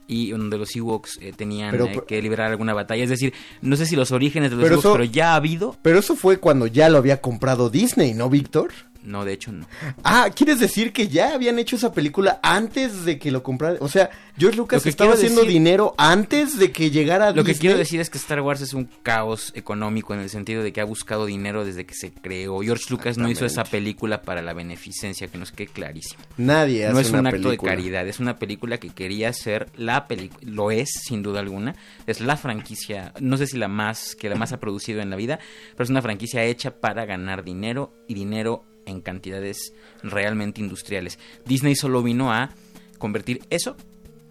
y 0.08 0.31
donde 0.31 0.58
los 0.58 0.74
Ewoks 0.74 1.18
eh, 1.20 1.33
tenían 1.36 1.70
Pero- 1.73 1.86
eh, 1.86 2.02
que 2.08 2.20
liberar 2.23 2.50
alguna 2.50 2.74
batalla. 2.74 3.05
Es 3.05 3.10
decir, 3.10 3.33
no 3.62 3.76
sé 3.76 3.86
si 3.86 3.97
los 3.97 4.12
orígenes 4.12 4.50
de 4.50 4.57
los 4.57 4.62
Pero 4.65 4.74
Ewoks, 4.76 4.84
eso- 4.86 4.92
pero 4.94 5.05
ya 5.05 5.33
ha 5.33 5.36
habido. 5.36 5.76
Pero 5.83 5.99
eso 5.99 6.16
fue 6.16 6.39
cuando 6.39 6.66
ya 6.66 6.89
lo 6.89 6.99
había 6.99 7.20
comprado 7.20 7.70
Disney, 7.70 8.15
¿no, 8.15 8.28
Víctor? 8.31 8.73
No, 9.05 9.24
de 9.24 9.34
hecho 9.34 9.52
no. 9.52 9.66
Ah, 10.02 10.31
¿quieres 10.34 10.58
decir 10.58 10.92
que 10.92 11.08
ya 11.08 11.34
habían 11.34 11.58
hecho 11.58 11.76
esa 11.76 11.92
película 11.92 12.41
antes 12.42 13.05
de 13.05 13.18
que 13.18 13.31
lo 13.31 13.42
comprara? 13.42 13.76
O 13.81 13.89
sea, 13.89 14.08
George 14.39 14.57
Lucas 14.57 14.83
que 14.83 14.89
estaba 14.89 15.12
haciendo 15.12 15.42
decir- 15.42 15.52
dinero 15.52 15.94
antes 15.99 16.58
de 16.58 16.73
que 16.73 16.91
llegara 16.91 17.31
Lo 17.33 17.44
que 17.44 17.55
quiero 17.55 17.76
decir 17.78 18.00
es 18.00 18.08
que 18.10 18.16
Star 18.18 18.41
Wars 18.41 18.62
es 18.62 18.73
un 18.73 18.89
caos 19.02 19.52
económico 19.55 20.15
en 20.15 20.20
el 20.20 20.31
sentido 20.31 20.62
de 20.62 20.73
que 20.73 20.81
ha 20.81 20.84
buscado 20.84 21.26
dinero 21.26 21.65
desde 21.65 21.84
que 21.84 21.94
se 21.94 22.12
creó. 22.12 22.60
George 22.62 22.86
Lucas 22.89 23.18
no 23.18 23.28
hizo 23.31 23.44
esa 23.44 23.65
película 23.65 24.23
para 24.23 24.41
la 24.42 24.55
beneficencia, 24.55 25.28
que 25.28 25.36
nos 25.39 25.52
quede 25.52 25.68
clarísimo. 25.68 26.23
Nadie 26.39 26.84
No 26.89 26.92
hace 26.99 27.02
es 27.02 27.10
una 27.10 27.20
un 27.20 27.26
acto 27.26 27.42
película. 27.42 27.70
de 27.73 27.76
caridad, 27.76 28.08
es 28.08 28.20
una 28.20 28.39
película 28.39 28.78
que 28.78 28.89
quería 28.89 29.33
ser 29.34 29.68
la 29.76 30.08
película, 30.08 30.41
lo 30.50 30.70
es 30.70 30.89
sin 31.07 31.23
duda 31.23 31.41
alguna, 31.41 31.76
es 32.07 32.20
la 32.20 32.36
franquicia, 32.36 33.12
no 33.20 33.36
sé 33.36 33.47
si 33.47 33.58
la 33.58 33.68
más 33.68 34.15
que 34.16 34.28
la 34.31 34.36
más 34.36 34.52
ha 34.52 34.60
producido 34.60 35.00
en 35.02 35.10
la 35.10 35.16
vida, 35.16 35.39
pero 35.73 35.84
es 35.84 35.91
una 35.91 36.00
franquicia 36.02 36.42
hecha 36.44 36.70
para 36.81 37.05
ganar 37.05 37.44
dinero 37.44 37.92
y 38.08 38.15
dinero 38.15 38.65
en 38.86 39.00
cantidades 39.00 39.72
realmente 40.02 40.60
industriales. 40.60 41.18
Disney 41.46 41.74
solo 41.76 42.02
vino 42.02 42.32
a 42.32 42.50
convertir 42.98 43.42
eso 43.50 43.76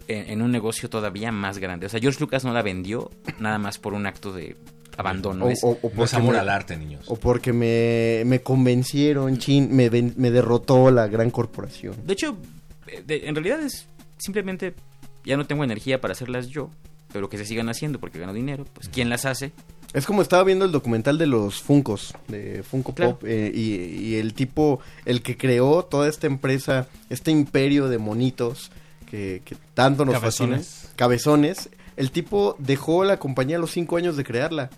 en, 0.08 0.30
en 0.30 0.42
un 0.42 0.50
negocio 0.52 0.88
todavía 0.90 1.32
más 1.32 1.58
grande. 1.58 1.86
O 1.86 1.88
sea, 1.88 2.00
George 2.00 2.20
Lucas 2.20 2.44
no 2.44 2.52
la 2.52 2.62
vendió 2.62 3.10
nada 3.38 3.58
más 3.58 3.78
por 3.78 3.94
un 3.94 4.06
acto 4.06 4.32
de 4.32 4.56
abandono. 4.96 5.46
O- 5.46 5.50
es- 5.50 5.64
o- 5.64 5.70
o 5.82 5.90
No 5.94 6.04
es 6.04 6.10
porque 6.12 6.16
amor 6.16 6.34
me- 6.34 6.40
al 6.40 6.48
arte, 6.48 6.76
niños. 6.76 7.04
O 7.08 7.16
porque 7.16 7.52
me, 7.52 8.22
me 8.26 8.40
convencieron, 8.42 9.38
chin, 9.38 9.74
me, 9.74 9.88
ven- 9.88 10.14
me 10.16 10.30
derrotó 10.30 10.90
la 10.90 11.06
gran 11.08 11.30
corporación. 11.30 11.94
De 12.06 12.12
hecho, 12.12 12.36
de- 13.06 13.26
en 13.28 13.34
realidad 13.34 13.60
es 13.62 13.86
simplemente 14.18 14.74
ya 15.24 15.36
no 15.36 15.46
tengo 15.46 15.64
energía 15.64 16.00
para 16.00 16.12
hacerlas 16.12 16.48
yo, 16.48 16.70
pero 17.12 17.28
que 17.28 17.38
se 17.38 17.44
sigan 17.46 17.68
haciendo 17.68 17.98
porque 17.98 18.18
gano 18.18 18.32
dinero. 18.32 18.64
Pues 18.74 18.88
quién 18.88 19.08
las 19.08 19.24
hace. 19.24 19.52
Es 19.94 20.04
como 20.06 20.20
estaba 20.22 20.44
viendo 20.44 20.64
el 20.64 20.72
documental 20.72 21.16
de 21.18 21.26
los 21.26 21.62
Funcos, 21.62 22.14
de 22.28 22.62
Funko 22.62 22.94
Claro. 22.94 23.12
Pop, 23.12 23.24
eh, 23.26 23.50
y, 23.54 23.74
y 24.08 24.14
el 24.16 24.34
tipo, 24.34 24.80
el 25.06 25.22
que 25.22 25.36
creó 25.36 25.84
toda 25.84 26.08
esta 26.08 26.26
empresa, 26.26 26.88
este 27.10 27.30
imperio 27.30 27.88
de 27.88 27.98
monitos 27.98 28.70
que, 29.08 29.40
que 29.44 29.56
tanto 29.74 30.04
nos 30.04 30.14
Cabezones. 30.16 30.66
fascinan, 30.66 30.96
cabezones, 30.96 31.70
el 31.96 32.10
tipo 32.10 32.56
dejó 32.58 33.04
la 33.04 33.18
compañía 33.18 33.56
a 33.56 33.60
los 33.60 33.70
cinco 33.70 33.96
años 33.96 34.16
de 34.16 34.24
crearla, 34.24 34.68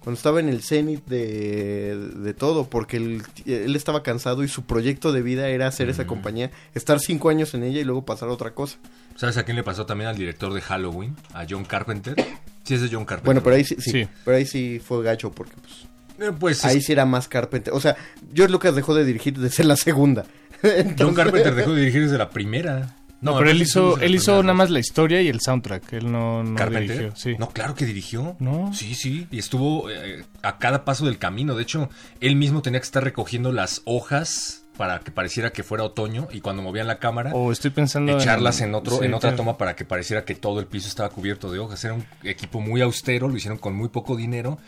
cuando 0.00 0.18
estaba 0.18 0.40
en 0.40 0.48
el 0.50 0.60
cenit 0.62 1.06
de, 1.06 1.96
de 1.96 2.34
todo, 2.34 2.68
porque 2.68 2.96
él, 2.98 3.22
él 3.46 3.74
estaba 3.76 4.02
cansado 4.02 4.42
y 4.44 4.48
su 4.48 4.64
proyecto 4.64 5.12
de 5.12 5.22
vida 5.22 5.48
era 5.48 5.66
hacer 5.68 5.88
esa 5.88 6.06
compañía, 6.06 6.50
estar 6.74 7.00
cinco 7.00 7.30
años 7.30 7.54
en 7.54 7.62
ella 7.62 7.80
y 7.80 7.84
luego 7.84 8.04
pasar 8.04 8.28
a 8.28 8.32
otra 8.32 8.50
cosa. 8.54 8.76
¿Sabes 9.16 9.36
a 9.38 9.44
quién 9.44 9.56
le 9.56 9.62
pasó 9.62 9.86
también 9.86 10.08
al 10.10 10.16
director 10.18 10.52
de 10.52 10.60
Halloween? 10.60 11.16
A 11.32 11.46
John 11.48 11.64
Carpenter. 11.64 12.16
Sí, 12.64 12.74
ese 12.74 12.86
es 12.86 12.90
John 12.92 13.04
Carpenter. 13.04 13.26
Bueno, 13.26 13.42
pero 13.42 13.56
ahí 13.56 13.64
sí, 13.64 13.76
sí, 13.78 13.90
Sí. 13.90 14.08
pero 14.24 14.36
ahí 14.36 14.46
sí 14.46 14.80
fue 14.84 15.02
gacho 15.04 15.30
porque 15.30 15.54
pues 15.60 15.86
Eh, 16.18 16.32
pues 16.38 16.64
Ahí 16.64 16.78
es- 16.78 16.84
sí 16.86 16.92
era 16.92 17.04
más 17.04 17.26
Carpenter. 17.28 17.72
O 17.74 17.80
sea, 17.80 17.96
George 18.34 18.52
Lucas 18.52 18.74
dejó 18.74 18.94
de 18.94 19.04
dirigir 19.04 19.36
desde 19.38 19.64
la 19.64 19.76
segunda. 19.76 20.24
John 20.62 20.70
Entonces- 20.76 21.16
Carpenter 21.16 21.54
dejó 21.54 21.72
de 21.74 21.80
dirigir 21.80 22.02
desde 22.04 22.18
la 22.18 22.30
primera. 22.30 22.96
No, 23.20 23.38
pero 23.38 23.50
él 23.50 23.62
hizo, 23.62 23.98
él 24.00 24.14
hizo 24.14 24.42
nada 24.42 24.52
más 24.54 24.68
la 24.70 24.78
historia 24.80 25.22
y 25.22 25.28
el 25.28 25.40
soundtrack. 25.40 25.94
Él 25.94 26.12
no, 26.12 26.42
no 26.44 26.56
¿Carpenter? 26.56 26.96
dirigió. 26.98 27.16
Sí. 27.16 27.36
No, 27.38 27.48
claro 27.48 27.74
que 27.74 27.86
dirigió. 27.86 28.36
No. 28.38 28.70
Sí, 28.74 28.94
sí. 28.94 29.26
Y 29.30 29.38
estuvo 29.38 29.88
eh, 29.90 30.24
a 30.42 30.58
cada 30.58 30.84
paso 30.84 31.06
del 31.06 31.16
camino. 31.16 31.54
De 31.54 31.62
hecho, 31.62 31.88
él 32.20 32.36
mismo 32.36 32.60
tenía 32.60 32.80
que 32.80 32.84
estar 32.84 33.02
recogiendo 33.02 33.50
las 33.50 33.80
hojas 33.86 34.63
para 34.76 35.00
que 35.00 35.10
pareciera 35.10 35.50
que 35.52 35.62
fuera 35.62 35.84
otoño. 35.84 36.28
Y 36.32 36.40
cuando 36.40 36.62
movían 36.62 36.86
la 36.86 36.98
cámara, 36.98 37.30
O 37.34 37.52
estoy 37.52 37.70
pensando 37.70 38.12
en- 38.12 38.18
echarlas 38.20 38.60
en, 38.60 38.74
otro, 38.74 38.98
sí, 38.98 39.04
en 39.04 39.14
otra 39.14 39.30
claro. 39.30 39.36
toma 39.36 39.58
para 39.58 39.76
que 39.76 39.84
pareciera 39.84 40.24
que 40.24 40.34
todo 40.34 40.60
el 40.60 40.66
piso 40.66 40.88
estaba 40.88 41.08
cubierto 41.10 41.50
de 41.52 41.58
hojas. 41.58 41.84
Era 41.84 41.94
un 41.94 42.04
equipo 42.22 42.60
muy 42.60 42.80
austero, 42.80 43.28
lo 43.28 43.36
hicieron 43.36 43.58
con 43.58 43.74
muy 43.74 43.88
poco 43.88 44.16
dinero. 44.16 44.58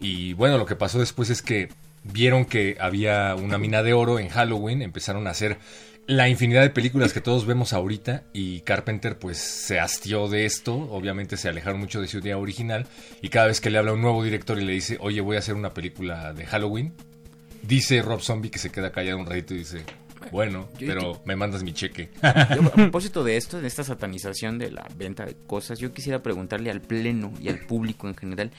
Y 0.00 0.32
bueno, 0.34 0.58
lo 0.58 0.66
que 0.66 0.76
pasó 0.76 0.98
después 0.98 1.30
es 1.30 1.42
que 1.42 1.68
vieron 2.04 2.44
que 2.44 2.76
había 2.80 3.34
una 3.34 3.58
mina 3.58 3.82
de 3.82 3.92
oro 3.92 4.18
en 4.18 4.28
Halloween, 4.28 4.82
empezaron 4.82 5.26
a 5.26 5.30
hacer 5.30 5.58
la 6.08 6.28
infinidad 6.28 6.62
de 6.62 6.70
películas 6.70 7.12
que 7.12 7.20
todos 7.20 7.46
vemos 7.46 7.72
ahorita 7.72 8.22
y 8.32 8.60
Carpenter 8.60 9.18
pues 9.18 9.38
se 9.38 9.80
hastió 9.80 10.28
de 10.28 10.44
esto, 10.44 10.72
obviamente 10.76 11.36
se 11.36 11.48
alejaron 11.48 11.80
mucho 11.80 12.00
de 12.00 12.06
su 12.06 12.18
idea 12.18 12.38
original 12.38 12.86
y 13.22 13.28
cada 13.28 13.48
vez 13.48 13.60
que 13.60 13.70
le 13.70 13.78
habla 13.78 13.92
un 13.92 14.02
nuevo 14.02 14.22
director 14.22 14.56
y 14.60 14.64
le 14.64 14.72
dice, 14.72 14.98
oye 15.00 15.20
voy 15.20 15.34
a 15.34 15.40
hacer 15.40 15.56
una 15.56 15.74
película 15.74 16.32
de 16.32 16.46
Halloween, 16.46 16.94
dice 17.62 18.02
Rob 18.02 18.20
Zombie 18.20 18.50
que 18.50 18.58
se 18.58 18.70
queda 18.70 18.92
callado 18.92 19.18
un 19.18 19.26
ratito 19.26 19.54
y 19.54 19.58
dice, 19.58 19.84
bueno, 20.32 20.68
Yo- 20.78 20.86
pero 20.86 21.22
me 21.24 21.36
mandas 21.36 21.62
mi 21.62 21.72
cheque. 21.72 22.10
Yo, 22.22 22.62
a 22.62 22.70
propósito 22.74 23.22
de 23.24 23.36
esto, 23.36 23.60
de 23.60 23.68
esta 23.68 23.84
satanización 23.84 24.58
de 24.58 24.70
la 24.70 24.86
venta 24.96 25.24
de 25.24 25.36
cosas, 25.46 25.78
yo 25.78 25.92
quisiera 25.92 26.22
preguntarle 26.22 26.70
al 26.70 26.80
pleno 26.80 27.32
y 27.40 27.48
al 27.48 27.60
público 27.60 28.08
en 28.08 28.16
general, 28.16 28.50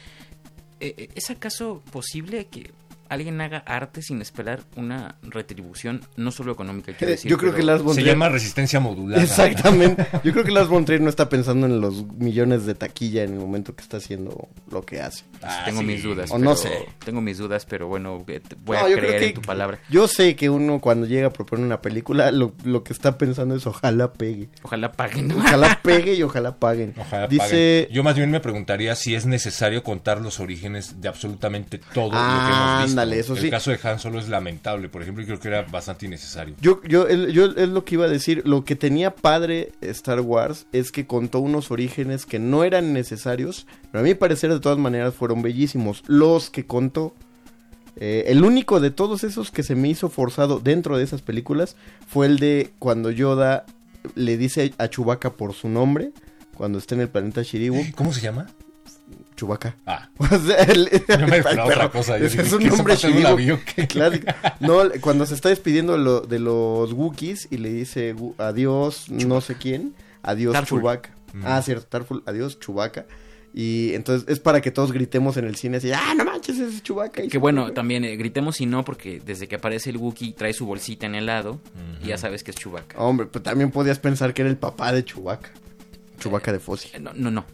eh, 0.79 0.93
eh, 0.97 1.09
¿es 1.15 1.29
acaso 1.29 1.83
posible 1.91 2.45
que 2.47 2.71
alguien 3.09 3.39
haga 3.41 3.59
arte 3.59 4.01
sin 4.01 4.21
esperar 4.21 4.61
una 4.75 5.15
retribución, 5.21 6.01
no 6.15 6.31
solo 6.31 6.51
económica? 6.51 6.93
quiero 6.93 7.11
decir, 7.11 7.29
Yo 7.31 7.37
creo 7.37 7.53
que 7.53 7.63
Lars 7.63 7.81
von 7.83 7.95
Se 7.95 8.03
llama 8.03 8.29
resistencia 8.29 8.79
modulada. 8.79 9.21
Exactamente. 9.23 10.05
Yo 10.23 10.31
creo 10.33 10.43
que 10.43 10.51
Lars 10.51 10.67
von 10.69 10.85
Trier 10.85 11.01
no 11.01 11.09
está 11.09 11.29
pensando 11.29 11.65
en 11.67 11.79
los 11.81 12.05
millones 12.13 12.65
de 12.65 12.75
taquilla 12.75 13.23
en 13.23 13.33
el 13.33 13.39
momento 13.39 13.75
que 13.75 13.81
está 13.83 13.97
haciendo 13.97 14.47
lo 14.71 14.81
que 14.83 15.01
hace. 15.01 15.23
Ah, 15.41 15.63
tengo 15.65 15.81
mis 15.83 16.03
dudas. 16.03 16.31
O 16.31 16.37
no 16.37 16.55
sé. 16.55 16.71
Tengo 17.03 17.21
mis 17.21 17.37
dudas, 17.37 17.65
pero 17.65 17.87
bueno, 17.87 18.23
eh, 18.27 18.41
voy 18.63 18.77
No, 18.77 18.85
a 18.85 18.89
yo 18.89 18.95
creo 18.97 19.07
creer 19.09 19.19
que- 19.21 19.27
en 19.29 19.33
tu 19.35 19.41
palabra. 19.41 19.79
Yo 19.89 20.07
sé 20.07 20.35
que 20.35 20.49
uno 20.49 20.79
cuando 20.79 21.05
llega 21.07 21.27
a 21.27 21.31
proponer 21.31 21.65
una 21.65 21.81
película, 21.81 22.31
lo, 22.31 22.53
lo 22.63 22.83
que 22.83 22.93
está 22.93 23.17
pensando 23.17 23.55
es 23.55 23.65
ojalá 23.67 24.13
pegue. 24.13 24.49
Ojalá 24.63 24.91
paguen. 24.91 25.31
Ojalá 25.31 25.79
pegue 25.83 26.13
y 26.15 26.23
ojalá 26.23 26.57
paguen. 26.57 26.93
Ojalá 26.97 27.27
Dice, 27.27 27.83
paguen. 27.85 27.95
Yo 27.95 28.03
más 28.03 28.15
bien 28.15 28.31
me 28.31 28.39
preguntaría 28.39 28.95
si 28.95 29.15
es 29.15 29.25
necesario 29.25 29.83
contar 29.83 30.21
los 30.21 30.39
orígenes 30.39 31.01
de 31.01 31.07
absolutamente 31.07 31.79
todo 31.93 32.11
Ah, 32.13 32.33
lo 32.33 32.47
que 32.47 32.53
hemos 32.55 32.83
visto. 32.85 32.96
Ándale, 32.99 33.19
eso 33.19 33.33
El 33.35 33.41
sí. 33.41 33.49
caso 33.49 33.71
de 33.71 33.79
Han 33.83 33.99
Solo 33.99 34.19
es 34.19 34.27
lamentable, 34.29 34.89
por 34.89 35.01
ejemplo, 35.01 35.23
y 35.23 35.25
creo 35.25 35.39
que 35.39 35.47
era 35.47 35.61
bastante 35.63 36.05
innecesario. 36.05 36.55
Yo, 36.61 36.81
yo, 36.83 37.07
el- 37.07 37.31
yo 37.31 37.45
es 37.45 37.69
lo 37.69 37.85
que 37.85 37.95
iba 37.95 38.05
a 38.05 38.09
decir. 38.09 38.41
Lo 38.45 38.63
que 38.65 38.75
tenía 38.75 39.15
padre 39.15 39.71
Star 39.81 40.21
Wars 40.21 40.65
es 40.71 40.91
que 40.91 41.05
contó 41.07 41.39
unos 41.39 41.71
orígenes 41.71 42.25
que 42.25 42.39
no 42.39 42.63
eran 42.63 42.93
necesarios, 42.93 43.67
pero 43.91 44.01
a 44.01 44.03
mi 44.03 44.13
parecer 44.15 44.51
de 44.53 44.59
todas 44.59 44.77
maneras 44.77 45.13
fueron 45.13 45.41
bellísimos. 45.41 46.03
Los 46.07 46.49
que 46.49 46.65
contó, 46.65 47.13
eh, 47.95 48.25
el 48.27 48.43
único 48.43 48.79
de 48.79 48.91
todos 48.91 49.23
esos 49.23 49.51
que 49.51 49.63
se 49.63 49.75
me 49.75 49.89
hizo 49.89 50.09
forzado 50.09 50.59
dentro 50.59 50.97
de 50.97 51.03
esas 51.03 51.21
películas 51.21 51.75
fue 52.07 52.25
el 52.27 52.37
de 52.39 52.71
cuando 52.79 53.09
Yoda 53.11 53.65
le 54.15 54.37
dice 54.37 54.73
a 54.77 54.87
Chewbacca 54.87 55.33
por 55.33 55.53
su 55.53 55.67
nombre 55.69 56.11
cuando 56.55 56.77
está 56.77 56.95
en 56.95 57.01
el 57.01 57.09
planeta 57.09 57.41
Shiribu. 57.43 57.77
¿Cómo 57.95 58.13
se 58.13 58.21
llama? 58.21 58.47
Chewbacca. 59.37 59.75
Ah. 59.85 60.09
O 60.19 60.27
sea, 60.39 60.57
el- 60.63 60.89
Yo 61.07 61.27
me 61.27 61.39
otra 61.39 61.89
cosa. 61.89 62.17
Yo 62.17 62.25
Es, 62.25 62.31
dije, 62.33 62.43
es 62.45 62.51
un 62.53 62.59
¿qué 62.59 62.69
nombre 62.69 62.97
zapato 62.97 63.37
no 64.59 64.81
cuando 64.99 65.25
se 65.25 65.35
está 65.35 65.47
despidiendo 65.49 65.93
de, 65.93 65.99
lo- 65.99 66.21
de 66.21 66.39
los 66.39 66.91
Wookiees 66.91 67.47
y 67.51 67.57
le 67.57 67.69
dice 67.71 68.13
adiós 68.37 69.09
no 69.09 69.39
sé 69.39 69.55
quién, 69.55 69.93
adiós 70.23 70.53
Tarful. 70.53 70.79
Chewbacca. 70.81 71.09
Mm. 71.33 71.41
Ah, 71.45 71.61
cierto, 71.61 71.85
Tarful, 71.87 72.23
adiós 72.25 72.59
Chewbacca. 72.59 73.05
Y 73.53 73.93
entonces 73.95 74.27
es 74.29 74.39
para 74.39 74.61
que 74.61 74.69
todos 74.71 74.91
gritemos 74.91 75.35
en 75.37 75.45
el 75.45 75.55
cine 75.55 75.77
así, 75.77 75.91
ah, 75.91 76.13
no 76.15 76.25
manches, 76.25 76.59
ese 76.59 76.75
es 76.75 76.83
Chewbacca. 76.83 77.23
y 77.23 77.27
Que 77.27 77.37
bueno, 77.39 77.71
también 77.73 78.03
eh, 78.03 78.15
gritemos 78.15 78.59
y 78.61 78.65
no, 78.67 78.83
porque 78.85 79.19
desde 79.25 79.47
que 79.47 79.55
aparece 79.55 79.89
el 79.89 79.97
Wookiee 79.97 80.33
trae 80.33 80.53
su 80.53 80.65
bolsita 80.65 81.05
en 81.07 81.15
el 81.15 81.25
lado 81.25 81.59
y 82.03 82.07
ya 82.07 82.17
sabes 82.17 82.43
que 82.43 82.51
es 82.51 82.57
Chewbacca. 82.57 82.99
Hombre, 82.99 83.25
pues 83.27 83.43
también 83.43 83.71
podías 83.71 83.97
pensar 83.99 84.33
que 84.33 84.41
era 84.43 84.49
el 84.51 84.57
papá 84.57 84.91
de 84.91 85.03
Chewbacca. 85.05 85.49
Chewbacca 86.19 86.51
de 86.51 86.59
Fossi. 86.59 86.89
No, 86.99 87.11
no, 87.15 87.31
no. 87.31 87.45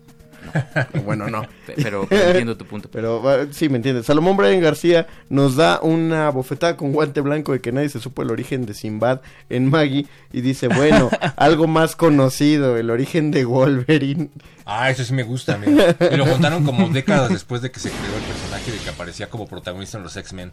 Bueno, 1.05 1.27
no. 1.29 1.41
Pe- 1.65 1.75
pero- 1.81 2.05
pero 2.09 2.23
entiendo 2.27 2.57
tu 2.57 2.65
punto. 2.65 2.89
Pero 2.91 3.21
sí, 3.51 3.69
me 3.69 3.77
entiendes. 3.77 4.05
Salomón 4.05 4.35
Brian 4.37 4.61
García 4.61 5.07
nos 5.29 5.55
da 5.55 5.79
una 5.81 6.29
bofetada 6.29 6.75
con 6.77 6.91
guante 6.91 7.21
blanco 7.21 7.51
de 7.53 7.61
que 7.61 7.71
nadie 7.71 7.89
se 7.89 7.99
supo 7.99 8.21
el 8.21 8.31
origen 8.31 8.65
de 8.65 8.73
Sinbad 8.73 9.21
en 9.49 9.69
Maggie. 9.69 10.05
Y 10.31 10.41
dice, 10.41 10.67
bueno, 10.67 11.09
algo 11.37 11.67
más 11.67 11.95
conocido, 11.95 12.77
el 12.77 12.89
origen 12.89 13.31
de 13.31 13.45
Wolverine. 13.45 14.29
Ah, 14.65 14.89
eso 14.89 15.03
sí 15.03 15.13
me 15.13 15.23
gusta, 15.23 15.57
mira. 15.57 15.95
Y 16.11 16.15
lo 16.17 16.25
contaron 16.25 16.63
como 16.63 16.87
décadas 16.89 17.29
después 17.31 17.61
de 17.61 17.71
que 17.71 17.79
se 17.79 17.89
creó 17.89 18.15
el 18.17 18.23
personaje 18.23 18.71
de 18.71 18.77
que 18.77 18.89
aparecía 18.89 19.29
como 19.29 19.47
protagonista 19.47 19.97
en 19.97 20.03
los 20.03 20.15
X-Men. 20.15 20.51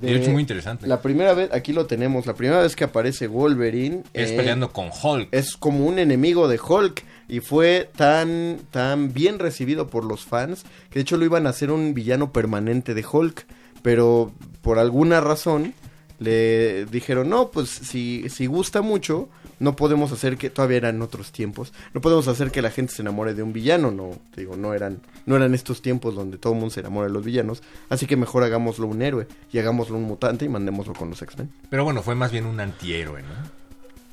Y 0.00 0.06
de 0.06 0.14
hecho 0.14 0.26
es 0.26 0.32
muy 0.32 0.42
interesante. 0.42 0.86
La 0.86 1.02
primera 1.02 1.34
vez, 1.34 1.50
aquí 1.52 1.72
lo 1.72 1.86
tenemos, 1.86 2.24
la 2.26 2.34
primera 2.34 2.60
vez 2.60 2.76
que 2.76 2.84
aparece 2.84 3.26
Wolverine. 3.26 4.04
Es 4.14 4.30
eh, 4.30 4.36
peleando 4.36 4.70
con 4.72 4.90
Hulk. 5.02 5.28
Es 5.32 5.56
como 5.56 5.86
un 5.86 5.98
enemigo 5.98 6.46
de 6.46 6.60
Hulk. 6.60 7.02
Y 7.28 7.40
fue 7.40 7.90
tan, 7.94 8.58
tan 8.70 9.12
bien 9.12 9.38
recibido 9.38 9.88
por 9.88 10.04
los 10.04 10.24
fans 10.24 10.64
que 10.90 10.98
de 10.98 11.02
hecho 11.02 11.18
lo 11.18 11.24
iban 11.24 11.46
a 11.46 11.50
hacer 11.50 11.70
un 11.70 11.94
villano 11.94 12.32
permanente 12.32 12.94
de 12.94 13.04
Hulk. 13.10 13.46
Pero 13.82 14.32
por 14.62 14.78
alguna 14.78 15.20
razón 15.20 15.74
le 16.18 16.86
dijeron, 16.86 17.28
no, 17.28 17.50
pues 17.50 17.68
si, 17.68 18.28
si 18.28 18.46
gusta 18.46 18.82
mucho, 18.82 19.28
no 19.60 19.76
podemos 19.76 20.12
hacer 20.12 20.36
que, 20.36 20.50
todavía 20.50 20.78
eran 20.78 21.02
otros 21.02 21.32
tiempos, 21.32 21.72
no 21.94 22.00
podemos 22.00 22.28
hacer 22.28 22.50
que 22.50 22.62
la 22.62 22.70
gente 22.70 22.92
se 22.92 23.02
enamore 23.02 23.34
de 23.34 23.42
un 23.42 23.52
villano, 23.52 23.90
no, 23.90 24.10
digo, 24.36 24.56
no 24.56 24.74
eran, 24.74 25.00
no 25.26 25.36
eran 25.36 25.54
estos 25.54 25.82
tiempos 25.82 26.14
donde 26.14 26.38
todo 26.38 26.52
el 26.52 26.58
mundo 26.58 26.74
se 26.74 26.80
enamora 26.80 27.06
de 27.06 27.12
los 27.12 27.24
villanos, 27.24 27.62
así 27.88 28.06
que 28.06 28.16
mejor 28.16 28.42
hagámoslo 28.44 28.86
un 28.86 29.02
héroe 29.02 29.26
y 29.52 29.58
hagámoslo 29.58 29.96
un 29.96 30.04
mutante 30.04 30.44
y 30.44 30.48
mandémoslo 30.48 30.94
con 30.94 31.10
los 31.10 31.22
X-Men. 31.22 31.50
Pero 31.70 31.84
bueno, 31.84 32.02
fue 32.02 32.14
más 32.14 32.32
bien 32.32 32.46
un 32.46 32.60
antihéroe, 32.60 33.22
¿no? 33.22 33.67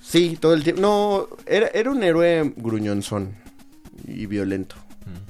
Sí, 0.06 0.38
todo 0.40 0.54
el 0.54 0.64
tiempo. 0.64 0.82
No, 0.82 1.28
era, 1.46 1.68
era 1.68 1.90
un 1.90 2.04
héroe 2.04 2.54
gruñonzón 2.56 3.36
y 4.08 4.26
violento. 4.28 4.76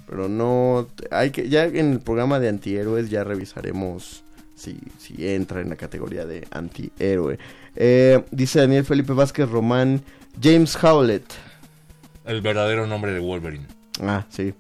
Pero 0.08 0.28
no, 0.30 0.88
hay 1.12 1.32
que, 1.32 1.50
ya 1.50 1.66
en 1.66 1.94
el 1.94 2.00
programa 2.00 2.40
de 2.40 2.50
antihéroes 2.50 3.10
ya 3.10 3.24
revisaremos 3.24 4.24
si, 4.56 4.78
si 5.00 5.28
entra 5.28 5.62
en 5.62 5.70
la 5.70 5.76
categoría 5.76 6.26
de 6.26 6.48
antihéroe. 6.52 7.40
Eh, 7.76 8.24
dice 8.32 8.60
Daniel 8.60 8.86
Felipe 8.86 9.14
Vázquez 9.14 9.50
Román, 9.50 10.02
James 10.42 10.78
Howlett. 10.82 11.26
El 12.26 12.42
verdadero 12.42 12.86
nombre 12.86 13.14
de 13.14 13.20
Wolverine. 13.20 13.66
Ah, 14.02 14.26
sí. 14.30 14.54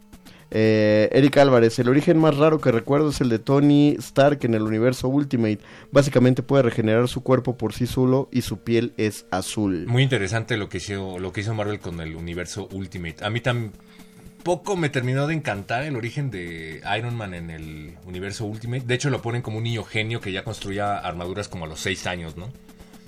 Eh, 0.57 1.09
Eric 1.11 1.35
Álvarez, 1.35 1.77
el 1.79 1.89
origen 1.89 2.17
más 2.17 2.37
raro 2.37 2.61
que 2.61 2.71
recuerdo 2.71 3.09
es 3.09 3.19
el 3.19 3.27
de 3.27 3.39
Tony 3.39 3.97
Stark 3.99 4.39
en 4.43 4.53
el 4.53 4.61
universo 4.61 5.09
Ultimate. 5.09 5.59
Básicamente 5.91 6.43
puede 6.43 6.63
regenerar 6.63 7.09
su 7.09 7.23
cuerpo 7.23 7.57
por 7.57 7.73
sí 7.73 7.87
solo 7.87 8.29
y 8.31 8.41
su 8.41 8.59
piel 8.59 8.93
es 8.95 9.25
azul. 9.31 9.85
Muy 9.85 10.01
interesante 10.01 10.55
lo 10.55 10.69
que 10.69 10.77
hizo, 10.77 11.17
Marvel 11.53 11.81
con 11.81 11.99
el 11.99 12.15
universo 12.15 12.69
Ultimate. 12.71 13.17
A 13.25 13.29
mí 13.29 13.41
tampoco 13.41 14.77
me 14.77 14.87
terminó 14.87 15.27
de 15.27 15.33
encantar 15.33 15.83
el 15.83 15.97
origen 15.97 16.31
de 16.31 16.81
Iron 16.97 17.17
Man 17.17 17.33
en 17.33 17.49
el 17.49 17.97
universo 18.05 18.45
Ultimate. 18.45 18.85
De 18.85 18.95
hecho, 18.95 19.09
lo 19.09 19.21
ponen 19.21 19.41
como 19.41 19.57
un 19.57 19.63
niño 19.65 19.83
genio 19.83 20.21
que 20.21 20.31
ya 20.31 20.45
construía 20.45 20.99
armaduras 20.99 21.49
como 21.49 21.65
a 21.65 21.67
los 21.67 21.81
6 21.81 22.07
años, 22.07 22.37
¿no? 22.37 22.49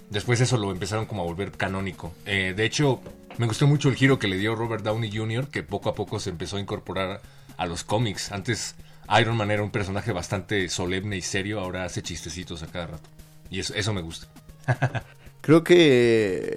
Después 0.09 0.42
eso 0.42 0.58
lo 0.58 0.69
empezaron 0.69 1.06
como 1.06 1.22
a 1.22 1.26
volver 1.26 1.51
canónico. 1.51 2.14
Eh, 2.26 2.53
de 2.58 2.66
hecho, 2.66 3.00
me 3.38 3.45
gustó 3.45 3.67
mucho 3.67 3.88
el 3.88 3.95
giro 3.95 4.19
que 4.19 4.27
le 4.27 4.38
dio 4.38 4.53
Robert 4.53 4.84
Downey 4.84 5.16
Jr., 5.16 5.48
que 5.48 5.64
poco 5.64 5.88
a 5.88 5.95
poco 5.95 6.19
se 6.19 6.30
empezó 6.30 6.58
a 6.58 6.59
incorporar 6.59 7.22
a 7.58 7.66
los 7.66 7.84
cómics. 7.84 8.32
Antes 8.32 8.76
Iron 9.19 9.36
Man 9.38 9.52
era 9.52 9.64
un 9.64 9.72
personaje 9.72 10.11
bastante 10.11 10.69
solemne 10.69 11.18
y 11.18 11.22
serio, 11.22 11.60
ahora 11.60 11.84
hace 11.84 12.02
chistecitos 12.02 12.64
a 12.64 12.68
cada 12.68 12.88
rato. 12.88 13.10
Y 13.50 13.60
eso, 13.60 13.74
eso 13.74 13.94
me 13.94 14.02
gusta. 14.02 14.27
Creo 15.41 15.64
que 15.64 15.75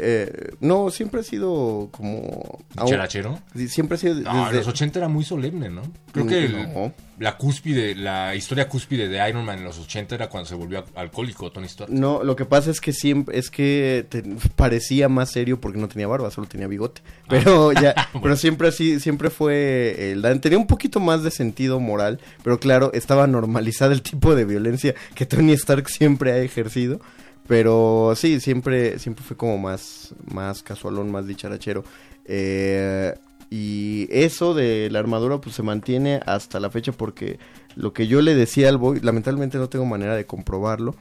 eh, 0.01 0.53
no, 0.61 0.91
siempre 0.91 1.21
ha 1.21 1.23
sido 1.23 1.91
como... 1.93 2.59
¿Dicharachero? 2.83 3.39
Sí, 3.55 3.69
Siempre 3.69 3.95
ha 3.95 3.99
sido... 3.99 4.15
No, 4.17 4.31
en 4.39 4.45
desde- 4.47 4.57
los 4.59 4.69
80 4.69 4.99
era 4.99 5.09
muy 5.09 5.25
solemne, 5.25 5.71
¿no? 5.71 5.83
Creo 6.13 6.27
que 6.27 6.47
el- 6.47 6.73
No. 6.73 6.93
la 7.21 7.37
cúspide, 7.37 7.95
la 7.95 8.35
historia 8.35 8.69
cúspide 8.69 9.09
de 9.09 9.29
Iron 9.29 9.45
Man 9.45 9.59
en 9.59 9.65
los 9.65 9.79
80 9.79 10.17
era 10.17 10.29
cuando 10.29 10.49
se 10.49 10.57
volvió 10.57 10.85
alcohólico 10.97 11.53
Tony 11.53 11.67
Stark. 11.67 11.93
No, 11.93 12.25
lo 12.25 12.35
que 12.35 12.47
pasa 12.47 12.71
es 12.73 12.81
que 12.81 12.93
siempre 12.93 13.39
es 13.39 13.51
que 13.51 14.07
te- 14.09 14.25
parecía 14.57 15.09
más 15.09 15.31
serio 15.31 15.61
porque 15.61 15.79
no 15.79 15.87
tenía 15.87 16.09
barba, 16.09 16.31
solo 16.33 16.49
tenía 16.49 16.67
bigote. 16.67 17.03
Pero 17.29 17.73
ya, 17.73 17.95
pero 18.23 18.35
siempre 18.35 18.67
así, 18.69 18.99
siempre 18.99 19.31
fue 19.31 20.11
el. 20.11 20.41
Tenía 20.41 20.59
un 20.59 20.67
poquito 20.67 20.99
más 20.99 21.23
de 21.23 21.31
sentido 21.31 21.79
moral, 21.79 22.19
pero 22.43 22.59
claro, 22.59 22.91
estaba 22.93 23.29
normalizado 23.29 23.93
el 23.93 24.03
tipo 24.03 24.35
de 24.35 24.45
violencia 24.47 24.97
que 25.15 25.27
Tony 25.27 25.53
Stark 25.53 25.89
siempre 25.89 26.33
ha 26.33 26.39
ejercido. 26.39 27.01
Pero 27.47 28.13
sí, 28.17 28.41
siempre, 28.41 28.99
siempre 28.99 29.25
fue 29.25 29.37
como 29.37 29.59
más, 29.59 30.15
más 30.33 30.63
casualón, 30.63 31.11
más 31.11 31.27
dicharachero. 31.27 31.85
Eh, 32.25 33.15
y 33.51 34.07
eso 34.11 34.55
de 34.55 34.89
la 34.91 35.01
armadura 35.01 35.41
pues 35.41 35.57
se 35.57 35.65
mantiene 35.65 36.21
hasta 36.25 36.61
la 36.61 36.71
fecha 36.71 36.93
porque 36.93 37.41
lo 37.75 37.93
que 37.93 38.07
yo 38.07 38.23
le 38.23 38.37
decía 38.37 38.69
al 38.69 38.79
boy, 38.79 39.01
lamentablemente 39.01 39.59
no 39.59 39.69
tengo 39.69 39.85
manera 39.87 40.15
de 40.15 40.25
comprobarlo, 40.25 40.95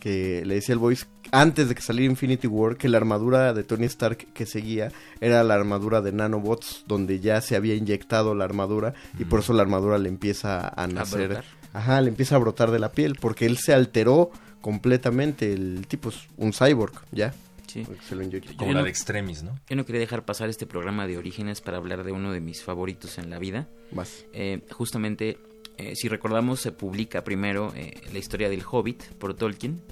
que 0.00 0.44
le 0.44 0.56
decía 0.56 0.74
al 0.74 0.80
Voice 0.80 1.06
antes 1.32 1.70
de 1.70 1.74
que 1.74 1.80
saliera 1.80 2.10
Infinity 2.10 2.46
War 2.46 2.76
que 2.76 2.90
la 2.90 2.98
armadura 2.98 3.54
de 3.54 3.64
Tony 3.64 3.86
Stark 3.86 4.18
que 4.34 4.44
seguía 4.44 4.92
era 5.20 5.42
la 5.44 5.54
armadura 5.54 6.02
de 6.02 6.12
nanobots 6.12 6.84
donde 6.86 7.20
ya 7.20 7.40
se 7.40 7.56
había 7.56 7.74
inyectado 7.74 8.34
la 8.34 8.44
armadura 8.44 8.92
y 9.18 9.24
por 9.24 9.40
eso 9.40 9.54
la 9.54 9.62
armadura 9.62 9.96
le 9.96 10.10
empieza 10.10 10.68
a 10.68 10.86
nacer. 10.86 11.42
Ajá, 11.72 12.02
le 12.02 12.08
empieza 12.08 12.36
a 12.36 12.38
brotar 12.38 12.70
de 12.70 12.78
la 12.78 12.92
piel 12.92 13.16
porque 13.18 13.46
él 13.46 13.56
se 13.56 13.72
alteró 13.72 14.30
completamente, 14.64 15.52
el 15.52 15.86
tipo 15.86 16.08
es 16.08 16.26
un 16.38 16.54
cyborg, 16.54 16.94
ya. 17.12 17.34
Sí. 17.66 17.86
Se 18.08 18.14
lo. 18.14 18.24
Como 18.56 18.72
la 18.72 18.82
de 18.82 18.88
Extremis, 18.88 19.42
¿no? 19.42 19.60
Yo 19.68 19.76
no 19.76 19.84
quería 19.84 20.00
dejar 20.00 20.24
pasar 20.24 20.48
este 20.48 20.64
programa 20.64 21.06
de 21.06 21.18
orígenes 21.18 21.60
para 21.60 21.76
hablar 21.76 22.02
de 22.02 22.12
uno 22.12 22.32
de 22.32 22.40
mis 22.40 22.62
favoritos 22.62 23.18
en 23.18 23.28
la 23.28 23.38
vida. 23.38 23.68
Vas. 23.90 24.24
Eh, 24.32 24.62
justamente, 24.70 25.36
eh, 25.76 25.94
si 25.96 26.08
recordamos, 26.08 26.62
se 26.62 26.72
publica 26.72 27.24
primero 27.24 27.74
eh, 27.76 27.92
la 28.10 28.18
historia 28.18 28.48
del 28.48 28.62
Hobbit 28.62 29.02
por 29.18 29.34
Tolkien, 29.34 29.82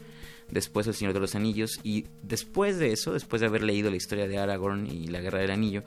después 0.50 0.86
El 0.86 0.94
Señor 0.94 1.12
de 1.12 1.20
los 1.20 1.34
Anillos, 1.34 1.78
y 1.82 2.06
después 2.22 2.78
de 2.78 2.92
eso, 2.92 3.12
después 3.12 3.40
de 3.40 3.48
haber 3.48 3.64
leído 3.64 3.90
la 3.90 3.96
historia 3.96 4.26
de 4.26 4.38
Aragorn 4.38 4.86
y 4.86 5.08
la 5.08 5.20
Guerra 5.20 5.40
del 5.40 5.50
Anillo, 5.50 5.82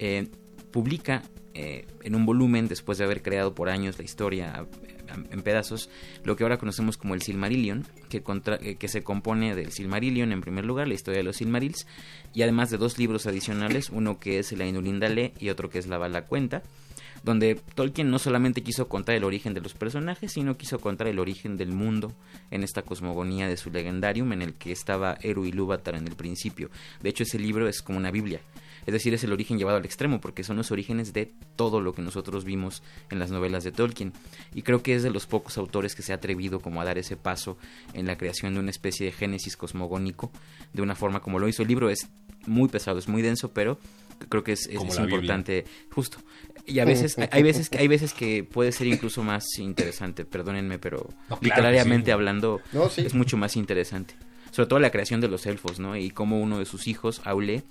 eh, 0.00 0.26
publica 0.72 1.22
eh, 1.54 1.86
en 2.02 2.16
un 2.16 2.26
volumen, 2.26 2.66
después 2.66 2.98
de 2.98 3.04
haber 3.04 3.22
creado 3.22 3.54
por 3.54 3.68
años 3.68 3.96
la 3.96 4.04
historia 4.04 4.66
en 5.30 5.42
pedazos, 5.42 5.88
lo 6.24 6.36
que 6.36 6.42
ahora 6.44 6.58
conocemos 6.58 6.96
como 6.96 7.14
el 7.14 7.22
Silmarillion, 7.22 7.86
que, 8.08 8.22
contra- 8.22 8.58
eh, 8.60 8.76
que 8.76 8.88
se 8.88 9.02
compone 9.02 9.54
del 9.54 9.72
Silmarillion 9.72 10.32
en 10.32 10.40
primer 10.40 10.64
lugar, 10.64 10.88
la 10.88 10.94
historia 10.94 11.18
de 11.18 11.24
los 11.24 11.36
Silmarils, 11.36 11.86
y 12.34 12.42
además 12.42 12.70
de 12.70 12.78
dos 12.78 12.98
libros 12.98 13.26
adicionales, 13.26 13.90
uno 13.90 14.18
que 14.18 14.38
es 14.38 14.52
el 14.52 14.60
Ainulindale 14.60 15.32
y 15.38 15.48
otro 15.50 15.70
que 15.70 15.78
es 15.78 15.86
la 15.86 15.98
Bala 15.98 16.22
Cuenta, 16.26 16.62
donde 17.22 17.54
Tolkien 17.74 18.10
no 18.10 18.18
solamente 18.18 18.62
quiso 18.62 18.86
contar 18.86 19.14
el 19.14 19.24
origen 19.24 19.54
de 19.54 19.62
los 19.62 19.72
personajes, 19.72 20.32
sino 20.32 20.58
quiso 20.58 20.78
contar 20.78 21.06
el 21.08 21.18
origen 21.18 21.56
del 21.56 21.70
mundo 21.70 22.12
en 22.50 22.62
esta 22.62 22.82
cosmogonía 22.82 23.48
de 23.48 23.56
su 23.56 23.70
legendarium 23.70 24.30
en 24.34 24.42
el 24.42 24.52
que 24.54 24.72
estaba 24.72 25.16
Eru 25.22 25.46
Ilúvatar 25.46 25.94
en 25.94 26.06
el 26.06 26.16
principio. 26.16 26.68
De 27.00 27.08
hecho, 27.08 27.22
ese 27.22 27.38
libro 27.38 27.66
es 27.66 27.80
como 27.80 27.96
una 27.98 28.10
Biblia. 28.10 28.40
Es 28.86 28.92
decir, 28.92 29.14
es 29.14 29.24
el 29.24 29.32
origen 29.32 29.58
llevado 29.58 29.78
al 29.78 29.84
extremo, 29.84 30.20
porque 30.20 30.44
son 30.44 30.56
los 30.56 30.70
orígenes 30.70 31.12
de 31.12 31.32
todo 31.56 31.80
lo 31.80 31.92
que 31.94 32.02
nosotros 32.02 32.44
vimos 32.44 32.82
en 33.10 33.18
las 33.18 33.30
novelas 33.30 33.64
de 33.64 33.72
Tolkien. 33.72 34.12
Y 34.54 34.62
creo 34.62 34.82
que 34.82 34.94
es 34.94 35.02
de 35.02 35.10
los 35.10 35.26
pocos 35.26 35.56
autores 35.58 35.94
que 35.94 36.02
se 36.02 36.12
ha 36.12 36.16
atrevido 36.16 36.60
como 36.60 36.80
a 36.80 36.84
dar 36.84 36.98
ese 36.98 37.16
paso 37.16 37.56
en 37.94 38.06
la 38.06 38.16
creación 38.18 38.54
de 38.54 38.60
una 38.60 38.70
especie 38.70 39.06
de 39.06 39.12
génesis 39.12 39.56
cosmogónico, 39.56 40.30
de 40.72 40.82
una 40.82 40.94
forma 40.94 41.20
como 41.20 41.38
lo 41.38 41.48
hizo. 41.48 41.62
El 41.62 41.68
libro 41.68 41.88
es 41.90 42.08
muy 42.46 42.68
pesado, 42.68 42.98
es 42.98 43.08
muy 43.08 43.22
denso, 43.22 43.52
pero 43.52 43.78
creo 44.28 44.44
que 44.44 44.52
es, 44.52 44.66
es- 44.66 44.78
Biblia. 44.80 45.02
importante, 45.04 45.64
justo. 45.90 46.18
Y 46.66 46.78
a 46.78 46.84
veces, 46.84 47.16
hay 47.32 47.42
veces, 47.42 47.70
hay 47.72 47.88
veces 47.88 48.12
que 48.12 48.44
puede 48.44 48.70
ser 48.72 48.86
incluso 48.86 49.22
más 49.22 49.44
interesante, 49.58 50.24
perdónenme, 50.24 50.78
pero 50.78 50.98
No, 51.08 51.38
claro 51.38 51.40
que 51.40 51.46
literariamente 51.46 52.06
sí. 52.06 52.10
hablando 52.12 52.60
No, 52.72 52.88
sí. 52.90 53.02
es 53.04 53.14
mucho 53.14 53.36
más 53.36 53.56
interesante. 53.56 54.14
Sobre 54.50 54.68
todo 54.68 54.78
la 54.78 54.90
creación 54.90 55.20
de 55.20 55.26
los 55.28 55.46
elfos, 55.46 55.80
¿no? 55.80 55.96
Y 55.96 56.10
cómo 56.10 56.40
uno 56.40 56.60
de 56.60 56.64
sus 56.64 56.86
hijos, 56.86 57.20
Aule, 57.24 57.64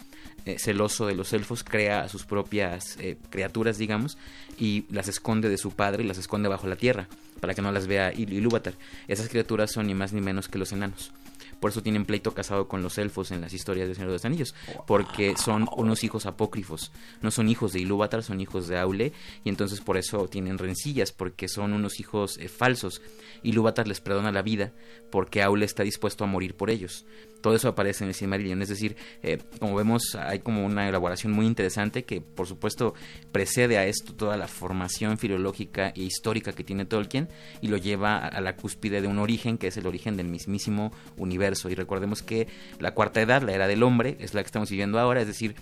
eh, 0.46 0.58
celoso 0.60 1.06
de 1.08 1.16
los 1.16 1.34
elfos, 1.34 1.64
crea 1.64 2.02
a 2.02 2.10
sus 2.10 2.26
propias 2.26 2.98
eh, 3.00 3.18
criaturas, 3.30 3.78
digamos, 3.78 4.18
y 4.58 4.86
las 4.90 5.08
esconde 5.08 5.50
de 5.50 5.58
su 5.58 5.72
padre 5.72 6.04
y 6.04 6.08
las 6.08 6.18
esconde 6.18 6.50
bajo 6.50 6.68
la 6.68 6.76
tierra, 6.76 7.08
para 7.40 7.54
que 7.54 7.62
no 7.62 7.72
las 7.72 7.88
vea 7.88 8.12
Il- 8.14 8.32
Ilúvatar. 8.34 8.74
Esas 9.08 9.30
criaturas 9.30 9.72
son 9.72 9.88
ni 9.88 9.94
más 9.94 10.14
ni 10.14 10.22
menos 10.22 10.48
que 10.50 10.58
los 10.60 10.72
enanos. 10.72 11.12
por 11.60 11.72
eso 11.72 11.82
tienen 11.82 12.04
pleito 12.04 12.34
casado 12.34 12.68
con 12.68 12.82
los 12.84 12.98
elfos 12.98 13.32
en 13.32 13.40
las 13.40 13.54
historias 13.54 13.88
de 13.88 13.96
Señor 13.96 14.10
de 14.10 14.16
los 14.16 14.26
Anillos, 14.26 14.54
porque 14.86 15.36
son 15.38 15.66
unos 15.78 16.04
hijos 16.04 16.26
apócrifos, 16.26 16.92
no 17.22 17.32
son 17.32 17.48
hijos 17.48 17.72
de 17.72 17.80
Ilúvatar, 17.80 18.22
son 18.22 18.42
hijos 18.42 18.68
de 18.68 18.78
Aule, 18.78 19.14
y 19.46 19.50
entonces 19.50 19.80
por 19.80 19.96
eso 19.96 20.28
tienen 20.28 20.58
rencillas, 20.58 21.14
porque 21.14 21.48
son 21.48 21.72
unos 21.72 22.02
hijos 22.02 22.38
eh, 22.38 22.50
falsos. 22.50 23.02
Ilúvatar 23.44 23.88
les 23.88 24.02
perdona 24.02 24.34
la 24.34 24.42
vida 24.42 24.74
porque 25.10 25.42
Aule 25.42 25.64
está 25.66 25.84
dispuesto 25.84 26.26
a 26.26 26.28
morir 26.28 26.54
por 26.56 26.70
ellos. 26.70 27.06
Todo 27.44 27.56
eso 27.56 27.68
aparece 27.68 28.06
en 28.06 28.08
el 28.08 28.14
Silmarillion, 28.14 28.62
es 28.62 28.70
decir, 28.70 28.96
eh, 29.22 29.38
como 29.60 29.76
vemos 29.76 30.16
hay 30.16 30.40
como 30.40 30.66
una 30.66 30.88
elaboración 30.88 31.34
muy 31.34 31.46
interesante 31.46 32.06
que 32.06 32.22
por 32.22 32.48
supuesto 32.48 32.94
precede 33.34 33.78
a 33.78 33.86
esto 33.86 34.14
toda 34.14 34.38
la 34.38 34.48
formación 34.48 35.18
filológica 35.18 35.90
e 35.90 36.04
histórica 36.04 36.54
que 36.54 36.64
tiene 36.64 36.86
Tolkien 36.86 37.28
y 37.60 37.68
lo 37.68 37.76
lleva 37.76 38.16
a, 38.16 38.30
a 38.30 38.40
la 38.40 38.56
cúspide 38.56 39.02
de 39.02 39.10
un 39.10 39.20
origen 39.20 39.58
que 39.58 39.68
es 39.68 39.76
el 39.76 39.88
origen 39.88 40.16
del 40.16 40.28
mismísimo 40.28 40.94
universo. 41.18 41.70
Y 41.70 41.76
recordemos 41.76 42.24
que 42.24 42.48
la 42.80 42.94
cuarta 42.94 43.22
edad, 43.22 43.42
la 43.42 43.52
era 43.52 43.68
del 43.68 43.84
hombre, 43.84 44.16
es 44.22 44.34
la 44.34 44.42
que 44.42 44.48
estamos 44.48 44.70
viviendo 44.70 44.98
ahora, 44.98 45.20
es 45.20 45.28
decir, 45.28 45.56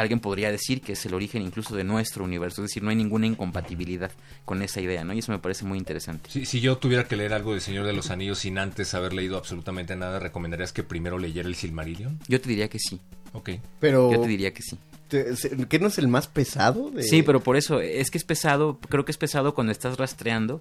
alguien 0.00 0.20
podría 0.20 0.50
decir 0.50 0.80
que 0.80 0.92
es 0.92 1.06
el 1.06 1.14
origen 1.14 1.42
incluso 1.42 1.74
de 1.76 1.84
nuestro 1.84 2.24
universo, 2.24 2.62
es 2.62 2.70
decir, 2.70 2.82
no 2.82 2.90
hay 2.90 2.96
ninguna 2.96 3.26
incompatibilidad 3.26 4.10
con 4.44 4.62
esa 4.62 4.80
idea, 4.80 5.04
¿no? 5.04 5.12
Y 5.12 5.18
eso 5.18 5.32
me 5.32 5.38
parece 5.38 5.64
muy 5.64 5.78
interesante. 5.78 6.30
Si, 6.30 6.46
si 6.46 6.60
yo 6.60 6.78
tuviera 6.78 7.04
que 7.04 7.16
leer 7.16 7.32
algo 7.32 7.54
de 7.54 7.60
Señor 7.60 7.86
de 7.86 7.92
los 7.92 8.10
Anillos 8.10 8.38
sin 8.38 8.58
antes 8.58 8.94
haber 8.94 9.12
leído 9.12 9.36
absolutamente 9.36 9.96
nada, 9.96 10.18
¿recomendarías 10.18 10.72
que 10.72 10.82
primero 10.82 11.18
leyera 11.18 11.48
el 11.48 11.54
Silmarillion? 11.54 12.18
Yo 12.28 12.40
te 12.40 12.48
diría 12.48 12.68
que 12.68 12.78
sí. 12.78 13.00
Ok. 13.32 13.50
Pero... 13.80 14.12
Yo 14.12 14.20
te 14.20 14.28
diría 14.28 14.52
que 14.52 14.62
sí. 14.62 14.78
¿Qué 15.08 15.78
no 15.78 15.86
es 15.86 15.98
el 15.98 16.08
más 16.08 16.26
pesado? 16.26 16.90
De... 16.90 17.02
Sí, 17.02 17.22
pero 17.22 17.40
por 17.40 17.56
eso, 17.56 17.80
es 17.80 18.10
que 18.10 18.18
es 18.18 18.24
pesado, 18.24 18.78
creo 18.88 19.04
que 19.04 19.12
es 19.12 19.18
pesado 19.18 19.54
cuando 19.54 19.72
estás 19.72 19.96
rastreando 19.96 20.60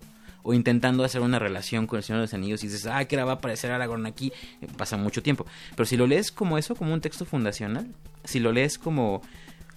o 0.50 0.54
intentando 0.54 1.04
hacer 1.04 1.20
una 1.22 1.40
relación 1.40 1.88
con 1.88 1.98
el 1.98 2.04
Señor 2.04 2.20
de 2.22 2.24
los 2.24 2.34
Anillos 2.34 2.64
y 2.64 2.68
dices, 2.68 2.86
ah, 2.86 3.04
que 3.04 3.16
ahora 3.18 3.26
va 3.26 3.32
a 3.34 3.36
aparecer 3.36 3.70
Aragorn 3.72 4.06
aquí, 4.06 4.32
pasa 4.78 4.96
mucho 4.96 5.22
tiempo. 5.22 5.46
Pero 5.76 5.86
si 5.86 5.98
lo 5.98 6.08
lees 6.08 6.32
como 6.32 6.58
eso, 6.58 6.74
como 6.74 6.94
un 6.94 7.02
texto 7.02 7.26
fundacional, 7.26 7.88
si 8.24 8.40
lo 8.40 8.54
lees 8.54 8.78
como... 8.78 9.22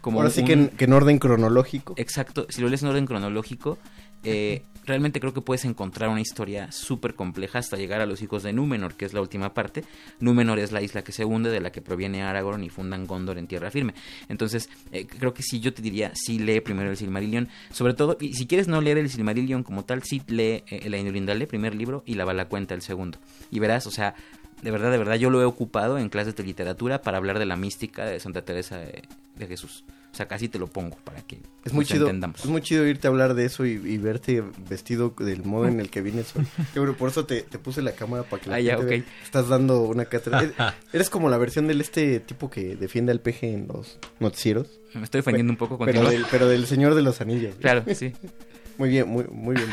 como 0.00 0.20
Ahora 0.20 0.30
sí 0.30 0.42
un- 0.42 0.46
que 0.46 0.52
en, 0.52 0.68
que 0.68 0.84
en 0.84 0.92
orden 0.92 1.18
cronológico. 1.18 1.94
Exacto, 1.96 2.46
si 2.50 2.60
lo 2.62 2.68
lees 2.68 2.82
en 2.82 2.88
orden 2.90 3.06
cronológico, 3.06 3.78
eh, 4.22 4.62
realmente 4.84 5.20
creo 5.20 5.32
que 5.32 5.40
puedes 5.40 5.64
encontrar 5.64 6.08
una 6.10 6.20
historia 6.20 6.70
súper 6.72 7.14
compleja 7.14 7.58
hasta 7.58 7.76
llegar 7.76 8.00
a 8.00 8.06
los 8.06 8.22
hijos 8.22 8.42
de 8.42 8.52
Númenor, 8.52 8.94
que 8.94 9.04
es 9.04 9.12
la 9.12 9.20
última 9.20 9.54
parte. 9.54 9.84
Númenor 10.20 10.58
es 10.58 10.72
la 10.72 10.82
isla 10.82 11.02
que 11.02 11.12
se 11.12 11.24
hunde, 11.24 11.50
de 11.50 11.60
la 11.60 11.70
que 11.70 11.82
proviene 11.82 12.22
Aragorn 12.22 12.62
y 12.64 12.70
fundan 12.70 13.06
Gondor 13.06 13.38
en 13.38 13.46
tierra 13.46 13.70
firme. 13.70 13.94
Entonces, 14.28 14.68
eh, 14.92 15.06
creo 15.06 15.34
que 15.34 15.42
sí, 15.42 15.60
yo 15.60 15.72
te 15.72 15.82
diría, 15.82 16.12
sí 16.14 16.38
lee 16.38 16.60
primero 16.60 16.90
el 16.90 16.96
Silmarillion, 16.96 17.48
sobre 17.70 17.94
todo, 17.94 18.16
y 18.20 18.34
si 18.34 18.46
quieres 18.46 18.68
no 18.68 18.80
leer 18.80 18.98
el 18.98 19.10
Silmarillion 19.10 19.62
como 19.62 19.84
tal, 19.84 20.02
sí 20.02 20.22
lee 20.26 20.64
eh, 20.66 20.80
el 20.84 20.94
Ainurindale, 20.94 21.46
primer 21.46 21.74
libro, 21.74 22.02
y 22.06 22.14
la 22.14 22.24
Balacuenta, 22.24 22.74
el 22.74 22.82
segundo. 22.82 23.18
Y 23.50 23.58
verás, 23.58 23.86
o 23.86 23.90
sea, 23.90 24.14
de 24.62 24.70
verdad, 24.70 24.90
de 24.90 24.98
verdad, 24.98 25.16
yo 25.16 25.30
lo 25.30 25.40
he 25.40 25.44
ocupado 25.44 25.98
en 25.98 26.08
clases 26.08 26.36
de 26.36 26.42
literatura 26.44 27.02
para 27.02 27.18
hablar 27.18 27.38
de 27.38 27.46
la 27.46 27.56
mística 27.56 28.04
de 28.04 28.20
Santa 28.20 28.42
Teresa 28.42 28.78
de 28.78 29.46
Jesús. 29.46 29.84
O 30.12 30.16
sea, 30.16 30.26
casi 30.26 30.48
te 30.48 30.58
lo 30.58 30.66
pongo 30.66 30.96
para 31.04 31.22
que 31.22 31.38
Es 31.64 31.72
muy 31.72 31.84
chido, 31.84 32.06
entendamos. 32.06 32.40
es 32.40 32.46
muy 32.46 32.60
chido 32.62 32.84
irte 32.86 33.06
a 33.06 33.10
hablar 33.10 33.34
de 33.34 33.44
eso 33.44 33.64
y, 33.64 33.70
y 33.72 33.96
verte 33.98 34.42
vestido 34.68 35.14
del 35.18 35.44
modo 35.44 35.68
en 35.68 35.78
el 35.78 35.88
que 35.88 36.02
vienes 36.02 36.34
hoy. 36.36 36.44
Yo 36.74 36.92
por 36.96 37.10
eso 37.10 37.26
te, 37.26 37.42
te 37.42 37.58
puse 37.58 37.80
la 37.80 37.92
cámara 37.92 38.24
para 38.24 38.42
que 38.42 38.50
la 38.50 38.56
Ah, 38.56 38.60
ya, 38.60 38.76
gente 38.76 38.90
vea. 38.90 38.98
ok. 39.00 39.06
Estás 39.22 39.48
dando 39.48 39.82
una 39.82 40.06
cátedra. 40.06 40.42
Eres- 40.42 40.54
Eres 40.92 41.10
como 41.10 41.30
la 41.30 41.38
versión 41.38 41.68
del 41.68 41.80
este 41.80 42.18
tipo 42.20 42.50
que 42.50 42.74
defiende 42.76 43.12
al 43.12 43.20
peje 43.20 43.52
en 43.54 43.68
los 43.68 43.98
noticieros. 44.18 44.80
Me 44.94 45.04
estoy 45.04 45.20
ofendiendo 45.20 45.52
un 45.52 45.56
poco 45.56 45.78
Pero 45.78 46.00
contigo. 46.00 46.10
del, 46.10 46.26
pero 46.30 46.48
del 46.48 46.66
Señor 46.66 46.96
de 46.96 47.02
los 47.02 47.20
Anillos. 47.20 47.54
Claro, 47.60 47.84
sí. 47.94 48.12
Muy 48.78 48.88
bien, 48.88 49.06
muy, 49.08 49.24
muy 49.30 49.54
bien. 49.54 49.68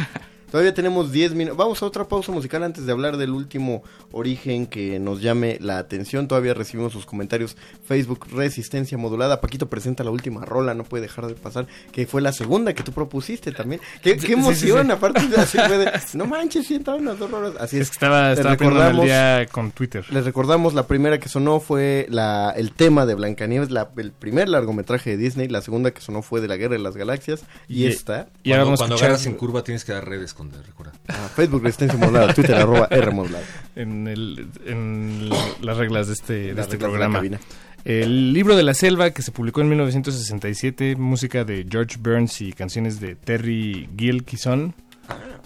Todavía 0.52 0.74
tenemos 0.74 1.12
10 1.12 1.34
minutos. 1.34 1.58
Vamos 1.58 1.82
a 1.82 1.86
otra 1.86 2.08
pausa 2.08 2.32
musical 2.32 2.64
antes 2.64 2.86
de 2.86 2.92
hablar 2.92 3.18
del 3.18 3.32
último 3.32 3.84
origen 4.12 4.66
que 4.68 4.98
nos 5.00 5.22
llame 5.22 5.58
la 5.62 5.78
atención. 5.78 6.28
Todavía 6.28 6.54
recibimos 6.54 6.94
sus 6.94 7.06
comentarios. 7.06 7.58
Facebook 7.86 8.28
Resistencia 8.32 8.98
Modulada. 8.98 9.42
Paquito 9.42 9.68
presenta 9.68 10.04
la 10.04 10.12
última 10.12 10.46
rola, 10.46 10.74
no 10.74 10.84
puede 10.84 11.02
dejar 11.04 11.28
de 11.28 11.34
pasar. 11.34 11.68
Que 11.92 12.08
fue 12.08 12.22
la 12.22 12.32
segunda 12.32 12.74
que 12.74 12.84
tú 12.84 12.92
propusiste 12.92 13.52
también. 13.52 13.82
Qué, 14.02 14.14
qué 14.14 14.20
Sí, 14.22 14.28
sí, 14.28 14.34
emoción, 14.34 14.86
sí. 14.88 14.92
aparte 14.94 15.28
de 15.28 15.36
así 15.38 15.58
fue 15.58 15.78
de, 15.78 15.92
No 16.14 16.26
manches, 16.26 16.66
sí 16.68 16.76
entraron 16.76 17.06
las 17.06 17.20
dos 17.20 17.30
rolas. 17.30 17.54
Así 17.60 17.76
es. 17.78 17.84
Es 17.84 17.90
que 17.90 17.94
estaba, 17.96 18.32
estaba 18.32 18.56
recordamos- 18.56 19.04
día 19.06 19.46
con 19.52 19.72
Twitter. 19.72 20.06
les 20.12 20.24
recordamos, 20.26 20.74
la 20.74 20.88
primera 20.88 21.20
que 21.20 21.30
sonó 21.30 21.60
fue 21.60 22.06
la, 22.10 22.52
el 22.56 22.72
tema 22.72 23.06
de 23.06 23.16
Blancanieves, 23.16 23.70
la, 23.72 23.90
el 23.98 24.12
primer 24.12 24.48
largometraje 24.50 25.12
de 25.12 25.18
Disney. 25.18 25.48
La 25.50 25.62
segunda 25.62 25.92
que 25.92 26.02
sonó 26.02 26.22
fue 26.22 26.40
de 26.42 26.48
la 26.48 26.56
Guerra 26.58 26.74
de 26.74 26.80
las 26.80 26.96
Galaxias. 26.96 27.44
Y, 27.68 27.84
Y- 27.84 27.88
esta. 27.88 28.30
Y 28.44 28.52
ahora 28.54 28.64
vamos 28.64 28.80
a 28.80 28.84
Cuando 28.84 28.96
escuchar- 28.96 29.10
agarras 29.12 29.26
en 29.28 29.34
curva 29.36 29.64
tienes 29.64 29.84
que 29.84 29.92
dar 29.92 30.08
redes, 30.08 30.34
con 30.38 30.52
recuerda. 30.52 30.94
Ah, 31.08 31.30
Facebook 31.36 31.64
Resistencia 31.64 31.98
Modulada, 32.00 32.34
Twitter 32.34 32.56
arroba 32.56 32.88
R 32.92 33.12
Modulada. 33.12 33.44
En, 33.76 34.08
el, 34.08 34.48
en 34.66 35.30
las 35.62 35.78
reglas 35.78 36.08
de 36.08 36.14
este, 36.14 36.34
de 36.34 36.54
Las 36.54 36.66
este 36.68 36.78
reglas 36.78 36.92
de 36.94 37.00
la 37.00 37.06
programa. 37.10 37.16
cabina. 37.18 37.40
El 37.86 38.34
libro 38.34 38.56
de 38.56 38.64
la 38.64 38.74
selva 38.74 39.12
que 39.12 39.22
se 39.22 39.32
publicó 39.32 39.62
en 39.62 39.70
1967, 39.70 40.96
música 40.98 41.44
de 41.46 41.66
George 41.70 41.98
Burns 42.00 42.42
y 42.42 42.52
canciones 42.54 43.00
de 43.00 43.16
Terry 43.16 43.88
Gilkison. 43.98 44.74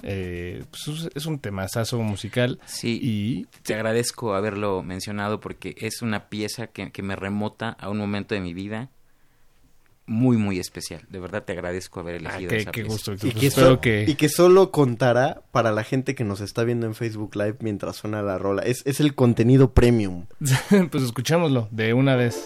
Eh, 0.03 0.63
pues 0.71 0.87
es- 0.87 1.09
es 1.13 1.25
un 1.27 1.37
temazazo 1.39 1.99
musical. 2.01 2.59
Sí, 2.65 2.99
y 3.01 3.45
te 3.61 3.75
agradezco 3.75 4.33
haberlo 4.33 4.81
mencionado 4.81 5.39
porque 5.39 5.75
es 5.77 6.01
una 6.01 6.29
pieza 6.29 6.67
que, 6.67 6.91
que 6.91 7.03
me 7.03 7.15
remota 7.15 7.69
a 7.79 7.89
un 7.89 7.99
momento 7.99 8.33
de 8.33 8.41
mi 8.41 8.53
vida 8.55 8.89
muy, 10.11 10.37
muy 10.37 10.59
especial. 10.59 11.01
De 11.09 11.19
verdad 11.19 11.43
te 11.43 11.53
agradezco 11.53 11.99
haber 12.01 12.15
elegido 12.15 12.49
qué- 12.49 12.57
esa 12.57 12.71
qué 12.71 12.81
pieza. 12.83 13.11
gusto, 13.11 13.27
Y 13.27 13.31
que, 13.31 13.49
so- 13.49 13.79
que- 13.81 14.05
y 14.07 14.15
que 14.15 14.29
solo 14.29 14.69
contará 14.71 15.41
para 15.51 15.71
la 15.71 15.83
gente 15.83 16.15
que 16.15 16.23
nos 16.23 16.41
está 16.41 16.63
viendo 16.63 16.85
en 16.85 16.93
Facebook 16.95 17.35
Live 17.35 17.55
mientras 17.61 17.95
suena 17.95 18.21
la 18.21 18.37
rola. 18.37 18.61
Es, 18.63 18.81
es 18.85 18.99
el 18.99 19.15
contenido 19.15 19.73
premium. 19.73 20.25
pues 20.91 21.03
escuchámoslo 21.03 21.67
de 21.71 21.93
una 21.93 22.15
vez. 22.15 22.45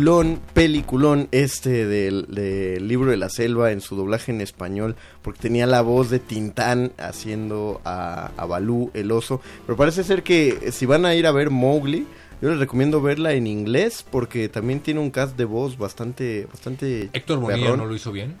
Peliculón, 0.00 0.40
peliculón 0.54 1.28
este 1.30 1.84
del, 1.86 2.24
del 2.30 2.88
libro 2.88 3.10
de 3.10 3.18
la 3.18 3.28
selva 3.28 3.70
en 3.70 3.82
su 3.82 3.96
doblaje 3.96 4.32
en 4.32 4.40
español, 4.40 4.96
porque 5.20 5.40
tenía 5.40 5.66
la 5.66 5.82
voz 5.82 6.08
de 6.08 6.18
Tintán 6.18 6.92
haciendo 6.96 7.82
a, 7.84 8.30
a 8.38 8.46
Balú, 8.46 8.90
el 8.94 9.12
oso. 9.12 9.42
Pero 9.66 9.76
parece 9.76 10.02
ser 10.02 10.22
que 10.22 10.72
si 10.72 10.86
van 10.86 11.04
a 11.04 11.14
ir 11.14 11.26
a 11.26 11.32
ver 11.32 11.50
Mowgli, 11.50 12.06
yo 12.40 12.48
les 12.48 12.58
recomiendo 12.58 13.02
verla 13.02 13.34
en 13.34 13.46
inglés, 13.46 14.02
porque 14.10 14.48
también 14.48 14.80
tiene 14.80 15.00
un 15.00 15.10
cast 15.10 15.36
de 15.36 15.44
voz 15.44 15.76
bastante, 15.76 16.46
bastante. 16.50 17.10
Héctor 17.12 17.38
Bonilla 17.38 17.64
perrón. 17.64 17.80
no 17.80 17.84
lo 17.86 17.94
hizo 17.94 18.10
bien. 18.10 18.36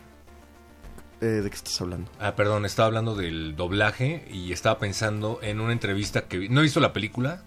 Eh, 1.20 1.26
¿De 1.26 1.50
qué 1.50 1.56
estás 1.56 1.78
hablando? 1.82 2.10
Ah, 2.18 2.34
perdón, 2.36 2.64
estaba 2.64 2.86
hablando 2.86 3.14
del 3.14 3.54
doblaje 3.54 4.24
y 4.32 4.52
estaba 4.52 4.78
pensando 4.78 5.38
en 5.42 5.60
una 5.60 5.72
entrevista 5.74 6.22
que 6.22 6.38
vi- 6.38 6.48
no 6.48 6.60
he 6.60 6.62
visto 6.62 6.80
la 6.80 6.94
película, 6.94 7.42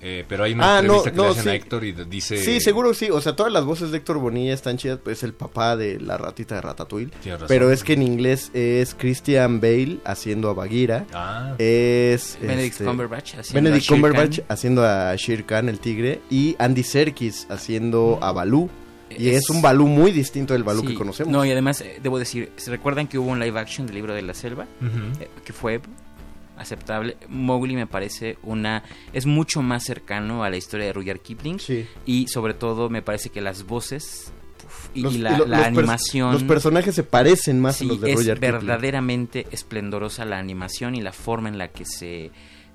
eh, 0.00 0.24
pero 0.28 0.44
hay 0.44 0.52
una 0.52 0.78
Ah, 0.78 0.82
no, 0.82 0.98
entrevista 0.98 1.10
que 1.10 1.16
no, 1.16 1.22
le 1.24 1.28
hacen 1.30 1.42
sí. 1.42 1.48
a 1.48 1.54
Héctor 1.54 1.84
y 1.84 1.92
dice 1.92 2.36
Sí, 2.38 2.60
seguro 2.60 2.94
sí. 2.94 3.10
O 3.10 3.20
sea, 3.20 3.34
todas 3.34 3.52
las 3.52 3.64
voces 3.64 3.90
de 3.90 3.98
Héctor 3.98 4.18
Bonilla 4.18 4.54
están 4.54 4.76
chidas. 4.76 4.98
Pues 5.02 5.18
es 5.18 5.22
el 5.24 5.34
papá 5.34 5.76
de 5.76 5.98
la 6.00 6.16
ratita 6.18 6.54
de 6.56 6.60
Ratatouille. 6.60 7.10
Razón. 7.24 7.46
Pero 7.48 7.72
es 7.72 7.82
que 7.84 7.94
en 7.94 8.02
inglés 8.02 8.50
es 8.54 8.94
Christian 8.94 9.60
Bale 9.60 9.98
haciendo 10.04 10.50
a 10.50 10.54
Bagheera. 10.54 11.06
Ah. 11.12 11.54
Es 11.58 12.38
Benedict 12.40 12.72
este, 12.72 12.84
Cumberbatch 12.84 13.34
haciendo 13.34 13.54
Benedict 13.70 13.82
a 13.82 13.86
Shere 13.88 14.00
Cumberbatch 14.02 14.36
Khan. 14.38 14.46
haciendo 14.48 14.84
a 14.86 15.14
Shere 15.16 15.44
Khan, 15.44 15.68
el 15.68 15.80
tigre. 15.80 16.20
Y 16.30 16.54
Andy 16.58 16.82
Serkis 16.82 17.46
haciendo 17.50 18.18
a 18.22 18.32
Balú. 18.32 18.70
Y 19.10 19.30
es, 19.30 19.44
Es- 19.44 19.50
un 19.50 19.62
Balú 19.62 19.86
muy 19.86 20.12
distinto 20.12 20.52
del 20.52 20.64
Balú 20.64 20.82
Sí. 20.82 20.88
que 20.88 20.94
conocemos. 20.94 21.32
No, 21.32 21.42
y 21.44 21.50
además, 21.50 21.80
eh, 21.80 21.98
debo 22.02 22.18
decir, 22.18 22.52
¿se 22.56 22.70
recuerdan 22.70 23.08
que 23.08 23.18
hubo 23.18 23.30
un 23.30 23.40
live 23.40 23.58
action 23.58 23.86
del 23.86 23.96
libro 23.96 24.12
de 24.14 24.20
la 24.22 24.34
selva? 24.34 24.66
Ujú. 24.82 25.22
Eh, 25.22 25.30
que 25.44 25.52
fue 25.54 25.80
aceptable. 26.58 27.16
Mowgli 27.28 27.74
me 27.76 27.86
parece 27.86 28.38
una... 28.42 28.82
Es 29.12 29.26
mucho 29.26 29.62
más 29.62 29.84
cercano 29.84 30.44
a 30.44 30.50
la 30.50 30.56
historia 30.56 30.86
de 30.86 30.92
Rudyard 30.92 31.20
Kipling. 31.20 31.58
Y 32.06 32.28
sobre 32.28 32.54
todo 32.54 32.88
me 32.90 33.02
parece 33.02 33.30
que 33.30 33.40
las 33.40 33.64
voces... 33.64 34.32
y, 34.94 35.02
Los- 35.02 35.14
y 35.14 35.18
la, 35.18 35.32
y 35.34 35.36
lo- 35.38 35.46
la 35.46 35.56
los 35.58 35.66
pers- 35.66 35.68
animación... 35.68 36.32
los 36.32 36.42
personajes 36.44 36.94
se 36.94 37.02
parecen 37.04 37.60
más 37.60 37.76
a 37.76 37.78
Sí, 37.78 37.86
los 37.86 38.00
de 38.00 38.10
es 38.12 38.16
Rudyard 38.18 38.38
Kipling. 38.40 38.52
verdaderamente 38.66 39.46
esplendorosa 39.50 40.24
la 40.24 40.38
animación 40.38 40.94
y 40.94 41.00
la 41.00 41.12
forma 41.12 41.48
en 41.48 41.58
la 41.58 41.68
que 41.68 41.84
se... 41.84 42.30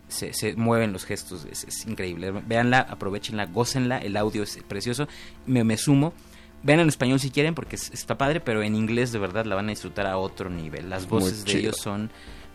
Se, 0.09 0.31
se 0.33 0.53
mueven 0.55 0.93
los 0.93 1.05
gestos, 1.05 1.47
es, 1.49 1.63
es 1.63 1.87
increíble. 1.87 2.31
Véanla, 2.31 2.79
aprovechenla, 2.81 3.45
gócenla, 3.47 3.97
el 3.97 4.15
audio 4.17 4.43
es 4.43 4.59
precioso. 4.67 5.07
Me, 5.47 5.63
me 5.63 5.75
sumo. 5.75 6.13
Vean 6.61 6.81
en 6.81 6.87
español 6.87 7.19
si 7.19 7.31
quieren, 7.31 7.55
porque 7.55 7.77
es- 7.77 7.89
está 7.91 8.15
padre, 8.15 8.39
pero 8.39 8.61
en 8.61 8.75
inglés 8.75 9.11
de 9.11 9.17
verdad 9.17 9.45
la 9.45 9.55
van 9.55 9.65
a 9.67 9.69
disfrutar 9.69 10.05
a 10.05 10.17
otro 10.17 10.51
nivel. 10.51 10.89
Las 10.89 11.09
Muy 11.09 11.21
voces 11.21 11.45
de 11.45 11.51
chido. 11.51 11.59
ellos 11.61 11.77
son. 11.77 12.11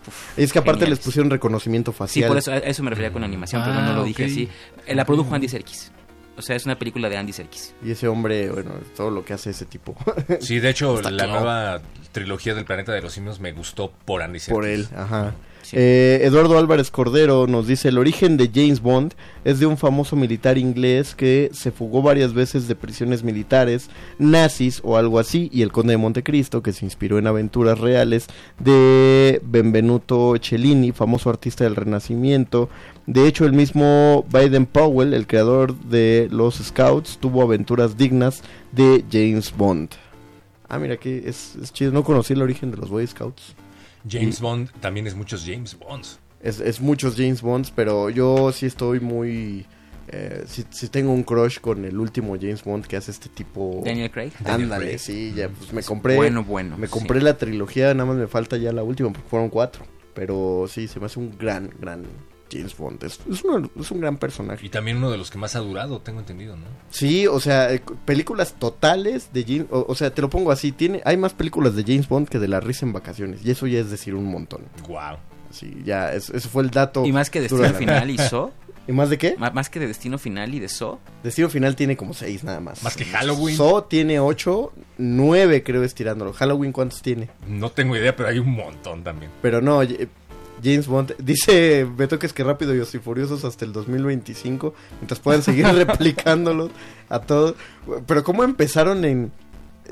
Uf, 0.09 0.39
Es 0.39 0.53
que 0.53 0.59
aparte 0.59 0.81
geniales. 0.81 0.99
les 0.99 1.05
pusieron 1.07 1.31
reconocimiento 1.31 1.93
Sí, 1.93 1.97
facial. 1.99 2.29
por 2.29 2.39
eso, 2.39 2.51
a 2.53 2.57
eso 2.59 2.83
me 2.83 2.91
refería 2.91 3.13
con 3.13 3.23
animación, 3.25 3.63
pero 3.65 3.75
Ah, 3.79 3.83
no 3.87 3.95
lo 3.97 4.05
dije 4.05 4.25
ok. 4.25 4.31
así. 4.31 4.49
Eh, 4.87 4.95
La 4.95 5.05
produjo 5.05 5.35
Andy 5.35 5.49
Serkis. 5.49 5.93
O 6.37 6.43
sea, 6.43 6.55
es 6.55 6.65
una 6.67 6.79
película 6.79 7.09
de 7.09 7.17
Andy 7.17 7.33
Serkis. 7.33 7.75
Y 7.85 7.91
ese 7.91 8.07
hombre, 8.07 8.49
bueno, 8.51 8.71
todo 8.97 9.11
lo 9.11 9.25
que 9.25 9.33
hace 9.33 9.51
ese 9.51 9.65
tipo. 9.67 9.97
Sí, 10.41 10.61
de 10.61 10.71
hecho, 10.71 10.97
Está 10.97 11.11
la 11.11 11.25
claro. 11.25 11.33
nueva 11.41 11.81
trilogía 12.13 12.55
del 12.55 12.65
Planeta 12.65 12.93
de 12.93 13.03
los 13.03 13.13
Simios 13.13 13.41
me 13.41 13.53
gustó 13.53 13.93
por 14.05 14.23
Andy 14.23 14.39
Serkis. 14.39 14.55
Por 14.55 14.65
él, 14.67 14.89
ajá. 14.97 15.35
Eh, 15.73 16.21
Eduardo 16.23 16.59
Álvarez 16.59 16.91
Cordero 16.91 17.47
nos 17.47 17.67
dice, 17.67 17.89
el 17.89 17.99
origen 17.99 18.37
de 18.37 18.51
James 18.53 18.81
Bond 18.81 19.15
es 19.45 19.59
de 19.61 19.67
un 19.67 19.77
famoso 19.77 20.17
militar 20.17 20.59
inglés 20.59 21.15
que 21.15 21.51
se 21.53 21.73
fugó 21.73 22.03
varias 22.03 22.33
veces 22.33 22.69
de 22.69 22.75
prisiones 22.75 23.23
militares, 23.23 23.91
nazis 24.19 24.81
o 24.83 24.97
algo 24.97 25.19
así, 25.19 25.51
y 25.53 25.63
el 25.63 25.73
conde 25.73 25.93
de 25.93 25.99
Montecristo, 25.99 26.63
que 26.63 26.73
se 26.73 26.85
inspiró 26.85 27.19
en 27.19 27.27
aventuras 27.27 27.79
reales 27.79 28.29
de 28.59 29.41
Benvenuto 29.45 30.35
Cellini, 30.41 30.93
famoso 30.93 31.31
artista 31.31 31.65
del 31.65 31.77
Renacimiento. 31.77 32.69
De 33.07 33.27
hecho, 33.27 33.45
el 33.45 33.53
mismo 33.53 34.25
Biden 34.33 34.67
Powell, 34.67 35.15
el 35.15 35.27
creador 35.27 35.75
de 35.75 36.29
los 36.31 36.57
Scouts, 36.57 37.19
tuvo 37.19 37.43
aventuras 37.43 37.97
dignas 37.97 38.43
de 38.73 39.05
James 39.11 39.55
Bond. 39.57 39.91
Ah, 40.69 40.79
mira 40.79 40.99
que 40.99 41.23
es, 41.27 41.57
es 41.63 41.73
chido, 41.73 41.93
no 41.93 42.05
conocí 42.05 42.35
el 42.35 42.43
origen 42.43 42.71
de 42.71 42.77
los 42.77 42.91
Boy 42.91 43.07
Scouts. 43.07 43.55
James 44.11 44.39
Y- 44.39 44.43
Bond 44.43 44.71
también 44.81 45.07
es 45.07 45.15
muchos 45.15 45.45
James 45.47 45.77
Bonds. 45.79 46.19
es, 46.43 46.61
es 46.61 46.81
muchos 46.81 47.15
James 47.17 47.43
Bonds, 47.43 47.71
pero 47.71 48.11
yo 48.11 48.53
sí 48.53 48.67
estoy 48.67 49.01
muy... 49.01 49.67
Eh, 50.11 50.45
sí, 50.47 50.65
sí 50.71 50.89
tengo 50.89 51.13
un 51.13 51.23
crush 51.23 51.59
con 51.61 51.85
el 51.85 51.99
último 51.99 52.37
James 52.41 52.65
Bond 52.65 52.87
que 52.87 52.97
hace 52.97 53.11
este 53.11 53.29
tipo... 53.29 53.83
Daniel 53.85 54.11
Craig. 54.11 54.33
Ándale, 54.45 54.97
sí, 54.99 55.35
ya 55.37 55.51
pues 55.51 55.73
me 55.73 55.83
compré... 55.83 56.17
bueno, 56.17 56.43
bueno, 56.45 56.79
Me 56.79 56.89
compré 56.89 57.19
sí. 57.19 57.25
la 57.27 57.37
trilogía, 57.37 57.93
nada 57.93 58.07
más 58.07 58.17
me 58.17 58.27
falta 58.27 58.57
ya 58.57 58.73
la 58.73 58.83
última, 58.83 59.13
porque 59.13 59.29
fueron 59.29 59.51
cuatro. 59.51 59.85
Pero 60.15 60.65
sí, 60.67 60.89
se 60.89 60.99
me 60.99 61.07
hace 61.07 61.19
un 61.21 61.37
gran, 61.37 61.71
gran 61.79 62.05
James 62.51 62.77
Bond. 62.77 63.03
Es, 63.05 63.21
es, 63.31 63.45
uno- 63.45 63.71
es 63.79 63.91
un 63.91 64.01
gran 64.01 64.17
personaje. 64.17 64.65
Y 64.67 64.69
también 64.69 64.97
uno 64.99 65.11
de 65.11 65.19
los 65.19 65.31
que 65.31 65.39
más 65.39 65.57
ha 65.57 65.61
durado, 65.61 66.01
tengo 66.01 66.21
entendido, 66.21 66.57
¿no? 66.57 66.65
Sí, 66.91 67.27
o 67.27 67.41
sea, 67.41 67.73
eh, 67.73 67.83
películas 68.05 68.55
totales 68.59 69.33
de 69.33 69.45
James... 69.45 69.67
O, 69.71 69.85
o 69.89 69.95
sea, 69.95 70.13
te 70.15 70.23
lo 70.23 70.31
pongo 70.31 70.51
así, 70.51 70.73
tiene 70.73 71.01
hay 71.05 71.17
más 71.17 71.35
películas 71.35 71.75
de 71.77 71.83
James 71.85 72.09
Bond 72.09 72.29
que 72.29 72.39
de 72.39 72.49
La 72.49 72.61
Risa 72.61 72.87
en 72.87 72.93
Vacaciones. 72.93 73.41
Y 73.45 73.51
eso 73.51 73.67
ya 73.67 73.81
es 73.81 73.91
decir 73.91 74.15
un 74.15 74.27
montón. 74.27 74.63
Wow. 74.89 75.19
Sí, 75.51 75.83
ya, 75.85 76.13
es- 76.13 76.31
ese 76.31 76.49
fue 76.49 76.63
el 76.63 76.71
dato. 76.71 77.05
Y 77.07 77.13
más 77.13 77.31
que 77.31 77.41
Destino 77.41 77.73
Final 77.75 78.11
y 78.11 78.19
So. 78.19 78.53
¿Y 78.89 78.93
más 78.93 79.11
de 79.11 79.19
qué? 79.19 79.37
Má- 79.37 79.51
Más 79.51 79.69
que 79.69 79.81
de 79.81 79.87
Destino 79.87 80.17
Final 80.19 80.55
y 80.55 80.61
de 80.61 80.69
So. 80.71 80.99
Destino 81.23 81.51
Final 81.51 81.77
tiene 81.77 81.95
como 81.97 82.15
seis 82.15 82.43
nada 82.43 82.59
más. 82.61 82.83
Más 82.83 82.97
que 82.97 83.05
Halloween. 83.05 83.55
So 83.55 83.85
tiene 83.85 84.19
ocho, 84.19 84.73
nueve 84.97 85.63
creo 85.63 85.85
estirándolo. 85.85 86.33
Halloween 86.33 86.73
cuántos 86.73 87.03
tiene. 87.03 87.29
No 87.47 87.71
tengo 87.71 87.97
idea, 87.97 88.17
pero 88.17 88.31
hay 88.31 88.39
un 88.39 88.51
montón 88.51 89.05
también. 89.05 89.31
Pero 89.43 89.61
no, 89.61 89.83
James 90.63 90.87
Bond 90.87 91.15
dice 91.19 91.85
Beto 91.85 92.19
que 92.19 92.27
es 92.27 92.33
que 92.33 92.45
rápido 92.45 92.75
y 92.75 92.81
y 92.81 92.99
furiosos 92.99 93.45
hasta 93.45 93.65
el 93.65 93.73
2025, 93.73 94.75
mientras 95.01 95.21
puedan 95.21 95.43
seguir 95.43 95.67
replicándolos 95.73 96.71
a 97.09 97.21
todos. 97.21 97.55
Pero 98.07 98.25
cómo 98.25 98.45
empezaron 98.45 99.05
en 99.05 99.33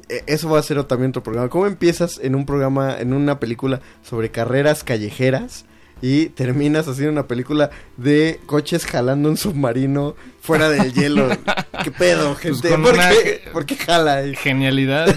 eh, 0.08 0.24
eso 0.26 0.50
va 0.50 0.58
a 0.58 0.62
ser 0.62 0.82
también 0.84 1.10
otro 1.10 1.22
programa. 1.22 1.48
¿Cómo 1.48 1.66
empiezas 1.66 2.18
en 2.22 2.34
un 2.34 2.46
programa, 2.46 2.98
en 2.98 3.12
una 3.12 3.40
película 3.40 3.80
sobre 4.02 4.30
carreras 4.30 4.84
callejeras 4.84 5.64
y 6.02 6.26
terminas 6.26 6.86
haciendo 6.86 7.12
una 7.12 7.26
película 7.26 7.70
de 7.96 8.38
coches 8.44 8.84
jalando 8.84 9.30
un 9.30 9.36
submarino 9.36 10.14
fuera 10.40 10.68
del 10.68 10.92
hielo? 10.92 11.28
¿Qué 11.82 11.90
pedo, 11.90 12.34
gente? 12.34 12.68
Pues 12.68 12.72
con 12.72 12.82
¿Por, 12.82 12.94
qué, 12.94 13.42
por 13.52 13.66
qué 13.66 13.76
jala? 13.76 14.22
Genialidad. 14.34 15.14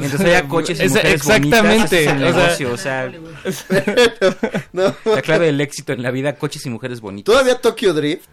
Mientras 0.00 0.20
haya 0.22 0.48
coches 0.48 0.78
y 0.80 0.82
Es- 0.82 0.90
mujeres 0.90 1.14
exactamente, 1.14 2.06
bonitas, 2.06 2.16
el 2.16 2.24
o 2.24 2.32
sea- 2.32 2.42
negocio, 2.46 2.72
o 2.72 2.76
sea, 2.76 3.12
la 5.04 5.22
clave 5.22 5.46
del 5.46 5.60
éxito 5.60 5.92
en 5.92 6.02
la 6.02 6.10
vida, 6.10 6.34
coches 6.36 6.64
y 6.66 6.70
mujeres 6.70 7.00
bonitas. 7.00 7.32
Todavía 7.32 7.56
Tokyo 7.60 7.92
Drift 7.94 8.24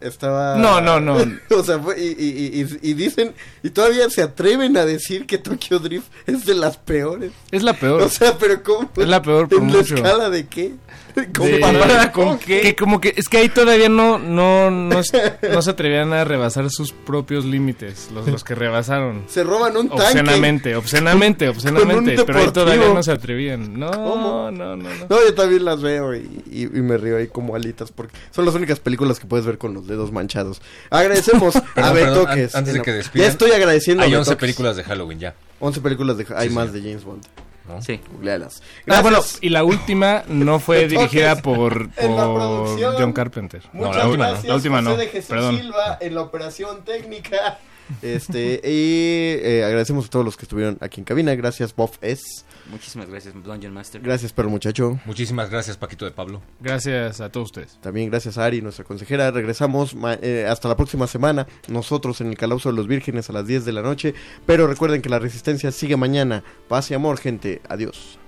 estaba... 0.00 0.56
No, 0.56 0.80
no, 0.80 1.00
no. 1.00 1.16
o 1.56 1.64
sea, 1.64 1.78
fue- 1.78 1.98
y, 2.00 2.08
y- 2.18 2.60
y- 2.62 2.90
y 2.90 2.94
dicen, 2.94 3.34
y 3.62 3.70
todavía 3.70 4.08
se 4.10 4.22
atreven 4.22 4.76
a 4.76 4.84
decir 4.84 5.26
que 5.26 5.38
Tokyo 5.38 5.78
Drift 5.78 6.06
es 6.26 6.44
de 6.44 6.54
las 6.54 6.76
peores. 6.76 7.32
Es 7.50 7.62
la 7.62 7.72
peor. 7.74 8.02
O 8.02 8.08
sea, 8.08 8.36
pero 8.38 8.62
¿cómo? 8.62 8.90
Es 8.96 9.08
la 9.08 9.22
peor 9.22 9.48
por 9.48 9.62
¿En 9.62 9.68
la 9.72 9.78
mucho. 9.78 9.94
escala 9.94 10.30
de 10.30 10.46
qué? 10.46 10.72
De- 11.34 11.60
¿Comparada 11.60 12.10
con 12.12 12.24
¿Con 12.26 12.38
qué? 12.38 12.60
Que 12.60 12.76
como 12.76 13.00
que 13.00 13.14
es 13.16 13.28
que 13.28 13.38
ahí 13.38 13.48
todavía 13.48 13.88
no 13.88 14.18
no 14.18 14.70
no, 14.70 15.00
no 15.00 15.62
se 15.62 15.70
atrevían 15.70 16.12
a 16.12 16.24
rebasar 16.24 16.68
sus 16.70 16.92
propios 16.92 17.44
límites, 17.44 18.08
los, 18.12 18.26
los 18.26 18.42
que 18.44 18.54
rebasaron. 18.54 19.24
Se 19.28 19.44
roban 19.44 19.76
un 19.76 19.88
tanque. 19.88 20.02
Obscenamente, 20.04 20.76
obscenamente, 20.76 21.48
obscenamente, 21.50 22.14
con 22.16 22.20
un 22.20 22.26
pero 22.26 22.38
ahí 22.40 22.50
todavía 22.50 22.88
no 22.92 23.02
se 23.02 23.12
atrevían. 23.12 23.78
No, 23.78 23.90
¿Cómo? 23.90 24.50
no, 24.50 24.76
no, 24.76 24.76
no. 24.76 24.88
No, 25.08 25.16
yo 25.24 25.34
también 25.34 25.64
las 25.64 25.80
veo 25.82 26.14
y, 26.14 26.42
y- 26.50 26.62
y 26.64 26.82
me 26.82 26.96
río 26.98 27.16
ahí 27.16 27.28
como 27.28 27.54
alitas 27.54 27.92
porque 27.92 28.14
son 28.30 28.44
las 28.44 28.54
únicas 28.54 28.80
películas 28.80 29.20
que 29.20 29.26
puedes 29.26 29.46
ver 29.46 29.58
con 29.58 29.72
los 29.74 29.86
dedos 29.86 30.10
manchados. 30.12 30.60
Agradecemos 30.90 31.56
a 31.76 31.92
Perdón, 31.92 31.94
Betoques. 32.24 32.54
an- 32.54 32.58
antes 32.60 32.74
de 32.74 32.82
que 32.82 32.92
despidan, 32.92 33.26
Ya 33.26 33.32
estoy 33.32 33.52
agradeciendo 33.52 34.02
Hay 34.02 34.12
a 34.14 34.18
11 34.18 34.30
Betoques. 34.30 34.40
películas 34.40 34.76
de 34.76 34.84
Halloween 34.84 35.18
ya. 35.20 35.34
11 35.60 35.80
películas 35.80 36.16
de 36.18 36.26
hay 36.36 36.48
Sí, 36.48 36.54
más 36.54 36.66
señor. 36.70 36.82
de 36.82 36.88
James 36.90 37.04
Bond. 37.04 37.22
¿No? 37.66 37.82
Sí. 37.82 38.00
Googlealas. 38.12 38.62
Ah, 38.88 39.00
bueno, 39.00 39.18
Gracias. 39.18 39.38
y 39.42 39.48
la 39.48 39.64
última 39.64 40.24
no 40.28 40.58
fue 40.60 40.86
dirigida 40.88 41.36
por, 41.36 41.90
por. 41.94 42.80
John 42.98 43.12
Carpenter. 43.12 43.62
Muchas 43.72 43.96
no, 43.96 43.98
la 43.98 44.06
última, 44.06 44.26
gracias, 44.26 44.44
no, 44.44 44.48
la 44.48 44.54
última 44.56 44.82
no. 44.82 44.90
José 44.90 45.02
de 45.02 45.08
Jesús 45.08 45.28
Perdón. 45.30 45.56
Silva 45.58 45.98
en 46.00 46.14
la 46.14 46.20
operación 46.22 46.84
técnica. 46.84 47.58
Este, 48.00 48.62
y 48.64 49.46
eh, 49.46 49.62
agradecemos 49.62 50.06
a 50.06 50.08
todos 50.08 50.24
los 50.24 50.38
que 50.38 50.46
estuvieron 50.46 50.78
aquí 50.80 51.02
en 51.02 51.04
cabina. 51.04 51.34
Gracias, 51.34 51.76
Bob 51.76 51.90
S. 52.00 52.22
Muchísimas 52.70 53.08
gracias, 53.08 53.34
Dungeon 53.42 53.74
Master. 53.74 54.00
Gracias, 54.00 54.32
perro 54.32 54.48
muchacho. 54.48 54.98
Muchísimas 55.04 55.50
gracias, 55.50 55.76
Paquito 55.76 56.04
de 56.06 56.10
Pablo. 56.12 56.40
Gracias 56.60 57.20
a 57.20 57.30
todos 57.30 57.46
ustedes. 57.48 57.78
También 57.82 58.10
gracias 58.10 58.38
a 58.38 58.44
Ari, 58.46 58.62
nuestra 58.62 58.84
consejera. 58.84 59.30
Regresamos 59.30 59.94
ma- 59.94 60.18
eh, 60.22 60.46
hasta 60.48 60.68
la 60.68 60.76
próxima 60.76 61.06
semana. 61.06 61.46
Nosotros 61.68 62.20
en 62.22 62.28
el 62.28 62.36
Calauso 62.38 62.70
de 62.70 62.76
los 62.76 62.86
Vírgenes 62.86 63.28
a 63.28 63.34
las 63.34 63.46
10 63.46 63.64
de 63.66 63.72
la 63.72 63.82
noche. 63.82 64.14
Pero 64.46 64.66
recuerden 64.66 65.02
que 65.02 65.08
la 65.10 65.18
resistencia 65.18 65.70
sigue 65.72 65.96
mañana. 65.98 66.42
Paz 66.68 66.90
y 66.90 66.94
amor, 66.94 67.18
gente. 67.18 67.60
Adiós. 67.68 68.18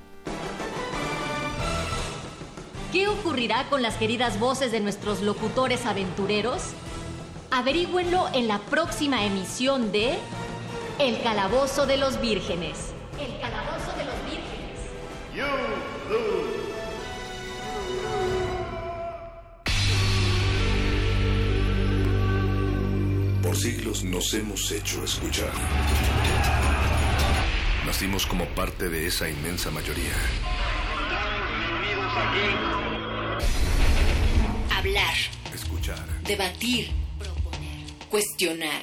¿Qué 2.92 3.08
ocurrirá 3.08 3.66
con 3.68 3.82
las 3.82 3.94
queridas 3.96 4.38
voces 4.38 4.72
de 4.72 4.80
nuestros 4.80 5.22
locutores 5.22 5.84
aventureros? 5.86 6.62
Averígüenlo 7.50 8.26
en 8.34 8.48
la 8.48 8.58
próxima 8.58 9.24
emisión 9.24 9.92
de 9.92 10.14
El 10.98 11.22
Calabozo 11.22 11.86
de 11.86 11.96
los 11.96 12.20
Vírgenes. 12.20 12.92
El 13.20 13.40
calabozo 13.40 13.40
de 13.40 13.40
los 13.40 13.40
vírgenes. 13.40 13.85
You 15.36 15.44
lose. 16.08 16.56
Por 23.42 23.56
siglos 23.56 24.02
nos 24.02 24.34
hemos 24.34 24.70
hecho 24.72 25.04
escuchar. 25.04 25.52
Nacimos 27.86 28.26
como 28.26 28.44
parte 28.46 28.88
de 28.88 29.06
esa 29.06 29.28
inmensa 29.28 29.70
mayoría. 29.70 30.14
Hablar, 34.76 35.14
Escuchar. 35.54 36.06
debatir, 36.24 36.90
proponer, 37.18 37.86
cuestionar. 38.10 38.82